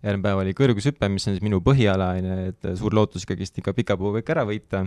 järgmine 0.03 0.25
päev 0.27 0.41
oli 0.43 0.55
kõrgushüpe, 0.57 1.09
mis 1.11 1.27
on 1.27 1.37
siis 1.37 1.45
minu 1.45 1.61
põhiala, 1.65 2.11
on 2.19 2.29
ju, 2.29 2.39
et 2.51 2.69
suur 2.79 2.97
lootus 2.97 3.25
ikkagist 3.25 3.57
ikka 3.61 3.73
pika 3.77 3.97
puu 3.99 4.13
kõik 4.17 4.33
ära 4.35 4.45
võita. 4.49 4.85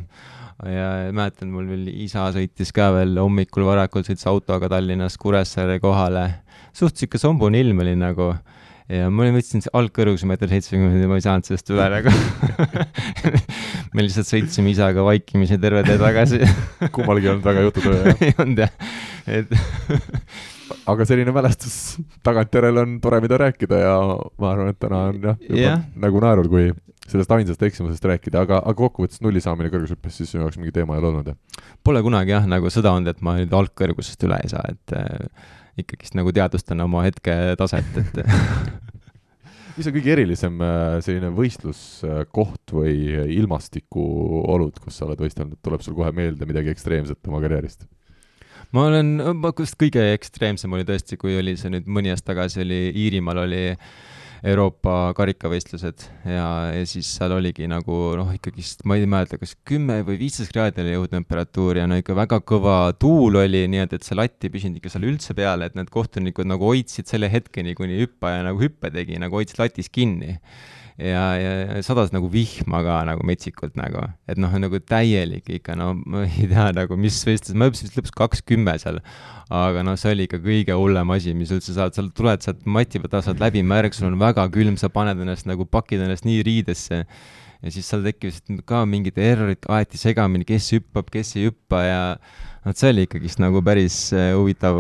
ja 0.71 0.91
mäletan, 1.11 1.51
mul 1.55 1.67
veel 1.73 1.89
isa 2.07 2.29
sõitis 2.37 2.71
ka 2.77 2.93
veel 2.95 3.19
hommikul 3.21 3.67
varakult, 3.67 4.07
sõitis 4.07 4.29
autoga 4.31 4.71
Tallinnast 4.71 5.19
Kuressaare 5.23 5.81
kohale. 5.83 6.29
suht 6.77 6.97
sihuke 6.97 7.19
sombune 7.19 7.59
ilm 7.65 7.83
oli 7.83 7.97
nagu 7.99 8.35
ja 8.93 9.09
ma 9.11 9.27
võtsin 9.35 9.65
algkõrguse 9.75 10.29
meeter 10.31 10.51
seitsekümmend 10.51 11.03
ja 11.03 11.11
ma 11.11 11.19
ei 11.19 11.25
saanud 11.25 11.49
sellest 11.49 11.73
üle 11.75 11.87
nagu 11.91 12.13
me 13.97 14.05
lihtsalt 14.05 14.29
sõitsime 14.29 14.71
isaga 14.71 15.05
vaikimisi 15.07 15.59
terve 15.63 15.83
tee 15.87 15.99
tagasi 16.01 16.43
kummalgi 16.95 17.27
ei 17.27 17.33
olnud 17.35 17.47
väga 17.47 17.65
jututöö, 17.67 17.97
jah? 18.05 18.23
ei 18.29 18.37
olnud 18.45 18.63
jah, 18.63 18.75
et 19.27 19.51
aga 20.93 21.07
selline 21.09 21.35
mälestus 21.35 21.77
tagantjärele 22.27 22.85
on 22.85 22.97
tore, 23.03 23.21
mida 23.25 23.41
rääkida 23.43 23.83
ja 23.83 23.97
ma 24.39 24.53
arvan, 24.53 24.71
et 24.71 24.81
täna 24.83 25.07
on 25.11 25.23
jah, 25.33 25.41
juba 25.49 25.63
yeah. 25.65 25.83
nagu 26.07 26.23
naerul, 26.23 26.51
kui 26.53 26.71
sellest 27.07 27.31
ainsast 27.35 27.63
eksimusest 27.63 28.07
rääkida, 28.07 28.43
aga, 28.47 28.63
aga 28.63 28.79
kokkuvõttes 28.79 29.23
nulli 29.23 29.43
saamine 29.43 29.71
kõrgushüppes 29.71 30.19
siis 30.19 30.33
sinu 30.33 30.45
jaoks 30.45 30.59
mingi 30.59 30.75
teema 30.75 30.97
ei 30.97 31.03
ole 31.03 31.13
olnud, 31.13 31.31
jah? 31.31 31.71
Pole 31.87 32.03
kunagi 32.07 32.35
jah, 32.35 32.47
nagu 32.51 32.71
seda 32.75 32.95
olnud, 32.95 33.11
et 33.11 33.23
ma 33.23 33.37
nüüd 33.39 33.55
algkõrgusest 33.55 34.27
üle 34.27 34.41
ei 34.43 34.51
saa, 34.51 34.65
et 34.75 34.95
äh, 34.99 35.55
ikkagist 35.81 36.17
nagu 36.19 36.33
teadvustan 36.35 36.81
oma 36.85 37.05
hetke 37.07 37.35
taset, 37.61 37.99
et 38.01 38.21
mis 39.77 39.89
on 39.89 39.95
kõige 39.97 40.15
erilisem 40.15 40.57
äh, 40.65 40.97
selline 41.05 41.31
võistluskoht 41.37 42.75
või 42.79 42.97
ilmastikuolud, 43.37 44.81
kus 44.83 44.99
sa 45.01 45.09
oled 45.09 45.21
võistelnud, 45.21 45.61
tuleb 45.65 45.85
sul 45.85 45.97
kohe 45.99 46.13
meelde 46.17 46.49
midagi 46.49 46.73
ekstreemset 46.73 47.31
oma 47.31 47.43
karjäärist? 47.45 47.89
ma 48.75 48.89
olen, 48.91 49.17
vist 49.57 49.79
kõige 49.79 50.03
ekstreemsem 50.17 50.73
oli 50.75 50.85
tõesti, 50.89 51.17
kui 51.21 51.37
oli 51.39 51.55
see 51.61 51.71
nüüd 51.73 51.87
mõni 51.89 52.11
aasta 52.13 52.33
tagasi 52.33 52.65
oli 52.65 52.81
Iirimaal 53.05 53.45
oli 53.45 53.65
äh, 53.73 53.91
Euroopa 54.47 55.11
karikavõistlused 55.19 56.05
ja, 56.29 56.47
ja 56.71 56.85
siis 56.87 57.09
seal 57.17 57.35
oligi 57.35 57.67
nagu 57.71 57.97
noh, 58.19 58.29
ikkagist 58.37 58.85
ma 58.87 58.95
ei 58.99 59.09
mäleta, 59.11 59.41
kas 59.41 59.57
kümme 59.67 59.99
või 60.07 60.21
viisteist 60.21 60.55
kraadi 60.55 60.85
oli 60.85 60.95
õhutemperatuur 61.01 61.81
ja 61.81 61.89
no 61.91 61.99
ikka 61.99 62.15
väga 62.15 62.39
kõva 62.47 62.77
tuul 63.01 63.41
oli, 63.43 63.65
nii 63.73 63.83
et, 63.83 63.97
et 63.99 64.07
see 64.07 64.19
latt 64.19 64.47
ei 64.47 64.53
püsinud 64.55 64.79
ikka 64.79 64.93
seal 64.95 65.09
üldse 65.11 65.35
peal, 65.35 65.67
et 65.67 65.75
need 65.79 65.91
kohtunikud 65.91 66.47
nagu 66.47 66.71
hoidsid 66.71 67.11
selle 67.11 67.31
hetkeni, 67.33 67.75
kuni 67.79 67.99
hüppaja 68.05 68.45
nagu 68.47 68.63
hüppe 68.63 68.93
tegi, 68.95 69.19
nagu 69.23 69.41
hoidsid 69.41 69.59
latis 69.65 69.91
kinni 69.91 70.37
ja, 70.99 71.25
ja 71.37 71.83
sadas 71.85 72.13
nagu 72.15 72.29
vihma 72.33 72.81
ka 72.87 72.99
nagu 73.09 73.25
metsikult 73.29 73.77
nagu, 73.79 74.03
et 74.31 74.41
noh, 74.41 74.53
nagu 74.61 74.81
täielik 74.81 75.49
ikka, 75.59 75.77
no 75.79 75.93
ma 75.99 76.25
ei 76.27 76.49
tea 76.51 76.69
nagu, 76.77 76.99
mis 77.01 77.19
võistlus, 77.29 77.57
ma 77.57 77.69
hüppasin 77.69 77.89
vist 77.89 77.99
lõpuks 78.01 78.17
kaks 78.17 78.45
kümme 78.49 78.77
seal, 78.81 79.01
aga 79.53 79.85
noh, 79.87 79.99
see 80.01 80.15
oli 80.15 80.27
ikka 80.29 80.41
kõige 80.45 80.77
hullem 80.79 81.13
asi, 81.17 81.37
mis 81.37 81.53
üldse 81.55 81.77
saad, 81.77 81.97
sa 81.97 82.05
tuled 82.17 82.45
sealt 82.45 82.65
mati 82.65 83.03
pealt, 83.03 83.19
saad 83.27 83.43
läbi 83.43 83.65
märg, 83.67 83.97
sul 83.97 84.11
on 84.11 84.21
väga 84.21 84.49
külm, 84.55 84.79
sa 84.81 84.93
paned 84.93 85.21
ennast 85.23 85.49
nagu, 85.49 85.69
pakid 85.69 86.05
ennast 86.07 86.29
nii 86.29 86.41
riidesse. 86.47 87.05
Ja 87.65 87.73
siis 87.73 87.87
seal 87.89 88.03
tekkisid 88.05 88.61
ka 88.69 88.83
mingid 88.87 89.17
errorid, 89.19 89.65
aeti 89.73 89.99
segamini, 89.99 90.45
kes 90.47 90.69
hüppab, 90.75 91.09
kes 91.11 91.33
ei 91.39 91.49
hüppa 91.49 91.81
ja 91.83 92.01
vot 92.67 92.81
see 92.81 92.91
oli 92.91 93.05
ikkagist 93.07 93.39
nagu 93.43 93.61
päris 93.65 93.97
äh, 94.17 94.33
huvitav 94.35 94.77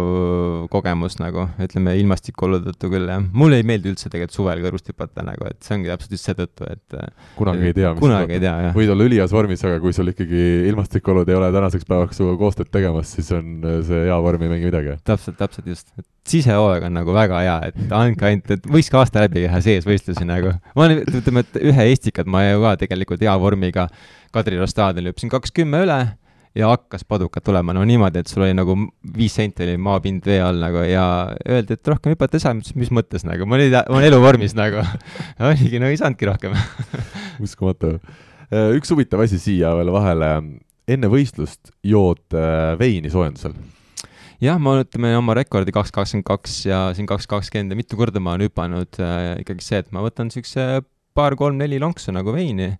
kogemus 0.72 1.18
nagu, 1.20 1.44
ütleme 1.62 1.94
ilmastikuolude 2.00 2.72
tõttu 2.72 2.90
küll 2.90 3.10
jah. 3.10 3.22
mulle 3.36 3.60
ei 3.60 3.66
meeldi 3.68 3.92
üldse 3.92 4.10
tegelikult 4.10 4.34
suvel 4.34 4.62
kõrvust 4.64 4.90
hüpata 4.90 5.22
nagu, 5.26 5.46
et 5.46 5.60
see 5.62 5.76
ongi 5.76 5.92
täpselt 5.92 6.16
just 6.16 6.26
seetõttu, 6.26 6.66
et 6.72 6.98
äh, 6.98 7.30
kunagi 7.38 7.70
ei 7.70 7.76
tea, 7.76 7.92
kunagi 8.00 8.36
ei 8.38 8.42
tea, 8.42 8.56
jah. 8.66 8.74
võid 8.76 8.90
olla 8.94 9.06
üliheas 9.06 9.34
vormis, 9.36 9.62
aga 9.68 9.78
kui 9.84 9.94
sul 9.94 10.10
ikkagi 10.10 10.42
ilmastikuolud 10.72 11.30
ei 11.30 11.38
ole 11.38 11.52
tänaseks 11.54 11.86
päevaks 11.86 12.18
sinuga 12.18 12.40
koostööd 12.42 12.72
tegemas, 12.74 13.14
siis 13.14 13.30
on 13.36 13.54
äh, 13.62 13.78
see 13.86 14.02
hea 14.08 14.18
vorm 14.26 14.42
ei 14.42 14.52
mängi 14.56 14.70
midagi. 14.72 14.98
täpselt, 15.06 15.38
täpselt 15.38 15.70
just. 15.70 15.94
sisehooaeg 16.26 16.90
on 16.90 16.98
nagu 16.98 17.14
väga 17.14 17.46
hea, 17.46 17.56
et 17.70 17.94
andke 17.94 18.30
ainult, 18.32 18.50
et 18.58 18.66
võiks 18.66 18.90
ka 18.90 19.04
aasta 19.04 19.22
läbi 19.28 19.46
teha 19.46 19.62
seesvõistlusi 19.62 20.26
nagu. 20.26 20.56
ma 20.74 20.88
olen, 20.90 21.06
ütleme, 21.06 21.46
et 21.46 21.62
ühe 21.62 21.90
Estikat 21.94 22.26
ma 22.26 22.42
ju 22.48 22.62
ka 22.66 22.76
tegelikult 22.82 23.22
hea 23.22 23.38
vormiga 23.38 23.86
Kadrioru 24.34 24.66
staadionil 24.68 25.12
hüppasin 25.12 25.30
kaks 25.30 25.54
kümme 25.54 25.86
üle 25.86 26.00
ja 26.56 26.70
hakkas 26.72 27.04
padukat 27.08 27.44
tulema, 27.44 27.74
no 27.76 27.84
niimoodi, 27.86 28.22
et 28.22 28.30
sul 28.30 28.46
oli 28.46 28.54
nagu 28.56 28.76
viis 29.16 29.34
senti 29.36 29.64
oli 29.66 29.76
maapind 29.80 30.24
vee 30.26 30.38
all 30.42 30.60
nagu 30.62 30.82
ja 30.88 31.04
öeldi, 31.44 31.76
et 31.76 31.90
rohkem 31.92 32.14
hüpata 32.14 32.38
ei 32.38 32.44
saa, 32.44 32.56
mis 32.56 32.92
mõttes 32.94 33.26
nagu, 33.28 33.48
ma 33.48 33.58
olin, 33.58 33.76
ma 33.76 33.98
olen 33.98 34.08
eluvormis 34.08 34.56
nagu. 34.56 34.84
Oligi, 35.50 35.80
no 35.82 35.90
ei 35.90 36.00
saanudki 36.00 36.28
rohkem. 36.28 36.56
Uskumatu. 37.44 37.96
Äh, 38.48 38.72
üks 38.78 38.92
huvitav 38.92 39.24
asi 39.26 39.40
siia 39.42 39.74
veel 39.76 39.92
vahele, 39.94 40.30
enne 40.88 41.10
võistlust 41.12 41.74
jood 41.84 42.24
äh, 42.36 42.74
veini 42.80 43.12
soojendusel. 43.12 43.56
Jah, 44.42 44.58
ma 44.60 44.74
ütleme 44.82 45.14
oma 45.16 45.36
rekordi 45.36 45.72
kaks 45.72 45.92
kakskümmend 45.96 46.26
kaks 46.28 46.58
ja 46.68 46.80
siin 46.96 47.08
kaks 47.08 47.28
kakskümmend 47.30 47.72
ja 47.72 47.78
mitu 47.78 47.96
korda 47.96 48.20
ma 48.20 48.34
olen 48.36 48.50
hüpanud 48.50 49.00
äh, 49.00 49.32
ikkagi 49.42 49.64
see, 49.64 49.80
et 49.84 49.92
ma 49.96 50.04
võtan 50.04 50.28
niisuguse 50.28 50.84
paar-kolm-neli 51.16 51.80
lonksu 51.80 52.12
nagu 52.12 52.34
veini 52.36 52.74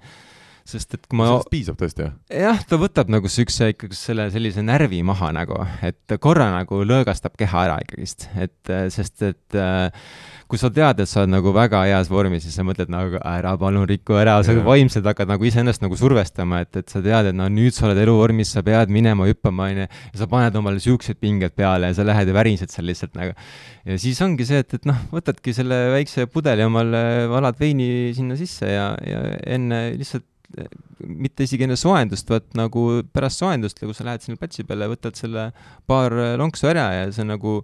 sest 0.67 0.97
et 0.99 1.05
kui 1.07 1.19
ma 1.21 1.29
sellest 1.31 1.53
piisab 1.53 1.81
tõesti, 1.81 2.07
jah? 2.07 2.15
jah, 2.47 2.63
ta 2.69 2.79
võtab 2.81 3.11
nagu 3.13 3.31
siukse 3.31 3.71
ikkagi 3.75 3.99
selle 3.99 4.29
sellise 4.35 4.65
närvi 4.67 5.03
maha 5.07 5.33
nagu, 5.37 5.61
et 5.87 6.17
korra 6.23 6.49
nagu 6.55 6.83
lõõgastab 6.87 7.37
keha 7.39 7.67
ära 7.69 7.77
ikkagist, 7.85 8.29
et 8.41 8.75
sest 8.95 9.23
et 9.27 9.59
äh, 9.59 9.91
kui 10.47 10.61
sa 10.61 10.71
tead, 10.71 11.01
et 11.03 11.11
sa 11.11 11.23
oled 11.23 11.33
nagu 11.33 11.51
väga 11.55 11.81
heas 11.89 12.11
vormis, 12.11 12.45
siis 12.47 12.55
sa 12.59 12.63
mõtled 12.67 12.91
nagu 12.93 13.19
ära 13.19 13.57
palun 13.59 13.87
riku 13.89 14.15
ära, 14.19 14.37
sa 14.47 14.55
vaimselt 14.67 15.07
hakkad 15.09 15.31
nagu 15.31 15.47
iseennast 15.49 15.83
nagu 15.83 15.99
survestama, 15.99 16.61
et, 16.63 16.71
et 16.83 16.93
sa 16.93 17.03
tead, 17.03 17.33
et 17.33 17.37
no 17.37 17.49
nüüd 17.51 17.75
sa 17.75 17.89
oled 17.89 17.99
eluvormis, 18.05 18.53
sa 18.55 18.63
pead 18.67 18.93
minema 18.95 19.27
hüppama, 19.27 19.71
onju, 19.73 19.89
ja 19.89 20.21
sa 20.21 20.31
paned 20.31 20.59
omale 20.59 20.83
siuksed 20.83 21.19
pinged 21.23 21.57
peale 21.59 21.91
ja 21.91 21.99
sa 21.99 22.07
lähed 22.07 22.31
ja 22.31 22.37
värised 22.37 22.75
seal 22.75 22.87
lihtsalt 22.87 23.19
nagu. 23.19 23.35
ja 23.87 23.99
siis 24.03 24.23
ongi 24.23 24.47
see, 24.47 24.63
et, 24.63 24.79
et 24.79 24.87
noh, 24.89 25.03
võtadki 25.11 25.55
selle 25.57 25.81
väikse 25.97 26.29
pudeli 26.31 26.67
omale, 26.67 27.03
valad 27.33 27.59
veini 27.59 28.15
sinna 28.15 28.39
sisse 28.39 28.71
ja, 28.71 28.93
ja 29.03 29.27
enne 29.57 29.83
lihtsalt 29.99 30.29
mitte 31.07 31.47
isegi 31.47 31.67
enne 31.67 31.77
soojendust, 31.79 32.31
vaid 32.31 32.49
nagu 32.59 32.87
pärast 33.15 33.43
soojendust, 33.43 33.83
kui 33.83 33.97
sa 33.97 34.07
lähed 34.07 34.25
sinna 34.25 34.41
platsi 34.41 34.65
peale, 34.67 34.89
võtad 34.91 35.19
selle 35.19 35.51
paar 35.89 36.15
lonksu 36.41 36.71
ära 36.71 36.89
ja 36.95 37.13
see 37.15 37.27
nagu 37.27 37.61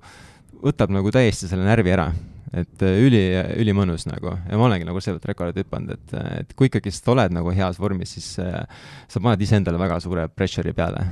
võtab 0.62 0.92
nagu 0.94 1.10
täiesti 1.14 1.50
selle 1.50 1.66
närvi 1.66 1.94
ära. 1.94 2.12
et 2.52 2.82
äh, 2.84 2.98
üli, 3.00 3.20
ülimõnus 3.62 4.02
nagu 4.04 4.28
ja 4.28 4.59
ma 4.60 4.66
olengi 4.66 4.84
nagu 4.84 5.00
sealt 5.00 5.24
rekordit 5.24 5.64
hüpanud, 5.64 5.94
et, 5.96 6.10
et 6.42 6.50
kui 6.52 6.68
ikkagist 6.68 7.06
oled 7.09 7.32
nagu 7.32 7.48
heas 7.56 7.78
vormis, 7.80 8.12
siis 8.12 8.34
äh, 8.44 8.66
sa 9.09 9.22
paned 9.24 9.40
iseendale 9.40 9.80
väga 9.80 9.96
suure 10.04 10.26
pressure'i 10.28 10.76
peale 10.76 11.06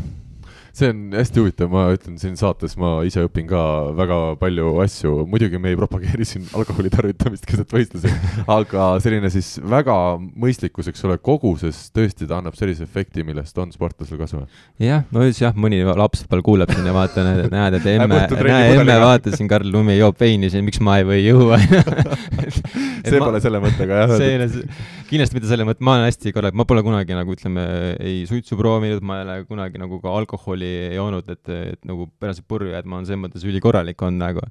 see 0.76 0.90
on 0.92 1.00
hästi 1.14 1.42
huvitav, 1.42 1.70
ma 1.72 1.86
ütlen 1.94 2.16
siin 2.20 2.36
saates, 2.38 2.76
ma 2.80 3.00
ise 3.06 3.24
õpin 3.26 3.48
ka 3.50 3.62
väga 3.98 4.18
palju 4.40 4.72
asju, 4.84 5.14
muidugi 5.30 5.60
me 5.62 5.72
ei 5.72 5.78
propageeri 5.78 6.26
siin 6.28 6.46
alkoholi 6.56 6.92
tarvitamist 6.92 7.46
keset 7.48 7.72
võistlusi, 7.74 8.12
aga 8.58 8.90
selline 9.02 9.30
siis 9.32 9.52
väga 9.62 9.96
mõistlikkus, 10.20 10.90
eks 10.92 11.06
ole, 11.08 11.18
koguses 11.22 11.82
tõesti 11.94 12.28
ta 12.30 12.38
annab 12.40 12.58
sellise 12.58 12.86
efekti, 12.86 13.24
millest 13.26 13.58
on 13.60 13.74
sportlasel 13.74 14.20
kasu. 14.20 14.44
jah, 14.82 15.04
no 15.14 15.26
siis 15.26 15.42
jah, 15.42 15.56
mõni 15.56 15.82
lapsepõlv 15.84 16.46
kuulab 16.46 16.74
siin 16.74 16.86
ja 16.86 16.94
vaatab, 16.96 17.32
et 17.46 17.54
näed, 17.54 17.78
et 17.80 17.90
emme, 17.96 18.22
näe 18.30 18.72
emme, 18.76 19.00
vaata 19.02 19.34
siin 19.34 19.50
Karl 19.50 19.70
Lumi 19.74 19.98
joob 19.98 20.18
veini 20.20 20.52
siin, 20.52 20.66
miks 20.66 20.80
ma 20.84 21.00
ei 21.00 21.08
või 21.08 21.20
juua 21.24 21.58
see 23.10 23.18
ma, 23.18 23.26
pole 23.26 23.40
selle 23.42 23.60
mõttega 23.62 24.02
jah. 24.02 24.14
see 24.14 24.30
ei 24.34 24.38
ole, 24.38 24.48
kindlasti 25.10 25.38
mitte 25.38 25.50
selle 25.50 25.66
mõtte, 25.66 25.84
ma 25.86 25.96
olen 25.96 26.08
hästi 26.08 26.34
korralik, 26.34 26.58
ma 26.58 26.66
pole 26.68 26.84
kunagi 26.86 27.16
nagu 27.16 27.34
ütleme, 27.34 27.64
ei 27.98 28.22
suitsu 28.28 28.58
proovinud, 28.58 29.02
ma 29.06 29.20
ei 29.20 29.26
ole 29.26 29.38
kunagi 29.48 29.80
nagu 29.80 29.98
ka 30.02 30.12
alkoholi 30.20 30.59
joonud, 30.96 31.28
et, 31.32 31.52
et 31.74 31.88
nagu 31.88 32.08
pärast 32.22 32.44
purju, 32.48 32.72
et 32.76 32.88
ma 32.88 32.98
olen 32.98 33.08
selles 33.08 33.22
mõttes 33.24 33.46
ülikorralik 33.48 34.02
olnud 34.06 34.24
nagu. 34.24 34.44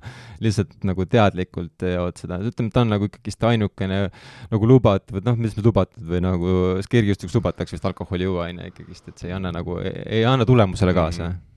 lihtsalt 0.43 0.73
nagu 0.87 1.05
teadlikult 1.09 1.85
jood 1.85 2.21
seda, 2.21 2.39
ütleme, 2.45 2.71
ta 2.73 2.85
on 2.85 2.93
nagu 2.95 3.09
ikkagist 3.09 3.43
ainukene 3.49 3.99
nagu 4.53 4.71
lubatud, 4.71 5.17
või 5.17 5.27
noh, 5.27 5.37
mis 5.39 5.57
lubatud 5.59 6.07
või 6.13 6.23
nagu 6.23 6.55
kergejõustikus 6.89 7.37
lubatakse 7.39 7.77
vist 7.77 7.85
alkoholi 7.89 8.29
juua, 8.29 8.49
on 8.49 8.63
ju, 8.63 8.73
ikkagist, 8.73 9.11
et 9.11 9.21
see 9.21 9.31
ei 9.31 9.37
anna 9.37 9.53
nagu, 9.55 9.79
ei 9.83 10.25
anna 10.27 10.47
tulemusele 10.47 10.95
kaasa 10.95 11.23
mm. 11.27 11.29
-hmm 11.29 11.47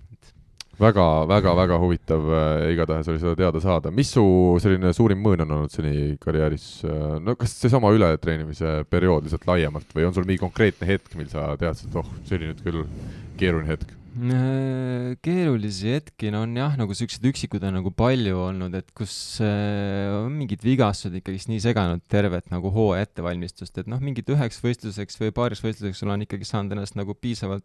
väga, 0.83 1.07
väga, 1.29 1.55
väga 1.57 1.79
huvitav 1.79 2.29
äh, 2.33 2.73
igatahes 2.73 3.09
oli 3.09 3.21
seda 3.21 3.37
teada 3.39 3.61
saada. 3.61 3.91
mis 3.91 4.13
su 4.15 4.25
selline 4.63 4.93
suurim 4.97 5.21
mõõn 5.23 5.45
on 5.45 5.57
olnud 5.59 5.75
seni 5.75 6.17
karjääris 6.23 6.67
äh,? 6.89 7.19
no 7.23 7.37
kas 7.39 7.55
seesama 7.61 7.93
ületreenimise 7.95 8.83
periood 8.91 9.27
lihtsalt 9.27 9.47
laiemalt 9.49 9.97
või 9.97 10.09
on 10.09 10.15
sul 10.17 10.29
mingi 10.29 10.43
konkreetne 10.43 10.89
hetk, 10.89 11.15
mil 11.19 11.29
sa 11.33 11.53
teadsid, 11.61 11.91
et 11.91 11.99
oh, 12.01 12.15
see 12.27 12.39
oli 12.39 12.51
nüüd 12.51 12.63
küll 12.65 12.87
keeruline 13.41 13.75
hetk? 13.75 14.02
Äh, 14.13 15.15
keerulisi 15.25 15.95
hetki 15.95 16.29
no 16.35 16.43
on 16.45 16.51
jah, 16.53 16.75
nagu 16.77 16.93
siukseid 16.93 17.25
üksikud 17.31 17.63
on 17.65 17.79
nagu 17.79 17.89
palju 17.97 18.43
olnud, 18.45 18.75
et 18.77 18.91
kus 18.93 19.15
äh, 19.41 20.11
on 20.13 20.35
mingid 20.37 20.61
vigastused 20.61 21.15
ikkagist 21.17 21.49
nii 21.49 21.63
seganud 21.65 22.03
tervet 22.13 22.51
nagu 22.53 22.69
hooaja 22.75 23.07
ettevalmistust, 23.07 23.81
et 23.81 23.89
noh, 23.89 24.03
mingid 24.05 24.29
üheks 24.35 24.61
võistluseks 24.61 25.17
või 25.23 25.33
paariks 25.33 25.65
võistluseks 25.65 26.05
olen 26.05 26.27
ikkagi 26.27 26.45
saanud 26.45 26.77
ennast 26.77 26.99
nagu 26.99 27.17
piisavalt 27.17 27.65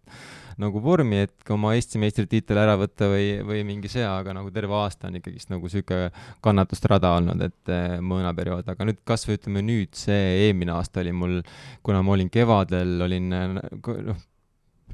nagu 0.64 0.80
vormi, 0.86 1.26
et 1.26 1.36
ka 1.44 1.58
oma 1.58 1.74
Eesti 1.76 2.00
meistritiitel 2.00 2.62
ära 2.64 2.78
võtta 2.80 3.12
või, 3.12 3.28
või 3.44 3.66
mingi 3.68 3.92
see, 3.92 4.08
aga 4.08 4.38
nagu 4.40 4.54
terve 4.56 4.80
aasta 4.80 5.12
on 5.12 5.20
ikkagist 5.20 5.52
nagu 5.52 5.68
sihuke 5.74 6.00
kannatuste 6.48 6.94
rada 6.94 7.12
olnud, 7.20 7.44
et 7.44 7.76
äh, 7.76 7.98
mõõnaperiood, 8.00 8.72
aga 8.72 8.88
nüüd 8.88 9.04
kasvõi 9.04 9.36
ütleme 9.42 9.68
nüüd 9.68 10.00
see 10.00 10.48
eelmine 10.48 10.78
aasta 10.80 11.04
oli 11.04 11.12
mul, 11.12 11.38
kuna 11.84 12.00
ma 12.08 12.16
olin 12.16 12.32
kevadel, 12.32 13.02
olin 13.04 13.36
noh, 13.36 14.26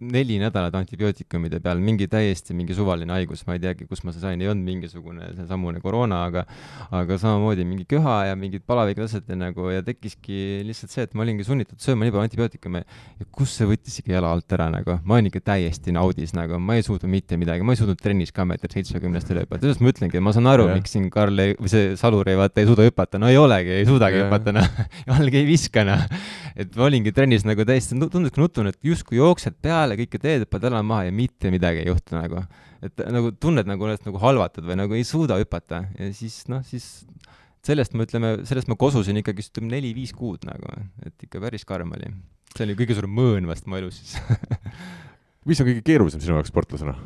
neli 0.02 0.40
nädalat 0.42 0.76
antibiootikumide 0.80 1.60
peal, 1.64 1.82
mingi 1.84 2.08
täiesti 2.12 2.56
mingi 2.58 2.76
suvaline 2.78 3.14
haigus, 3.14 3.44
ma 3.48 3.58
ei 3.58 3.62
teagi, 3.64 3.86
kust 3.90 4.06
ma 4.08 4.14
seda 4.14 4.30
sain, 4.30 4.42
ei 4.42 4.50
olnud 4.50 4.66
mingisugune 4.66 5.30
seesamune 5.38 5.82
koroona, 5.84 6.24
aga 6.28 6.46
aga 6.94 7.18
samamoodi 7.22 7.66
mingi 7.68 7.86
köha 7.90 8.18
ja 8.30 8.38
mingid 8.40 8.64
ja 8.64 9.36
nagu 9.38 9.70
ja 9.70 9.84
tekkiski 9.86 10.64
lihtsalt 10.68 10.92
see, 10.92 11.04
et 11.08 11.14
ma 11.14 11.24
olingi 11.24 11.46
sunnitud 11.46 11.80
sööma 11.82 12.06
nii 12.06 12.14
palju 12.14 12.24
antibiootikume 12.28 12.84
ja 12.84 13.28
kus 13.32 13.56
see 13.58 13.68
võttis 13.70 14.00
ikka 14.02 14.16
jala 14.16 14.34
alt 14.34 14.56
ära 14.56 14.70
nagu, 14.74 14.98
ma 15.04 15.18
olin 15.18 15.30
ikka 15.30 15.44
täiesti 15.54 15.94
naudis 15.96 16.34
nagu, 16.38 16.60
ma 16.60 16.78
ei 16.78 16.86
suutnud 16.86 17.12
mitte 17.12 17.38
midagi, 17.40 17.66
ma 17.66 17.76
ei 17.76 17.82
suutnud 17.82 18.02
trennis 18.02 18.34
ka 18.36 18.46
meeter 18.50 18.74
seitsmekümnest 18.74 19.32
üle 19.34 19.46
hüpata, 19.46 19.64
sellest 19.66 19.84
ma 19.84 19.94
ütlengi, 19.94 20.22
ma 20.24 20.34
saan 20.36 20.50
aru, 20.52 20.68
miks 20.74 20.96
siin 20.96 21.10
Karl 21.14 21.44
ei, 21.44 21.56
või 21.60 21.72
see 21.72 21.94
Salur 22.00 22.30
ei 22.32 22.40
vaata, 22.40 22.62
ei 22.62 22.70
suuda 22.70 22.88
hüpata, 22.88 23.22
no 23.22 23.30
ei 23.32 23.40
olegi, 23.40 23.76
ei 23.80 23.88
suudagi 23.88 24.20
ja. 24.20 24.28
hüpata 24.28 24.56
noh, 24.56 24.70
jalg 25.12 25.40
ei 25.40 25.48
viska 25.48 25.86
noh. 25.88 26.06
et 26.58 26.76
ma 26.80 26.88
olingi 26.90 27.14
trennis 27.16 27.46
nagu 27.48 27.66
täiesti, 27.68 27.98
tundus 28.04 28.34
kui 28.34 28.44
nutune, 28.44 28.74
et 28.74 28.90
justkui 28.92 29.20
jooksed 29.20 29.60
peale 29.64 29.93
peale 29.94 30.08
kõike 30.08 30.22
teed, 30.22 30.44
hüppad 30.46 30.66
jala 30.68 30.82
maha 30.86 31.08
ja 31.08 31.14
mitte 31.16 31.52
midagi 31.54 31.84
ei 31.84 31.90
juhtu 31.90 32.18
nagu. 32.18 32.44
et 32.84 33.04
nagu 33.14 33.32
tunned 33.40 33.68
nagu 33.68 33.86
ennast 33.88 34.06
nagu 34.06 34.20
halvatud 34.20 34.66
või 34.66 34.78
nagu 34.80 34.94
ei 34.94 35.04
suuda 35.04 35.38
hüpata 35.40 35.86
ja 35.98 36.10
siis 36.14 36.44
noh, 36.52 36.64
siis 36.66 37.06
sellest 37.64 37.94
me 37.94 38.04
ütleme, 38.04 38.46
sellest 38.46 38.68
ma 38.68 38.76
kosusin 38.76 39.18
ikkagist 39.22 39.54
ütleme 39.54 39.72
neli-viis 39.72 40.12
kuud 40.14 40.44
nagu, 40.44 40.68
et 41.06 41.28
ikka 41.28 41.40
päris 41.40 41.64
karm 41.66 41.94
oli. 41.96 42.12
see 42.58 42.66
oli 42.66 42.76
kõige 42.76 42.98
suurem 42.98 43.14
mõõn 43.14 43.48
vast 43.48 43.68
mu 43.68 43.80
elus 43.80 44.02
siis 44.02 44.18
mis 45.48 45.62
on 45.62 45.70
kõige 45.70 45.86
keerulisem 45.86 46.24
sinu 46.24 46.40
jaoks 46.40 46.52
sportlasena? 46.52 46.98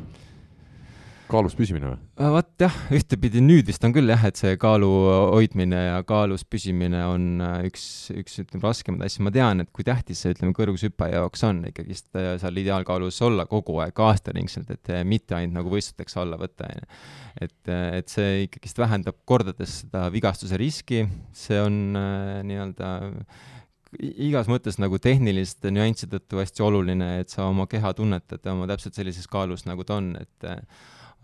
Kaalus 1.28 1.54
püsimine 1.58 1.90
või? 1.90 1.98
Äh, 2.20 2.30
vot 2.32 2.48
jah, 2.62 2.74
ühtepidi 2.94 3.42
nüüd 3.44 3.68
vist 3.68 3.84
on 3.86 3.92
küll 3.94 4.10
jah, 4.10 4.22
et 4.28 4.40
see 4.40 4.56
kaalu 4.60 4.88
hoidmine 5.34 5.80
ja 5.84 5.98
kaalus 6.08 6.44
püsimine 6.48 7.02
on 7.08 7.42
äh, 7.44 7.66
üks, 7.68 7.84
üks 8.14 8.40
ütleme 8.42 8.64
raskemaid 8.64 9.04
asju, 9.06 9.24
ma 9.26 9.32
tean, 9.34 9.64
et 9.64 9.70
kui 9.74 9.86
tähtis 9.86 10.22
see 10.24 10.34
ütleme 10.34 10.56
kõrgushüppaja 10.56 11.20
jaoks 11.20 11.44
on 11.48 11.62
ikkagist 11.70 12.18
äh, 12.18 12.32
seal 12.42 12.62
ideaalkaalus 12.62 13.20
olla 13.28 13.46
kogu 13.50 13.78
aeg 13.84 14.02
aastaringselt, 14.08 14.72
et 14.74 14.92
mitte 15.08 15.36
ainult 15.38 15.60
nagu 15.60 15.74
võistlusteks 15.74 16.18
alla 16.22 16.40
võtta, 16.40 16.70
on 16.72 16.82
ju. 16.82 16.90
et, 17.48 17.72
et 18.00 18.16
see 18.16 18.44
ikkagist 18.46 18.80
vähendab 18.80 19.20
kordades 19.28 19.82
seda 19.84 20.08
vigastuse 20.14 20.58
riski, 20.60 21.04
see 21.36 21.60
on 21.62 21.98
äh, 21.98 22.34
nii-öelda 22.48 22.92
igas 23.98 24.48
mõttes 24.50 24.76
nagu 24.80 24.98
tehniliste 25.00 25.70
nüansside 25.72 26.18
tõttu 26.18 26.42
hästi 26.42 26.64
oluline, 26.64 27.14
et 27.22 27.32
sa 27.32 27.46
oma 27.48 27.64
keha 27.70 27.94
tunnetad 27.96 28.44
oma 28.52 28.68
täpselt 28.68 28.98
sellises 28.98 29.28
kaalus, 29.30 29.64
nagu 29.68 29.84
ta 29.88 29.96
on, 30.00 30.12
et 30.20 30.48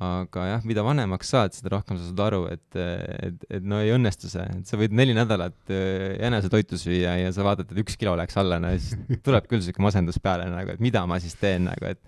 aga 0.04 0.46
jah, 0.48 0.66
mida 0.68 0.84
vanemaks 0.86 1.32
saad, 1.34 1.56
seda 1.56 1.72
rohkem 1.74 1.98
sa 1.98 2.08
saad 2.08 2.22
aru, 2.26 2.42
et, 2.52 2.78
et, 2.78 3.48
et 3.58 3.66
no 3.66 3.80
ei 3.82 3.92
õnnestu 3.94 4.30
see, 4.32 4.44
et 4.58 4.70
sa 4.70 4.78
võid 4.80 4.94
neli 4.96 5.16
nädalat 5.16 5.72
äh, 5.72 6.14
jänesetoitu 6.18 6.78
süüa 6.80 7.16
ja 7.20 7.34
sa 7.34 7.46
vaatad, 7.46 7.70
et 7.70 7.82
üks 7.84 7.98
kilo 8.00 8.16
läks 8.20 8.38
alla, 8.40 8.60
no 8.62 8.72
siis 8.76 9.20
tuleb 9.26 9.50
küll 9.50 9.64
siuke 9.64 9.84
masendus 9.84 10.20
peale 10.22 10.48
nagu, 10.52 10.74
et 10.74 10.84
mida 10.84 11.04
ma 11.10 11.20
siis 11.22 11.36
teen 11.40 11.68
nagu, 11.70 11.94
et 11.94 12.02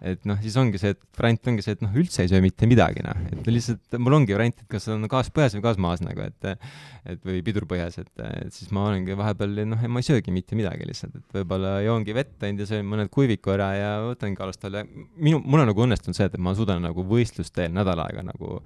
et 0.00 0.26
noh, 0.28 0.38
siis 0.42 0.56
ongi 0.60 0.80
see, 0.80 0.94
et 0.94 1.00
variant 1.18 1.50
ongi 1.52 1.64
see, 1.64 1.76
et 1.76 1.84
noh, 1.84 1.94
üldse 1.98 2.24
ei 2.24 2.30
söö 2.30 2.42
mitte 2.44 2.68
midagi, 2.70 3.02
noh, 3.06 3.22
et 3.32 3.50
lihtsalt 3.50 3.98
mul 4.02 4.18
ongi 4.20 4.36
variant, 4.36 4.62
et 4.62 4.70
kas 4.70 4.88
on 4.94 5.06
gaas 5.10 5.30
põhjas 5.34 5.56
või 5.58 5.64
gaas 5.64 5.80
maas 5.82 6.04
nagu, 6.04 6.26
et 6.26 6.52
et 7.08 7.24
või 7.24 7.40
pidur 7.44 7.64
põhjas, 7.68 7.96
et, 8.02 8.10
et 8.44 8.52
siis 8.52 8.70
ma 8.74 8.84
olengi 8.90 9.16
vahepeal 9.16 9.62
noh, 9.70 9.86
ma 9.88 10.02
ei 10.02 10.06
söögi 10.06 10.34
mitte 10.34 10.58
midagi 10.58 10.84
lihtsalt, 10.88 11.16
et 11.16 11.38
võib-olla 11.38 11.78
joongi 11.86 12.14
vett 12.16 12.44
ainult 12.44 12.64
ja 12.64 12.68
söön 12.68 12.86
mõned 12.88 13.10
kuiviku 13.14 13.54
ära 13.54 13.70
ja 13.76 13.90
võtangi 14.10 14.44
alust 14.44 14.68
alla. 14.68 14.84
minu, 15.16 15.40
mul 15.44 15.64
on 15.64 15.72
nagu 15.72 15.86
õnnestunud 15.86 16.18
see, 16.18 16.28
et 16.28 16.38
ma 16.42 16.54
suudan 16.58 16.84
nagu 16.84 17.04
võistlusteel 17.08 17.72
nädal 17.74 18.04
aega 18.04 18.26
nagu 18.26 18.60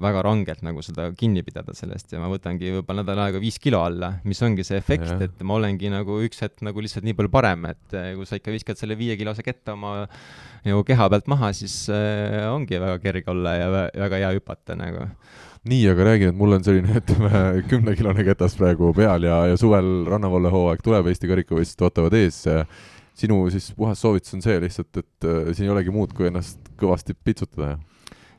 väga 0.00 0.24
rangelt 0.26 0.62
nagu 0.66 0.82
seda 0.82 1.06
kinni 1.14 1.44
pidada 1.46 1.74
sellest 1.76 2.10
ja 2.10 2.18
ma 2.18 2.26
võtangi 2.32 2.72
võib-olla 2.78 3.04
nädal 3.04 3.20
aega 3.28 3.42
viis 3.42 3.60
kilo 3.62 3.84
alla, 3.86 4.16
mis 4.26 4.42
ongi 4.42 4.66
see 4.66 4.80
efekt, 4.80 5.12
et 5.22 5.44
ma 5.46 5.54
olengi 5.60 5.92
nagu 5.92 6.18
üks 6.26 6.42
hetk 6.42 6.64
nagu 6.66 6.82
lihtsalt 6.82 7.06
nii 7.06 7.14
palju 7.18 7.30
parem, 7.30 7.68
et 7.70 7.94
kui 8.18 8.26
sa 8.26 8.40
ikka 8.40 8.54
viskad 8.54 8.80
selle 8.80 8.98
viiekilose 8.98 9.46
ketta 9.46 9.76
oma 9.78 10.00
nagu 10.64 10.84
keha 10.86 11.08
pealt 11.12 11.28
maha, 11.30 11.52
siis 11.56 11.76
äh, 11.92 12.44
ongi 12.50 12.80
väga 12.80 12.98
kerge 13.02 13.32
olla 13.32 13.56
ja 13.58 13.70
väga 13.72 14.20
hea 14.22 14.32
hüpata 14.38 14.76
nagu 14.78 15.08
nii, 15.64 15.84
aga 15.88 16.08
räägi 16.10 16.28
nüüd, 16.28 16.38
mul 16.40 16.56
on 16.58 16.64
selline, 16.66 16.96
ütleme, 17.00 17.44
kümnekilone 17.70 18.26
ketas 18.26 18.56
praegu 18.60 18.92
peal 18.96 19.24
ja, 19.24 19.40
ja 19.50 19.60
suvel 19.60 20.04
rannavalle 20.10 20.52
hooaeg 20.52 20.84
tuleb, 20.84 21.08
Eesti 21.12 21.30
karikavõistlused 21.30 21.86
ootavad 21.86 22.16
ees. 22.18 22.42
sinu 23.14 23.38
siis 23.54 23.70
puhas 23.78 24.00
soovitus 24.02 24.34
on 24.34 24.42
see 24.44 24.58
lihtsalt, 24.60 25.00
et 25.00 25.28
äh, 25.28 25.52
siin 25.54 25.68
ei 25.68 25.74
olegi 25.76 25.94
muud, 25.94 26.12
kui 26.16 26.28
ennast 26.28 26.72
kõvasti 26.80 27.16
pitsutada? 27.16 27.78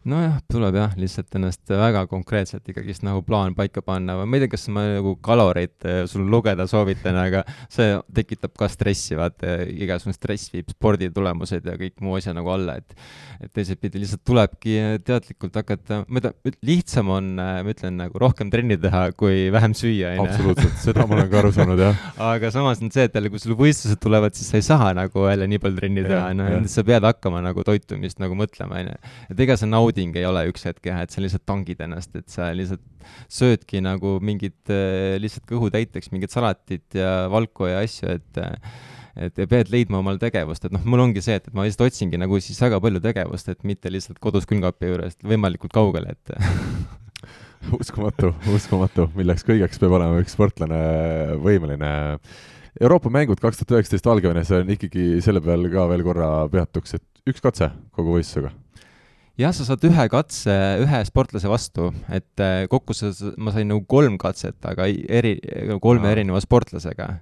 Nojah, 0.06 0.38
tuleb 0.52 0.76
jah, 0.78 0.94
lihtsalt 1.00 1.36
ennast 1.40 1.72
väga 1.72 2.04
konkreetselt 2.10 2.68
ikkagist 2.70 3.04
nagu 3.06 3.24
plaan 3.26 3.56
paika 3.58 3.82
panna 3.86 4.16
või 4.20 4.30
ma 4.30 4.38
ei 4.38 4.44
tea, 4.44 4.52
kas 4.54 4.68
ma 4.74 4.84
nagu 4.86 5.16
kaloreid 5.26 5.88
eh, 5.90 6.02
sul 6.10 6.28
lugeda 6.30 6.68
soovitan, 6.70 7.18
aga 7.18 7.42
see 7.74 7.96
tekitab 8.14 8.54
ka 8.60 8.70
stressi, 8.70 9.18
vaata, 9.18 9.58
igasugune 9.66 10.14
stress 10.16 10.54
viib 10.54 10.70
sporditulemused 10.70 11.66
ja 11.66 11.74
kõik 11.80 11.98
muu 12.06 12.20
asja 12.20 12.36
nagu 12.38 12.54
alla, 12.54 12.78
et 12.82 12.94
et 13.44 13.52
teisipidi 13.52 14.00
lihtsalt 14.00 14.22
tulebki 14.26 14.76
teadlikult 15.06 15.58
hakata, 15.60 16.04
ma 16.08 16.22
ei 16.22 16.24
tea, 16.28 16.54
lihtsam 16.70 17.10
on, 17.16 17.34
eh, 17.42 17.58
ma 17.66 17.74
ütlen, 17.74 17.98
nagu 18.00 18.22
rohkem 18.22 18.54
trenni 18.54 18.78
teha, 18.82 19.08
kui 19.18 19.50
vähem 19.54 19.74
süüa, 19.78 20.14
onju. 20.14 20.28
absoluutselt, 20.30 20.78
seda 20.86 21.08
ma 21.10 21.18
olen 21.18 21.34
ka 21.34 21.42
aru 21.42 21.54
saanud, 21.58 21.82
jah. 21.82 22.06
aga 22.30 22.54
samas 22.54 22.84
on 22.86 22.94
see, 22.94 23.10
et 23.10 23.18
jälle, 23.18 23.34
kui 23.34 23.42
sul 23.42 23.58
võistlused 23.58 24.00
tulevad, 24.06 24.38
siis 24.38 24.54
sa 24.54 24.62
ei 24.62 24.70
saa 24.70 24.94
nagu 24.98 25.26
jälle 25.28 25.50
nii 25.50 25.64
palju 25.66 25.82
trenni 25.82 26.06
teha, 26.06 26.30
noh, 26.38 26.56
sa 26.72 26.86
pead 26.88 27.10
hakkama 27.10 27.42
nagu 27.44 27.66
toitumist 27.66 28.22
nagu 28.22 28.38
mõtlema, 28.38 28.86
onju. 28.86 29.14
et 29.34 29.46
ega 29.48 29.58
sa 29.60 29.68
naudid 29.70 29.95
nauding 29.96 30.16
ei 30.20 30.26
ole 30.28 30.44
üks 30.50 30.66
hetk 30.68 30.86
jah, 30.90 31.00
et 31.04 31.14
sa 31.14 31.22
lihtsalt 31.24 31.46
tangid 31.48 31.80
ennast, 31.82 32.16
et 32.16 32.28
sa 32.30 32.52
lihtsalt 32.54 32.84
söödki 33.32 33.82
nagu 33.84 34.20
mingit 34.22 34.72
äh, 34.74 35.16
lihtsalt 35.22 35.46
kõhu 35.48 35.72
täiteks 35.72 36.12
mingit 36.12 36.34
salatit 36.34 36.96
ja 36.96 37.28
valku 37.32 37.70
ja 37.70 37.82
asju, 37.84 38.18
et 38.18 38.44
et 39.16 39.38
ja 39.40 39.48
pead 39.48 39.70
leidma 39.72 40.02
omal 40.02 40.18
tegevust, 40.20 40.66
et 40.68 40.74
noh, 40.76 40.84
mul 40.84 41.06
ongi 41.06 41.22
see, 41.24 41.38
et, 41.40 41.46
et 41.48 41.56
ma 41.56 41.64
lihtsalt 41.64 41.88
otsingi 41.88 42.20
nagu 42.20 42.36
siis 42.44 42.60
väga 42.60 42.82
palju 42.84 43.00
tegevust, 43.00 43.48
et 43.48 43.62
mitte 43.64 43.92
lihtsalt 43.94 44.20
kodus 44.20 44.48
külmkapi 44.50 44.90
juures 44.90 45.16
võimalikult 45.24 45.72
kaugele, 45.76 46.18
et 46.18 46.36
uskumatu, 47.80 48.34
uskumatu, 48.52 49.08
milleks 49.16 49.48
kõigeks 49.48 49.80
peab 49.80 49.96
olema 49.96 50.20
üks 50.20 50.36
sportlane 50.36 50.82
võimeline. 51.40 51.94
Euroopa 52.76 53.08
mängud 53.08 53.40
kaks 53.40 53.62
tuhat 53.62 53.78
üheksateist 53.78 54.12
Valgevenes 54.12 54.52
on 54.52 54.76
ikkagi 54.76 55.24
selle 55.24 55.40
peal 55.40 55.64
ka 55.72 55.88
veel 55.94 56.04
korra 56.04 56.30
peatuks, 56.52 56.98
et 57.00 57.32
üks 57.32 57.40
katse 57.40 57.72
kogu 57.96 58.18
võistlusega 58.18 58.52
jah, 59.42 59.56
sa 59.56 59.68
saad 59.68 59.86
ühe 59.88 60.06
katse 60.12 60.56
ühe 60.84 61.02
sportlase 61.10 61.52
vastu, 61.52 61.90
et 62.14 62.44
äh, 62.44 62.66
kokku 62.72 62.96
sa, 62.98 63.12
ma 63.38 63.56
sain 63.56 63.70
nagu 63.72 63.84
kolm 63.90 64.20
katset, 64.22 64.58
aga 64.68 64.88
eri, 64.90 65.38
kolme 65.84 66.10
Aa. 66.10 66.16
erineva 66.18 66.44
sportlasega. 66.44 67.16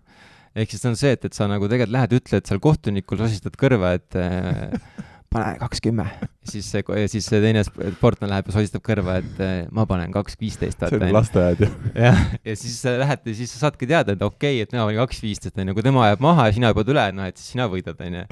ehk 0.54 0.76
siis 0.76 0.86
on 0.86 1.00
see, 1.00 1.16
et, 1.18 1.26
et 1.26 1.34
sa 1.34 1.50
nagu 1.50 1.66
tegelikult 1.70 1.96
lähed, 1.96 2.20
ütled 2.20 2.50
seal 2.50 2.62
kohtunikul, 2.62 3.22
sosistad 3.24 3.58
kõrva, 3.60 3.96
et 3.98 4.20
äh, 4.20 4.78
pane 5.34 5.54
kaks 5.62 5.82
kümme. 5.84 6.06
siis 6.48 6.68
see, 6.70 6.84
siis 7.12 7.28
see 7.30 7.40
teine 7.44 7.64
sportlane 7.66 8.32
läheb 8.32 8.50
ja 8.50 8.56
sosistab 8.56 8.84
kõrva, 8.86 9.18
et 9.24 9.42
eh, 9.44 9.54
ma 9.74 9.88
panen 9.90 10.14
kaks 10.14 10.38
viisteist. 10.40 10.84
see 10.84 11.00
on 11.00 11.16
lasteaed 11.16 11.64
ju. 11.66 11.70
jah, 12.06 12.20
ja 12.46 12.58
siis 12.60 12.80
sa 12.84 12.98
lähed 13.02 13.30
ja 13.32 13.38
siis 13.40 13.56
sa 13.56 13.68
saadki 13.68 13.90
teada, 13.90 14.18
et 14.18 14.26
okei 14.26 14.60
okay,, 14.60 14.68
et 14.68 14.76
mina 14.76 14.86
panin 14.88 15.02
kaks 15.04 15.24
viisteist, 15.24 15.58
onju, 15.58 15.78
kui 15.78 15.86
tema 15.86 16.12
jääb 16.12 16.24
maha 16.24 16.50
ja 16.50 16.58
sina 16.60 16.74
hüppad 16.74 16.94
üle, 16.94 17.08
noh, 17.18 17.30
et 17.30 17.40
siis 17.42 17.56
sina 17.56 17.70
võidad, 17.72 18.00
onju. 18.04 18.28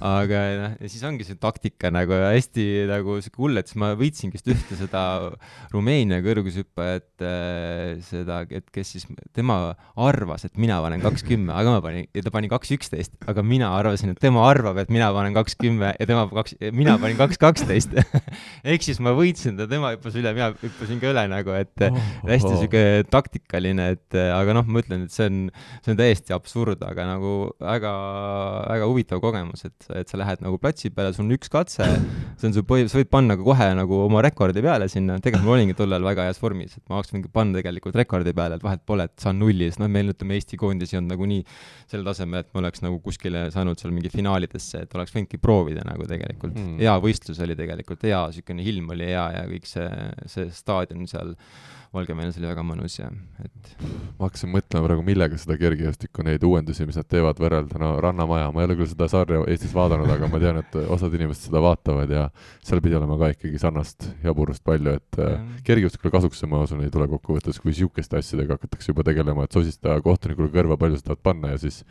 Aga 0.00 0.40
noh, 0.56 0.74
ja 0.80 0.90
siis 0.90 1.02
ongi 1.06 1.26
see 1.26 1.38
taktika 1.40 1.90
nagu 1.92 2.14
hästi 2.16 2.66
nagu 2.88 3.18
sihuke 3.20 3.42
hull, 3.42 3.60
et 3.60 3.70
siis 3.70 3.78
ma 3.80 3.92
võitsingi 3.98 4.38
just 4.38 4.48
ühte 4.50 4.78
seda 4.78 5.02
Rumeenia 5.74 6.20
kõrgushüppajat, 6.24 7.08
eh, 7.26 8.00
seda, 8.06 8.40
et 8.48 8.66
kes 8.72 8.94
siis, 8.96 9.06
tema 9.36 9.58
arvas, 10.00 10.46
et 10.48 10.56
mina 10.60 10.80
panen 10.82 11.04
kaks 11.04 11.24
kümme, 11.28 11.52
aga 11.56 11.76
ma 11.76 11.82
panin, 11.84 12.08
ja 12.16 12.24
ta 12.24 12.32
pani 12.34 12.50
kaks 12.52 12.74
üksteist, 12.76 13.16
aga 13.30 13.44
mina 13.46 13.70
arvasin, 13.76 14.14
et 14.14 14.22
tema 14.22 14.44
arvab, 14.48 14.80
et 14.82 14.92
mina 14.92 15.10
panen 15.14 15.36
kaks 15.36 15.58
kümme 15.60 15.92
ja 15.92 16.08
tema 16.08 16.26
kaks, 16.32 16.56
mina 16.76 16.96
panin 17.02 17.20
kaks 17.20 17.40
kaksteist 17.40 17.96
ehk 18.70 18.86
siis 18.86 19.00
ma 19.04 19.14
võitsin 19.16 19.58
ta, 19.58 19.68
tema 19.70 19.92
hüppas 19.94 20.16
üle, 20.20 20.32
mina 20.36 20.50
hüppasin 20.54 21.02
ka 21.02 21.12
üle 21.12 21.26
nagu, 21.30 21.54
et 21.56 21.86
oh, 21.86 22.00
hästi 22.28 22.52
oh. 22.52 22.58
sihuke 22.62 22.84
taktikaline, 23.12 23.90
et 23.96 24.18
aga 24.20 24.56
noh, 24.56 24.66
ma 24.66 24.82
ütlen, 24.82 25.06
et 25.06 25.14
see 25.14 25.28
on, 25.30 25.42
see 25.84 25.94
on 25.94 26.00
täiesti 26.00 26.34
absurd, 26.36 26.82
aga 26.86 27.06
nagu 27.08 27.34
väga, 27.60 27.94
väga 28.70 28.90
huvitav 28.90 29.22
kogemus, 29.22 29.66
et, 29.68 29.89
et 29.98 30.10
sa 30.10 30.18
lähed 30.20 30.42
nagu 30.44 30.58
platsi 30.62 30.90
peale, 30.94 31.12
sul 31.16 31.26
on 31.26 31.34
üks 31.36 31.50
katse, 31.52 31.86
see 32.40 32.48
on 32.48 32.56
su 32.56 32.64
põhi, 32.66 32.86
sa 32.90 32.98
võid 33.00 33.10
panna 33.12 33.36
ka 33.38 33.46
kohe 33.46 33.68
nagu 33.78 34.02
oma 34.06 34.22
rekordi 34.24 34.62
peale 34.64 34.88
sinna, 34.92 35.18
tegelikult 35.22 35.48
ma 35.48 35.56
olingi 35.56 35.76
tollal 35.78 36.06
väga 36.06 36.28
heas 36.28 36.40
vormis, 36.42 36.76
et 36.78 36.84
ma 36.86 37.00
tahaks 37.00 37.30
panna 37.34 37.58
tegelikult 37.58 37.98
rekordi 38.00 38.34
peale, 38.36 38.60
et 38.60 38.66
vahet 38.66 38.84
pole, 38.86 39.06
et 39.08 39.26
saan 39.26 39.40
nulli, 39.42 39.70
sest 39.70 39.82
noh, 39.82 39.90
meil 39.92 40.12
ütleme, 40.14 40.38
Eesti 40.40 40.60
koondis 40.60 40.94
ei 40.94 41.00
olnud 41.00 41.14
nagunii 41.14 41.42
sel 41.90 42.06
tasemel, 42.06 42.44
et 42.44 42.52
ma 42.54 42.64
oleks 42.64 42.84
nagu 42.84 43.00
kuskile 43.04 43.48
saanud 43.54 43.80
seal 43.80 43.94
mingi 43.96 44.12
finaalidesse, 44.12 44.84
et 44.86 44.96
oleks 44.98 45.14
võinudki 45.16 45.40
proovida 45.42 45.84
nagu 45.86 46.06
tegelikult. 46.08 46.56
Mm.. 46.56 46.78
hea 46.80 46.96
võistlus 47.02 47.42
oli 47.44 47.56
tegelikult 47.58 48.06
hea, 48.08 48.22
niisugune 48.30 48.64
ilm 48.72 48.94
oli 48.94 49.10
hea 49.10 49.26
ja 49.36 49.44
kõik 49.50 49.68
see, 49.68 49.90
see 50.30 50.48
staadion 50.54 51.06
seal 51.10 51.36
Valgevenes 51.90 52.36
oli 52.38 52.46
väga 52.46 52.62
mõnus 52.62 52.94
ja 53.00 53.08
et 53.42 53.70
ma 53.82 54.28
hakkasin 54.28 54.52
mõtlema 54.52 54.86
praegu, 54.86 55.02
millega 55.02 55.38
seda 55.40 55.56
kergejõustikku, 55.58 56.22
neid 56.22 56.44
uuendusi, 56.46 56.84
mis 56.86 56.98
nad 57.00 57.08
teevad, 57.10 57.40
võrrelda, 57.42 57.80
no 57.82 57.88
Rannamaja, 58.04 58.52
ma 58.54 58.62
ei 58.62 58.68
ole 58.68 58.76
küll 58.78 58.90
seda 58.92 59.08
sarja 59.10 59.40
Eestis 59.50 59.74
vaadanud, 59.74 60.06
aga 60.14 60.28
ma 60.30 60.38
tean, 60.42 60.60
et 60.62 60.78
osad 60.86 61.16
inimesed 61.18 61.48
seda 61.48 61.62
vaatavad 61.64 62.14
ja 62.14 62.28
seal 62.62 62.82
pidi 62.84 62.94
olema 62.94 63.18
ka 63.18 63.32
ikkagi 63.34 63.58
sarnast 63.58 64.06
jaburust 64.22 64.62
palju, 64.66 64.94
et 65.00 65.18
mm. 65.18 65.64
kergejõustikule 65.66 66.14
kasuks 66.14 66.44
see, 66.44 66.52
ma 66.52 66.62
usun, 66.62 66.84
ei 66.86 66.94
tule 66.94 67.10
kokkuvõttes, 67.10 67.58
kui 67.58 67.74
niisuguste 67.74 68.22
asjadega 68.22 68.60
hakatakse 68.60 68.94
juba 68.94 69.08
tegelema, 69.10 69.48
et 69.48 69.58
sosista 69.58 69.98
kohtunikule 70.06 70.54
kõrva, 70.54 70.78
palju 70.78 71.02
sa 71.02 71.10
tahad 71.10 71.26
panna 71.26 71.56
ja 71.56 71.62
siis 71.64 71.82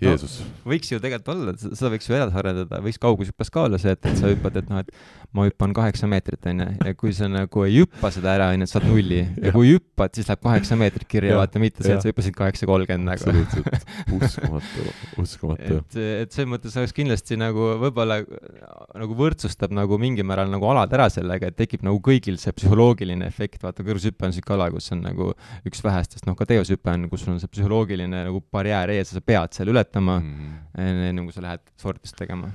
Jeesus 0.00 0.38
no,. 0.40 0.50
võiks 0.72 0.90
ju 0.90 1.00
tegelikult 1.02 1.32
olla, 1.34 1.54
seda 1.60 1.90
võiks 1.92 2.08
ju 2.08 2.16
edasi 2.16 2.38
arendada, 2.40 2.80
võiks 2.84 3.00
kaugushüppes 3.02 3.52
ka 3.52 3.66
olla 3.68 3.80
see, 3.80 3.92
et, 3.96 4.06
et 4.08 4.16
sa 4.18 4.30
hüppad, 4.30 4.56
et 4.60 4.70
noh, 4.70 4.80
et 4.80 4.92
ma 5.36 5.44
hüppan 5.46 5.74
kaheksa 5.76 6.08
meetrit, 6.10 6.40
onju, 6.50 6.66
ja 6.86 6.94
kui 6.98 7.12
sa 7.16 7.28
nagu 7.30 7.64
ei 7.66 7.82
hüppa 7.82 8.10
seda 8.14 8.32
ära, 8.34 8.48
onju, 8.54 8.66
et 8.66 8.72
saad 8.72 8.86
nulli 8.88 9.20
ja 9.20 9.52
kui 9.54 9.74
hüppad, 9.74 10.14
siis 10.16 10.30
läheb 10.30 10.42
kaheksa 10.46 10.78
meetrit 10.80 11.08
kirja, 11.10 11.36
vaata, 11.38 11.62
mitte 11.62 11.84
see, 11.84 11.94
et 11.94 12.04
sa 12.04 12.10
hüppasid 12.10 12.36
kaheksa 12.38 12.68
kolmkümmend 12.70 13.10
nagu. 13.10 13.20
absoluutselt, 13.20 13.86
uskumatu, 14.16 14.86
uskumatu. 15.22 15.80
et, 15.82 15.98
et 16.24 16.34
selles 16.34 16.50
mõttes 16.54 16.78
oleks 16.80 16.96
kindlasti 16.96 17.38
nagu 17.40 17.68
võib-olla 17.84 18.20
nagu 18.24 19.18
võrdsustab 19.18 19.74
nagu 19.76 20.00
mingil 20.00 20.26
määral 20.28 20.50
nagu 20.50 20.70
alad 20.72 20.96
ära 20.96 21.10
sellega, 21.12 21.52
et 21.52 21.58
tekib 21.60 21.84
nagu 21.86 22.00
kõigil 22.04 22.40
see 22.40 22.54
psühholoogiline 22.56 23.28
efekt, 23.28 23.60
vaata, 23.66 23.84
kõrgushüpe 23.86 24.26
on 24.26 24.34
siuke 24.34 24.56
ala, 24.56 24.70
kus 24.72 24.90
on 24.96 25.04
nagu 25.04 25.30
üks 25.68 25.84
vähestest, 25.84 26.26
noh, 26.26 26.38
ka 26.38 26.48
teoshüpe 26.48 26.90
on, 26.94 27.06
kus 27.12 27.28
on 27.30 27.38
see 27.42 27.52
psühholoogiline 27.52 28.24
nagu 28.30 28.42
barjäär 28.52 28.96
ees 28.96 29.12
ja 29.12 29.18
sa 29.18 29.24
pead 29.24 29.54
seal 29.54 29.70
ületama 29.70 29.89
mm 30.20 30.36
-hmm. 30.76 31.10
enne, 31.10 31.24
kui 31.24 31.32
sa 31.32 31.42
lähed 31.42 31.66
sordist 31.76 32.16
tegema 32.16 32.52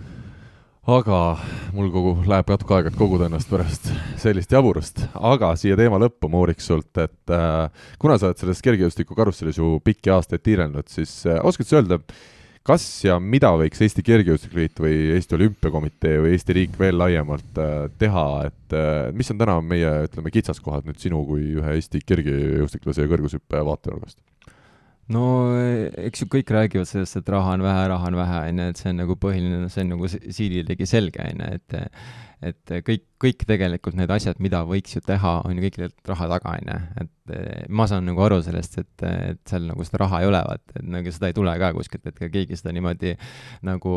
aga 0.85 1.19
mul 1.73 1.89
kogu, 1.89 2.11
läheb 2.29 2.51
natuke 2.53 2.75
aega, 2.77 2.91
et 2.91 2.97
koguda 2.99 3.25
ennast 3.25 3.49
pärast 3.49 3.89
sellist 4.21 4.51
jaburust, 4.53 5.01
aga 5.17 5.55
siia 5.57 5.77
teema 5.79 5.97
lõppu 6.01 6.29
ma 6.29 6.43
uuriks 6.43 6.67
sult, 6.69 6.91
et 7.01 7.33
äh, 7.33 7.87
kuna 8.01 8.19
sa 8.21 8.29
oled 8.29 8.37
selles 8.37 8.61
kergejõustiku 8.61 9.17
karussellis 9.17 9.57
ju 9.57 9.79
pikki 9.85 10.13
aastaid 10.13 10.45
tiirelnud, 10.45 10.87
siis 10.87 11.25
äh, 11.25 11.41
oskad 11.41 11.65
sa 11.65 11.79
öelda, 11.79 11.97
kas 12.65 12.85
ja 13.05 13.17
mida 13.21 13.51
võiks 13.57 13.81
Eesti 13.81 14.05
Kergejõustikuliit 14.05 14.79
või 14.81 14.95
Eesti 15.15 15.37
Olümpiakomitee 15.37 16.21
või 16.21 16.35
Eesti 16.35 16.55
riik 16.57 16.79
veel 16.79 16.97
laiemalt 17.01 17.61
äh, 17.61 17.75
teha, 18.01 18.27
et 18.51 18.77
äh, 18.77 19.09
mis 19.17 19.33
on 19.33 19.41
täna 19.41 19.57
meie, 19.65 19.91
ütleme, 20.05 20.33
kitsaskohad 20.33 20.85
nüüd 20.85 21.01
sinu 21.01 21.25
kui 21.25 21.49
ühe 21.57 21.75
Eesti 21.79 22.01
kergejõustiklase 22.05 23.05
ja 23.05 23.13
kõrgushüppe 23.13 23.65
vaatenurgast? 23.65 24.21
No 25.13 25.23
eks 26.01 26.23
ju 26.23 26.29
kõik 26.33 26.51
räägivad 26.55 26.89
sellest, 26.89 27.19
et 27.19 27.29
raha 27.29 27.55
on 27.57 27.65
vähe, 27.65 27.87
raha 27.91 28.11
on 28.11 28.19
vähe, 28.19 28.43
on 28.49 28.61
ju, 28.61 28.69
et 28.73 28.81
see 28.81 28.93
on 28.93 29.01
nagu 29.03 29.17
põhiline, 29.21 29.69
see 29.73 29.85
on 29.85 29.93
nagu 29.95 30.09
siililegi 30.09 30.87
selge, 30.89 31.25
on 31.25 31.43
ju, 31.45 31.59
et 31.59 31.77
et 32.45 32.73
kõik, 32.85 33.03
kõik 33.21 33.45
tegelikult 33.47 33.97
need 33.97 34.11
asjad, 34.13 34.39
mida 34.43 34.61
võiks 34.67 34.95
ju 34.95 35.01
teha, 35.05 35.33
on 35.47 35.55
ju 35.55 35.63
kõik 35.65 35.77
tegelikult 35.77 36.11
raha 36.11 36.27
taga, 36.33 36.53
on 36.55 36.69
ju. 36.71 36.77
et 37.03 37.33
eh, 37.37 37.63
ma 37.69 37.87
saan 37.89 38.05
nagu 38.09 38.23
aru 38.25 38.41
sellest, 38.45 38.77
et, 38.81 39.05
et 39.07 39.41
seal 39.49 39.65
nagu 39.69 39.87
seda 39.87 40.01
raha 40.03 40.21
ei 40.21 40.29
ole, 40.29 40.41
vaata, 40.49 40.75
et 40.79 40.89
nagu 40.97 41.13
seda 41.15 41.31
ei 41.31 41.37
tule 41.37 41.55
ka 41.61 41.71
kuskilt, 41.77 42.05
et 42.11 42.19
ka 42.19 42.29
keegi 42.33 42.59
seda 42.59 42.75
niimoodi 42.75 43.15
nagu 43.67 43.95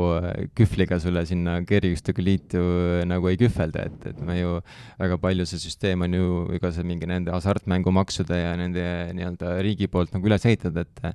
kühvliga 0.59 1.01
sulle 1.03 1.25
sinna 1.29 1.59
kergejõustikuliitu 1.69 2.65
nagu 3.11 3.33
ei 3.33 3.41
kühvelda, 3.41 3.89
et, 3.91 4.09
et 4.13 4.25
me 4.25 4.39
ju 4.41 4.57
väga 5.03 5.21
palju 5.27 5.49
see 5.51 5.67
süsteem 5.67 6.07
on 6.07 6.19
ju 6.19 6.59
ka 6.63 6.73
see 6.75 6.87
mingi 6.89 7.11
nende 7.11 7.35
hasartmängumaksude 7.35 8.43
ja 8.43 8.57
nende 8.61 8.89
nii-öelda 9.19 9.59
riigi 9.67 9.91
poolt 9.93 10.15
nagu 10.17 10.31
üles 10.31 10.49
ehitatud, 10.49 10.85
et 10.87 11.09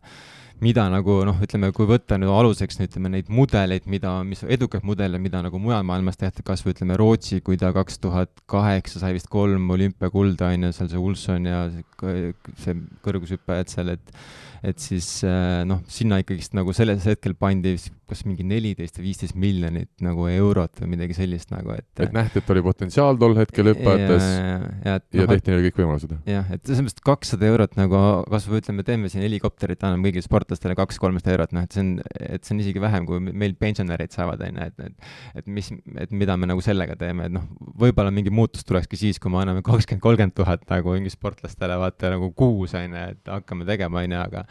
mida 0.64 0.86
nagu 0.92 1.20
noh, 1.28 1.40
ütleme, 1.44 1.72
kui 1.76 1.88
võtta 1.90 2.18
nüüd 2.20 2.32
aluseks 2.32 2.80
ütleme 2.84 3.12
neid 3.14 3.30
mudeleid, 3.34 3.88
mida, 3.90 4.16
mis 4.28 4.44
edukaid 4.44 4.86
mudeleid, 4.88 5.22
mida 5.24 5.42
nagu 5.46 5.60
mujal 5.62 5.84
maailmas 5.88 6.20
tehti, 6.20 6.46
kas 6.48 6.64
või 6.66 6.76
ütleme 6.76 6.98
Rootsi, 7.00 7.42
kui 7.46 7.60
ta 7.60 7.74
kaks 7.76 8.00
tuhat 8.04 8.32
kaheksa 8.50 9.04
sai 9.04 9.14
vist 9.18 9.30
kolm 9.34 9.70
olümpiakulda, 9.76 10.54
on 10.54 10.70
ju, 10.70 10.72
seal 10.78 10.92
see 10.94 11.04
Ulson 11.04 11.50
ja 11.50 11.66
see, 11.74 12.34
see 12.64 12.80
kõrgushüppajad 13.06 13.76
seal, 13.76 13.94
et 13.98 14.18
et 14.64 14.80
siis 14.80 15.08
äh, 15.28 15.66
noh, 15.68 15.82
sinna 15.92 16.22
ikkagist 16.22 16.54
nagu 16.56 16.72
selles 16.76 17.04
hetkel 17.10 17.36
pandi 17.36 17.76
kas 18.14 18.24
mingi 18.28 18.46
neliteist 18.48 19.00
või 19.00 19.10
viisteist 19.10 19.38
miljonit 19.40 19.92
nagu 20.06 20.28
eurot 20.30 20.84
või 20.84 20.94
midagi 20.96 21.18
sellist 21.18 21.52
nagu, 21.54 21.74
et 21.76 22.04
et 22.04 22.16
nähti, 22.16 22.42
et 22.42 22.54
oli 22.54 22.64
potentsiaal 22.66 23.20
tol 23.20 23.36
hetkel 23.40 23.72
hüpajates 23.74 24.24
ja, 24.24 24.44
ja, 24.44 24.58
ja, 24.86 24.96
et, 25.02 25.08
ja 25.18 25.26
no, 25.26 25.34
tehti 25.34 25.54
neile 25.54 25.68
kõik 25.68 25.82
võimalused? 25.82 26.16
jah, 26.30 26.50
et 26.54 26.64
selles 26.68 26.86
mõttes 26.86 27.06
kakssada 27.06 27.50
eurot 27.50 27.78
nagu 27.80 28.04
kas 28.30 28.48
või 28.50 28.62
ütleme, 28.64 28.86
teeme 28.88 29.12
siin 29.12 29.26
helikopterit, 29.26 29.84
anname 29.84 30.10
kõigile 30.10 30.26
sportlastele 30.26 30.78
kaks-kolmsada 30.80 31.36
eurot, 31.36 31.56
noh 31.58 31.68
et 31.68 31.76
see 31.76 31.84
on, 31.84 31.94
et 32.30 32.46
see 32.46 32.56
on 32.56 32.64
isegi 32.64 32.84
vähem, 32.84 33.08
kui 33.10 33.22
meil 33.24 33.58
pensionärid 33.60 34.14
saavad, 34.16 34.44
on 34.48 34.62
ju, 34.62 34.70
et, 34.70 34.88
et 34.88 35.44
et 35.44 35.50
mis, 35.50 35.70
et 36.00 36.14
mida 36.16 36.36
me 36.40 36.50
nagu 36.50 36.62
sellega 36.64 36.96
teeme, 37.00 37.28
et 37.28 37.34
noh, 37.34 37.46
võib-olla 37.80 38.14
mingi 38.14 38.32
muutus 38.34 38.66
tulekski 38.68 39.00
siis, 39.00 39.20
kui 39.22 39.32
me 39.34 39.42
anname 39.42 39.64
kakskümmend, 39.66 40.04
kolmkümmend 40.04 40.36
tuhat 40.38 40.66
nagu 40.70 40.96
mingi 40.96 41.12
sportlastele, 41.14 41.78
vaata 41.82 42.14
nagu 42.14 42.30
kuus, 42.38 42.76
on 42.78 42.94
ju, 42.94 43.06
et 43.16 43.34
hakkame 43.34 43.68
tegema, 43.70 44.04
on 44.04 44.16
ju, 44.16 44.22
aga 44.22 44.46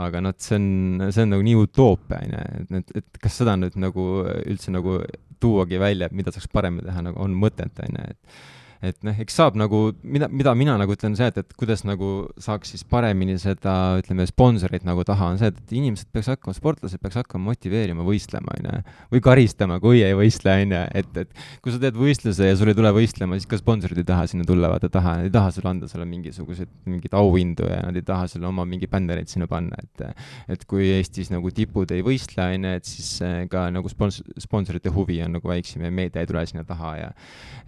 aga 0.00 0.22
noh, 0.22 0.34
see 0.38 0.58
on, 0.58 0.66
see 1.10 1.24
on 1.24 1.32
nagu 1.34 1.44
nii 1.46 1.56
utoopia, 1.58 2.20
on 2.22 2.34
ju, 2.36 2.78
et, 2.80 2.92
et, 2.99 2.99
et 3.00 3.20
kas 3.22 3.40
seda 3.40 3.56
nüüd 3.58 3.76
nagu 3.80 4.06
üldse 4.44 4.72
nagu 4.74 5.00
tuuagi 5.40 5.80
välja, 5.80 6.08
et 6.08 6.16
mida 6.16 6.32
saaks 6.34 6.50
paremini 6.52 6.86
teha, 6.86 7.04
nagu 7.08 7.20
on 7.24 7.36
mõtet, 7.36 7.78
on 7.84 8.00
ju, 8.00 8.14
et 8.14 8.40
et 8.80 8.96
noh, 9.04 9.16
eks 9.20 9.36
saab 9.36 9.56
nagu, 9.60 9.90
mida, 10.02 10.28
mida 10.32 10.54
mina 10.56 10.76
nagu 10.80 10.94
ütlen, 10.94 11.16
see, 11.18 11.28
et, 11.28 11.36
et 11.42 11.56
kuidas 11.58 11.82
nagu 11.84 12.10
saaks 12.40 12.72
siis 12.72 12.84
paremini 12.88 13.36
seda, 13.40 13.74
ütleme, 14.00 14.24
sponsorit 14.28 14.86
nagu 14.88 15.04
taha, 15.06 15.32
on 15.34 15.40
see, 15.40 15.50
et 15.52 15.74
inimesed 15.76 16.08
peaks 16.14 16.30
hakkama, 16.32 16.56
sportlased 16.56 17.02
peaks 17.02 17.18
hakkama 17.20 17.50
motiveerima 17.50 18.06
võistlema, 18.06 18.56
on 18.56 18.68
ju. 18.70 18.80
või 19.14 19.24
karistama, 19.26 19.76
kui 19.82 20.00
ei 20.06 20.16
võistle, 20.16 20.54
on 20.64 20.74
ju, 20.76 20.82
et, 21.02 21.20
et 21.24 21.44
kui 21.60 21.74
sa 21.74 21.82
teed 21.82 21.98
võistluse 22.00 22.48
ja 22.48 22.56
sul 22.56 22.72
ei 22.72 22.78
tule 22.78 22.92
võistlema, 22.96 23.36
siis 23.36 23.50
ka 23.50 23.60
sponsorid 23.60 24.00
ei 24.00 24.08
taha 24.08 24.24
sinna 24.30 24.48
tulla, 24.48 24.72
vaata 24.72 24.88
taha, 24.92 25.18
ei 25.26 25.34
taha 25.34 25.52
sulle 25.54 25.72
anda 25.74 25.90
sulle 25.90 26.08
mingisuguseid, 26.08 26.72
mingeid 26.88 27.16
auhindu 27.20 27.68
ja 27.68 27.82
nad 27.84 28.00
ei 28.00 28.06
taha 28.06 28.30
sulle 28.32 28.48
oma 28.48 28.64
mingi 28.68 28.88
bännereid 28.90 29.28
sinna 29.28 29.50
panna, 29.50 29.76
et 29.84 30.06
et 30.50 30.64
kui 30.68 30.88
Eestis 30.94 31.28
nagu 31.32 31.50
tipud 31.54 31.90
ei 31.94 32.02
võistle, 32.04 32.48
on 32.54 32.64
ju, 32.64 32.80
et 32.80 32.88
siis 32.88 33.10
eh, 33.26 33.44
ka 33.50 33.66
nagu 33.74 33.90
spons-, 33.92 34.22
sponsorite 34.40 34.92
huvi 34.94 35.20
on 35.24 35.36
nagu 35.36 35.50
väiksem 35.50 35.84
ja 35.84 35.92
meedia 35.94 36.24
ei 36.24 36.30
tule 36.30 36.44
sinna 36.48 36.64
taha 36.66 36.94
ja 36.96 37.10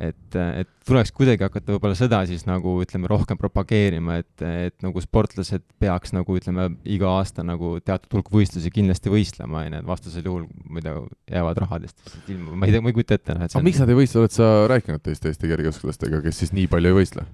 et, 0.00 0.38
et 0.40 0.72
tuleks 1.02 1.14
kuidagi 1.16 1.42
hakata 1.42 1.74
võib-olla 1.74 1.96
seda 1.98 2.20
siis 2.28 2.44
nagu 2.46 2.76
ütleme, 2.82 3.08
rohkem 3.10 3.38
propageerima, 3.40 4.20
et, 4.22 4.44
et 4.44 4.76
nagu 4.84 5.02
sportlased 5.02 5.64
peaks 5.82 6.14
nagu 6.14 6.36
ütleme, 6.38 6.68
iga 6.86 7.10
aasta 7.18 7.44
nagu 7.46 7.74
teatud 7.82 8.18
hulk 8.18 8.30
võistlusi 8.32 8.70
kindlasti 8.72 9.10
võistlema, 9.12 9.64
on 9.66 9.76
ju, 9.76 9.82
et 9.82 9.88
vastasel 9.88 10.28
juhul 10.28 10.46
muidu 10.70 11.06
jäävad 11.30 11.62
rahadest 11.64 12.14
ilma, 12.28 12.54
ma 12.54 12.68
ei 12.68 12.76
tea, 12.76 12.84
ma 12.84 12.92
ei 12.92 12.98
kujuta 12.98 13.18
ette, 13.18 13.34
noh, 13.34 13.46
et 13.46 13.52
aga 13.52 13.62
on... 13.62 13.66
miks 13.66 13.82
nad 13.82 13.92
ei 13.92 13.98
võistle, 13.98 14.22
oled 14.22 14.36
sa 14.36 14.50
rääkinud 14.70 15.02
teiste 15.02 15.32
Eesti 15.32 15.50
kergejõustiklasega, 15.50 16.22
kes 16.28 16.44
siis 16.44 16.54
nii 16.54 16.70
palju 16.70 16.92
ei 16.92 17.00
võistle? 17.02 17.26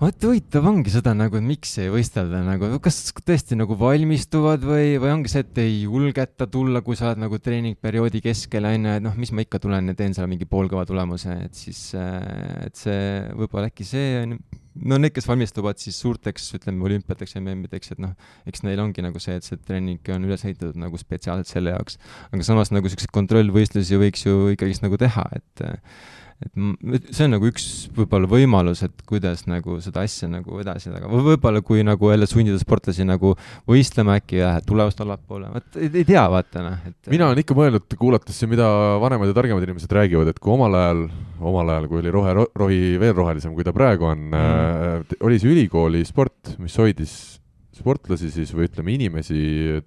Vot 0.00 0.24
huvitav 0.24 0.64
ongi 0.64 0.92
seda 0.92 1.12
nagu, 1.16 1.36
et 1.36 1.44
miks 1.44 1.74
ei 1.82 1.90
võistelda 1.92 2.40
nagu, 2.46 2.70
kas 2.80 3.02
tõesti 3.18 3.58
nagu 3.58 3.76
valmistuvad 3.80 4.64
või, 4.64 4.94
või 5.02 5.12
ongi 5.12 5.32
see, 5.32 5.44
et 5.44 5.60
ei 5.60 5.82
julgeta 5.82 6.46
tulla, 6.50 6.80
kui 6.84 6.96
sa 6.96 7.10
oled 7.10 7.20
nagu 7.26 7.40
treeningperioodi 7.42 8.22
keskel, 8.24 8.68
on 8.70 8.88
ju, 8.88 8.94
et 8.96 9.04
noh, 9.04 9.18
mis 9.20 9.32
ma 9.36 9.44
ikka 9.44 9.60
tulen 9.60 9.92
ja 9.92 9.98
teen 9.98 10.16
seal 10.16 10.30
mingi 10.30 10.48
poolkõva 10.48 10.86
tulemuse, 10.88 11.36
et 11.44 11.58
siis, 11.58 11.90
äh, 12.00 12.16
et 12.64 12.80
see 12.80 13.02
võib-olla 13.36 13.68
äkki 13.68 13.84
see 13.88 14.16
on 14.22 14.38
no 14.88 14.96
need, 15.00 15.12
kes 15.12 15.26
valmistuvad 15.28 15.80
siis 15.82 15.98
suurteks, 16.00 16.46
ütleme, 16.56 16.80
olümpiateks 16.86 17.36
MM-ideks, 17.42 17.92
et 17.92 18.00
noh, 18.00 18.14
eks 18.48 18.64
neil 18.64 18.80
ongi 18.80 19.04
nagu 19.04 19.20
see, 19.20 19.36
et 19.36 19.44
see 19.44 19.60
treening 19.60 20.12
on 20.14 20.24
üles 20.28 20.46
ehitatud 20.46 20.78
nagu 20.80 21.00
spetsiaalselt 21.00 21.50
selle 21.50 21.74
jaoks. 21.74 21.98
aga 22.30 22.46
samas 22.46 22.72
nagu 22.72 22.88
selliseid 22.88 23.12
kontrollvõistlusi 23.12 24.00
võiks 24.00 24.24
ju 24.24 24.54
ikkagist 24.54 24.86
nagu 24.86 24.96
teha, 25.00 25.26
et 25.36 25.66
et 26.40 27.08
see 27.12 27.26
on 27.26 27.34
nagu 27.34 27.48
üks 27.50 27.64
võib-olla 27.96 28.28
võimalus, 28.30 28.80
et 28.86 29.02
kuidas 29.08 29.42
nagu 29.50 29.76
seda 29.84 30.04
asja 30.06 30.28
nagu 30.30 30.60
edasi, 30.62 30.88
aga 30.96 31.08
võib-olla 31.10 31.60
kui 31.64 31.84
nagu 31.84 32.12
jälle 32.12 32.28
sundida 32.30 32.60
sportlasi 32.60 33.04
nagu 33.08 33.34
võistlema, 33.68 34.16
äkki 34.20 34.40
läheb 34.40 34.68
tulevast 34.68 35.02
allapoole, 35.04 35.50
vot 35.52 35.80
ei, 35.80 35.90
ei 35.90 36.06
tea, 36.08 36.22
vaata 36.32 36.64
noh, 36.64 36.78
et 36.88 37.12
mina 37.12 37.28
olen 37.28 37.42
ikka 37.42 37.56
mõelnud, 37.58 37.98
kuulates 38.00 38.40
siin, 38.40 38.52
mida 38.54 38.68
vanemad 39.02 39.28
ja 39.28 39.36
targemad 39.36 39.68
inimesed 39.68 39.92
räägivad, 40.00 40.32
et 40.32 40.40
kui 40.40 40.54
omal 40.56 40.78
ajal, 40.80 41.04
omal 41.52 41.74
ajal, 41.74 41.90
kui 41.90 42.00
oli 42.00 42.14
rohe, 42.14 42.36
rohi 42.64 42.80
veel 43.02 43.14
rohelisem, 43.20 43.52
kui 43.56 43.66
ta 43.66 43.76
praegu 43.76 44.08
on 44.08 44.30
mm., 44.30 45.04
äh, 45.12 45.20
oli 45.26 45.40
see 45.42 45.52
ülikooli 45.52 46.06
sport, 46.08 46.56
mis 46.62 46.78
hoidis 46.80 47.18
sportlasi 47.80 48.30
siis 48.32 48.52
või 48.54 48.68
ütleme, 48.68 48.94
inimesi 48.94 49.40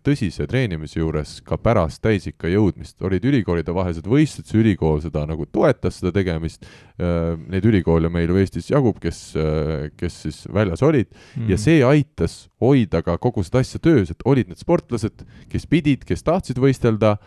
tõsise 0.06 0.48
treenimise 0.50 1.00
juures 1.00 1.38
ka 1.46 1.60
pärast 1.62 2.02
täisikka 2.04 2.50
jõudmist, 2.52 2.98
olid 3.06 3.24
ülikoolide 3.30 3.76
vahelised 3.76 4.08
võistlused, 4.10 4.50
see 4.50 4.62
ülikool 4.64 5.02
seda 5.04 5.26
nagu 5.30 5.46
toetas, 5.46 6.00
seda 6.02 6.14
tegemist, 6.16 6.66
äh, 6.98 7.34
neid 7.38 7.66
ülikoole 7.70 8.12
meil 8.14 8.32
ju 8.32 8.42
Eestis 8.42 8.72
jagub, 8.72 9.00
kes, 9.04 9.22
äh, 9.40 9.92
kes 10.00 10.20
siis 10.26 10.42
väljas 10.54 10.84
olid. 10.86 11.12
Mm., 11.38 11.54
ja 11.54 11.60
see 11.62 11.84
aitas 11.86 12.48
hoida 12.64 13.04
ka 13.06 13.18
kogu 13.22 13.44
seda 13.46 13.64
asja 13.64 13.82
töös, 13.84 14.12
et 14.12 14.26
olid 14.26 14.50
need 14.52 14.62
sportlased, 14.62 15.26
kes 15.52 15.70
pidid, 15.70 16.08
kes 16.08 16.26
tahtsid 16.26 16.62
võistelda, 16.62 17.18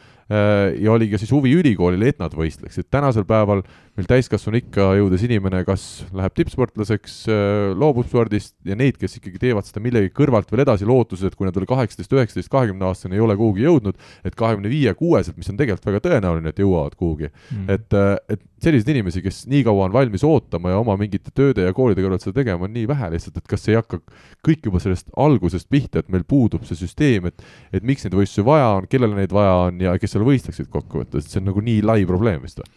ja 0.82 0.90
oli 0.90 1.06
ka 1.12 1.20
siis 1.22 1.30
huvi 1.30 1.52
ülikoolil, 1.54 2.02
et 2.02 2.18
nad 2.18 2.32
võistleksid. 2.34 2.88
tänasel 2.90 3.26
päeval 3.28 3.62
meil 3.96 4.08
täiskasvanu 4.10 4.60
ikka 4.60 4.90
jõudes 4.98 5.22
inimene 5.24 5.62
kas 5.64 5.84
läheb 6.16 6.34
tippsportlaseks, 6.36 7.14
äh, 7.32 7.70
loobub 7.78 8.08
spordist 8.08 8.54
ja 8.66 8.76
neid, 8.76 8.98
kes 9.00 9.16
ikkagi 9.20 9.40
teevad 9.40 9.68
seda 9.68 9.80
millegi 9.84 10.10
kõrvalt 10.16 10.50
veel 10.52 10.64
edasi, 10.66 10.88
lootuses, 10.88 11.30
et 11.30 11.38
kui 11.38 11.48
nad 11.48 11.56
veel 11.56 11.68
kaheksateist, 11.70 12.12
üheksateist, 12.12 12.52
kahekümne 12.52 12.88
aastane 12.88 13.16
ei 13.16 13.24
ole 13.24 13.38
kuhugi 13.38 13.64
jõudnud, 13.64 13.96
et 14.26 14.36
kahekümne 14.36 14.72
viie, 14.72 14.92
kuueselt, 14.98 15.38
mis 15.40 15.48
on 15.52 15.60
tegelikult 15.60 15.88
väga 15.88 16.02
tõenäoline, 16.08 16.52
et 16.52 16.60
jõuavad 16.60 16.98
kuhugi 16.98 17.30
mm.. 17.30 17.70
et, 17.72 17.96
äh, 17.96 18.12
et 18.36 18.44
selliseid 18.66 18.92
inimesi, 18.92 19.22
kes 19.24 19.42
nii 19.52 19.62
kaua 19.66 19.86
on 19.88 19.96
valmis 19.96 20.24
ootama 20.26 20.74
ja 20.74 20.82
oma 20.82 20.98
mingite 21.00 21.32
tööde 21.36 21.64
ja 21.64 21.74
koolide 21.76 22.04
kõrvalt 22.04 22.24
seda 22.24 22.36
tegema, 22.40 22.68
on 22.68 22.76
nii 22.76 22.86
vähe 22.88 23.10
lihtsalt, 23.14 23.40
et 23.40 23.48
kas 23.48 23.64
ei 23.70 23.78
hakka 23.78 24.02
kõik 24.44 24.68
juba 24.68 24.80
sellest 24.82 25.08
algusest 25.16 25.70
pihta, 25.72 26.02
et 26.02 26.12
meil 26.12 26.24
puudub 26.28 26.64
see 26.68 26.78
süsteem, 26.78 27.30
et 27.30 27.44
et 27.76 27.84
miks 27.84 28.04
neid 28.04 28.14
võistlusi 28.16 28.44
vaja 28.46 28.68
on, 28.78 28.86
kellele 28.90 29.16
neid 29.16 29.32
vaja 29.34 29.52
on 29.66 29.80
ja 29.82 29.96
kes 30.00 30.15
seal 30.16 30.26
võistleksid 30.26 30.72
kokkuvõttes, 30.72 31.30
see 31.30 31.42
on 31.42 31.50
nagu 31.52 31.62
nii 31.64 31.84
lai 31.84 32.02
probleem 32.08 32.42
vist 32.44 32.60
või? 32.62 32.68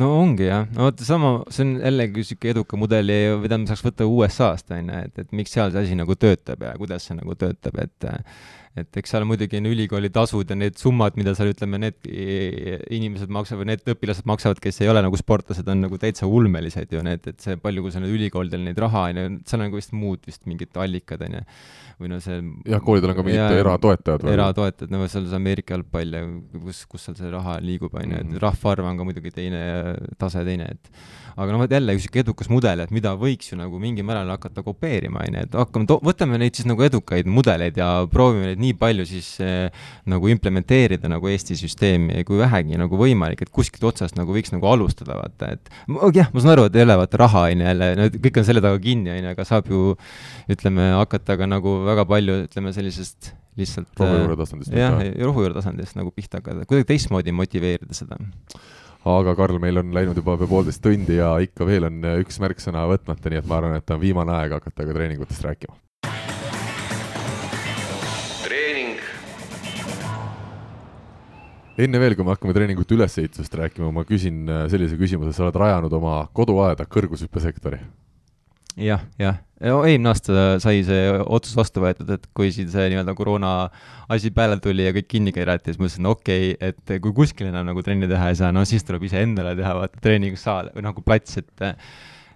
no 0.00 0.12
ongi 0.20 0.46
jah, 0.46 0.68
no 0.74 0.86
vot 0.88 1.02
sama, 1.06 1.32
see 1.50 1.66
on 1.66 1.74
jällegi 1.80 2.24
sihuke 2.28 2.52
eduka 2.52 2.78
mudeli, 2.78 3.18
mida 3.42 3.58
me 3.58 3.70
saaks 3.70 3.82
võtta 3.86 4.06
USA-st 4.06 4.74
on 4.76 4.90
ju, 4.92 5.02
et, 5.08 5.22
et 5.24 5.36
miks 5.36 5.54
seal 5.56 5.72
see 5.74 5.86
asi 5.86 5.98
nagu 5.98 6.14
töötab 6.18 6.62
ja 6.66 6.76
kuidas 6.78 7.08
see 7.08 7.18
nagu 7.18 7.34
töötab, 7.38 7.80
et 7.82 8.10
et 8.78 8.98
eks 9.00 9.10
seal 9.10 9.24
muidugi 9.26 9.58
on 9.58 9.66
ülikooli 9.66 10.12
tasud 10.14 10.50
ja 10.50 10.54
need 10.54 10.76
summad, 10.78 11.16
mida 11.18 11.32
seal 11.34 11.50
ütleme, 11.50 11.80
need 11.82 12.06
inimesed 12.06 13.32
maksavad, 13.34 13.66
need 13.66 13.82
õpilased 13.90 14.28
maksavad, 14.30 14.60
kes 14.62 14.78
ei 14.84 14.90
ole 14.92 15.02
nagu 15.02 15.18
sportlased, 15.18 15.66
on 15.72 15.82
nagu 15.86 15.98
täitsa 16.00 16.28
ulmelised 16.30 16.94
ju 16.94 17.02
need, 17.06 17.26
et 17.32 17.42
see 17.42 17.58
palju, 17.60 17.82
kui 17.82 17.94
sa 17.94 18.02
nüüd 18.02 18.14
ülikoolidel 18.14 18.62
neid 18.68 18.78
raha 18.80 19.08
on 19.10 19.20
ju, 19.20 19.28
seal 19.50 19.64
on 19.64 19.66
nagu 19.66 19.80
vist 19.80 19.94
muud 19.96 20.22
vist 20.28 20.46
mingid 20.46 20.78
allikad 20.78 21.26
on 21.26 21.40
ju. 21.40 21.46
Või 22.00 22.08
no 22.14 22.16
see 22.24 22.38
jah, 22.70 22.80
koolidel 22.80 23.12
on 23.12 23.18
ka 23.18 23.24
mingid 23.26 23.58
eratoetajad 23.58 24.28
eratoetajad, 24.32 24.92
no 24.94 25.02
seal 25.10 25.26
see 25.26 25.40
Ameerika 25.40 25.74
jalgpall 25.74 26.14
ja 26.16 26.22
kus, 26.54 26.84
kus 26.88 27.08
seal 27.08 27.18
see 27.18 27.32
raha 27.34 27.58
liigub, 27.64 27.96
on 27.98 28.06
ju, 28.06 28.20
et 28.22 28.28
mhm. 28.28 28.42
rahvaarv 28.46 28.86
on 28.88 29.00
ka 29.00 29.08
muidugi 29.08 29.34
teine, 29.34 29.64
tase 30.20 30.46
teine, 30.46 30.70
et 30.78 30.94
aga 31.40 31.52
noh, 31.52 31.62
vot 31.62 31.72
jälle 31.72 31.94
üks 31.96 32.06
sihuke 32.06 32.22
edukas 32.24 32.50
mudel, 32.52 32.82
et 32.84 32.94
mida 32.94 33.12
võiks 33.18 33.52
ju 33.52 33.58
nagu 33.58 33.78
mingil 33.82 34.06
määral 34.06 34.30
hakata 34.34 34.64
kopeerima, 34.64 35.22
on 35.26 35.36
ju, 35.38 35.44
et 35.46 35.58
hakkame, 35.60 35.98
võtame 36.08 36.40
neid 36.40 36.56
siis 36.58 36.68
nagu 36.68 36.84
edukaid 36.84 37.28
mudeleid 37.30 37.78
ja 37.80 37.90
proovime 38.12 38.50
neid 38.50 38.59
nii 38.60 38.76
palju 38.80 39.06
siis 39.08 39.32
eh, 39.44 39.82
nagu 40.10 40.30
implementeerida 40.32 41.10
nagu 41.10 41.30
Eesti 41.30 41.56
süsteemi, 41.58 42.24
kui 42.28 42.40
vähegi 42.40 42.78
nagu 42.80 43.00
võimalik, 43.00 43.44
et 43.44 43.52
kuskilt 43.54 43.84
otsast 43.90 44.18
nagu 44.18 44.34
võiks 44.36 44.54
nagu 44.54 44.68
alustada, 44.70 45.18
vaata, 45.18 45.54
et 45.56 45.72
jah, 46.16 46.30
ma 46.32 46.44
saan 46.44 46.54
aru, 46.54 46.68
et 46.68 46.78
ei 46.78 46.86
ole 46.86 46.96
vaata 47.00 47.20
raha, 47.24 47.46
on 47.50 47.64
ju, 47.64 47.68
jälle, 47.70 47.90
no 47.98 48.08
kõik 48.16 48.40
on 48.40 48.48
selle 48.48 48.64
taga 48.64 48.80
kinni, 48.82 49.12
on 49.14 49.22
ju, 49.22 49.34
aga 49.34 49.46
saab 49.48 49.70
ju 49.70 49.84
ütleme, 50.50 50.90
hakata 51.00 51.38
ka 51.40 51.48
nagu 51.50 51.76
väga 51.88 52.06
palju, 52.10 52.40
ütleme 52.48 52.74
sellisest 52.76 53.32
lihtsalt 53.60 54.00
rohujuure 54.00 54.36
tasandist. 54.38 54.74
jah, 54.76 54.98
rohujuure 55.24 55.56
tasandist 55.56 55.98
nagu 55.98 56.12
pihta 56.14 56.40
hakata, 56.40 56.66
kuidagi 56.68 56.92
teistmoodi 56.92 57.34
motiveerida 57.34 57.96
seda. 57.96 58.18
aga 59.10 59.34
Karl, 59.38 59.58
meil 59.62 59.82
on 59.82 59.94
läinud 59.96 60.18
juba 60.20 60.36
pea 60.40 60.50
poolteist 60.50 60.82
tundi 60.84 61.18
ja 61.18 61.32
ikka 61.42 61.66
veel 61.68 61.88
on 61.88 62.02
üks 62.20 62.40
märksõna 62.42 62.86
võtmata, 62.90 63.32
nii 63.32 63.42
et 63.42 63.48
ma 63.50 63.60
arvan, 63.60 63.78
et 63.80 63.94
on 63.94 64.02
viimane 64.02 64.36
aeg 64.38 64.58
hakata 64.58 64.86
ka 64.86 64.96
treeningutest 64.96 65.46
rääkima. 65.48 65.78
Enne 71.78 72.00
veel, 72.02 72.16
kui 72.16 72.26
me 72.26 72.34
hakkame 72.34 72.54
treeningute 72.56 72.96
ülesehitusest 72.96 73.54
rääkima, 73.60 73.92
ma 73.94 74.04
küsin 74.08 74.44
sellise 74.72 74.98
küsimuse, 75.00 75.34
sa 75.36 75.46
oled 75.46 75.58
rajanud 75.60 75.94
oma 76.00 76.22
koduaeda 76.36 76.86
kõrgushüppesektori. 76.90 77.80
Jah, 78.80 79.02
jah, 79.18 79.40
eelmine 79.60 80.12
aasta 80.12 80.44
sai 80.62 80.84
see 80.86 81.08
otsus 81.20 81.56
vastu 81.58 81.82
võetud, 81.82 82.08
et 82.14 82.28
kui 82.36 82.52
siin 82.54 82.68
see 82.70 82.86
nii-öelda 82.92 83.16
koroona 83.18 83.50
asi 84.12 84.30
peale 84.34 84.60
tuli 84.62 84.86
ja 84.86 84.94
kõik 84.94 85.08
kinni 85.10 85.34
keerati, 85.34 85.72
siis 85.72 85.80
mõtlesin, 85.80 86.06
okei 86.08 86.52
okay,, 86.54 86.70
et 86.70 86.94
kui 87.02 87.12
kuskil 87.16 87.50
enam 87.50 87.66
nagu 87.68 87.82
trenni 87.84 88.08
teha 88.10 88.30
ei 88.30 88.38
saa, 88.38 88.54
no 88.54 88.62
siis 88.68 88.86
tuleb 88.86 89.04
iseendale 89.10 89.56
teha 89.58 89.74
vaata 89.82 90.00
treeningsaal 90.04 90.70
või 90.76 90.86
nagu 90.86 91.04
plats, 91.04 91.42
et 91.42 91.66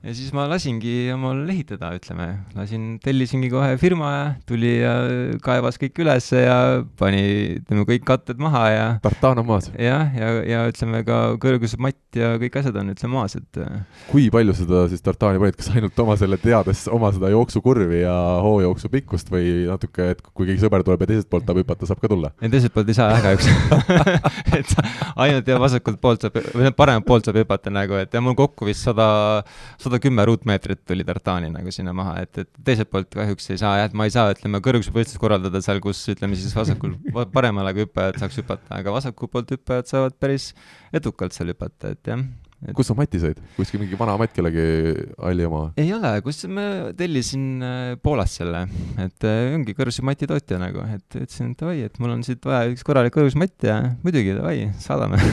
ja 0.05 0.13
siis 0.13 0.33
ma 0.37 0.45
lasingi 0.51 1.09
omal 1.15 1.39
ehitada, 1.49 1.89
ütleme, 1.97 2.27
lasin, 2.57 2.99
tellisingi 3.03 3.49
kohe 3.53 3.77
firma 3.81 4.11
ja 4.13 4.25
tuli 4.49 4.75
ja 4.83 4.93
kaevas 5.45 5.79
kõik 5.81 6.03
ülesse 6.05 6.43
ja 6.45 6.57
pani, 7.01 7.23
ütleme, 7.63 7.87
kõik 7.89 8.05
katted 8.09 8.43
maha 8.43 8.65
ja 8.69 8.85
tartaan 9.05 9.41
on 9.41 9.49
maas? 9.49 9.71
jah, 9.73 10.13
ja, 10.13 10.29
ja, 10.29 10.43
ja 10.51 10.61
ütleme 10.69 11.01
ka 11.09 11.21
kõrgusmatt 11.41 12.19
ja 12.21 12.35
kõik 12.41 12.59
asjad 12.61 12.77
on 12.81 12.93
üldse 12.93 13.09
maas, 13.11 13.37
et 13.41 13.61
kui 14.11 14.27
palju 14.35 14.57
seda 14.59 14.85
siis 14.93 15.05
tartaani 15.05 15.41
panid, 15.41 15.57
kas 15.57 15.71
ainult 15.73 16.05
oma 16.05 16.19
selle 16.21 16.39
teades 16.43 16.85
oma 16.93 17.11
seda 17.15 17.33
jooksukurvi 17.33 18.03
ja 18.03 18.15
hoojooksu 18.45 18.93
pikkust 18.93 19.33
või 19.33 19.65
natuke, 19.71 20.11
et 20.13 20.23
kui 20.35 20.51
keegi 20.51 20.67
sõber 20.67 20.85
tuleb 20.85 21.07
ja 21.07 21.11
teiselt 21.15 21.31
poolt 21.33 21.49
tahab 21.49 21.63
hüpata, 21.63 21.89
saab 21.89 22.05
ka 22.05 22.13
tulla? 22.13 22.35
ei, 22.43 22.53
teiselt 22.53 22.77
poolt 22.77 22.93
ei 22.93 22.99
saa 23.01 23.09
jah 23.15 23.25
kahjuks 23.25 23.49
et 24.61 24.77
ainult 25.25 25.49
ja 25.49 25.59
vasakult 25.65 26.03
poolt 26.05 26.29
saab, 26.29 26.39
või 26.53 26.77
paremalt 26.77 27.09
poolt 27.09 27.31
saab 27.31 27.41
hüpata 27.41 27.73
nagu, 27.73 27.97
et 28.05 28.13
ja 28.13 28.21
mul 28.25 28.37
kokku 28.39 28.69
vist 28.69 28.85
sada, 28.85 29.09
sada 29.81 29.94
sada 29.95 30.03
kümme 30.03 30.25
ruutmeetrit 30.27 30.83
tuli 30.89 31.05
tartaani 31.07 31.51
nagu 31.55 31.73
sinna 31.75 31.93
maha, 31.95 32.17
et, 32.25 32.39
et 32.43 32.51
teiselt 32.67 32.91
poolt 32.91 33.11
kahjuks 33.15 33.51
ei 33.55 33.61
saa 33.61 33.77
jah, 33.79 33.89
et 33.91 33.95
ma 33.95 34.09
ei 34.09 34.15
saa, 34.15 34.33
ütleme, 34.35 34.59
kõrgushüppevõistlust 34.65 35.21
korraldada 35.23 35.63
seal, 35.65 35.81
kus 35.85 36.01
ütleme 36.11 36.39
siis 36.39 36.55
vasakul, 36.57 36.97
paremale 37.37 37.75
hüppajad 37.79 38.19
saaks 38.23 38.41
hüpata, 38.43 38.81
aga 38.81 38.95
vasaku 38.97 39.31
poolt 39.31 39.55
hüppajad 39.55 39.91
saavad 39.91 40.19
päris 40.19 40.51
edukalt 40.95 41.37
seal 41.37 41.55
hüpata, 41.55 41.95
et 41.95 42.11
jah 42.11 42.25
et.... 42.63 42.73
kus 42.77 42.89
sa 42.91 42.97
mati 42.97 43.21
said, 43.23 43.41
kuskil 43.57 43.83
mingi 43.83 43.99
vana 43.99 44.17
matt 44.21 44.35
kellegi 44.37 44.65
halli 45.19 45.47
oma? 45.49 45.63
ei 45.81 45.91
ole, 45.95 46.13
kus 46.25 46.45
ma 46.51 46.67
tellisin 46.97 47.47
äh, 47.65 47.83
Poolast 48.05 48.41
selle, 48.41 48.65
et 49.01 49.27
äh, 49.29 49.55
ongi 49.57 49.75
kõrgusmati 49.77 50.29
tootja 50.31 50.59
nagu, 50.63 50.85
et 50.97 51.19
ütlesin, 51.19 51.53
et 51.55 51.65
oi, 51.67 51.77
et 51.89 51.99
mul 52.03 52.15
on 52.17 52.25
siit 52.27 52.45
vaja 52.47 52.71
üks 52.73 52.85
korralik 52.87 53.15
kõrgusmatt 53.17 53.67
ja 53.69 53.79
muidugi 54.05 54.37
davai, 54.37 54.71
saadame. 54.83 55.21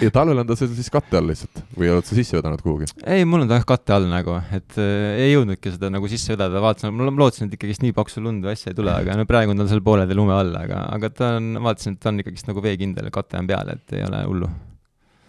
Ja 0.00 0.08
talvel 0.14 0.40
on 0.40 0.48
ta 0.48 0.54
seal 0.56 0.70
siis 0.72 0.88
katte 0.92 1.18
all 1.18 1.28
lihtsalt? 1.28 1.60
Või 1.76 1.90
oled 1.92 2.06
sa 2.08 2.16
sisse 2.16 2.38
vedanud 2.38 2.62
kuhugi? 2.64 2.88
ei, 3.04 3.26
mul 3.28 3.44
on 3.44 3.50
ta 3.50 3.58
jah 3.58 3.66
katte 3.68 3.94
all 3.96 4.08
nagu, 4.10 4.38
et 4.56 4.78
äh, 4.80 5.26
ei 5.26 5.34
jõudnudki 5.34 5.74
seda 5.74 5.90
nagu 5.92 6.08
sisse 6.10 6.34
vedada, 6.34 6.62
vaatasin, 6.64 6.94
ma 6.96 7.10
lootsin, 7.10 7.50
et 7.50 7.58
ikkagist 7.58 7.84
nii 7.84 7.96
paksu 7.96 8.24
lund 8.24 8.46
või 8.46 8.56
asja 8.56 8.72
ei 8.72 8.78
tule, 8.78 8.94
aga 8.94 9.18
no 9.18 9.28
praegu 9.28 9.54
on 9.54 9.60
ta 9.60 9.68
seal 9.70 9.84
poolede 9.84 10.16
lume 10.16 10.36
all, 10.36 10.54
aga, 10.56 10.86
aga 10.96 11.12
ta 11.12 11.34
on, 11.40 11.52
vaatasin, 11.60 11.98
et 11.98 12.02
ta 12.02 12.12
on 12.12 12.24
ikkagist 12.24 12.48
nagu 12.50 12.64
veekindel, 12.64 13.12
kate 13.14 13.40
on 13.40 13.50
peal, 13.50 13.76
et 13.76 13.96
ei 13.98 14.06
ole 14.06 14.24
hullu 14.30 14.50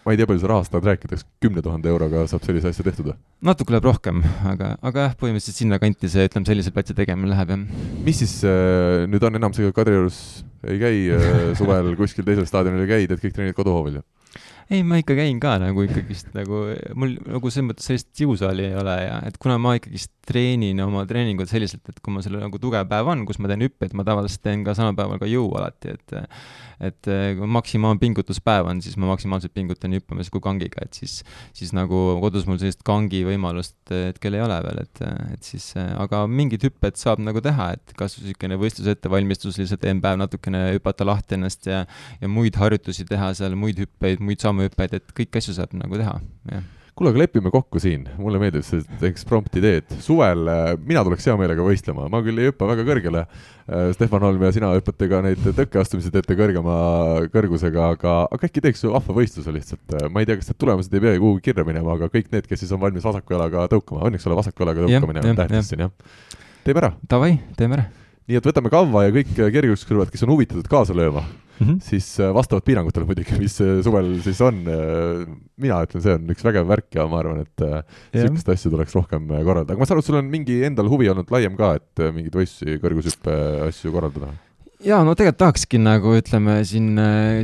ma 0.05 0.13
ei 0.13 0.17
tea, 0.17 0.27
palju 0.29 0.41
sa 0.41 0.49
rahast 0.49 0.73
tahad 0.73 0.87
rääkida, 0.89 1.17
kas 1.17 1.25
kümne 1.43 1.61
tuhande 1.65 1.89
euroga 1.91 2.23
saab 2.29 2.45
sellise 2.45 2.71
asja 2.71 2.85
tehtud 2.87 3.11
või? 3.11 3.17
natuke 3.45 3.75
läheb 3.75 3.85
rohkem, 3.85 4.23
aga, 4.49 4.73
aga 4.81 5.07
jah, 5.07 5.17
põhimõtteliselt 5.19 5.61
sinnakanti 5.61 6.09
see, 6.11 6.29
ütleme, 6.29 6.47
sellise 6.49 6.73
platsi 6.73 6.95
tegemine 6.97 7.33
läheb, 7.33 7.53
jah. 7.53 7.83
mis 8.05 8.21
siis 8.23 8.39
äh, 8.47 9.05
nüüd 9.11 9.27
on, 9.27 9.37
enam 9.37 9.53
sa 9.57 9.69
Kadriorus 9.75 10.21
ei 10.65 10.81
käi 10.81 11.03
äh, 11.13 11.43
suvel 11.59 11.93
kuskil 11.99 12.25
teisel 12.27 12.49
staadionil 12.49 12.87
ei 12.87 12.91
käi, 12.95 13.11
teed 13.11 13.21
kõik 13.21 13.37
trennid 13.37 13.57
koduhoovil 13.57 13.99
ju? 13.99 14.07
ei, 14.71 14.81
ma 14.87 15.01
ikka 15.01 15.17
käin 15.17 15.39
ka 15.43 15.57
nagu 15.61 15.83
ikkagist 15.83 16.31
nagu, 16.33 16.63
mul 16.97 17.17
nagu 17.19 17.51
selles 17.51 17.67
mõttes 17.67 17.89
sellist 17.89 18.23
jõusaali 18.23 18.69
ei 18.69 18.77
ole 18.79 18.95
ja 19.03 19.17
et 19.27 19.37
kuna 19.41 19.57
ma 19.61 19.75
ikkagist 19.77 20.13
treenin 20.27 20.79
oma 20.85 21.03
treeningud 21.09 21.49
selliselt, 21.49 21.83
et 21.91 21.99
kui 21.99 22.13
mul 22.15 22.23
seal 22.23 22.39
nagu 22.39 22.61
tugev 22.61 22.87
päev 22.89 23.09
on, 23.11 23.25
kus 23.27 23.41
ma 23.43 23.51
teen 23.51 23.65
hüppeid, 23.65 23.93
ma 23.97 24.05
tavaliselt 24.07 24.43
teen 24.45 24.63
ka 24.65 24.75
samal 24.77 24.95
päeval 24.97 25.19
ka 25.21 25.29
jõu 25.29 25.49
alati, 25.59 25.97
et 25.97 26.15
et 26.81 27.09
kui 27.37 27.49
maksimaalpingutuspäev 27.57 28.69
on, 28.71 28.81
siis 28.83 28.97
ma 28.99 29.11
maksimaalselt 29.11 29.53
pingutan 29.55 29.93
nii 29.93 30.01
hüppamise 30.01 30.33
kui 30.33 30.43
kangiga, 30.43 30.85
et 30.85 30.97
siis, 30.97 31.19
siis 31.57 31.73
nagu 31.77 31.99
kodus 32.23 32.47
mul 32.49 32.59
sellist 32.61 32.81
kangi 32.87 33.23
võimalust 33.27 33.93
hetkel 33.93 34.37
ei 34.37 34.43
ole 34.45 34.57
veel, 34.65 34.81
et, 34.85 35.03
et 35.35 35.51
siis, 35.51 35.71
aga 35.77 36.23
mingid 36.31 36.65
hüpped 36.67 36.99
saab 36.99 37.21
nagu 37.23 37.43
teha, 37.43 37.71
et 37.77 37.95
kas 37.99 38.17
niisugune 38.19 38.59
võistluse 38.61 38.97
ettevalmistus, 38.97 39.61
lihtsalt 39.61 39.83
teen 39.85 40.01
päev 40.03 40.19
natukene 40.21 40.67
hüpata 40.75 41.07
lahti 41.07 41.37
ennast 41.37 41.69
ja 41.69 41.85
ja 42.21 42.29
muid 42.29 42.57
harjutusi 42.59 43.05
teha 43.09 43.31
seal, 43.37 43.55
muid 43.59 43.79
hüppeid, 43.81 44.21
muid 44.23 44.43
sammuhüppeid, 44.43 44.99
et 44.99 45.15
kõiki 45.17 45.41
asju 45.41 45.57
saab 45.57 45.73
nagu 45.77 45.99
teha, 46.01 46.19
jah 46.51 46.69
kuule, 46.95 47.11
aga 47.13 47.21
lepime 47.21 47.51
kokku 47.53 47.79
siin, 47.81 48.03
mulle 48.19 48.39
meeldib 48.41 48.65
see 48.65 48.81
eksprompt 49.07 49.55
ideed. 49.59 49.87
suvel 50.03 50.49
äh, 50.51 50.73
mina 50.77 51.03
tuleks 51.07 51.27
hea 51.29 51.35
meelega 51.39 51.63
võistlema, 51.65 52.07
ma 52.11 52.21
küll 52.25 52.41
ei 52.41 52.49
hüppa 52.51 52.67
väga 52.69 52.85
kõrgele. 52.87 53.23
Äh, 53.71 53.85
Stefan 53.95 54.25
Holm 54.25 54.43
ja 54.43 54.51
sina 54.55 54.73
hüppate 54.75 55.07
ka 55.11 55.21
neid 55.25 55.45
tõkkeastumisi 55.45 56.11
teete 56.13 56.37
kõrgema 56.39 56.75
kõrgusega, 57.33 57.87
aga, 57.95 58.17
aga 58.27 58.49
äkki 58.49 58.65
teeks 58.67 58.83
ju 58.85 58.93
vahva 58.95 59.17
võistluse 59.21 59.55
lihtsalt. 59.55 59.97
ma 60.11 60.23
ei 60.23 60.29
tea, 60.29 60.41
kas 60.41 60.51
need 60.51 60.61
tulemused 60.65 60.93
ei 60.97 61.05
peagi 61.07 61.23
kuhugi 61.23 61.47
kirja 61.49 61.67
minema, 61.67 61.95
aga 61.95 62.11
kõik 62.11 62.29
need, 62.35 62.49
kes 62.49 62.65
siis 62.65 62.75
on 62.75 62.83
valmis 62.83 63.07
vasaku 63.07 63.37
jalaga 63.37 63.69
tõukama, 63.71 64.05
õnneks 64.09 64.27
ole 64.29 64.41
vasaku 64.43 64.67
jalaga 64.67 64.85
tõukamine 64.87 65.25
on 65.31 65.41
tähtis 65.43 65.73
siin 65.73 65.87
jah. 65.87 65.97
teeme 66.65 66.85
ära. 66.85 66.93
Davai, 67.09 67.35
teeme 67.57 67.79
ära. 67.79 68.00
Nii 68.29 68.39
et 68.39 68.49
võtame 68.49 68.71
kavva 68.73 69.05
ja 69.07 69.13
kõik 69.15 69.31
kergejõustikurivad, 69.37 70.11
kes 70.13 70.25
on 70.25 70.33
huvitatud 70.33 70.67
kaasa 70.71 70.95
lööma 70.97 71.23
mm, 71.23 71.67
-hmm. 71.67 71.79
siis 71.85 72.07
äh, 72.19 72.33
vastavalt 72.33 72.65
piirangutele 72.65 73.07
muidugi, 73.09 73.37
mis 73.43 73.57
äh, 73.61 73.79
suvel 73.85 74.13
siis 74.25 74.41
on, 74.45 74.61
äh, 74.67 75.25
mina 75.61 75.81
ütlen, 75.85 76.03
see 76.05 76.17
on 76.17 76.29
üks 76.35 76.45
vägev 76.45 76.69
värk 76.69 76.99
ja 76.99 77.07
ma 77.07 77.21
arvan, 77.21 77.41
et 77.45 77.65
niisuguseid 78.13 78.53
asju 78.55 78.73
tuleks 78.75 78.95
rohkem 78.97 79.27
korraldada, 79.31 79.73
aga 79.73 79.81
ma 79.81 79.89
saan 79.89 79.97
aru, 79.99 80.05
et 80.05 80.11
sul 80.11 80.21
on 80.21 80.31
mingi 80.31 80.61
endal 80.67 80.89
huvi 80.91 81.09
olnud 81.11 81.33
laiem 81.33 81.57
ka, 81.59 81.75
et 81.81 82.05
mingeid 82.11 82.37
võistlusi, 82.41 82.79
kõrgushüppe 82.83 83.37
asju 83.69 83.93
korraldada? 83.93 84.33
Jaa, 84.85 85.01
no 85.05 85.13
tegelikult 85.17 85.39
tahakski 85.41 85.79
nagu 85.81 86.13
ütleme 86.17 86.57
siin 86.67 86.97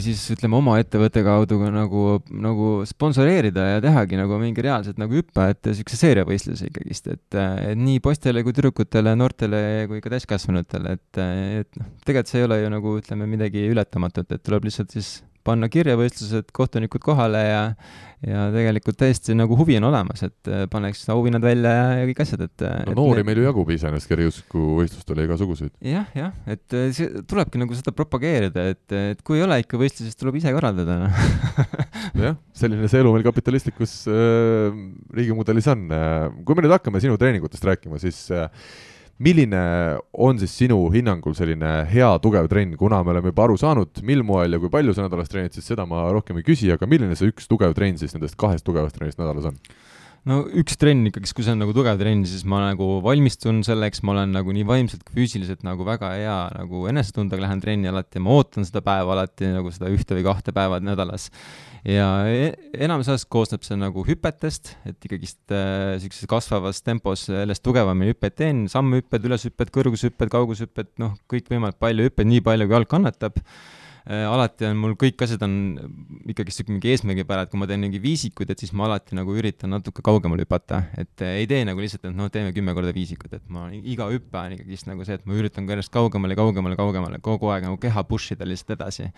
siis 0.03 0.23
ütleme 0.33 0.57
oma 0.59 0.77
ettevõtte 0.81 1.23
kaudu 1.25 1.59
ka 1.61 1.69
nagu, 1.73 2.03
nagu 2.33 2.71
sponsoreerida 2.89 3.67
ja 3.75 3.83
tehagi 3.83 4.19
nagu 4.19 4.39
mingi 4.41 4.65
reaalselt 4.65 4.99
nagu 5.01 5.17
hüppe, 5.19 5.49
et 5.53 5.69
niisuguse 5.69 5.99
seeriavõistluse 6.01 6.69
ikkagist, 6.71 7.11
et, 7.13 7.37
et 7.37 7.77
nii 7.79 8.01
poistele 8.03 8.43
kui 8.45 8.55
tüdrukutele, 8.57 9.13
noortele 9.19 9.61
kui 9.91 10.01
ka 10.03 10.13
täiskasvanutele, 10.15 10.97
et, 10.97 11.23
et 11.63 11.81
noh, 11.81 11.93
tegelikult 12.07 12.33
see 12.33 12.41
ei 12.41 12.49
ole 12.49 12.61
ju 12.63 12.73
nagu 12.73 12.97
ütleme 13.01 13.29
midagi 13.29 13.67
ületamatut, 13.71 14.31
et 14.33 14.43
tuleb 14.45 14.67
lihtsalt 14.67 14.97
siis 14.97 15.17
panna 15.47 15.71
kirja 15.71 15.95
võistlused, 15.99 16.51
kohtunikud 16.55 17.03
kohale 17.03 17.43
ja 17.47 17.63
ja 18.25 18.47
tegelikult 18.49 18.97
täiesti 18.97 19.35
nagu 19.37 19.53
huvi 19.59 19.75
on 19.77 19.85
olemas, 19.91 20.23
et 20.25 20.49
äh, 20.49 20.63
paneks 20.71 21.03
auhinnad 21.13 21.43
välja 21.45 21.73
ja, 21.75 21.83
ja 21.99 22.07
kõik 22.09 22.21
asjad, 22.23 22.43
et 22.47 22.63
äh, 22.65 22.79
no 22.87 22.95
et 22.95 22.97
noori 22.97 23.21
ne... 23.21 23.27
meil 23.27 23.41
ju 23.41 23.45
jagub 23.45 23.69
iseenesest 23.75 24.09
kergejõustikuvõistlustele 24.09 25.27
igasuguseid. 25.27 25.73
jah, 25.85 26.07
jah, 26.17 26.33
et 26.49 26.77
äh, 26.77 26.89
see 26.97 27.21
tulebki 27.29 27.61
nagu 27.61 27.77
seda 27.77 27.93
propageerida, 27.93 28.65
et, 28.73 28.97
et 29.13 29.21
kui 29.27 29.37
ei 29.37 29.45
ole 29.45 29.59
ikka 29.61 29.77
võistlusi, 29.77 30.09
siis 30.09 30.17
tuleb 30.17 30.39
ise 30.41 30.53
korraldada 30.55 30.97
noh. 31.03 31.21
jah, 32.25 32.39
selline 32.57 32.89
see 32.89 33.03
elu 33.03 33.13
meil 33.13 33.27
kapitalistlikus 33.27 33.99
äh, 34.09 34.81
riigimudelis 35.13 35.69
on. 35.75 35.85
kui 36.41 36.57
me 36.57 36.65
nüüd 36.65 36.73
hakkame 36.73 37.03
sinu 37.03 37.21
treeningutest 37.21 37.69
rääkima, 37.69 38.01
siis 38.01 38.25
äh, 38.33 38.49
milline 39.23 39.61
on 40.13 40.37
siis 40.41 40.53
sinu 40.59 40.77
hinnangul 40.93 41.35
selline 41.37 41.71
hea 41.89 42.09
tugev 42.21 42.49
trenn, 42.51 42.75
kuna 42.77 43.01
me 43.03 43.15
oleme 43.15 43.31
juba 43.31 43.47
aru 43.47 43.57
saanud, 43.57 44.03
mil 44.05 44.23
moel 44.27 44.53
ja 44.53 44.61
kui 44.61 44.71
palju 44.73 44.93
sa 44.93 45.05
nädalas 45.05 45.31
treenid, 45.31 45.55
siis 45.57 45.67
seda 45.71 45.87
ma 45.89 46.05
rohkem 46.13 46.37
ei 46.37 46.45
küsi, 46.45 46.69
aga 46.73 46.89
milline 46.89 47.17
see 47.17 47.31
üks 47.31 47.49
tugev 47.49 47.73
trenn 47.77 47.97
siis 47.97 48.13
nendest 48.13 48.37
kahest 48.39 48.65
tugevast 48.67 48.97
trennist 48.97 49.21
nädalas 49.21 49.49
on? 49.49 49.57
No 50.27 50.41
üks 50.59 50.75
trenn 50.79 51.07
ikkagi, 51.09 51.29
kui 51.35 51.45
see 51.45 51.53
on 51.55 51.61
nagu 51.63 51.73
tugev 51.75 51.99
trenn, 52.01 52.25
siis 52.27 52.43
ma 52.49 52.59
nagu 52.65 52.97
valmistun 53.05 53.63
selleks, 53.67 54.03
ma 54.03 54.15
olen 54.15 54.35
nagu 54.35 54.55
nii 54.55 54.65
vaimselt 54.67 55.05
kui 55.07 55.21
füüsiliselt 55.21 55.63
nagu 55.67 55.87
väga 55.87 56.11
hea 56.17 56.37
nagu 56.57 56.83
enesetundega 56.91 57.45
lähen 57.45 57.63
trenni 57.63 57.91
alati 57.91 58.19
ja 58.19 58.25
ma 58.25 58.35
ootan 58.35 58.67
seda 58.67 58.83
päeva 58.85 59.15
alati 59.15 59.53
nagu 59.55 59.71
seda 59.73 59.91
ühte 59.93 60.17
või 60.17 60.27
kahte 60.27 60.55
päeva 60.55 60.81
nädalas 60.83 61.29
ja 61.87 62.07
e-, 62.27 62.53
enamus 62.83 63.09
ajast 63.11 63.29
koosneb 63.31 63.63
see 63.65 63.77
nagu 63.79 64.03
hüpetest, 64.07 64.73
et 64.87 65.07
ikkagist 65.07 65.55
äh, 65.55 66.27
kasvavas 66.29 66.83
tempos 66.83 67.27
järjest 67.31 67.63
tugevamini 67.65 68.13
hüppeid 68.13 68.37
teen, 68.37 68.65
sammhüpped, 68.71 69.27
üleshüpped, 69.29 69.71
kõrgushüpped, 69.75 70.31
kaugushüpped, 70.33 70.93
noh, 71.01 71.15
kõikvõimalik 71.31 71.79
palju 71.81 72.09
hüppeid, 72.09 72.31
nii 72.33 72.43
palju, 72.45 72.67
kui 72.67 72.79
jalg 72.79 72.91
kannatab. 72.91 73.39
Alati 74.07 74.67
on 74.69 74.77
mul 74.79 74.93
kõik 74.99 75.19
asjad 75.25 75.41
on 75.43 75.55
ikkagist 76.31 76.61
niisugune 76.61 76.77
mingi 76.77 76.91
eesmärgipära, 76.93 77.43
et 77.43 77.51
kui 77.51 77.59
ma 77.59 77.67
teen 77.67 77.81
mingi 77.83 77.99
viisikuid, 77.99 78.53
et 78.53 78.63
siis 78.63 78.71
ma 78.77 78.85
alati 78.87 79.17
nagu 79.17 79.35
üritan 79.35 79.73
natuke 79.75 80.03
kaugemale 80.05 80.45
hüpata, 80.45 80.83
et 80.95 81.23
äh, 81.25 81.41
ei 81.41 81.49
tee 81.49 81.65
nagu 81.67 81.83
lihtsalt, 81.83 82.05
et 82.07 82.15
noh, 82.15 82.31
teeme 82.31 82.53
kümme 82.55 82.75
korda 82.77 82.93
viisikut, 82.95 83.33
et 83.35 83.43
ma 83.51 83.67
iga 83.75 84.07
hüpe 84.11 84.39
on 84.39 84.55
ikkagist 84.55 84.87
nagu 84.87 85.07
see, 85.07 85.19
et 85.19 85.27
ma 85.27 85.35
üritan 85.35 85.67
ka 85.67 85.75
järjest 85.75 85.91
kaugemale, 85.91 86.37
kaugemale, 86.39 86.79
kaugemale, 86.79 87.19
kogu 87.23 87.51
aeg 87.51 87.67
nagu 87.67 87.79
keha 87.83 88.05
push 88.07 88.37
ida 88.37 88.47
lihtsalt 88.47 88.77
edasi 88.77 89.11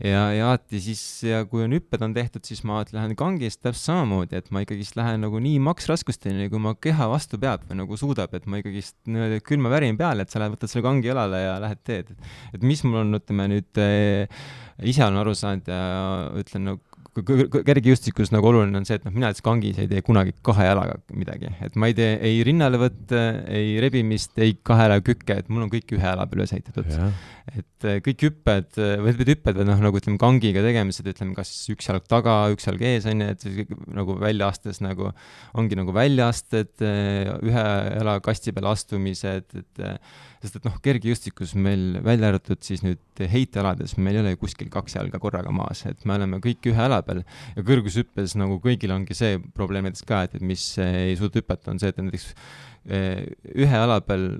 ja, 0.00 0.22
ja 0.34 0.48
alati 0.50 0.80
siis, 0.82 1.02
ja 1.26 1.42
kui 1.48 1.64
on 1.64 1.74
hüpped 1.76 2.02
on 2.04 2.14
tehtud, 2.16 2.44
siis 2.48 2.62
ma 2.68 2.82
lähen 2.92 3.16
kangist 3.18 3.62
täpselt 3.62 3.92
samamoodi, 3.92 4.40
et 4.40 4.50
ma 4.54 4.62
ikkagist 4.64 4.98
lähen 4.98 5.24
nagu 5.24 5.40
nii 5.42 5.60
maksraskusteni, 5.66 6.50
kui 6.52 6.62
ma 6.62 6.74
keha 6.74 7.08
vastu 7.12 7.40
peab 7.42 7.64
või 7.70 7.80
nagu 7.82 8.00
suudab, 8.00 8.34
et 8.36 8.48
ma 8.50 8.60
ikkagist 8.62 8.96
niimoodi 9.08 9.40
külma 9.46 9.72
värin 9.72 9.98
peale, 10.00 10.26
et 10.26 10.32
sa 10.32 10.42
lähed, 10.42 10.56
võtad 10.56 10.72
selle 10.72 10.86
kangi 10.86 11.12
jalale 11.12 11.42
ja 11.42 11.56
lähed 11.62 11.82
teed. 11.86 12.12
et 12.54 12.66
mis 12.66 12.84
mul 12.86 13.02
on, 13.04 13.20
ütleme 13.20 13.48
nüüd 13.54 13.82
äh, 13.82 14.44
ise 14.84 15.06
olen 15.06 15.22
aru 15.22 15.34
saanud 15.36 15.70
ja 15.70 15.80
ütlen 16.42 16.70
nagu 16.72 16.96
kergejõustikus 17.16 18.32
nagu 18.34 18.50
oluline 18.50 18.76
on 18.76 18.84
see, 18.84 18.98
et 18.98 19.06
noh, 19.06 19.14
mina 19.14 19.30
näiteks 19.30 19.44
kangis 19.44 19.78
ei 19.80 19.88
tee 19.88 20.02
kunagi 20.04 20.34
kahe 20.44 20.66
jalaga 20.66 20.98
midagi, 21.16 21.48
et 21.64 21.78
ma 21.80 21.88
ei 21.90 21.96
tee 21.96 22.10
ei 22.28 22.42
rinnalevõtte, 22.46 23.22
ei 23.56 23.76
rebimist, 23.80 24.34
ei 24.42 24.58
kahe 24.66 24.88
jalaga 24.88 25.06
kükke, 25.06 25.38
et 25.40 25.48
mul 25.48 25.66
on 25.66 25.72
kõik 25.72 25.96
ühe 25.96 26.04
jala 26.04 26.26
peal 26.28 26.42
üles 26.42 26.52
ehitatud 26.52 26.90
et 27.54 27.86
äh, 27.86 27.98
kõik 28.02 28.24
hüpped, 28.26 28.74
äh, 28.82 28.96
või 28.98 29.12
mitte 29.14 29.30
hüpped, 29.30 29.58
vaid 29.60 29.68
noh, 29.68 29.78
nagu 29.84 30.00
ütleme, 30.00 30.18
kangiga 30.18 30.62
tegemised, 30.64 31.06
ütleme, 31.12 31.36
kas 31.36 31.52
üks 31.70 31.86
jalg 31.86 32.08
taga, 32.10 32.34
üks 32.54 32.66
jalg 32.66 32.82
ees, 32.82 33.06
on 33.06 33.22
ju, 33.22 33.28
et 33.36 33.76
nagu 33.94 34.16
väljaastes 34.18 34.82
nagu 34.82 35.12
ongi 35.58 35.78
nagu 35.78 35.94
väljaasted, 35.94 36.72
äh, 36.82 37.30
ühe 37.46 37.64
jala 38.00 38.18
kasti 38.24 38.54
peale 38.56 38.72
astumised, 38.74 39.54
et 39.62 39.84
sest 40.42 40.58
et 40.58 40.66
noh, 40.66 40.76
kergejõustikus 40.82 41.54
meil 41.58 42.00
välja 42.04 42.32
arvatud 42.32 42.66
siis 42.66 42.82
nüüd 42.84 43.26
heitealades, 43.30 43.94
meil 44.00 44.18
ei 44.18 44.24
ole 44.24 44.34
ju 44.34 44.42
kuskil 44.42 44.70
kaks 44.72 44.98
jalga 44.98 45.22
korraga 45.22 45.54
maas, 45.54 45.86
et 45.86 46.02
me 46.06 46.18
oleme 46.18 46.42
kõik 46.42 46.66
ühe 46.72 46.86
jala 46.86 47.02
peal. 47.06 47.22
Ja 47.54 47.66
kõrgushüppes 47.66 48.34
nagu 48.40 48.58
kõigil 48.62 48.94
ongi 48.94 49.14
see 49.16 49.38
probleem 49.54 49.86
näiteks 49.86 50.06
ka, 50.06 50.24
et, 50.26 50.38
et 50.38 50.46
mis 50.46 50.72
ei 50.82 51.14
suuda 51.18 51.42
hüpata, 51.42 51.70
on 51.72 51.82
see, 51.82 51.94
et 51.94 52.02
näiteks 52.02 52.32
ühe 52.86 53.70
jala 53.70 54.02
peal 54.06 54.32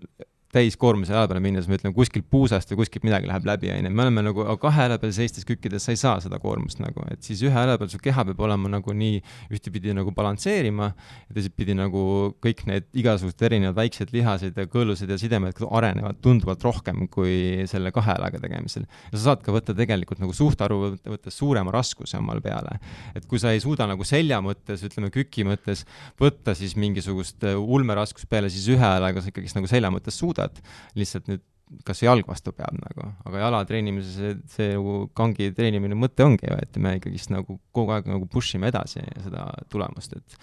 täiskoormuse 0.56 1.12
jala 1.12 1.28
peale 1.28 1.42
minnes, 1.44 1.66
me 1.68 1.76
ütleme 1.78 1.94
kuskilt 1.96 2.26
puusast 2.32 2.70
või 2.72 2.80
kuskilt 2.82 3.04
midagi 3.06 3.28
läheb 3.28 3.46
läbi, 3.48 3.70
on 3.74 3.88
ju, 3.88 3.92
me 3.92 4.04
oleme 4.06 4.24
nagu 4.24 4.46
kahe 4.62 4.86
jala 4.86 4.98
peal 5.02 5.12
seistes 5.16 5.46
kükkides, 5.48 5.84
sa 5.84 5.92
ei 5.92 6.00
saa 6.00 6.16
seda 6.24 6.38
koormust 6.42 6.80
nagu, 6.82 7.04
et 7.12 7.24
siis 7.26 7.42
ühe 7.46 7.52
jala 7.52 7.76
peal 7.80 7.90
su 7.92 8.00
keha 8.02 8.24
peab 8.30 8.40
olema 8.46 8.70
nagu 8.72 8.94
nii 8.96 9.20
ühtepidi 9.52 9.94
nagu 9.96 10.12
balansseerima 10.16 10.88
ja 10.92 11.36
teisipidi 11.36 11.76
nagu 11.76 12.02
kõik 12.44 12.64
need 12.70 12.88
igasugused 12.96 13.44
erinevad 13.48 13.76
väiksed 13.78 14.14
lihased 14.16 14.56
ja 14.56 14.66
kõõlused 14.70 15.10
ja 15.12 15.18
sidemed 15.20 15.60
arenevad 15.66 16.20
tunduvalt 16.24 16.64
rohkem 16.64 17.06
kui 17.12 17.66
selle 17.70 17.92
kahe 17.94 18.16
jalaga 18.16 18.40
tegemisel. 18.42 18.86
ja 19.10 19.14
sa 19.18 19.22
saad 19.30 19.44
ka 19.44 19.54
võtta 19.54 19.76
tegelikult 19.76 20.22
nagu 20.22 20.34
suhtarvu 20.36 20.92
võttes 21.04 21.36
suurema 21.36 21.74
raskuse 21.74 22.18
omal 22.20 22.40
peale. 22.44 22.78
et 23.14 23.26
kui 23.28 23.40
sa 23.42 23.52
ei 23.52 23.60
suuda 23.60 23.88
nagu 23.88 24.04
selja 24.06 24.40
mõttes, 24.44 24.84
ütleme 24.86 25.12
küki 25.14 25.44
mõttes 25.46 25.84
võtta 26.20 26.54
siis 26.56 26.76
mingisugust 26.76 27.44
ulmeraskust 27.56 28.28
peale, 28.30 28.50
siis 28.52 28.68
ühe 28.72 28.92
jalaga 28.96 29.22
sa 29.22 29.32
ikkagist 29.32 29.58
nagu 29.58 29.68
selja 29.70 29.90
mõttes 29.92 30.16
suudad 30.16 30.45
suudad, 30.46 30.62
lihtsalt 30.96 31.30
nüüd 31.30 31.44
kas 31.84 31.98
jalg 32.04 32.28
vastu 32.30 32.52
peab 32.54 32.76
nagu, 32.78 33.08
aga 33.26 33.40
jala 33.42 33.64
treenimise 33.66 34.12
see, 34.14 34.34
see 34.52 34.68
nagu 34.76 35.08
kangi 35.18 35.50
treenimine 35.54 35.96
mõte 35.98 36.22
ongi 36.22 36.46
ju, 36.46 36.58
et 36.62 36.78
me 36.78 36.94
ikkagist 37.00 37.32
nagu 37.34 37.58
kogu 37.74 37.90
aeg 37.96 38.06
nagu 38.06 38.28
push 38.30 38.54
ime 38.54 38.70
edasi 38.70 39.02
seda 39.24 39.48
tulemust, 39.72 40.14
et 40.14 40.36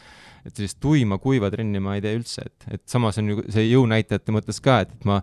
et 0.43 0.55
sellist 0.55 0.79
tuima 0.83 1.17
kuiva 1.23 1.49
trenni 1.53 1.81
ma 1.83 1.95
ei 1.97 2.03
tee 2.03 2.15
üldse, 2.17 2.45
et, 2.47 2.67
et 2.77 2.83
samas 2.89 3.19
on 3.21 3.31
ju 3.31 3.45
see 3.53 3.65
jõunäitajate 3.69 4.35
mõttes 4.35 4.59
ka, 4.63 4.79
et, 4.85 4.93
et 4.93 5.07
ma 5.09 5.19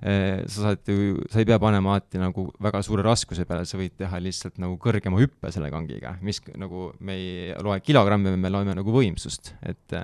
eh,, 0.00 0.42
sa 0.46 0.68
saad 0.68 0.92
ju, 0.92 1.16
sa 1.32 1.42
ei 1.42 1.48
pea 1.48 1.58
panema 1.62 1.94
alati 1.94 2.20
nagu 2.22 2.48
väga 2.62 2.82
suure 2.86 3.04
raskuse 3.06 3.46
peale, 3.48 3.66
sa 3.68 3.80
võid 3.80 3.96
teha 4.00 4.20
lihtsalt 4.22 4.60
nagu 4.62 4.78
kõrgema 4.82 5.20
hüppe 5.20 5.52
selle 5.54 5.70
kangiga, 5.72 6.16
mis 6.24 6.40
nagu 6.56 6.90
me 7.00 7.18
ei 7.18 7.58
loe 7.62 7.80
kilogramme, 7.84 8.34
me 8.36 8.52
loeme 8.52 8.76
nagu 8.78 8.94
võimsust, 8.94 9.54
et 9.62 9.98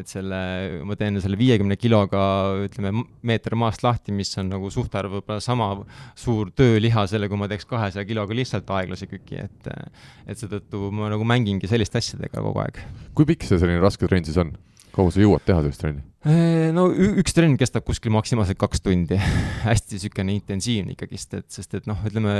et 0.00 0.08
selle, 0.08 0.38
ma 0.88 0.96
teen 0.96 1.18
selle 1.20 1.36
viiekümne 1.36 1.76
kiloga, 1.76 2.20
ütleme, 2.64 3.04
meeter 3.26 3.56
maast 3.58 3.84
lahti, 3.84 4.14
mis 4.16 4.30
on 4.40 4.48
nagu 4.52 4.70
suhtarv 4.72 5.18
võib-olla 5.18 5.42
sama 5.44 5.68
suur 6.18 6.52
töölihasele, 6.56 7.28
kui 7.28 7.40
ma 7.40 7.48
teeks 7.50 7.68
kahesaja 7.68 8.06
kiloga 8.08 8.36
lihtsalt 8.36 8.70
aeglase 8.78 9.10
küki, 9.10 9.44
et 9.44 9.70
et 10.30 10.40
seetõttu 10.40 10.88
ma 10.94 11.10
nagu 11.12 11.26
mängingi 11.26 11.68
selliste 11.70 12.00
asjadega 12.00 12.42
kogu 12.44 12.62
aeg. 12.62 12.80
kui 13.16 13.28
pikk 13.28 13.44
see 13.48 13.60
selline 13.60 13.82
raske 13.82 13.99
trenn 14.08 14.24
siis 14.24 14.38
on? 14.40 14.54
kaua 14.94 15.12
sa 15.14 15.20
jõuad 15.22 15.44
teha 15.46 15.60
sellist 15.62 15.82
trenni? 15.84 16.02
no 16.76 16.86
üks 16.92 17.32
trenn 17.32 17.56
kestab 17.60 17.86
kuskil 17.86 18.12
maksimaalselt 18.12 18.58
kaks 18.60 18.82
tundi 18.84 19.16
hästi 19.68 19.96
niisugune 19.96 20.34
intensiivne 20.36 20.92
ikkagist, 20.92 21.36
et 21.38 21.46
sest 21.48 21.78
et 21.78 21.88
noh, 21.88 21.96
ütleme, 22.04 22.34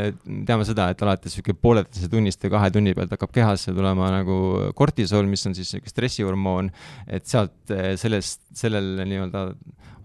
teame 0.49 0.67
seda, 0.69 0.91
et 0.93 1.05
alates 1.05 1.33
niisugune 1.33 1.57
pooleteise 1.65 2.11
tunnist 2.13 2.45
või 2.45 2.53
kahe 2.57 2.73
tunni 2.75 2.93
pealt 2.97 3.15
hakkab 3.17 3.33
kehasse 3.39 3.73
tulema 3.77 4.11
nagu 4.13 4.37
kortisol, 4.77 5.29
mis 5.31 5.47
on 5.49 5.57
siis 5.57 5.71
niisugune 5.73 5.95
stressihormoon, 5.95 6.69
et 7.09 7.25
sealt 7.31 7.73
sellest, 8.03 8.45
sellel 8.61 9.01
nii-öelda 9.01 9.47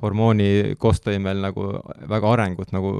hormooni 0.05 0.75
koostoimel 0.81 1.41
nagu 1.43 1.67
väga 2.11 2.31
arengut 2.35 2.71
nagu 2.75 2.93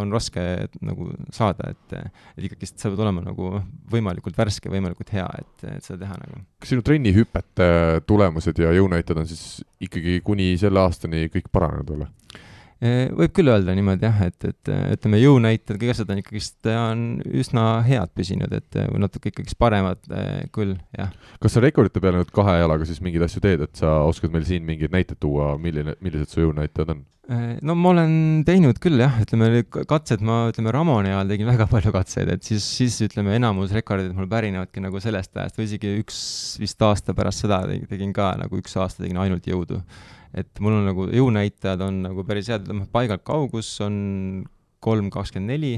on 0.00 0.12
raske 0.14 0.44
nagu 0.84 1.10
saada, 1.34 1.72
et, 1.74 1.96
et 2.36 2.48
ikkagist 2.48 2.78
sa 2.80 2.90
pead 2.92 3.02
olema 3.04 3.24
nagu 3.24 3.52
võimalikult 3.92 4.38
värske, 4.38 4.72
võimalikult 4.72 5.12
hea, 5.14 5.28
et, 5.42 5.66
et 5.76 5.84
seda 5.84 6.02
teha 6.04 6.18
nagu. 6.18 6.42
kas 6.58 6.74
sinu 6.74 6.84
trennihüpete 6.86 7.70
tulemused 8.08 8.62
ja 8.62 8.72
jõunäitajad 8.76 9.22
on 9.24 9.30
siis 9.30 9.44
ikkagi 9.84 10.20
kuni 10.26 10.54
selle 10.60 10.82
aastani 10.84 11.28
kõik 11.32 11.52
paranenud 11.52 11.94
või? 11.94 12.08
Võib 12.78 13.32
küll 13.34 13.50
öelda 13.50 13.74
niimoodi 13.74 14.06
jah, 14.06 14.20
et, 14.28 14.44
et 14.46 14.72
ütleme, 14.94 15.18
jõunäitajad, 15.18 15.80
kõik 15.80 15.94
asjad 15.94 16.12
on 16.14 16.22
ikkagist, 16.22 16.56
on 16.70 17.04
üsna 17.40 17.66
head 17.86 18.12
püsinud, 18.14 18.54
et 18.54 18.80
või 18.92 19.02
natuke 19.02 19.32
ikkagist 19.32 19.58
paremad 19.58 20.02
küll, 20.54 20.76
jah. 20.96 21.12
kas 21.42 21.56
sa 21.56 21.64
rekordite 21.64 22.02
peale 22.04 22.22
nüüd 22.22 22.32
kahe 22.34 22.58
jalaga 22.60 22.86
siis 22.86 23.02
mingeid 23.02 23.26
asju 23.26 23.42
teed, 23.42 23.66
et 23.66 23.82
sa 23.82 23.98
oskad 24.06 24.34
meil 24.34 24.46
siin 24.46 24.66
mingeid 24.68 24.94
näiteid 24.94 25.18
tuua, 25.22 25.56
milline, 25.58 25.98
millised 26.04 26.30
su 26.30 26.44
jõunäitajad 26.44 26.94
on? 26.94 27.06
no 27.28 27.74
ma 27.76 27.90
olen 27.92 28.12
teinud 28.48 28.78
küll 28.80 29.00
jah, 29.02 29.18
ütleme 29.20 29.60
katsed 29.68 30.22
ma 30.24 30.46
ütleme 30.48 30.72
Ramoni 30.72 31.10
ajal 31.12 31.32
tegin 31.34 31.50
väga 31.50 31.66
palju 31.68 31.92
katseid, 31.92 32.30
et 32.32 32.46
siis, 32.46 32.64
siis 32.64 32.96
ütleme 33.04 33.34
enamus 33.36 33.74
rekordid 33.76 34.14
mul 34.16 34.30
pärinevadki 34.30 34.80
nagu 34.80 35.02
sellest 35.02 35.36
ajast 35.36 35.58
või 35.60 35.66
isegi 35.68 35.92
üks 36.00 36.20
vist 36.62 36.86
aasta 36.86 37.12
pärast 37.16 37.44
seda 37.44 37.60
tegin 37.90 38.14
ka 38.16 38.32
nagu 38.40 38.62
üks 38.62 38.78
aasta 38.80 39.04
tegin 39.04 39.20
ainult 39.20 39.44
jõudu 39.48 39.82
et 40.36 40.60
mul 40.62 40.80
on 40.80 40.88
nagu 40.88 41.06
jõunäitajad 41.12 41.84
on 41.86 42.02
nagu 42.08 42.24
päris 42.28 42.50
head, 42.52 42.66
ütleme 42.66 42.88
paigalt 42.92 43.24
kaugus 43.26 43.70
on 43.84 43.94
kolm 44.84 45.08
kakskümmend 45.12 45.54
neli, 45.54 45.72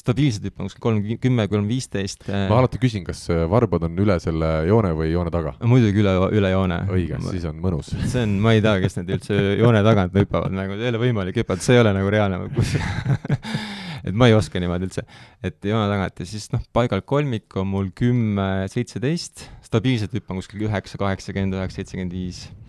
stabiilselt 0.00 0.48
hüppan 0.48 0.66
kuskil 0.66 0.82
kolm, 0.82 1.02
kümme, 1.22 1.46
kolm 1.50 1.68
viisteist. 1.70 2.26
ma 2.26 2.58
alati 2.58 2.80
küsin, 2.82 3.04
kas 3.06 3.22
varbad 3.50 3.86
on 3.86 4.00
üle 4.02 4.16
selle 4.22 4.50
joone 4.68 4.90
või 4.98 5.12
joone 5.12 5.30
taga? 5.34 5.54
muidugi 5.62 6.02
üle, 6.02 6.16
üle 6.34 6.50
joone. 6.50 6.80
õige, 6.96 7.20
siis 7.28 7.46
on 7.50 7.60
mõnus. 7.62 7.92
see 8.12 8.24
on, 8.26 8.34
ma 8.42 8.56
ei 8.56 8.64
tea, 8.64 8.74
kes 8.82 8.98
need 8.98 9.14
üldse 9.18 9.38
joone 9.60 9.84
tagant 9.86 10.18
hüppavad, 10.18 10.54
nagu 10.56 10.78
ei 10.80 10.90
ole 10.90 11.02
võimalik 11.06 11.38
hüpata, 11.44 11.62
see 11.64 11.78
ei 11.78 11.84
ole 11.84 11.94
nagu 11.96 12.10
reaalne 12.12 12.42
et 14.08 14.12
ma 14.12 14.28
ei 14.28 14.34
oska 14.36 14.60
niimoodi 14.60 14.90
üldse, 14.90 15.06
et 15.46 15.70
joone 15.70 15.86
tagant 15.92 16.24
ja 16.24 16.28
siis 16.28 16.50
noh, 16.52 16.64
paigalt 16.74 17.06
kolmik 17.08 17.54
on 17.60 17.70
mul 17.70 17.88
kümme, 17.96 18.66
seitseteist, 18.72 19.46
stabiilselt 19.64 20.16
hüppan 20.16 20.42
kuskil 20.42 20.66
üheksa, 20.66 21.00
kaheksakümmend, 21.00 21.56
üheksa, 21.60 21.80
seitsekümmend 21.80 22.18
viis 22.18 22.44
Äh, 22.48 22.63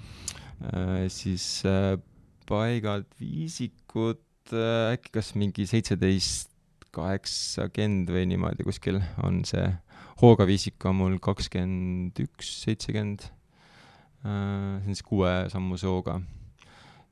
siis 1.11 1.63
äh, 1.67 1.95
paigalt 2.47 3.09
viisikud 3.19 4.21
äh, 4.53 4.93
äkki 4.95 5.13
kas 5.15 5.33
mingi 5.35 5.65
seitseteist, 5.69 6.51
kaheksakümmend 6.95 8.11
või 8.13 8.23
niimoodi 8.31 8.63
kuskil 8.63 9.01
on 9.25 9.41
see. 9.47 9.65
hooga 10.21 10.45
viisik 10.47 10.79
on 10.87 10.95
mul 11.01 11.17
kakskümmend 11.19 12.21
üks, 12.23 12.53
seitsekümmend. 12.63 13.25
see 14.25 14.31
on 14.31 14.85
siis 14.87 15.03
kuuesammuse 15.03 15.89
hooga. 15.91 16.21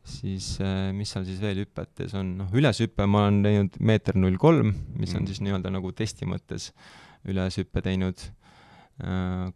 siis 0.07 0.55
mis 0.95 1.11
seal 1.11 1.25
siis 1.27 1.41
veel 1.41 1.65
hüpetes 1.65 2.15
on, 2.15 2.37
noh 2.37 2.55
üleshüppe 2.55 3.05
ma 3.07 3.25
olen 3.25 3.43
teinud 3.43 3.75
meeter 3.79 4.15
null 4.15 4.39
kolm, 4.39 4.71
mis 4.95 5.11
on 5.15 5.23
mm. 5.23 5.27
siis 5.27 5.43
nii-öelda 5.43 5.71
nagu 5.71 5.91
testi 5.91 6.25
mõttes 6.25 6.71
üleshüppe 7.27 7.83
teinud. 7.83 8.23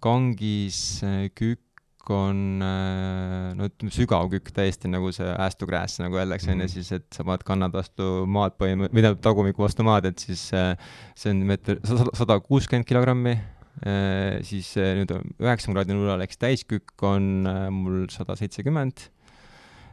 kangis 0.03 0.99
kükk 1.35 1.66
kükk 2.07 2.15
on 2.15 2.61
äh, 2.61 3.53
no 3.57 3.67
ütleme, 3.67 3.91
sügav 3.91 4.29
kükk 4.31 4.53
täiesti 4.55 4.87
nagu 4.89 5.11
see 5.11 5.27
ass 5.27 5.57
to 5.59 5.67
grass 5.67 5.99
nagu 5.99 6.15
öeldakse, 6.17 6.51
on 6.51 6.61
ju, 6.61 6.67
mhm. 6.67 6.71
siis 6.71 6.91
et 6.95 7.07
sa 7.13 7.25
paned, 7.27 7.43
kannad 7.43 7.75
vastu 7.75 8.25
maad 8.25 8.55
põhimõtteliselt, 8.57 8.95
või 8.95 9.03
tähendab 9.03 9.25
tagumikku 9.25 9.65
vastu 9.65 9.85
maad, 9.87 10.07
et 10.07 10.23
siis 10.23 10.47
äh, 10.55 10.73
see 11.15 11.33
on 11.33 11.43
meeter, 11.49 11.81
sada 12.15 12.39
kuuskümmend 12.39 12.87
kilogrammi, 12.87 13.35
äh, 13.83 14.39
siis 14.47 14.71
nüüd 14.77 15.11
üheksakümne 15.11 15.81
kraadi 15.81 15.97
nullal, 15.97 16.23
eks 16.25 16.39
täiskükk 16.41 17.07
on 17.07 17.47
mul 17.75 18.07
sada 18.13 18.37
seitsekümmend, 18.39 19.09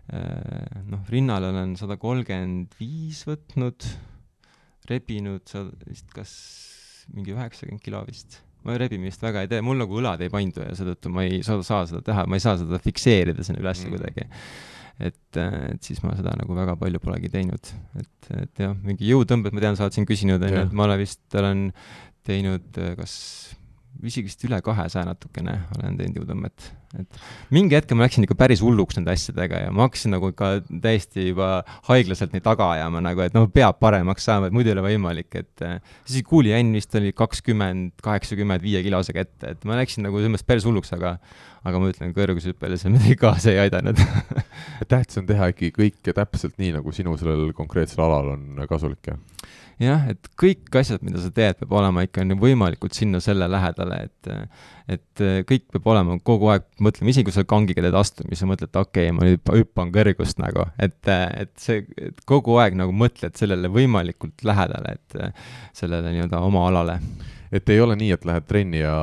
noh, 0.05 1.07
rinnal 1.09 1.47
olen 1.49 1.79
sada 1.81 1.97
kolmkümmend 1.97 2.75
viis 2.77 3.23
võtnud, 3.25 3.87
rebinud 4.91 5.55
vist 5.89 6.11
kas 6.13 6.35
mingi 7.15 7.33
üheksakümmend 7.33 7.81
kilo 7.81 8.03
vist 8.05 8.43
ma 8.65 8.77
rebimist 8.81 9.25
väga 9.25 9.45
ei 9.45 9.51
tee, 9.51 9.63
mul 9.65 9.81
nagu 9.83 9.99
õlad 10.01 10.23
ei 10.25 10.33
paindu 10.33 10.65
ja 10.65 10.77
seetõttu 10.77 11.13
ma 11.13 11.27
ei 11.27 11.43
saa, 11.47 11.61
saa 11.67 11.83
seda 11.91 12.05
teha, 12.05 12.25
ma 12.31 12.39
ei 12.39 12.45
saa 12.45 12.57
seda 12.61 12.81
fikseerida 12.83 13.45
sinna 13.47 13.63
üles 13.63 13.83
mm. 13.85 13.97
kuidagi. 13.97 14.29
et, 15.05 15.41
et 15.43 15.83
siis 15.85 16.01
ma 16.05 16.15
seda 16.19 16.37
nagu 16.39 16.57
väga 16.57 16.77
palju 16.81 17.03
polegi 17.03 17.33
teinud, 17.33 17.75
et, 18.01 18.31
et 18.39 18.65
jah, 18.67 18.77
mingi 18.87 19.11
jõutõmbed, 19.11 19.55
ma 19.55 19.65
tean, 19.65 19.79
sa 19.79 19.89
oled 19.89 19.99
siin 19.99 20.09
küsinud, 20.09 20.43
on 20.43 20.55
ju, 20.55 20.65
et 20.69 20.77
ma 20.77 20.89
olen 20.89 21.03
vist, 21.03 21.25
olen 21.35 21.69
teinud 22.25 22.83
kas 23.01 23.15
isegi 24.03 24.29
vist 24.29 24.43
üle 24.47 24.59
kahesaja 24.65 25.07
natukene 25.07 25.55
olen 25.77 25.99
teinud 25.99 26.19
jõutõmmet. 26.21 26.67
et 26.99 27.19
mingi 27.55 27.77
hetk 27.77 27.95
ma 27.97 28.07
läksin 28.07 28.27
ikka 28.27 28.37
päris 28.39 28.63
hulluks 28.63 28.99
nende 28.99 29.15
asjadega 29.15 29.65
ja 29.65 29.71
ma 29.75 29.87
hakkasin 29.87 30.15
nagu 30.15 30.31
ikka 30.31 30.51
täiesti 30.69 31.29
juba 31.29 31.49
haiglaselt 31.89 32.35
neid 32.35 32.45
taga 32.47 32.71
ajama 32.77 33.03
nagu, 33.05 33.23
et 33.25 33.35
noh, 33.35 33.49
peab 33.51 33.81
paremaks 33.83 34.27
saama, 34.29 34.51
et 34.51 34.57
muidu 34.57 34.71
ei 34.71 34.77
ole 34.77 34.85
võimalik, 34.89 35.31
et 35.41 35.65
äh, 35.67 35.81
siis 36.07 36.27
kuulijänn 36.27 36.75
vist 36.75 36.95
oli 36.99 37.15
kakskümmend, 37.17 37.97
kaheksakümmend 38.05 38.63
viie 38.65 38.83
kilosega 38.87 39.27
ette, 39.27 39.55
et 39.57 39.67
ma 39.69 39.79
läksin 39.81 40.07
nagu 40.07 40.21
selles 40.21 40.37
mõttes 40.37 40.49
päris 40.49 40.69
hulluks, 40.69 40.95
aga 40.99 41.17
aga 41.65 41.81
ma 41.81 41.91
ütlen, 41.91 42.13
kõrgushüppele 42.17 42.77
see 42.81 42.93
midagi 42.93 43.17
kaasa 43.21 43.55
ei 43.55 43.63
aidanud 43.65 44.01
tähtis 44.91 45.21
on 45.21 45.29
teha 45.29 45.49
ikkagi 45.55 45.73
kõike 45.79 46.15
täpselt 46.17 46.59
nii, 46.61 46.75
nagu 46.77 46.93
sinu 46.93 47.17
sellel 47.21 47.55
konkreetsel 47.57 48.05
alal 48.05 48.35
on 48.37 48.67
kasulik, 48.69 49.13
jah? 49.13 49.21
Jah, 49.83 50.07
et 50.13 50.31
kõik 50.41 50.71
asjad, 50.79 51.03
mida 51.07 51.21
sa 51.23 51.31
teed, 51.35 51.59
peab 51.61 51.75
olema 51.79 52.05
ikka 52.07 52.25
võimalikult 52.41 52.97
sinna 52.97 53.21
selle 53.25 53.49
lähedale, 53.51 54.07
et 54.09 54.33
et 54.85 55.23
kõik 55.49 55.63
peab 55.73 55.87
olema 55.95 56.19
kogu 56.21 56.51
aeg, 56.53 56.67
mõtleme, 56.85 57.09
isegi 57.15 57.31
kui 57.31 57.37
sa 57.37 57.47
kangiga 57.49 57.81
teed 57.85 57.97
astumisi, 57.97 58.43
sa 58.43 58.49
mõtled, 58.51 58.69
okei 58.77 59.09
okay,, 59.09 59.15
ma 59.17 59.25
nüüd 59.25 59.53
hüppan 59.55 59.93
kõrgust 59.95 60.43
nagu, 60.43 60.67
et, 60.77 60.99
et 61.09 61.55
see, 61.61 61.87
et 61.97 62.21
kogu 62.29 62.59
aeg 62.61 62.77
nagu 62.77 62.93
mõtled 62.93 63.33
sellele 63.41 63.71
võimalikult 63.73 64.45
lähedale, 64.45 64.99
et 64.99 65.17
sellele 65.77 66.13
nii-öelda 66.13 66.43
oma 66.45 66.69
alale. 66.69 66.99
Et 67.55 67.69
ei 67.71 67.79
ole 67.79 67.95
nii, 67.95 68.11
et 68.11 68.25
lähed 68.27 68.47
trenni 68.51 68.81
ja, 68.81 68.95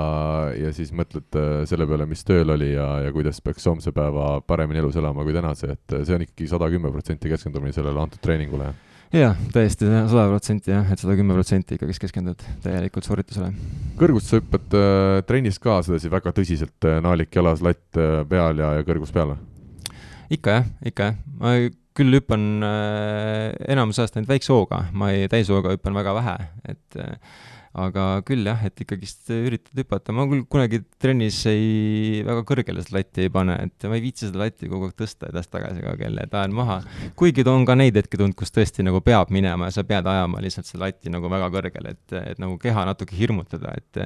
ja 0.59 0.73
siis 0.75 0.89
mõtled 0.91 1.37
äh, 1.39 1.61
selle 1.69 1.85
peale, 1.87 2.03
mis 2.09 2.25
tööl 2.27 2.51
oli 2.51 2.73
ja, 2.73 2.87
ja 3.05 3.13
kuidas 3.15 3.39
peaks 3.39 3.63
homse 3.69 3.93
päeva 3.95 4.41
paremini 4.43 4.81
elus 4.81 4.97
elama 4.99 5.23
kui 5.23 5.33
tänase, 5.33 5.77
et 5.77 5.95
see 6.03 6.17
on 6.17 6.25
ikkagi 6.25 6.49
sada 6.51 6.67
kümme 6.73 6.91
protsenti 6.91 7.31
keskendumine 7.31 7.71
sellele 7.71 8.03
antud 8.03 8.19
treeningule 8.21 8.73
jah, 9.11 9.35
täiesti 9.51 9.87
sada 9.89 10.25
protsenti 10.31 10.71
jah, 10.71 10.87
et 10.93 11.01
sada 11.01 11.17
kümme 11.19 11.35
protsenti 11.35 11.75
ikkagist 11.75 12.03
keskendud 12.05 12.45
täielikult 12.63 13.07
sooritusele. 13.07 13.51
kõrgust 13.99 14.31
sa 14.31 14.39
hüppad 14.39 14.77
äh, 14.77 15.19
trennis 15.27 15.59
ka 15.61 15.81
sedasi 15.85 16.11
väga 16.11 16.33
tõsiselt 16.37 16.87
äh,, 16.87 17.01
naalik 17.03 17.35
jalas, 17.35 17.63
latt 17.65 17.99
äh, 17.99 18.21
peal 18.29 18.61
ja, 18.63 18.73
ja 18.79 18.87
kõrgus 18.87 19.13
peal 19.15 19.33
või? 19.33 19.99
ikka 20.31 20.57
jah, 20.57 20.73
ikka 20.87 21.09
jah, 21.11 21.21
ma 21.41 21.55
küll 21.97 22.15
hüppan 22.15 22.47
äh, 22.63 23.47
enamus 23.75 23.99
ajast 23.99 24.15
ainult 24.15 24.31
väikse 24.31 24.53
hooga, 24.55 24.85
ma 24.95 25.11
ei, 25.11 25.27
täishooga 25.31 25.75
hüppan 25.75 25.97
väga 25.97 26.15
vähe, 26.15 26.37
et 26.71 26.99
äh, 27.03 27.41
aga 27.71 28.05
küll 28.27 28.43
jah, 28.43 28.59
et 28.67 28.81
ikkagist 28.83 29.29
üritad 29.31 29.79
hüpata, 29.79 30.11
ma 30.15 30.25
küll 30.27 30.43
kunagi 30.51 30.81
trennis 30.99 31.37
ei, 31.47 32.19
väga 32.27 32.43
kõrgele 32.47 32.83
seda 32.83 32.97
latti 32.97 33.25
ei 33.25 33.31
pane, 33.31 33.55
et 33.67 33.87
ma 33.87 33.95
ei 33.95 34.03
viitsi 34.03 34.27
seda 34.27 34.41
latti 34.43 34.67
kogu 34.71 34.89
aeg 34.89 34.97
tõsta 34.99 35.29
edasi-tagasi 35.31 35.79
kogu 35.79 35.93
aeg 35.93 36.03
jälle, 36.03 36.25
et 36.27 36.35
ajan 36.35 36.55
maha. 36.57 36.81
kuigi 37.19 37.45
on 37.47 37.63
ka 37.67 37.77
neid 37.79 37.95
hetki 37.95 38.19
tulnud, 38.19 38.35
kus 38.35 38.51
tõesti 38.51 38.83
nagu 38.83 38.99
peab 39.05 39.31
minema 39.31 39.69
ja 39.69 39.77
sa 39.77 39.85
pead 39.87 40.07
ajama 40.07 40.41
lihtsalt 40.43 40.67
seda 40.67 40.83
latti 40.83 41.13
nagu 41.13 41.31
väga 41.31 41.47
kõrgele, 41.53 41.95
et, 41.95 42.17
et 42.33 42.41
nagu 42.43 42.57
keha 42.59 42.83
natuke 42.89 43.15
hirmutada, 43.15 43.75
et 43.79 44.01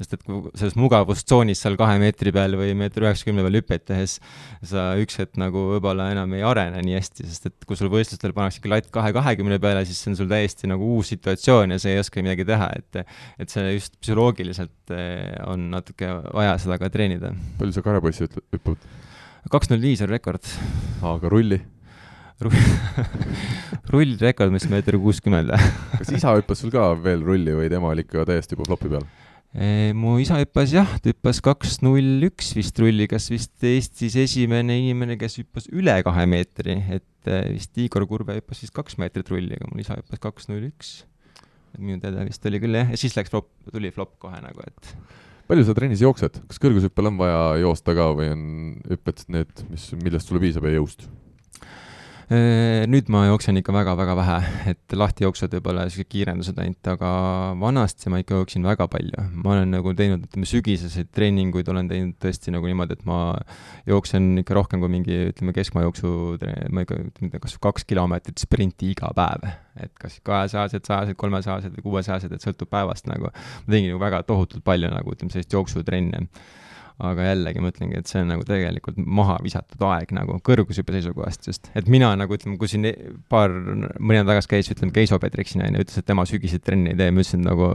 sest 0.00 0.16
et 0.16 0.24
kui 0.24 0.54
selles 0.54 0.78
mugavustsoonis 0.80 1.60
seal 1.60 1.76
kahe 1.80 1.98
meetri 2.00 2.32
peal 2.32 2.56
või 2.56 2.72
meetri 2.78 3.04
üheksakümne 3.04 3.44
peal 3.44 3.60
hüppeid 3.60 3.84
tehes 3.90 4.16
sa 4.64 4.94
üks 5.00 5.20
hetk 5.20 5.36
nagu 5.40 5.66
võib-olla 5.74 6.08
enam 6.14 6.32
ei 6.38 6.44
arene 6.46 6.80
nii 6.86 6.96
hästi, 6.96 7.28
sest 7.28 7.50
et 7.50 7.68
kui 7.68 7.76
sul 7.76 7.92
võistlustel 7.92 8.32
pannaksegi 8.36 8.72
latt 8.72 8.88
kahe 8.94 9.12
kahekümne 9.12 9.60
peale, 9.60 9.84
siis 9.88 10.00
see 10.00 10.14
on 10.14 10.18
sul 10.22 10.30
täiesti 10.30 10.70
nagu 10.70 10.88
uus 10.96 11.12
situatsioon 11.12 11.76
ja 11.76 11.80
sa 11.82 11.92
ei 11.92 12.00
oska 12.00 12.24
midagi 12.24 12.48
teha, 12.48 12.70
et 12.80 13.00
et 13.40 13.52
see 13.52 13.76
just 13.76 13.96
psühholoogiliselt 14.00 14.94
eh, 14.96 15.34
on 15.46 15.70
natuke 15.74 16.08
vaja 16.34 16.56
seda 16.62 16.78
ka 16.80 16.90
treenida. 16.92 17.34
palju 17.58 17.76
sa 17.76 17.84
karepoissi 17.86 18.28
hüppad? 18.28 18.88
kaks 19.50 19.70
null 19.72 19.84
viis 19.84 20.02
on 20.04 20.12
rekord. 20.12 20.44
aga 21.02 21.32
rulli? 21.32 21.60
rullrekord 23.92 24.52
vist 24.54 24.70
meeter 24.72 24.96
kuuskümmend. 25.00 25.52
kas 25.98 26.12
isa 26.16 26.36
hüppas 26.38 26.62
sul 26.62 26.72
ka 26.72 26.92
veel 26.96 27.24
rulli 27.24 27.56
või 27.56 27.72
tema 27.72 27.92
oli 27.92 28.06
ikka 28.06 28.24
täiesti 28.28 28.56
juba 28.56 28.68
flopi 28.70 28.92
peal? 28.92 29.04
Eh, 29.50 29.90
mu 29.98 30.14
isa 30.22 30.38
hüppas 30.38 30.70
jah, 30.70 30.90
ta 31.02 31.10
hüppas 31.10 31.40
kaks 31.42 31.80
null 31.82 32.22
üks 32.28 32.52
vist 32.54 32.76
rulli, 32.78 33.08
kas 33.10 33.26
vist 33.32 33.64
Eestis 33.66 34.14
esimene 34.22 34.76
inimene, 34.78 35.16
kes 35.18 35.40
hüppas 35.40 35.66
üle 35.74 35.96
kahe 36.06 36.26
meetri, 36.30 36.78
et 36.94 37.26
eh, 37.30 37.48
vist 37.56 37.74
Igor 37.82 38.06
Kurbe 38.06 38.38
hüppas 38.38 38.62
vist 38.62 38.76
kaks 38.76 38.94
meetrit 39.02 39.32
rulli, 39.32 39.58
aga 39.58 39.72
mul 39.72 39.82
isa 39.82 39.98
hüppas 39.98 40.22
kaks 40.22 40.46
null 40.52 40.70
üks 40.70 41.00
minu 41.78 42.00
teada 42.02 42.24
vist 42.26 42.46
oli 42.48 42.60
küll 42.62 42.78
jah, 42.78 42.90
ja 42.90 42.98
siis 43.00 43.16
läks 43.18 43.32
flop, 43.32 43.50
tuli 43.70 43.92
flop 43.94 44.16
kohe 44.22 44.40
nagu, 44.42 44.64
et 44.66 44.92
palju 45.50 45.66
sa 45.66 45.74
trennis 45.76 46.02
jooksed, 46.04 46.42
kas 46.50 46.62
kõrgushüppel 46.62 47.10
on 47.10 47.18
vaja 47.20 47.40
joosta 47.62 47.94
ka 47.98 48.10
või 48.18 48.30
on 48.34 48.44
hüpped 48.90 49.24
need, 49.34 49.64
mis, 49.70 49.90
millest 50.02 50.30
sulle 50.30 50.42
piisab 50.42 50.68
ja 50.68 50.76
jõust? 50.78 51.08
Äh, 52.30 52.84
nüüd 52.86 53.08
ma 53.10 53.24
jooksen 53.26 53.56
ikka 53.58 53.72
väga-väga 53.74 54.12
vähe, 54.14 54.34
et 54.70 54.94
lahtijooksud 54.94 55.50
võib-olla 55.56 55.88
siuksed 55.90 56.06
kiirendused 56.12 56.60
ainult, 56.62 56.90
aga 56.92 57.08
vanasti 57.58 58.12
ma 58.12 58.20
ikka 58.22 58.38
jooksin 58.38 58.68
väga 58.68 58.86
palju. 58.92 59.24
ma 59.34 59.56
olen 59.56 59.74
nagu 59.74 59.90
teinud, 59.98 60.28
ütleme 60.28 60.46
sügiseseid 60.46 61.10
treeninguid 61.10 61.66
olen 61.72 61.90
teinud 61.90 62.14
tõesti 62.22 62.54
nagu 62.54 62.70
niimoodi, 62.70 62.94
et 62.94 63.02
ma 63.10 63.18
jooksen 63.90 64.44
ikka 64.44 64.54
rohkem 64.60 64.78
kui 64.78 64.92
mingi, 64.94 65.18
ütleme, 65.32 65.56
keskmaajooksu, 65.58 66.12
ma 66.70 66.86
ikka, 66.86 67.00
ütleme, 67.10 67.42
kas 67.42 67.58
kaks 67.66 67.88
kilomeetrit 67.90 68.46
sprinti 68.46 68.92
iga 68.94 69.10
päev. 69.16 69.50
et 69.82 69.90
kas 69.98 70.20
kahesajased, 70.22 70.86
sajased, 70.86 71.18
kolmesajased 71.18 71.74
või 71.80 71.88
kuuesajased, 71.88 72.30
et 72.30 72.46
sõltub 72.46 72.70
päevast 72.70 73.10
nagu. 73.10 73.34
ma 73.34 73.74
tegin 73.74 73.90
nagu 73.90 74.06
väga 74.06 74.22
tohutult 74.30 74.62
palju 74.62 74.94
nagu 74.94 75.18
ütleme, 75.18 75.34
sellist 75.34 75.58
jooksutrenne 75.58 76.28
aga 77.06 77.30
jällegi 77.30 77.62
ma 77.62 77.70
ütlengi, 77.72 77.98
et 78.00 78.10
see 78.10 78.22
on 78.22 78.30
nagu 78.32 78.44
tegelikult 78.46 78.98
maha 79.00 79.38
visatud 79.44 79.82
aeg 79.88 80.12
nagu 80.16 80.38
kõrgushüppe 80.46 80.94
seisukohast 80.96 81.48
just, 81.48 81.70
et 81.78 81.90
mina 81.92 82.10
nagu 82.18 82.36
ütleme, 82.36 82.58
kui 82.60 82.70
siin 82.70 82.86
paar, 83.32 83.52
mõni 83.52 84.18
nädal 84.20 84.34
tagasi 84.34 84.52
käis, 84.54 84.70
ütleme, 84.74 84.94
Keiso 84.96 85.18
Petriksin 85.22 85.64
on 85.66 85.78
ju, 85.78 85.84
ütles, 85.86 86.00
et 86.00 86.08
tema 86.08 86.26
sügisel 86.28 86.62
trenni 86.64 86.94
ei 86.94 86.98
tee, 87.00 87.10
ma 87.14 87.24
ütlesin 87.24 87.44
nagu 87.46 87.70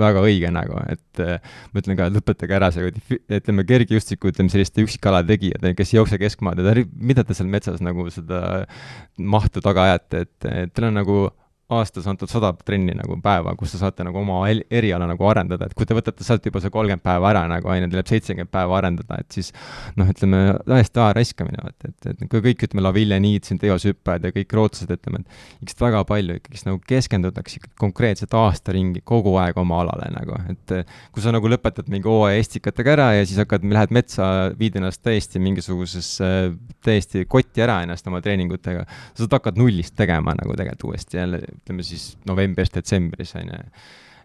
väga 0.00 0.24
õige 0.24 0.52
nagu, 0.54 0.80
et 0.92 1.22
ma 1.24 1.82
ütlen 1.82 2.00
ka, 2.00 2.08
et 2.08 2.18
lõpetage 2.18 2.58
ära 2.58 2.70
see, 2.74 2.90
ütleme, 3.40 3.66
kergejõustiku, 3.68 4.32
ütleme, 4.32 4.52
selliste 4.52 4.84
üksikala 4.84 5.24
tegijad, 5.26 5.66
kes 5.78 5.94
ei 5.94 6.00
jookse 6.00 6.20
keskmaad 6.22 6.62
mida 7.00 7.24
te 7.24 7.36
seal 7.36 7.48
metsas 7.50 7.82
nagu 7.84 8.06
seda 8.12 8.64
mahtu 9.18 9.62
taga 9.64 9.88
ajate, 9.90 10.24
et, 10.26 10.48
et 10.50 10.74
teil 10.74 10.90
on 10.90 11.02
nagu 11.02 11.18
aastas 11.80 12.06
antud 12.10 12.30
sada 12.30 12.52
trenni 12.64 12.94
nagu 12.96 13.16
päeva, 13.22 13.54
kus 13.58 13.74
te 13.74 13.80
saate 13.80 14.06
nagu 14.06 14.20
oma 14.20 14.42
eriala 14.48 15.08
nagu 15.10 15.28
arendada, 15.28 15.68
et 15.68 15.74
kui 15.76 15.88
te 15.88 15.96
võtate 15.96 16.26
sealt 16.26 16.46
juba 16.46 16.62
see 16.62 16.72
kolmkümmend 16.74 17.04
päeva 17.04 17.30
ära 17.32 17.44
nagu 17.50 17.70
on 17.70 17.80
ju, 17.80 17.88
teil 17.88 18.00
jääb 18.00 18.12
seitsekümmend 18.12 18.52
päeva 18.54 18.78
arendada, 18.80 19.18
et 19.20 19.38
siis 19.38 19.50
noh, 19.98 20.08
ütleme 20.10 20.42
täiesti 20.66 21.02
aja 21.02 21.16
raiskamine, 21.18 21.62
vaata, 21.64 21.90
et, 21.90 22.10
et 22.12 22.24
kui 22.30 22.44
kõik, 22.48 22.66
ütleme, 22.68 22.84
Laville 22.84 23.18
Niit 23.22 23.48
siin, 23.48 23.60
teoshüppajad 23.62 24.28
ja 24.28 24.34
kõik 24.34 24.54
rootslased, 24.58 24.92
ütleme, 24.98 25.22
et 25.22 25.64
ikkagist 25.64 25.84
väga 25.84 26.02
palju 26.08 26.38
ikkagist 26.40 26.68
nagu 26.68 26.80
keskendutakse 26.88 27.62
konkreetselt 27.80 28.34
aasta 28.38 28.74
ringi 28.74 29.02
kogu 29.06 29.34
aeg 29.40 29.58
oma 29.60 29.80
alale 29.84 30.10
nagu, 30.14 30.38
et 30.52 30.74
kui 31.14 31.24
sa 31.24 31.32
nagu 31.34 31.48
lõpetad 31.50 31.88
mingi 31.92 32.08
hooaja 32.10 32.40
estikatega 32.42 32.94
ära 32.94 33.08
ja 33.18 33.26
siis 33.26 33.40
hakkad, 33.42 33.64
lähed 33.74 33.94
metsa, 33.94 34.30
viid 34.58 34.78
ennast 34.80 35.02
täiesti 35.04 35.42
mingisugusesse, 35.42 36.30
täiesti 36.84 37.24
kotti 37.30 37.64
ära 37.64 37.80
ennast 37.84 38.06
oma 38.10 38.20
treeningutega, 38.24 38.84
sa 39.14 39.30
hakkad 39.30 39.58
nullist 39.60 39.96
tegema 39.98 40.34
nagu 40.38 40.56
tegelikult 40.56 40.90
uuesti 40.94 41.16
jälle 41.16 41.40
ütleme 41.64 41.84
siis 41.86 42.14
novembris-detsembris, 42.28 43.32
on 43.40 43.52
ju. 43.54 43.60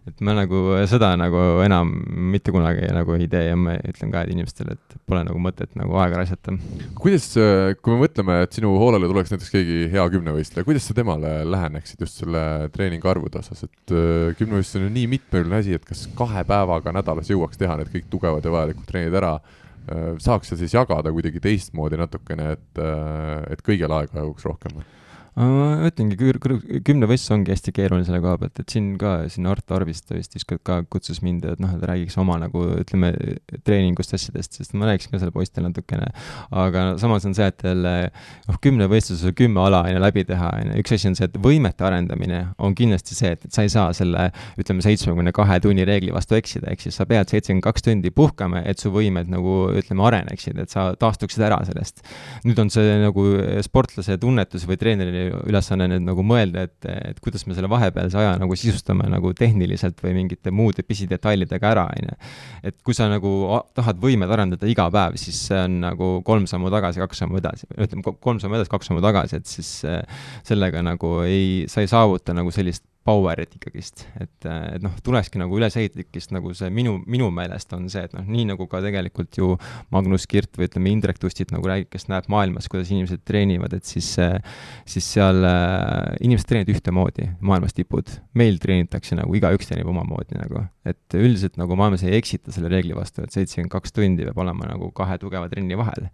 et 0.08 0.20
ma 0.24 0.32
nagu 0.32 0.58
seda 0.88 1.10
nagu 1.20 1.40
enam 1.60 1.90
mitte 2.32 2.52
kunagi 2.52 2.86
nagu 2.96 3.14
ei 3.18 3.26
tee 3.30 3.50
ja 3.50 3.56
ma 3.56 3.74
ütlen 3.84 4.12
ka 4.12 4.22
inimestele, 4.32 4.76
et 4.76 4.94
pole 5.08 5.20
nagu 5.28 5.40
mõtet 5.40 5.72
nagu 5.76 5.96
aega 6.00 6.20
raisata. 6.20 6.54
kuidas, 7.00 7.30
kui 7.80 7.94
me 7.94 8.02
mõtleme, 8.04 8.38
et 8.44 8.56
sinu 8.56 8.72
hoolele 8.80 9.08
tuleks 9.10 9.32
näiteks 9.32 9.52
keegi 9.54 9.80
hea 9.92 10.06
kümnevõistleja, 10.12 10.66
kuidas 10.68 10.88
sa 10.88 10.96
temale 10.96 11.32
läheneksid 11.48 12.04
just 12.04 12.20
selle 12.20 12.44
treeningu 12.74 13.12
arvude 13.12 13.40
osas, 13.40 13.64
et 13.68 13.96
äh, 13.96 14.36
kümnevõistlus 14.40 14.80
on 14.80 14.88
ju 14.88 14.94
nii 14.98 15.08
mitmekülgne 15.16 15.60
asi, 15.60 15.76
et 15.76 15.88
kas 15.88 16.06
kahe 16.16 16.44
päevaga 16.48 16.96
nädalas 16.96 17.32
jõuaks 17.32 17.60
teha 17.60 17.80
need 17.80 17.92
kõik 17.92 18.08
tugevad 18.12 18.44
ja 18.44 18.54
vajalikud 18.56 18.88
treenid 18.88 19.20
ära 19.20 19.36
äh, 19.40 20.16
saaks 20.20 20.52
sa 20.52 20.60
siis 20.60 20.76
jagada 20.76 21.12
kuidagi 21.12 21.44
teistmoodi 21.44 22.00
natukene, 22.00 22.54
et, 22.56 22.72
äh, 22.80 23.36
et 23.52 23.64
kõigil 23.64 24.00
aega 24.00 24.24
jõuaks 24.24 24.48
rohkem? 24.48 24.80
Ma 25.38 25.86
ütlengi, 25.86 26.16
kümne 26.86 27.08
võistlus 27.10 27.34
ongi 27.34 27.52
hästi 27.54 27.72
keeruline 27.76 28.06
selle 28.06 28.20
koha 28.22 28.36
pealt, 28.40 28.60
et 28.62 28.72
siin 28.72 28.92
ka, 29.00 29.12
siin 29.30 29.46
Art 29.50 29.70
Arviste 29.74 30.16
vist 30.16 30.34
ükskord 30.38 30.62
ka 30.66 30.80
kutsus 30.90 31.20
mind, 31.22 31.46
et 31.46 31.62
noh, 31.62 31.70
et 31.76 31.84
räägiks 31.86 32.16
oma 32.20 32.36
nagu 32.42 32.64
ütleme, 32.80 33.12
treeningust, 33.66 34.14
asjadest, 34.16 34.58
sest 34.58 34.74
ma 34.78 34.88
rääkisin 34.90 35.14
ka 35.14 35.20
selle 35.22 35.34
poistele 35.34 35.70
natukene. 35.70 36.10
aga 36.50 36.84
samas 37.00 37.26
on 37.28 37.36
see, 37.36 37.46
et 37.46 37.64
jälle 37.64 37.94
noh, 38.48 38.58
kümne 38.64 38.88
võistluses 38.90 39.36
kümme 39.38 39.62
ala 39.62 39.84
on 39.86 39.94
ju 39.94 40.02
läbi 40.02 40.24
teha, 40.28 40.50
on 40.58 40.72
ju, 40.72 40.82
üks 40.82 40.96
asi 40.96 41.10
on 41.10 41.18
see, 41.18 41.30
et 41.30 41.38
võimete 41.42 41.86
arendamine 41.86 42.42
on 42.58 42.74
kindlasti 42.78 43.18
see, 43.18 43.32
et, 43.36 43.46
et 43.46 43.54
sa 43.54 43.66
ei 43.66 43.72
saa 43.72 43.94
selle 43.96 44.28
ütleme, 44.60 44.82
seitsmekümne 44.84 45.34
kahe 45.36 45.60
tunni 45.62 45.86
reegli 45.88 46.14
vastu 46.14 46.38
eksida, 46.38 46.72
ehk 46.74 46.82
siis 46.86 46.98
sa 46.98 47.06
pead 47.10 47.30
seitsekümmend 47.30 47.64
kaks 47.68 47.86
tundi 47.86 48.10
puhkama, 48.14 48.64
et 48.66 48.82
su 48.82 48.90
võimed 48.94 49.30
nagu 49.30 49.56
ütleme, 49.78 50.04
areneksid, 50.10 50.58
et 50.58 50.74
sa 50.74 50.90
taastuksid 50.98 51.46
ära 51.46 51.60
sellest. 51.68 52.02
nüüd 52.44 52.58
on 52.58 52.70
see 52.72 52.98
nagu 53.04 53.26
sportlase 53.64 54.18
tunnetus 54.20 54.66
või 54.68 54.78
treeneri 54.80 55.19
ülesanne 55.48 55.88
nüüd 55.90 56.04
nagu 56.06 56.24
mõelda, 56.26 56.64
et, 56.68 56.88
et 57.10 57.20
kuidas 57.22 57.46
me 57.46 57.56
selle 57.56 57.70
vahepealse 57.70 58.18
aja 58.20 58.34
nagu 58.40 58.56
sisustame 58.58 59.08
nagu 59.12 59.32
tehniliselt 59.36 60.00
või 60.04 60.14
mingite 60.18 60.52
muude 60.54 60.84
pisidetailidega 60.86 61.72
ära, 61.74 61.86
on 61.94 62.10
ju. 62.10 62.18
et 62.70 62.78
kui 62.86 62.96
sa 62.96 63.08
nagu 63.10 63.32
tahad 63.76 64.00
võimet 64.02 64.32
arendada 64.32 64.70
iga 64.70 64.88
päev, 64.92 65.18
siis 65.20 65.40
see 65.48 65.58
on 65.66 65.80
nagu 65.84 66.12
kolm 66.26 66.46
sammu 66.50 66.72
tagasi, 66.72 67.02
kaks 67.04 67.24
sammu 67.24 67.40
edasi, 67.40 67.68
ütleme 67.76 68.16
kolm 68.20 68.40
sammu 68.42 68.58
edasi, 68.58 68.72
kaks 68.72 68.90
sammu 68.90 69.04
tagasi, 69.04 69.40
et 69.40 69.50
siis 69.50 69.72
sellega 70.46 70.84
nagu 70.84 71.18
ei, 71.26 71.66
sa 71.70 71.84
ei 71.84 71.90
saavuta 71.90 72.36
nagu 72.36 72.52
sellist 72.54 72.84
power'it 73.06 73.54
ikkagist, 73.56 74.02
et, 74.20 74.44
et 74.44 74.82
noh, 74.84 74.92
tulekski 75.04 75.40
nagu 75.40 75.56
ülesehituslikest 75.56 76.34
nagu 76.36 76.52
see 76.56 76.68
minu, 76.74 76.98
minu 77.08 77.30
meelest 77.32 77.72
on 77.72 77.86
see, 77.92 78.02
et 78.04 78.12
noh, 78.12 78.26
nii 78.28 78.50
nagu 78.50 78.66
ka 78.68 78.82
tegelikult 78.84 79.38
ju 79.40 79.54
Magnus 79.94 80.26
Kirt 80.28 80.58
või 80.60 80.68
ütleme, 80.68 80.92
Indrek 80.92 81.20
Tustit 81.22 81.54
nagu 81.54 81.64
räägib, 81.64 81.88
kes 81.94 82.10
näeb 82.12 82.28
maailmas, 82.32 82.68
kuidas 82.68 82.90
inimesed 82.92 83.22
treenivad, 83.24 83.72
et 83.78 83.88
siis, 83.88 84.10
siis 84.84 85.08
seal 85.16 85.40
äh, 85.48 86.18
inimesed 86.20 86.50
treenivad 86.50 86.74
ühtemoodi, 86.74 87.30
maailmas 87.40 87.72
tipud. 87.76 88.12
meil 88.36 88.60
treenitakse 88.60 89.16
nagu 89.16 89.32
igaüks 89.36 89.70
treenib 89.70 89.88
omamoodi 89.90 90.36
nagu, 90.36 90.66
et 90.84 91.16
üldiselt 91.16 91.56
nagu 91.60 91.76
maailmas 91.80 92.04
ei 92.04 92.18
eksita 92.18 92.52
selle 92.52 92.68
reegli 92.72 92.92
vastu, 92.96 93.24
et 93.24 93.32
seitsekümmend 93.32 93.72
kaks 93.72 93.96
tundi 93.96 94.28
peab 94.28 94.44
olema 94.44 94.68
nagu 94.74 94.92
kahe 94.96 95.16
tugeva 95.22 95.48
trenni 95.48 95.78
vahel. 95.80 96.10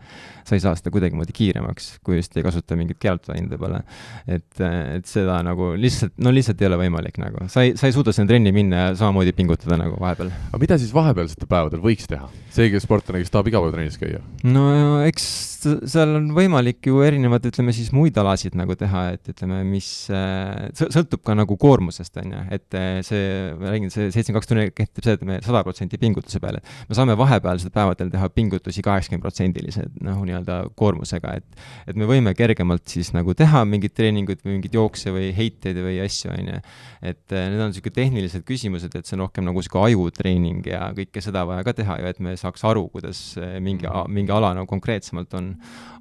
sa 0.47 0.55
ei 0.55 0.63
saa 0.63 0.79
seda 0.79 0.95
kuidagimoodi 0.95 1.35
kiiremaks, 1.35 1.97
kui 2.07 2.21
just 2.21 2.37
ei 2.39 2.47
kasuta 2.47 2.79
mingit 2.79 3.03
keelatud 3.03 3.35
ainet 3.35 3.51
võib-olla. 3.57 3.83
et, 4.31 4.63
et 4.63 5.11
seda 5.11 5.43
nagu 5.43 5.73
lihtsalt, 5.75 6.15
no 6.23 6.31
lihtsalt 6.31 6.63
ei 6.63 6.71
ole 6.71 6.77
ole 6.77 6.86
võimalik 6.87 7.21
nagu, 7.23 7.47
sa 7.53 7.67
ei, 7.67 7.75
sa 7.79 7.91
ei 7.91 7.97
suuda 7.97 8.15
sinna 8.15 8.31
trenni 8.31 8.55
minna 8.57 8.87
ja 8.87 8.95
samamoodi 8.99 9.35
pingutada 9.37 9.79
nagu 9.81 9.99
vahepeal. 10.01 10.33
aga 10.51 10.63
mida 10.63 10.81
siis 10.81 10.95
vahepealsetel 10.97 11.51
päevadel 11.51 11.85
võiks 11.85 12.09
teha? 12.11 12.31
see 12.57 12.81
sportlane, 12.81 13.21
kes 13.21 13.35
tahab 13.35 13.51
iga 13.51 13.61
päev 13.61 13.77
trennis 13.77 14.01
käia? 14.01 14.23
no 14.49 14.67
eks 15.05 15.29
seal 15.67 16.15
on 16.19 16.29
võimalik 16.37 16.87
ju 16.87 17.01
erinevaid, 17.05 17.47
ütleme 17.51 17.73
siis 17.75 17.91
muid 17.95 18.17
alasid 18.21 18.57
nagu 18.59 18.77
teha, 18.79 19.03
et 19.17 19.31
ütleme, 19.33 19.63
mis 19.67 19.89
äh, 20.13 20.69
sõltub 20.77 21.23
ka 21.27 21.37
nagu 21.39 21.57
koormusest, 21.61 22.17
on 22.23 22.35
ju, 22.35 22.43
et 22.55 22.77
äh, 22.79 23.01
see, 23.07 23.23
ma 23.59 23.73
räägin, 23.73 23.93
see 23.93 24.09
seitsekümmend 24.11 24.41
kaks 24.41 24.51
tundi 24.51 24.67
kehtib 24.77 25.07
see, 25.07 25.17
et 25.19 25.25
me 25.27 25.39
sada 25.45 25.63
protsenti 25.67 26.01
pingutuse 26.01 26.41
peale. 26.43 26.63
me 26.89 26.99
saame 26.99 27.17
vahepealsetel 27.19 27.75
päevadel 27.75 28.13
teha 28.13 28.31
pingutusi 28.35 28.85
kaheksakümmend 28.87 29.25
protsendilise 29.25 29.87
noh, 30.07 30.23
nii-öelda 30.27 30.61
koormusega, 30.79 31.37
et 31.41 31.63
et 31.91 31.99
me 31.99 32.09
võime 32.09 32.35
kergemalt 32.37 32.87
siis 32.91 33.13
nagu 33.17 33.35
teha 33.37 33.65
mingeid 33.69 33.97
treeninguid 33.97 34.45
või 34.45 34.59
mingeid 34.59 34.77
jookse 34.77 35.15
või 35.15 35.31
heiteid 35.37 35.81
või 35.83 35.99
asju, 36.05 36.33
on 36.35 36.53
ju. 36.53 36.61
Et 37.01 37.35
äh, 37.35 37.49
need 37.53 37.63
on 37.63 37.73
niisugused 37.73 37.97
tehnilised 37.97 38.47
küsimused, 38.49 38.95
et 38.97 39.09
see 39.09 39.17
on 39.19 39.27
rohkem 39.27 39.47
nagu 39.47 39.63
niisugune 39.63 39.91
ajutreening 39.91 40.67
ja 40.71 40.91
kõike 40.97 41.23
seda 41.25 41.47
vaja 41.49 41.67
ka 41.67 41.77
teha 41.77 42.01
ju, 42.01 42.11
et 42.11 42.23
me 42.25 42.37
saaks 42.41 42.65
aru, 42.69 42.87
kuidas 42.93 43.23
mingi, 43.63 43.89
mingi 44.13 44.35
ala 44.35 44.55
nagu 44.57 44.69
konkreetsemalt 44.71 45.35
on 45.39 45.55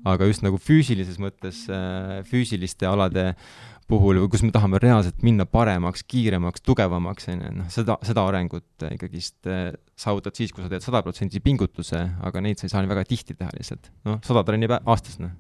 aga 0.05 0.27
just 0.29 0.43
nagu 0.45 0.59
füüsilises 0.61 1.17
mõttes, 1.21 1.65
äh, 1.71 2.19
füüsiliste 2.29 2.87
alade 2.89 3.33
puhul 3.89 4.17
kus 4.33 4.41
me 4.41 4.49
tahame 4.53 4.79
reaalselt 4.81 5.21
minna 5.25 5.45
paremaks, 5.45 6.01
kiiremaks, 6.09 6.63
tugevamaks, 6.65 7.27
on 7.33 7.43
ju, 7.43 7.51
noh, 7.59 7.67
seda, 7.73 7.97
seda 8.05 8.23
arengut 8.25 8.85
ikkagist 8.87 9.49
saavutad 9.99 10.37
siis, 10.37 10.53
kui 10.53 10.65
sa 10.65 10.71
teed 10.71 10.85
sada 10.85 11.03
protsenti 11.05 11.41
pingutuse, 11.43 12.01
aga 12.25 12.41
neid 12.41 12.57
sa 12.57 12.65
ei 12.65 12.73
saa 12.73 12.81
nii 12.81 12.93
väga 12.95 13.05
tihti 13.09 13.37
teha 13.37 13.53
lihtsalt. 13.53 13.91
noh, 14.09 14.17
sada 14.25 14.41
trenni 14.47 14.69
aastas, 14.79 15.19
noh. 15.21 15.35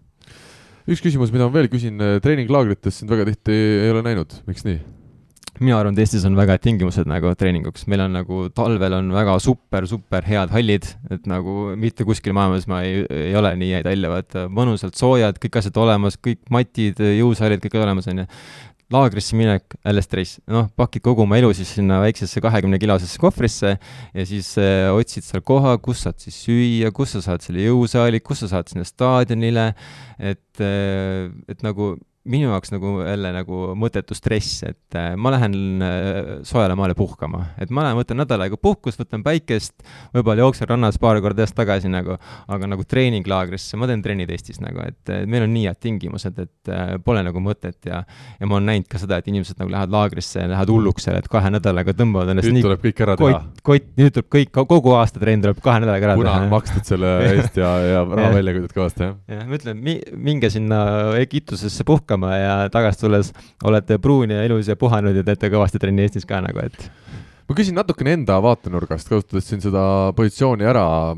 üks 0.85 1.01
küsimus, 1.01 1.33
mida 1.33 1.49
ma 1.49 1.57
veel 1.57 1.71
küsin, 1.73 1.97
treeninglaagrites 2.21 3.01
sind 3.01 3.13
väga 3.13 3.25
tihti 3.31 3.57
ei 3.87 3.89
ole 3.93 4.05
näinud, 4.05 4.37
miks 4.45 4.67
nii? 4.67 4.77
Mina 5.61 5.77
arvan, 5.79 5.95
et 5.95 6.03
Eestis 6.03 6.25
on 6.27 6.35
väga 6.37 6.55
head 6.55 6.63
tingimused 6.65 7.07
nagu 7.07 7.31
treeninguks, 7.39 7.85
meil 7.91 8.03
on 8.05 8.15
nagu 8.17 8.45
talvel 8.55 8.97
on 8.97 9.11
väga 9.15 9.37
super, 9.43 9.87
super 9.87 10.25
head 10.27 10.51
hallid, 10.51 10.87
et 11.13 11.27
nagu 11.29 11.71
mitte 11.79 12.07
kuskil 12.07 12.35
maailmas 12.35 12.67
ma 12.71 12.81
ei, 12.85 13.03
ei 13.29 13.35
ole 13.39 13.53
nii 13.61 13.73
häid 13.77 13.89
halle, 13.89 14.11
vaata 14.11 14.45
mõnusalt 14.51 14.97
soojad, 14.99 15.39
kõik 15.41 15.59
asjad 15.61 15.77
olemas, 15.79 16.17
kõik 16.19 16.41
matid, 16.53 16.99
jõusaalid, 16.99 17.63
kõik 17.63 17.77
olemas, 17.79 18.09
on 18.11 18.25
ju. 18.25 18.31
laagrisse 18.93 19.37
minek, 19.37 19.77
jälle 19.79 20.01
stress, 20.05 20.39
noh, 20.51 20.67
pakid 20.77 21.01
kogu 21.05 21.23
oma 21.23 21.39
elu 21.39 21.53
siis 21.57 21.71
sinna 21.77 21.97
väiksesse 22.03 22.41
kahekümne 22.43 22.77
kilosesse 22.79 23.17
kohvrisse 23.19 23.71
ja 24.13 24.25
siis 24.29 24.51
äh, 24.61 24.91
otsid 24.93 25.25
seal 25.25 25.41
koha, 25.41 25.77
kus 25.81 26.03
saad 26.05 26.19
siis 26.21 26.37
süüa, 26.45 26.91
kus 26.93 27.15
sa 27.15 27.23
saad 27.31 27.41
selle 27.41 27.65
jõusaali, 27.65 28.21
kus 28.21 28.43
sa 28.43 28.51
saad 28.57 28.69
sinna 28.69 28.85
staadionile, 28.85 29.71
et 30.19 30.61
äh,, 30.61 31.31
et 31.49 31.65
nagu 31.65 31.95
minu 32.25 32.49
jaoks 32.49 32.73
nagu 32.73 32.99
jälle 33.05 33.31
nagu 33.35 33.61
mõttetu 33.79 34.17
stress, 34.17 34.63
et 34.67 34.97
äh, 34.97 35.13
ma 35.17 35.33
lähen 35.35 35.83
äh, 35.85 36.31
soojale 36.47 36.77
maale 36.77 36.95
puhkama, 36.97 37.43
et 37.61 37.73
ma 37.73 37.85
lähen, 37.85 37.99
võtan 37.99 38.21
nädal 38.21 38.45
aega 38.45 38.59
puhkust, 38.61 39.01
võtan 39.01 39.23
päikest, 39.25 39.75
võib-olla 40.15 40.45
jooksen 40.45 40.69
rannas 40.71 40.99
paar 41.01 41.21
korda 41.23 41.45
eest 41.45 41.57
tagasi 41.57 41.91
nagu, 41.91 42.17
aga 42.51 42.71
nagu 42.71 42.85
treeninglaagrisse, 42.87 43.77
ma 43.79 43.89
teen 43.89 44.03
trennid 44.05 44.31
Eestis 44.33 44.61
nagu, 44.63 44.81
et 44.85 45.13
meil 45.29 45.45
on 45.45 45.53
nii 45.53 45.67
head 45.69 45.81
tingimused, 45.83 46.39
et 46.41 46.73
äh, 46.73 46.95
pole 47.05 47.23
nagu 47.25 47.43
mõtet 47.43 47.79
ja 47.89 48.03
ja 48.39 48.47
ma 48.47 48.57
olen 48.57 48.69
näinud 48.71 48.87
ka 48.89 48.99
seda, 49.01 49.19
et 49.19 49.27
inimesed 49.29 49.59
nagu 49.61 49.71
lähevad 49.71 49.93
laagrisse 49.93 50.41
ja 50.41 50.49
lähevad 50.51 50.71
hulluks 50.71 51.07
seal, 51.07 51.17
et 51.19 51.27
kahe 51.31 51.51
nädalaga 51.53 51.95
tõmbavad 51.97 52.31
ennast 52.33 52.49
nüüd 52.49 52.59
nii 52.59 52.65
tuleb 52.65 52.83
kõik 52.83 53.01
ära 53.05 53.15
teha. 53.19 53.41
kott, 53.65 53.87
nüüd 53.99 54.15
tuleb 54.15 54.29
kõik, 54.35 54.51
kogu 54.73 54.95
aasta 54.97 55.21
trenn 55.21 55.43
tuleb 55.45 55.61
kahe 55.63 55.81
nädalaga 55.83 56.09
ära 56.09 56.15
teha. 56.15 56.21
kuna 56.23 56.35
on 56.41 56.51
makstud 56.53 56.89
selle 56.89 57.11
eest 57.31 57.59
ja, 57.59 57.71
ja 57.85 58.03
raha 58.09 58.31
välja 58.35 58.55
kuidagi 58.57 58.77
kõvasti, 58.77 59.07
jah? 59.07 59.15
jah, 59.35 59.45
ma 59.49 59.59
ütlen, 59.59 59.83
minge 60.29 60.51
sinna 60.53 60.81
Egiptusesse 61.21 61.85
puhkama, 61.87 62.14
puhkama 62.15 62.35
ja 62.37 62.69
tagasi 62.71 62.99
tulles 62.99 63.33
olete 63.63 63.97
pruun 63.97 64.31
ja 64.31 64.43
ilus 64.45 64.67
ja 64.67 64.75
puhanud 64.75 65.15
ja 65.15 65.23
teete 65.23 65.49
kõvasti 65.49 65.79
trenni 65.79 66.05
Eestis 66.05 66.25
ka 66.25 66.41
nagu, 66.41 66.59
et 66.63 66.89
ma 67.47 67.55
küsin 67.55 67.75
natukene 67.75 68.15
enda 68.15 68.39
vaatenurgast, 68.41 69.09
kasutades 69.09 69.47
siin 69.49 69.61
seda 69.61 70.13
positsiooni 70.15 70.65
ära. 70.65 71.15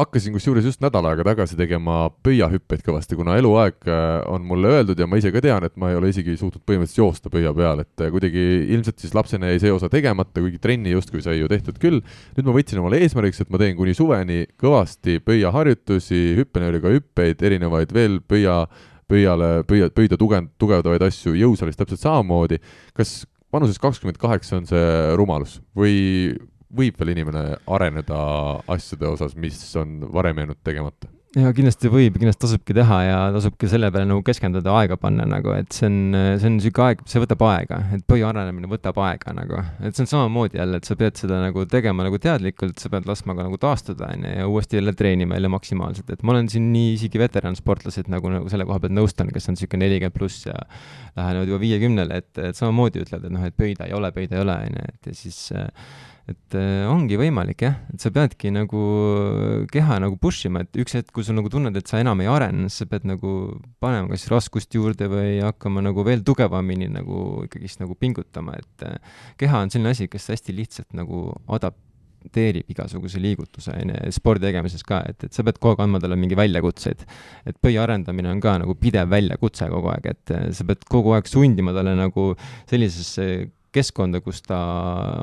hakkasin 0.00 0.32
kusjuures 0.32 0.64
just 0.64 0.80
nädal 0.80 1.04
aega 1.04 1.24
tagasi 1.26 1.58
tegema 1.58 2.08
pöiahüppeid 2.24 2.80
kõvasti, 2.86 3.18
kuna 3.18 3.34
eluaeg 3.36 3.74
äh, 3.84 4.22
on 4.32 4.46
mulle 4.48 4.70
öeldud 4.70 4.96
ja 4.96 5.04
ma 5.06 5.18
ise 5.20 5.28
ka 5.34 5.42
tean, 5.44 5.64
et 5.66 5.76
ma 5.76 5.90
ei 5.90 5.98
ole 5.98 6.08
isegi 6.08 6.38
suutnud 6.40 6.62
põhimõtteliselt 6.64 7.02
joosta 7.02 7.28
pöia 7.28 7.52
peal, 7.52 7.82
et 7.82 8.00
äh, 8.00 8.08
kuidagi 8.08 8.44
ilmselt 8.70 9.02
siis 9.02 9.12
lapsena 9.12 9.50
jäi 9.50 9.60
see 9.60 9.72
osa 9.74 9.90
tegemata, 9.92 10.40
kuigi 10.40 10.62
trenni 10.62 10.94
justkui 10.94 11.20
sai 11.20 11.42
ju 11.42 11.50
tehtud 11.50 11.76
küll. 11.82 12.00
nüüd 12.38 12.48
ma 12.48 12.54
võtsin 12.56 12.80
omale 12.80 13.02
eesmärgiks, 13.02 13.42
et 13.42 13.52
ma 13.52 13.60
teen 13.60 13.76
kuni 13.76 13.92
suveni 13.98 14.46
kõvasti 14.62 15.18
pöiaharjutusi, 15.26 16.22
hüppenööriga 16.38 16.94
hüppeid, 16.94 17.44
erinevaid 17.50 17.92
veel 17.92 18.22
pöia 18.24 18.62
pöiale, 19.10 19.50
pöia, 19.68 19.90
pöida 19.94 20.18
tugev, 20.20 20.48
tugevdavaid 20.60 21.04
asju, 21.08 21.34
jõusaalis 21.38 21.78
täpselt 21.78 22.02
samamoodi. 22.02 22.60
kas 22.94 23.24
vanuses 23.52 23.80
kakskümmend 23.82 24.18
kaheksa 24.20 24.60
on 24.60 24.68
see 24.70 25.14
rumalus 25.18 25.58
või 25.76 26.34
võib 26.70 26.98
veel 27.00 27.14
inimene 27.16 27.44
areneda 27.66 28.20
asjade 28.70 29.08
osas, 29.10 29.34
mis 29.34 29.58
on 29.76 30.00
varem 30.14 30.38
jäänud 30.38 30.60
tegemata? 30.64 31.10
Ja 31.38 31.50
kindlasti 31.54 31.90
võib, 31.92 32.16
kindlasti 32.18 32.42
tasubki 32.42 32.74
teha 32.74 32.96
ja 33.06 33.18
tasubki 33.34 33.68
selle 33.70 33.90
peale 33.94 34.08
nagu 34.08 34.22
keskenduda, 34.26 34.72
aega 34.80 34.96
panna 34.98 35.26
nagu, 35.30 35.52
et 35.54 35.70
see 35.74 35.86
on, 35.86 35.98
see 36.40 36.48
on 36.48 36.56
niisugune 36.56 36.88
aeg, 36.88 37.04
see 37.10 37.22
võtab 37.22 37.44
aega, 37.46 37.78
et 37.94 38.02
põhi 38.10 38.24
arenemine 38.26 38.70
võtab 38.70 38.98
aega 39.04 39.34
nagu, 39.36 39.60
et 39.78 39.94
see 39.94 40.06
on 40.06 40.10
samamoodi 40.10 40.58
jälle, 40.58 40.80
et 40.80 40.90
sa 40.90 40.96
pead 40.98 41.20
seda 41.22 41.38
nagu 41.44 41.64
tegema 41.70 42.06
nagu 42.06 42.18
teadlikult, 42.22 42.82
sa 42.82 42.90
pead 42.90 43.06
laskma 43.06 43.38
ka 43.38 43.46
nagu 43.46 43.60
taastuda, 43.62 44.10
on 44.10 44.26
ju, 44.26 44.34
ja 44.40 44.50
uuesti 44.50 44.80
jälle 44.80 44.96
treenima 44.98 45.38
jälle 45.38 45.52
maksimaalselt, 45.54 46.10
et 46.10 46.26
ma 46.26 46.34
olen 46.34 46.50
siin 46.50 46.70
nii 46.74 46.96
isegi 46.96 47.22
veteransportlased 47.22 48.10
nagu, 48.10 48.34
nagu 48.34 48.50
selle 48.50 48.66
koha 48.66 48.82
pealt 48.82 48.98
nõustan, 48.98 49.30
kes 49.30 49.46
on 49.52 49.58
niisugune 49.58 49.86
nelikümmend 49.86 50.18
pluss 50.18 50.50
ja 50.50 50.58
lähenevad 51.14 51.54
juba 51.54 51.62
viiekümnele, 51.62 52.22
et, 52.24 52.30
et 52.50 52.58
samamoodi 52.58 53.06
ütlevad, 53.06 53.30
et 53.30 53.38
noh, 53.38 53.46
et 53.46 53.54
pöida 53.54 53.86
ei 53.86 53.94
ole, 53.94 54.10
pöida 54.16 54.38
ei 54.38 54.48
ole, 54.48 54.62
on 54.66 54.80
ju, 54.82 54.94
et 54.94 55.12
ja 55.12 55.20
siis 55.22 55.44
äh, 55.54 55.70
et 56.30 56.56
äh, 56.58 56.84
ongi 56.90 57.18
võimalik 57.18 57.64
jah, 57.64 57.76
et 57.92 58.02
sa 58.02 58.12
peadki 58.14 58.52
nagu 58.54 58.80
keha 59.70 59.98
nagu 60.02 60.18
push 60.20 60.46
ima, 60.48 60.62
et 60.64 60.80
üks 60.82 60.94
hetk, 60.98 61.10
kui 61.16 61.26
sa 61.26 61.34
nagu 61.36 61.50
tunned, 61.52 61.76
et 61.76 61.90
sa 61.90 62.00
enam 62.02 62.22
ei 62.22 62.30
arene, 62.30 62.68
siis 62.68 62.84
sa 62.84 62.88
pead 62.90 63.06
nagu 63.08 63.34
panema 63.82 64.12
kas 64.12 64.28
raskust 64.30 64.74
juurde 64.76 65.10
või 65.10 65.38
hakkama 65.42 65.82
nagu 65.84 66.04
veel 66.06 66.24
tugevamini 66.26 66.90
nagu 66.92 67.44
ikkagist 67.46 67.82
nagu 67.82 67.96
pingutama, 67.98 68.58
et 68.60 68.88
äh, 68.88 68.98
keha 69.40 69.64
on 69.64 69.72
selline 69.72 69.94
asi, 69.96 70.10
kes 70.10 70.30
hästi 70.34 70.56
lihtsalt 70.56 70.98
nagu 70.98 71.28
adapteerib 71.50 72.70
igasuguse 72.70 73.22
liigutuse, 73.22 73.74
on 73.74 73.94
ju, 73.94 74.14
spordi 74.14 74.46
tegemises 74.48 74.86
ka, 74.86 75.02
et, 75.10 75.26
et 75.26 75.36
sa 75.36 75.46
pead 75.46 75.58
kogu 75.58 75.76
aeg 75.76 75.86
andma 75.88 76.02
talle 76.02 76.18
mingi 76.20 76.38
väljakutseid. 76.38 77.06
et 77.50 77.62
põhi 77.64 77.80
arendamine 77.82 78.30
on 78.30 78.42
ka 78.44 78.58
nagu 78.62 78.76
pidev 78.78 79.10
väljakutse 79.10 79.70
kogu 79.72 79.90
aeg, 79.94 80.12
et 80.14 80.36
äh, 80.36 80.50
sa 80.54 80.68
pead 80.68 80.86
kogu 80.90 81.16
aeg 81.16 81.30
sundima 81.30 81.74
talle 81.76 81.96
nagu 81.98 82.34
sellisesse 82.70 83.30
keskkonda, 83.74 84.20
kus 84.24 84.42
ta 84.42 84.58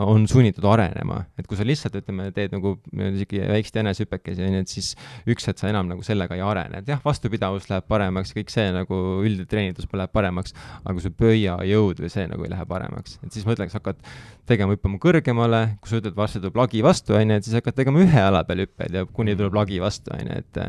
on 0.05 0.27
sunnitud 0.29 0.65
arenema, 0.71 1.21
et 1.39 1.47
kui 1.49 1.59
sa 1.59 1.65
lihtsalt 1.67 1.97
ütleme, 1.99 2.29
teed 2.35 2.53
nagu 2.55 2.75
isegi 2.93 3.41
väikseid 3.43 3.81
enesehüpekesi, 3.83 4.45
on 4.45 4.57
ju, 4.57 4.63
et 4.63 4.71
siis 4.71 4.93
üks 5.27 5.49
hetk 5.49 5.61
sa 5.61 5.71
enam 5.71 5.89
nagu 5.91 6.05
sellega 6.05 6.37
ei 6.37 6.43
arene, 6.45 6.81
et 6.81 6.91
jah, 6.91 7.01
vastupidavus 7.03 7.67
läheb 7.71 7.87
paremaks, 7.91 8.33
kõik 8.37 8.53
see 8.53 8.69
nagu 8.75 9.01
üldine 9.21 9.47
treenitus 9.49 9.89
läheb 9.91 10.13
paremaks, 10.15 10.55
aga 10.87 11.03
su 11.03 11.11
pöiajõud 11.17 12.03
või 12.03 12.13
see 12.13 12.27
nagu 12.31 12.47
ei 12.47 12.53
lähe 12.53 12.67
paremaks, 12.69 13.19
et 13.23 13.35
siis 13.35 13.47
mõtle, 13.47 13.67
kas 13.67 13.79
hakkad 13.79 14.01
tegema, 14.47 14.75
hüppama 14.75 14.99
kõrgemale, 15.01 15.61
kui 15.81 15.91
sa 15.91 15.99
ütled, 15.99 16.15
varsti 16.17 16.41
tuleb 16.41 16.57
lagi 16.59 16.81
vastu, 16.85 17.15
on 17.17 17.33
ju, 17.33 17.37
et 17.39 17.47
siis 17.47 17.57
hakkad 17.59 17.77
tegema 17.77 18.01
ühe 18.03 18.23
jala 18.23 18.43
peal 18.47 18.63
hüppeid 18.63 18.97
ja 18.97 19.03
kuni 19.05 19.35
tuleb 19.37 19.57
lagi 19.57 19.79
vastu, 19.83 20.13
on 20.15 20.31
ju, 20.31 20.39
et 20.41 20.61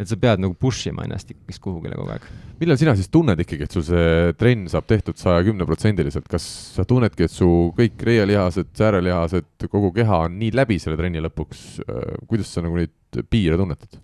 et 0.00 0.10
sa 0.10 0.18
pead 0.20 0.42
nagu 0.42 0.56
push 0.58 0.90
ima 0.90 1.06
ennast 1.06 1.30
ikkagist 1.32 1.62
kuhugile 1.64 1.98
kogu 1.98 2.14
aeg. 2.14 2.28
millal 2.60 2.80
sina 2.80 2.94
siis 2.98 3.10
tunned 3.12 3.40
ikkagi, 3.44 3.68
et 3.68 3.76
sul 3.76 3.86
see 3.86 4.34
trenn 4.40 4.68
saab 4.72 4.88
tehtud 4.90 5.18
saja 5.20 5.44
kümne 5.46 5.66
protsendiliselt, 5.68 6.28
kas 6.30 6.46
sa 6.76 6.84
tunnedki, 6.88 7.26
et 7.28 7.34
su 7.34 7.48
kõik 7.78 8.04
reielihased, 8.10 8.74
säärelihased, 8.78 9.68
kogu 9.70 9.94
keha 9.96 10.24
on 10.26 10.38
nii 10.40 10.54
läbi 10.56 10.80
selle 10.82 10.98
trenni 11.00 11.22
lõpuks, 11.24 11.66
kuidas 12.30 12.52
sa 12.54 12.64
nagu 12.66 12.78
neid 12.80 13.22
piire 13.30 13.58
tunnetad? 13.60 14.00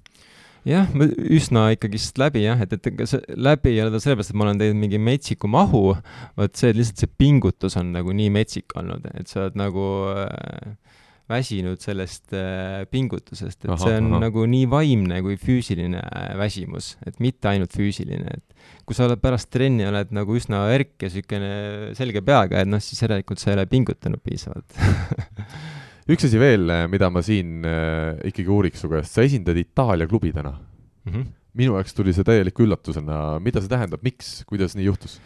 Jah, 0.66 0.88
üsna 1.30 1.68
ikkagist 1.74 2.18
läbi 2.20 2.42
jah, 2.44 2.60
et, 2.62 2.72
et 2.74 2.88
ega 2.90 3.06
see 3.08 3.36
läbi 3.38 3.74
ei 3.74 3.84
ole 3.84 4.00
sellepärast, 4.02 4.32
et 4.32 4.38
ma 4.38 4.48
olen 4.48 4.60
teinud 4.60 4.80
mingi 4.82 5.00
metsiku 5.02 5.50
mahu, 5.50 5.84
vot 6.38 6.58
see, 6.58 6.72
et 6.72 6.80
lihtsalt 6.80 7.04
see 7.04 7.12
pingutus 7.22 7.78
on 7.80 7.92
nagu 7.94 8.14
nii 8.16 8.32
metsik 8.34 8.74
olnud, 8.78 9.06
et 9.14 9.30
sa 9.30 9.44
oled 9.44 9.58
nagu 9.60 9.86
äh, 10.10 10.74
väsinud 11.30 11.82
sellest 11.82 12.34
äh, 12.34 12.82
pingutusest, 12.90 13.60
et 13.62 13.70
aha, 13.70 13.78
see 13.82 14.00
on 14.00 14.10
aha. 14.12 14.24
nagu 14.26 14.46
nii 14.50 14.66
vaimne 14.70 15.22
kui 15.26 15.38
füüsiline 15.40 16.02
äh, 16.02 16.34
väsimus, 16.38 16.94
et 17.06 17.22
mitte 17.22 17.50
ainult 17.52 17.74
füüsiline, 17.76 18.38
et 18.38 18.84
kui 18.86 18.98
sa 18.98 19.06
oled 19.06 19.22
pärast 19.22 19.50
trenni, 19.54 19.86
oled 19.86 20.14
nagu 20.14 20.38
üsna 20.38 20.66
erk 20.74 20.94
ja 21.02 21.10
niisugune 21.10 21.94
selge 21.98 22.22
peaga, 22.26 22.62
et 22.62 22.70
noh, 22.70 22.82
siis 22.82 23.02
järelikult 23.06 23.42
sa 23.42 23.52
ei 23.52 23.60
ole 23.60 23.70
pingutanud 23.70 24.22
piisavalt 24.22 24.78
üks 26.06 26.28
asi 26.28 26.38
veel, 26.40 26.68
äh, 26.70 26.86
mida 26.90 27.10
ma 27.10 27.22
siin 27.26 27.66
äh, 27.66 28.14
ikkagi 28.30 28.52
uuriks 28.52 28.84
su 28.84 28.90
käest, 28.92 29.14
sa 29.14 29.26
esindad 29.26 29.58
Itaalia 29.58 30.08
klubi 30.10 30.32
täna 30.34 30.54
mm. 30.54 31.12
-hmm. 31.12 31.26
minu 31.58 31.76
jaoks 31.78 31.94
tuli 31.96 32.14
see 32.14 32.26
täieliku 32.26 32.66
üllatusena, 32.66 33.40
mida 33.42 33.62
see 33.62 33.72
tähendab, 33.72 34.02
miks, 34.06 34.40
kuidas 34.46 34.76
nii 34.78 34.90
juhtus? 34.90 35.20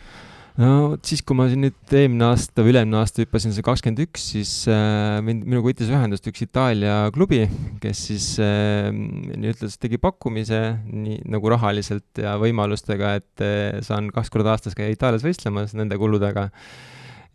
no 0.58 0.70
vot 0.92 1.06
siis, 1.06 1.22
kui 1.22 1.36
ma 1.38 1.46
siin 1.50 1.62
nüüd 1.64 1.94
eelmine 1.94 2.26
aasta 2.30 2.64
või 2.64 2.72
üle-eelmine 2.72 2.98
aasta 3.00 3.22
hüppasin 3.22 3.54
see 3.54 3.64
kakskümmend 3.66 4.02
üks, 4.06 4.26
siis 4.34 4.52
äh, 4.70 5.20
mind, 5.24 5.44
minuga 5.46 5.70
võttis 5.70 5.92
ühendust 5.92 6.26
üks 6.30 6.44
Itaalia 6.46 6.96
klubi, 7.14 7.42
kes 7.82 8.04
siis 8.10 8.30
äh, 8.42 8.88
nii 8.90 9.52
ütles, 9.54 9.76
tegi 9.80 10.00
pakkumise 10.02 10.62
nii 10.88 11.20
nagu 11.30 11.52
rahaliselt 11.52 12.22
ja 12.24 12.36
võimalustega, 12.40 13.14
et 13.20 13.44
äh, 13.44 13.80
saan 13.86 14.10
kaks 14.14 14.32
korda 14.32 14.56
aastas 14.56 14.76
käia 14.78 14.92
Itaalias 14.94 15.26
võistlemas 15.26 15.76
nende 15.78 16.00
kuludega 16.00 16.48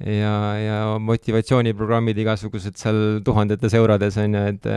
ja, 0.04 0.36
ja 0.60 0.80
motivatsiooniprogrammid 1.00 2.18
igasugused 2.20 2.76
seal 2.80 3.22
tuhandetes 3.26 3.78
eurodes 3.78 4.20
on 4.22 4.36
ju, 4.36 4.44
et, 4.52 4.70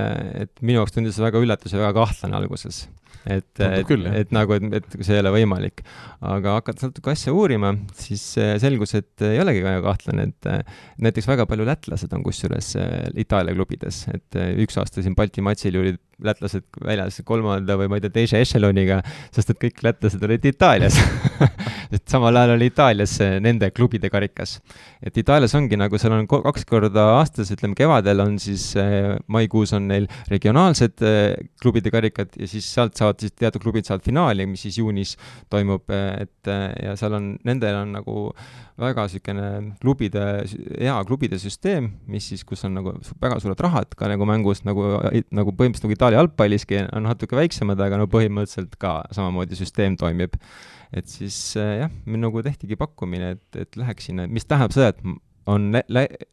et 0.45 0.63
minu 0.63 0.83
jaoks 0.83 0.95
tundus 0.95 1.19
see 1.19 1.27
väga 1.27 1.43
üllatus 1.43 1.75
ja 1.75 1.83
väga 1.83 1.97
kahtlane 2.01 2.39
alguses. 2.39 2.87
Et, 3.29 3.61
et, 3.61 3.91
et 3.91 4.31
nagu, 4.33 4.55
et, 4.57 4.77
et 4.79 4.95
see 5.03 5.17
ei 5.17 5.21
ole 5.21 5.33
võimalik. 5.35 5.83
aga 6.25 6.55
hakates 6.59 6.87
natuke 6.87 7.13
asja 7.13 7.35
uurima, 7.35 7.75
siis 7.99 8.23
äh, 8.41 8.55
selgus, 8.63 8.95
et 8.97 9.25
ei 9.27 9.41
olegi 9.43 9.61
väga 9.65 9.83
kahtlane, 9.85 10.29
et 10.31 10.49
äh, 10.49 10.79
näiteks 11.05 11.29
väga 11.29 11.47
palju 11.51 11.67
lätlased 11.69 12.15
on 12.17 12.25
kusjuures 12.25 12.73
äh, 12.81 13.11
Itaalia 13.21 13.57
klubides, 13.59 14.07
et 14.15 14.39
üks 14.65 14.79
aasta 14.81 15.05
siin 15.05 15.19
Balti 15.19 15.45
matšil 15.45 15.81
olid 15.83 16.01
lätlased 16.25 16.65
väljas 16.85 17.21
kolmanda 17.27 17.77
või 17.79 17.91
ma 17.91 17.99
ei 17.99 18.05
tea, 18.05 18.15
teise 18.15 18.41
ešeloniga, 18.43 19.01
sest 19.35 19.53
et 19.55 19.61
kõik 19.63 19.83
lätlased 19.87 20.23
olid 20.25 20.45
Itaalias 20.51 20.99
et 21.95 22.03
samal 22.11 22.37
ajal 22.37 22.57
oli 22.57 22.69
Itaalias 22.73 23.17
nende 23.45 23.71
klubide 23.75 24.11
karikas. 24.13 24.59
et 25.03 25.17
Itaalias 25.19 25.55
ongi 25.59 25.79
nagu, 25.79 25.99
seal 26.01 26.17
on 26.17 26.27
kaks 26.29 26.67
korda 26.69 27.09
aastas, 27.19 27.53
ütleme 27.55 27.79
kevadel 27.79 28.25
on 28.25 28.39
siis 28.43 28.71
äh, 28.81 29.15
maikuus 29.27 29.75
on 29.77 29.89
neil 29.91 30.09
regionaalsed 30.33 31.05
äh, 31.07 31.35
klubide 31.63 31.93
karikad 31.95 32.35
ja 32.39 32.49
siis 32.51 32.69
sealt 32.75 32.99
saavad 32.99 33.21
siis 33.23 33.37
teatud 33.39 33.63
klubid 33.63 33.89
saavad 33.89 34.07
finaali, 34.07 34.47
mis 34.47 34.67
siis 34.67 34.81
juunis 34.81 35.17
toimub, 35.51 35.87
et 35.89 36.49
ja 36.83 36.95
seal 36.99 37.15
on, 37.17 37.31
nendel 37.47 37.77
on 37.83 37.95
nagu 37.99 38.17
väga 38.79 39.07
niisugune 39.09 39.49
klubide, 39.83 40.25
hea 40.79 40.97
klubide 41.09 41.39
süsteem, 41.43 41.91
mis 42.11 42.29
siis, 42.31 42.45
kus 42.47 42.63
on 42.69 42.77
nagu 42.79 42.95
väga 43.23 43.41
suured 43.43 43.61
rahad 43.65 43.95
ka 43.99 44.11
nagu 44.11 44.27
mängus, 44.29 44.63
nagu, 44.67 44.85
nagu 45.35 45.55
põhimõtteliselt 45.55 45.89
nagu 45.89 45.99
Itaalia 46.09 46.23
jalgpalliski 46.23 46.83
on 46.97 47.05
natuke 47.09 47.37
väiksemad, 47.37 47.81
aga 47.85 48.01
no 48.01 48.09
põhimõtteliselt 48.11 48.77
ka 48.81 49.03
samamoodi 49.15 49.59
süsteem 49.59 49.97
toimib. 50.01 50.37
et 50.89 51.05
siis 51.05 51.37
jah, 51.53 51.91
nagu 52.09 52.41
tehtigi 52.43 52.77
pakkumine, 52.81 53.35
et, 53.37 53.57
et 53.61 53.77
läheks 53.77 54.07
sinna, 54.09 54.25
mis 54.27 54.47
tähendab 54.49 54.73
seda, 54.73 54.95
et 54.95 55.03
on 55.49 55.67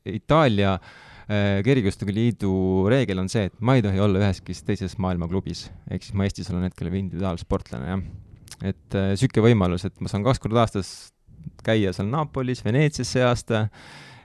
Itaalia 0.07 0.77
äh, 0.77 1.59
kergejõustikuliidu 1.65 2.51
reegel 2.91 3.19
on 3.19 3.27
see, 3.31 3.49
et 3.49 3.59
ma 3.59 3.75
ei 3.75 3.83
tohi 3.83 3.99
olla 3.99 4.21
üheski 4.23 4.55
teises 4.67 4.95
maailmaklubis, 5.01 5.65
ehk 5.91 6.07
siis 6.07 6.15
ma 6.15 6.27
Eestis 6.27 6.51
olen 6.53 6.69
hetkel 6.69 6.91
individuaalsportlane, 6.91 7.91
jah. 7.91 8.05
et 8.71 8.95
niisugune 8.95 9.43
äh, 9.43 9.49
võimalus, 9.49 9.87
et 9.87 9.99
ma 9.99 10.11
saan 10.11 10.23
kaks 10.23 10.39
korda 10.43 10.63
aastas 10.63 10.93
käia 11.65 11.91
seal 11.95 12.07
Napolis, 12.11 12.63
Veneetsias 12.65 13.11
see 13.11 13.23
aasta 13.25 13.65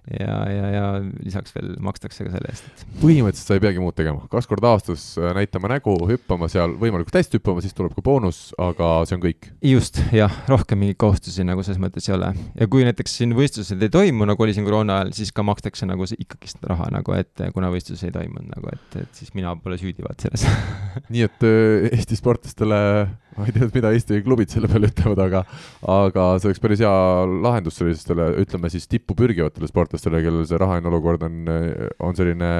ja, 0.08 0.36
ja, 0.50 0.70
ja 0.74 0.84
lisaks 1.24 1.54
veel 1.54 1.74
makstakse 1.84 2.26
ka 2.26 2.32
selle 2.34 2.52
eest, 2.52 2.68
et. 2.70 2.84
põhimõtteliselt 3.02 3.52
sa 3.52 3.58
ei 3.58 3.62
peagi 3.64 3.82
muud 3.82 3.96
tegema, 3.98 4.24
kaks 4.32 4.48
korda 4.50 4.72
aastas 4.74 5.04
äh, 5.20 5.32
näitama 5.36 5.70
nägu, 5.72 5.94
hüppama 6.10 6.48
seal, 6.52 6.74
võimalikult 6.80 7.20
hästi 7.20 7.40
hüppama, 7.40 7.64
siis 7.64 7.76
tuleb 7.76 7.94
ka 7.96 8.04
boonus, 8.04 8.42
aga 8.60 8.92
see 9.08 9.18
on 9.18 9.24
kõik. 9.24 9.50
just, 9.70 10.00
jah, 10.16 10.34
rohkem 10.50 10.82
mingeid 10.82 11.00
kohustusi 11.00 11.46
nagu 11.46 11.64
selles 11.66 11.80
mõttes 11.82 12.08
ei 12.10 12.16
ole. 12.16 12.32
ja 12.60 12.70
kui 12.70 12.86
näiteks 12.88 13.16
siin 13.20 13.36
võistlused 13.38 13.82
ei 13.82 13.92
toimu, 13.92 14.28
nagu 14.30 14.46
oli 14.46 14.56
siin 14.56 14.68
koroona 14.68 15.00
ajal, 15.00 15.14
siis 15.20 15.34
ka 15.36 15.44
makstakse 15.46 15.88
nagu 15.90 16.08
ikkagist 16.16 16.64
raha 16.70 16.90
nagu, 16.94 17.14
et 17.18 17.46
kuna 17.54 17.72
võistlusi 17.72 18.08
ei 18.08 18.14
toimunud 18.16 18.50
nagu, 18.54 18.74
et, 18.74 19.02
et 19.04 19.22
siis 19.22 19.34
mina 19.36 19.54
pole 19.60 19.78
süüdi 19.80 20.06
vaat 20.06 20.26
selles 20.26 20.46
nii 21.12 21.26
et 21.26 21.46
äh, 21.46 21.90
Eesti 21.90 22.18
sportlastele 22.18 22.80
ma 23.36 23.46
ei 23.46 23.54
tea, 23.54 23.68
mida 23.74 23.92
Eesti 23.94 24.20
klubid 24.26 24.52
selle 24.52 24.70
peale 24.70 24.90
ütlevad, 24.90 25.22
aga, 25.26 25.44
aga 25.94 26.26
see 26.38 26.50
oleks 26.50 26.62
päris 26.62 26.82
hea 26.84 26.94
lahendus 27.46 27.78
sellistele, 27.80 28.30
ütleme 28.42 28.70
siis 28.72 28.88
tippu 28.90 29.16
pürgivatele 29.18 29.70
sportlastele, 29.70 30.22
kellel 30.24 30.46
see 30.48 30.60
rahaline 30.60 30.90
olukord 30.90 31.26
on, 31.28 31.38
on 32.02 32.18
selline, 32.18 32.50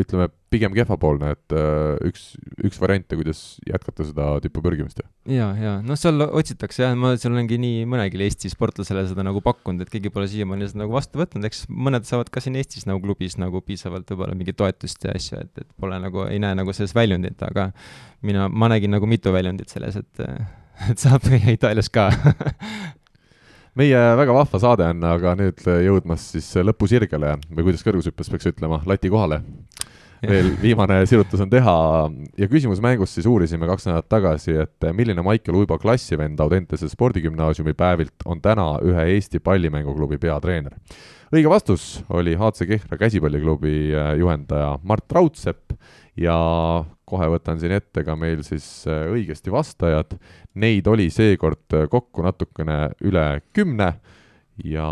ütleme, 0.00 0.30
pigem 0.54 0.74
kehvapoolne, 0.76 1.34
et 1.34 1.54
äh, 1.56 2.08
üks, 2.08 2.30
üks 2.64 2.78
variante, 2.80 3.18
kuidas 3.18 3.42
jätkata 3.68 4.06
seda 4.08 4.28
tippu 4.44 4.62
pürgimist. 4.64 5.02
ja, 5.30 5.50
ja 5.58 5.74
noh, 5.84 5.98
seal 5.98 6.24
otsitakse 6.24 6.84
jah, 6.86 6.96
ma 6.98 7.14
seal 7.18 7.34
olengi 7.34 7.58
nii 7.60 7.84
mõnegi 7.90 8.22
Eesti 8.24 8.50
sportlasele 8.52 9.04
seda 9.10 9.26
nagu 9.26 9.42
pakkunud, 9.44 9.84
et 9.84 9.92
keegi 9.92 10.12
pole 10.14 10.28
siiamaani 10.30 10.70
seda 10.70 10.84
nagu 10.84 10.96
vastu 10.96 11.20
võtnud, 11.20 11.44
eks 11.48 11.66
mõned 11.68 12.08
saavad 12.08 12.32
ka 12.32 12.42
siin 12.44 12.58
Eestis 12.60 12.88
nagu 12.88 13.02
klubis 13.04 13.38
nagu 13.40 13.60
piisavalt 13.66 14.08
võib-olla 14.12 14.36
mingit 14.38 14.58
toetust 14.60 15.04
ja 15.04 15.14
asju, 15.18 15.42
et, 15.44 15.64
et 15.64 15.70
pole 15.80 15.98
nagu, 16.00 16.24
ei 16.30 16.40
näe 16.42 16.56
nagu 16.56 16.74
selles 16.76 16.96
väljundit, 16.96 17.40
aga 17.44 17.70
mina, 18.24 18.48
ma 18.48 18.70
nägin 18.72 18.94
nagu 18.94 19.08
mitu 19.10 19.34
väljundit 19.34 19.74
selles, 19.74 20.00
et, 20.00 20.26
et 20.90 21.00
saab 21.00 21.28
Itaalias 21.52 21.92
ka 21.92 22.08
meie 23.78 24.00
väga 24.18 24.34
vahva 24.34 24.60
saade 24.62 24.86
on 24.86 25.02
aga 25.08 25.34
nüüd 25.38 25.62
jõudmas 25.86 26.28
siis 26.34 26.46
lõpusirgele 26.62 27.34
või 27.50 27.66
kuidas 27.66 27.82
kõrgushüppes 27.86 28.30
peaks 28.30 28.50
ütlema, 28.52 28.80
lati 28.86 29.10
kohale. 29.10 29.42
veel 30.30 30.52
viimane 30.62 31.00
sirutus 31.08 31.42
on 31.44 31.50
teha 31.52 31.76
ja 32.38 32.48
küsimusmängus 32.50 33.16
siis 33.16 33.26
uurisime 33.30 33.68
kaks 33.70 33.88
nädalat 33.88 34.08
tagasi, 34.12 34.56
et 34.64 34.88
milline 34.92 35.24
Maicel 35.26 35.58
Uibo 35.58 35.78
klassivend 35.78 36.40
Audentese 36.40 36.88
spordigümnaasiumi 36.88 37.74
päevilt 37.78 38.24
on 38.26 38.42
täna 38.44 38.74
ühe 38.84 39.08
Eesti 39.14 39.40
pallimänguklubi 39.44 40.18
peatreener. 40.22 40.76
õige 41.34 41.50
vastus 41.50 42.04
oli 42.08 42.36
HC 42.38 42.68
Kehra 42.68 42.98
käsipalliklubi 42.98 43.92
juhendaja 44.18 44.78
Mart 44.82 45.12
Raudsepp 45.12 45.74
ja 46.16 46.36
kohe 47.08 47.28
võtan 47.32 47.60
siin 47.60 47.74
ette 47.76 48.04
ka 48.04 48.16
meil 48.18 48.42
siis 48.46 48.66
äh, 48.88 49.06
õigesti 49.12 49.52
vastajad. 49.52 50.16
Neid 50.60 50.86
oli 50.90 51.10
seekord 51.12 51.76
äh, 51.76 51.88
kokku 51.90 52.24
natukene 52.24 52.94
üle 53.04 53.26
kümne 53.56 53.94
ja 54.64 54.86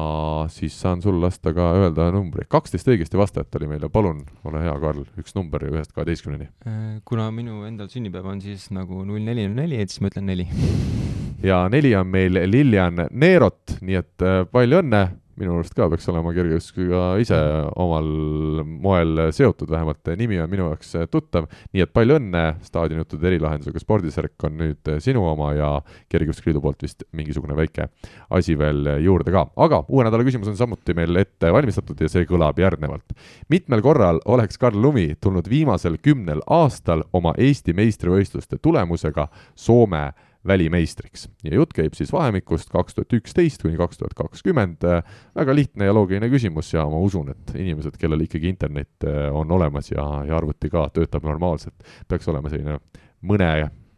siis 0.50 0.74
saan 0.80 1.02
sul 1.02 1.20
lasta 1.22 1.52
ka 1.54 1.68
öelda 1.78 2.08
numbri. 2.14 2.46
kaksteist 2.48 2.88
õigesti 2.88 3.18
vastajat 3.18 3.54
oli 3.60 3.70
meil 3.70 3.86
ja 3.86 3.90
palun, 3.92 4.24
ole 4.48 4.62
hea, 4.64 4.74
Karl, 4.82 5.04
üks 5.20 5.36
number 5.38 5.62
ühest 5.68 5.94
kaheteistkümneni. 5.94 6.48
Äh, 6.66 6.98
kuna 7.04 7.30
minu 7.30 7.62
endal 7.68 7.90
sünnipäev 7.92 8.26
on 8.26 8.42
siis 8.42 8.70
nagu 8.74 9.04
null 9.06 9.22
neli 9.22 9.46
null 9.46 9.62
neli, 9.62 9.78
et 9.82 9.92
siis 9.92 10.02
ma 10.02 10.10
ütlen 10.10 10.26
neli. 10.32 10.48
ja 11.50 11.64
neli 11.70 11.94
on 11.98 12.10
meil 12.10 12.42
Lilian 12.50 13.06
Neerot, 13.10 13.78
nii 13.80 14.00
et 14.02 14.26
palju 14.52 14.82
õnne 14.82 15.02
minu 15.40 15.56
arust 15.56 15.74
ka 15.76 15.88
peaks 15.92 16.08
olema 16.12 16.32
kergejõustikuga 16.36 17.02
ise 17.22 17.38
omal 17.80 18.08
moel 18.66 19.26
seotud, 19.34 19.70
vähemalt 19.72 20.12
nimi 20.18 20.40
on 20.42 20.50
minu 20.52 20.68
jaoks 20.70 20.94
tuttav, 21.12 21.48
nii 21.72 21.84
et 21.86 21.92
palju 21.94 22.18
õnne, 22.20 22.44
staadionjutude 22.66 23.30
erilahendusega 23.30 23.82
spordisärk 23.82 24.46
on 24.48 24.58
nüüd 24.60 24.92
sinu 25.04 25.24
oma 25.30 25.52
ja 25.56 25.70
Kergejõustikuliidu 26.12 26.62
poolt 26.62 26.84
vist 26.84 27.06
mingisugune 27.16 27.56
väike 27.56 27.88
asi 28.36 28.56
veel 28.58 28.88
juurde 29.04 29.32
ka. 29.32 29.46
aga 29.56 29.82
uue 29.88 30.04
nädala 30.06 30.26
küsimus 30.26 30.50
on 30.52 30.58
samuti 30.58 30.94
meil 30.96 31.16
ette 31.20 31.52
valmistatud 31.52 32.00
ja 32.00 32.10
see 32.12 32.26
kõlab 32.28 32.58
järgnevalt. 32.60 33.16
mitmel 33.48 33.82
korral 33.82 34.20
oleks 34.24 34.58
Karl 34.58 34.80
Lumi 34.82 35.14
tulnud 35.20 35.48
viimasel 35.48 35.96
kümnel 36.02 36.42
aastal 36.46 37.06
oma 37.12 37.34
Eesti 37.38 37.72
meistrivõistluste 37.76 38.58
tulemusega 38.62 39.28
Soome 39.54 40.12
välimeistriks. 40.46 41.28
ja 41.44 41.54
jutt 41.54 41.72
käib 41.76 41.94
siis 41.94 42.12
vahemikust 42.12 42.70
kaks 42.70 42.96
tuhat 42.96 43.12
üksteist 43.18 43.62
kuni 43.62 43.76
kaks 43.76 43.98
tuhat 43.98 44.14
kakskümmend. 44.14 44.82
väga 45.34 45.54
lihtne 45.54 45.84
ja 45.84 45.94
loogiline 45.94 46.28
küsimus 46.32 46.72
ja 46.74 46.86
ma 46.88 46.98
usun, 46.98 47.30
et 47.30 47.54
inimesed, 47.54 47.96
kellel 47.98 48.26
ikkagi 48.26 48.48
internet 48.48 49.06
eh, 49.06 49.28
on 49.32 49.50
olemas 49.52 49.90
ja, 49.92 50.06
ja 50.26 50.36
arvuti 50.36 50.70
ka 50.70 50.88
töötab 50.94 51.24
normaalselt, 51.28 51.86
peaks 52.08 52.28
olema 52.28 52.50
selline 52.50 52.78
mõne 53.22 53.52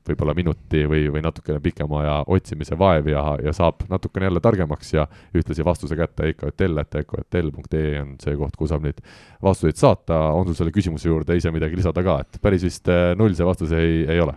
võib-olla 0.08 0.34
minuti 0.36 0.84
või, 0.90 1.06
või 1.12 1.22
natukene 1.24 1.60
pikema 1.64 2.00
aja 2.02 2.14
otsimise 2.34 2.78
vaev 2.78 3.08
ja, 3.12 3.22
ja 3.44 3.54
saab 3.56 3.84
natukene 3.90 4.28
jälle 4.28 4.42
targemaks 4.44 4.94
ja 4.94 5.06
ühtlasi 5.36 5.66
vastuse 5.66 5.98
kätte 5.98 6.30
EKOTL, 6.32 6.80
et 6.82 6.98
EKOTL.ee 7.02 8.00
on 8.02 8.14
see 8.22 8.36
koht, 8.40 8.56
kuhu 8.58 8.70
saab 8.70 8.86
neid 8.86 9.02
vastuseid 9.44 9.80
saata, 9.80 10.20
on 10.36 10.48
sul 10.48 10.58
selle 10.58 10.74
küsimuse 10.74 11.08
juurde 11.08 11.36
ise 11.38 11.52
midagi 11.54 11.78
lisada 11.80 12.04
ka, 12.06 12.20
et 12.24 12.40
päris 12.44 12.64
vist 12.66 12.88
eh, 12.92 13.12
null 13.18 13.36
see 13.36 13.48
vastus 13.48 13.74
ei, 13.76 14.04
ei 14.08 14.22
ole? 14.24 14.36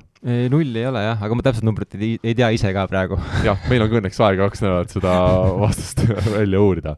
null 0.52 0.76
ei 0.76 0.86
ole 0.90 1.04
jah, 1.04 1.22
aga 1.24 1.38
ma 1.38 1.46
täpset 1.46 1.66
numbrit 1.68 1.94
ei, 2.00 2.16
ei 2.26 2.36
tea 2.36 2.50
ise 2.56 2.72
ka 2.74 2.88
praegu 2.90 3.20
jah, 3.46 3.60
meil 3.70 3.86
on 3.86 3.92
ka 3.92 4.02
õnneks 4.02 4.22
aega 4.26 4.48
kaks 4.48 4.64
nädalat 4.66 4.94
seda 4.96 5.16
vastust 5.62 6.04
välja 6.40 6.62
uurida. 6.64 6.96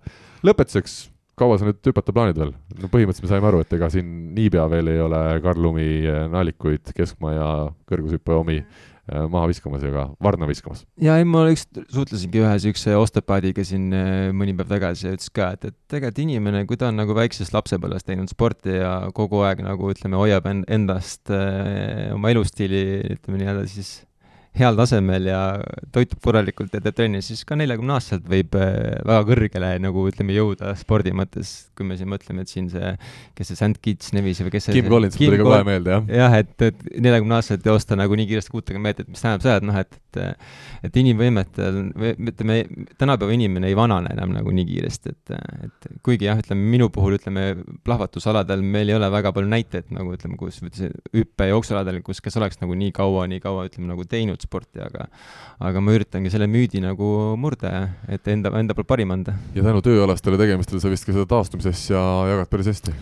lõpetuseks 0.48 1.02
kaua 1.40 1.58
sa 1.60 1.68
nüüd 1.68 1.80
hüpata 1.92 2.16
plaanid 2.16 2.40
veel? 2.40 2.54
no 2.80 2.92
põhimõtteliselt 2.92 3.26
me 3.28 3.32
saime 3.32 3.50
aru, 3.52 3.64
et 3.64 3.74
ega 3.78 3.90
siin 3.94 4.14
niipea 4.36 4.68
veel 4.72 4.94
ei 4.94 5.02
ole 5.04 5.20
Karl 5.44 5.64
Lumi 5.64 5.90
eh, 6.04 6.24
naalikuid 6.32 6.94
keskmaa 6.96 7.36
ja 7.36 7.50
kõrgushüppe 7.90 8.36
omi 8.36 8.58
eh, 8.60 9.24
maha 9.32 9.50
viskamas 9.52 9.86
ega 9.88 10.08
varna 10.24 10.50
viskamas. 10.50 10.84
ja 11.02 11.18
ei, 11.20 11.28
ma 11.28 11.46
üks, 11.52 11.68
suhtlesingi 11.94 12.44
ühe 12.44 12.52
niisuguse 12.58 12.98
osteopaadiga 13.00 13.66
siin 13.68 13.88
eh, 13.96 14.28
mõni 14.36 14.56
päev 14.58 14.74
tagasi 14.76 15.08
ja 15.08 15.16
ütles 15.16 15.32
ka, 15.34 15.54
et, 15.56 15.72
et 15.72 15.78
tegelikult 15.96 16.24
inimene, 16.26 16.66
kui 16.70 16.80
ta 16.80 16.92
on 16.92 17.00
nagu 17.00 17.16
väiksest 17.18 17.56
lapsepõlvest 17.56 18.10
teinud 18.10 18.32
sporti 18.32 18.80
ja 18.82 18.94
kogu 19.16 19.44
aeg 19.48 19.64
nagu 19.66 19.94
ütleme, 19.94 20.20
hoiab 20.20 20.50
endast 20.68 21.32
oma 21.32 22.36
elustiili, 22.36 22.86
ütleme 23.18 23.44
nii-öelda 23.44 23.66
siis 23.72 24.00
heal 24.60 24.78
tasemel 24.80 25.30
ja 25.30 25.42
toitub 25.96 26.22
korralikult 26.24 26.74
ja 26.76 26.82
teeb 26.84 26.98
trenni, 26.98 27.22
siis 27.26 27.46
ka 27.48 27.58
neljakümne 27.60 27.96
aastaselt 27.96 28.28
võib 28.30 28.58
äh, 28.60 29.00
väga 29.08 29.22
kõrgele 29.30 29.72
nagu 29.84 30.06
ütleme, 30.12 30.36
jõuda 30.38 30.74
spordi 30.80 31.14
mõttes, 31.16 31.54
kui 31.78 31.88
me 31.88 31.98
siin 32.00 32.12
mõtleme, 32.12 32.46
et 32.46 32.52
siin 32.52 32.70
see, 32.74 32.94
kes 33.38 33.52
see 33.52 33.60
St 33.60 33.82
Kitts 33.84 34.14
Nevis 34.18 34.44
või 34.46 34.54
kes 34.56 34.70
see 34.70 34.80
Kim 34.80 34.92
Collins 34.92 35.18
tuli 35.20 35.40
ka 35.40 35.48
kohe 35.48 35.64
meelde, 35.68 35.96
jah. 35.96 36.14
jah, 36.24 36.38
et, 36.44 36.56
et 36.70 36.86
neljakümne 37.00 37.40
aastaselt 37.40 37.72
joosta 37.72 37.98
nagu 38.00 38.20
nii 38.20 38.30
kiiresti 38.30 38.56
kuutekümmet 38.56 38.90
meetrit, 38.90 39.12
mis 39.12 39.24
tähendab 39.24 39.46
seda, 39.46 39.60
et 39.60 39.70
noh, 39.70 39.80
et 39.80 40.00
et 40.10 40.40
et 40.88 40.96
inimvõimetel, 41.02 41.80
ütleme, 42.32 42.56
tänapäeva 42.98 43.34
inimene 43.36 43.68
ei 43.70 43.76
vanane 43.78 44.14
enam 44.16 44.32
nagu 44.34 44.52
nii 44.56 44.66
kiiresti, 44.70 45.12
et, 45.12 45.34
et 45.68 45.88
kuigi 46.06 46.26
jah, 46.30 46.40
ütleme 46.40 46.64
minu 46.72 46.88
puhul 46.94 47.18
ütleme, 47.18 47.50
plahvatusaladel 47.86 48.64
meil 48.64 48.90
ei 48.90 48.96
ole 48.98 49.10
väga 49.12 49.34
palju 49.36 49.52
näiteid 49.52 49.92
nagu 49.96 50.16
ütleme, 50.16 50.38
kus 50.40 50.62
hüppe- 50.64 51.50
ja 51.50 51.54
jooksualadel, 51.54 52.02
kus, 52.06 52.24
kes 52.24 52.40
oleks 52.40 52.62
nagu 52.64 52.78
nii 52.80 52.94
kaua, 52.96 53.28
nii 53.30 53.44
kaua 53.44 53.68
ütleme 53.70 53.92
nagu 53.92 54.08
teinud 54.10 54.42
sporti, 54.50 54.82
aga 54.84 55.08
aga 55.70 55.84
ma 55.84 55.96
üritangi 55.96 56.34
selle 56.34 56.50
müüdi 56.50 56.82
nagu 56.84 57.14
murda 57.40 57.74
ja 57.74 57.86
et 58.18 58.28
enda, 58.34 58.52
enda 58.60 58.76
poolt 58.78 58.90
parim 58.90 59.16
anda. 59.16 59.38
ja 59.56 59.66
tänu 59.66 59.86
tööalastele 59.86 60.42
tegemistele 60.42 60.82
sa 60.84 60.92
vist 60.92 61.08
ka 61.08 61.16
seda 61.16 61.30
taastumisasja 61.30 62.04
jagad 62.34 62.52
päris 62.52 62.74
hästi 62.74 62.98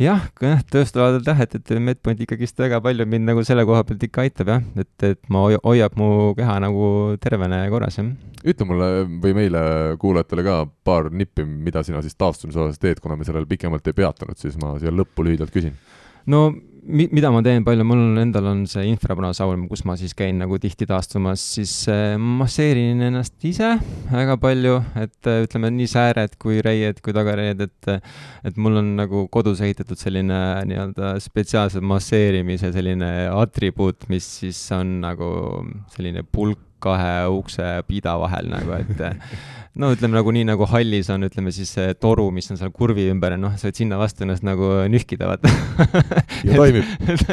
jah, 0.00 0.24
jah, 0.40 0.60
tööstusaladel 0.72 1.24
jah, 1.26 1.40
et, 1.44 1.54
et 1.58 1.72
Medpoint 1.82 2.20
ikkagist 2.24 2.58
väga 2.60 2.80
palju 2.84 3.06
mind 3.08 3.28
nagu 3.28 3.44
selle 3.46 3.64
koha 3.68 3.82
pealt 3.86 4.02
ikka 4.06 4.24
aitab 4.24 4.52
jah, 4.54 4.66
et, 4.78 4.92
et 5.06 5.20
ma 5.32 5.44
hoiab 5.52 5.96
mu 6.00 6.08
keha 6.38 6.58
nagu 6.64 6.86
tervena 7.22 7.62
ja 7.62 7.72
korras, 7.72 7.98
jah. 8.00 8.12
ütle 8.42 8.68
mulle 8.68 8.90
või 9.22 9.36
meile 9.38 9.62
kuulajatele 10.02 10.46
ka 10.46 10.58
paar 10.86 11.10
nippi, 11.12 11.44
mida 11.44 11.84
sina 11.86 12.02
siis 12.04 12.16
taastumise 12.18 12.62
osas 12.62 12.80
teed, 12.82 13.02
kuna 13.02 13.18
me 13.18 13.28
sellel 13.28 13.48
pikemalt 13.50 13.88
ei 13.88 13.98
peatunud, 13.98 14.38
siis 14.40 14.58
ma 14.62 14.74
siia 14.82 14.94
lõppu 14.94 15.26
lühidalt 15.26 15.52
küsin. 15.54 15.76
No 16.26 16.50
mi-, 16.82 17.08
mida 17.12 17.30
ma 17.32 17.42
teen 17.44 17.64
palju, 17.66 17.84
mul 17.86 18.00
on 18.00 18.20
endal 18.22 18.48
on 18.50 18.62
see 18.70 18.84
infrapunasaun, 18.90 19.66
kus 19.70 19.84
ma 19.88 19.96
siis 19.98 20.14
käin 20.18 20.40
nagu 20.42 20.58
tihti 20.62 20.86
taastumas, 20.88 21.44
siis 21.56 21.72
äh, 21.90 22.16
masseerin 22.18 23.02
ennast 23.08 23.46
ise 23.46 23.74
väga 24.10 24.36
palju, 24.42 24.78
et 25.02 25.30
äh, 25.30 25.42
ütleme 25.46 25.72
nii 25.74 25.90
sääred 25.90 26.36
kui 26.42 26.60
reied 26.64 27.00
kui 27.04 27.14
tagareied, 27.16 27.62
et 27.68 27.92
et 28.48 28.58
mul 28.60 28.80
on 28.82 28.92
nagu 28.98 29.26
kodus 29.32 29.62
ehitatud 29.64 29.98
selline 30.00 30.40
nii-öelda 30.68 31.14
spetsiaalse 31.22 31.82
masseerimise 31.84 32.72
selline 32.74 33.12
atribuut, 33.30 34.08
mis 34.12 34.26
siis 34.42 34.60
on 34.74 35.00
nagu 35.04 35.32
selline 35.94 36.26
pulk 36.26 36.68
kahe 36.82 37.28
ukse 37.30 37.66
pida 37.86 38.16
vahel 38.18 38.48
nagu, 38.50 38.74
et 38.74 39.02
no 39.80 39.88
ütleme 39.94 40.18
nagu 40.18 40.32
nii, 40.34 40.44
nagu 40.44 40.66
hallis 40.68 41.08
on, 41.12 41.24
ütleme 41.24 41.52
siis 41.54 41.70
see 41.76 41.94
toru, 41.96 42.26
mis 42.34 42.50
on 42.52 42.58
seal 42.60 42.72
kurvi 42.76 43.06
ümber 43.12 43.38
noh, 43.40 43.54
sa 43.56 43.70
võid 43.70 43.78
sinna 43.80 43.96
vastu 44.00 44.26
ennast 44.26 44.44
nagu 44.44 44.68
nühkida, 44.92 45.30
vaata. 45.30 45.52
Ja 46.42 46.56
toimib. 46.58 46.84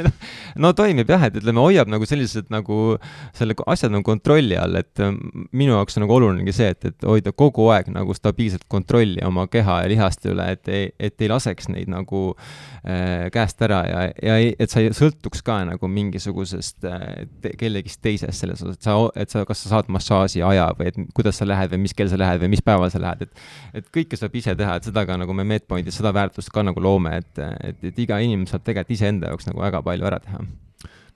No 0.59 0.71
toimib 0.77 1.09
jah, 1.09 1.23
et 1.27 1.37
ütleme, 1.39 1.61
hoiab 1.63 1.89
nagu 1.91 2.05
sellised 2.09 2.49
nagu 2.51 2.97
selle 3.37 3.55
asjad 3.69 3.93
nagu 3.93 4.05
kontrolli 4.05 4.57
all, 4.59 4.75
et 4.79 5.01
ähm, 5.03 5.17
minu 5.55 5.75
jaoks 5.75 5.97
on 5.97 6.03
nagu 6.05 6.15
olulinegi 6.17 6.53
see, 6.55 6.69
et, 6.73 6.89
et 6.89 7.07
hoida 7.07 7.33
kogu 7.35 7.69
aeg 7.73 7.89
nagu 7.93 8.15
stabiilset 8.17 8.65
kontrolli 8.71 9.23
oma 9.25 9.47
keha 9.51 9.79
ja 9.83 9.91
lihaste 9.91 10.33
üle, 10.33 10.45
et 10.55 10.71
ei, 10.71 10.89
et 10.99 11.21
ei 11.21 11.29
laseks 11.31 11.69
neid 11.71 11.89
nagu 11.91 12.23
äh, 12.35 13.29
käest 13.33 13.61
ära 13.65 13.81
ja, 13.87 14.03
ja 14.25 14.37
ei, 14.41 14.51
et 14.59 14.73
sa 14.73 14.83
ei 14.83 14.91
sõltuks 14.95 15.43
ka 15.45 15.61
nagu 15.69 15.91
mingisugusest 15.91 16.87
äh, 16.89 17.07
te, 17.43 17.53
kellegist 17.59 18.01
teisest 18.05 18.43
selles 18.43 18.63
osas, 18.65 18.79
et 18.79 18.89
sa, 18.89 18.97
et 19.25 19.33
sa, 19.33 19.45
kas 19.49 19.63
sa 19.63 19.75
saad 19.75 19.91
massaaži 19.93 20.43
aja 20.45 20.69
või 20.79 20.91
et 20.91 20.99
kuidas 21.17 21.39
sa 21.39 21.47
lähed 21.49 21.73
või 21.73 21.85
mis 21.85 21.95
kell 21.97 22.11
sa 22.11 22.19
lähed 22.19 22.28
lähed 22.29 22.45
või 22.45 22.53
mis 22.55 22.63
päeval 22.65 22.93
sa 22.93 23.01
lähed, 23.03 23.27
et 23.27 23.81
et 23.81 23.91
kõike 23.93 24.17
saab 24.19 24.39
ise 24.39 24.55
teha, 24.55 24.77
et 24.79 24.87
seda 24.87 25.05
ka 25.09 25.17
nagu 25.19 25.35
me 25.35 25.47
Medpointis 25.49 25.99
seda 25.99 26.13
väärtust 26.15 26.53
ka 26.53 26.63
nagu 26.65 26.81
loome, 26.81 27.17
et, 27.19 27.45
et, 27.59 27.85
et 27.91 28.01
iga 28.05 28.21
inimene 28.23 28.49
saab 28.49 28.63
tegelikult 28.63 28.97
iseenda 28.97 29.33
jaoks 29.33 29.49
nagu 29.49 29.61
väga 29.61 29.83
palju 29.85 30.09
ära 30.09 30.23
teha 30.23 30.43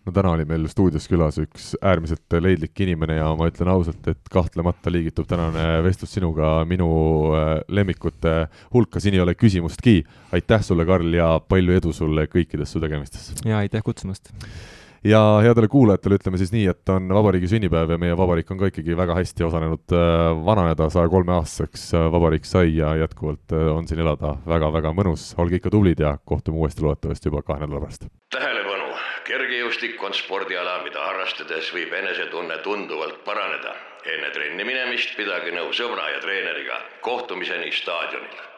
no 0.04 0.12
täna 0.12 0.34
oli 0.36 0.46
meil 0.48 0.66
stuudios 0.72 1.06
külas 1.08 1.38
üks 1.42 1.72
äärmiselt 1.80 2.36
leidlik 2.44 2.80
inimene 2.86 3.18
ja 3.20 3.30
ma 3.40 3.48
ütlen 3.52 3.72
ausalt, 3.72 4.04
et 4.12 4.32
kahtlemata 4.32 4.92
liigitub 4.92 5.28
tänane 5.30 5.80
vestlus 5.86 6.16
sinuga 6.18 6.56
minu 6.70 6.90
äh, 7.38 7.56
lemmikute 7.72 8.36
hulka, 8.74 9.00
siin 9.04 9.18
ei 9.18 9.24
ole 9.24 9.36
küsimustki. 9.40 10.02
aitäh 10.36 10.64
sulle, 10.64 10.86
Karl, 10.86 11.14
ja 11.16 11.38
palju 11.40 11.80
edu 11.80 11.94
sulle 11.96 12.28
kõikides 12.32 12.76
su 12.76 12.84
tegemistes! 12.84 13.32
ja 13.48 13.64
aitäh 13.64 13.84
kutsumast! 13.86 14.34
Ja 15.04 15.20
headele 15.44 15.68
kuulajatele 15.68 16.18
ütleme 16.20 16.40
siis 16.40 16.54
nii, 16.54 16.66
et 16.72 16.92
on 16.94 17.10
vabariigi 17.16 17.50
sünnipäev 17.52 17.94
ja 17.94 18.00
meie 18.02 18.16
vabariik 18.18 18.52
on 18.54 18.60
ka 18.62 18.70
ikkagi 18.72 18.96
väga 18.98 19.18
hästi 19.18 19.46
osanenud 19.48 19.96
äh, 19.96 20.30
vananeda, 20.46 20.90
saja 20.94 21.12
kolme 21.12 21.36
aastaseks 21.38 21.90
äh, 21.98 22.08
vabariik 22.14 22.48
sai 22.48 22.76
ja 22.78 22.94
jätkuvalt 23.02 23.56
äh, 23.56 23.68
on 23.76 23.88
siin 23.90 24.04
elada 24.04 24.38
väga-väga 24.48 24.94
mõnus, 24.96 25.32
olge 25.42 25.60
ikka 25.60 25.74
tublid 25.74 26.04
ja 26.04 26.16
kohtume 26.26 26.64
uuesti 26.64 26.86
loodetavasti 26.86 27.32
juba 27.32 27.44
kahe 27.44 27.66
nädala 27.66 27.84
pärast. 27.84 28.08
tähelepanu, 28.36 28.94
kergejõustik 29.28 30.00
on 30.04 30.16
spordiala, 30.16 30.80
mida 30.88 31.04
harrastades 31.10 31.74
võib 31.76 31.94
enesetunne 32.00 32.62
tunduvalt 32.64 33.24
paraneda. 33.28 33.76
enne 34.04 34.32
trenni 34.36 34.64
minemist 34.68 35.16
pidage 35.16 35.52
nõu 35.56 35.72
sõbra 35.72 36.10
ja 36.12 36.20
treeneriga, 36.24 36.82
kohtumiseni 37.02 37.72
staadionil 37.72 38.53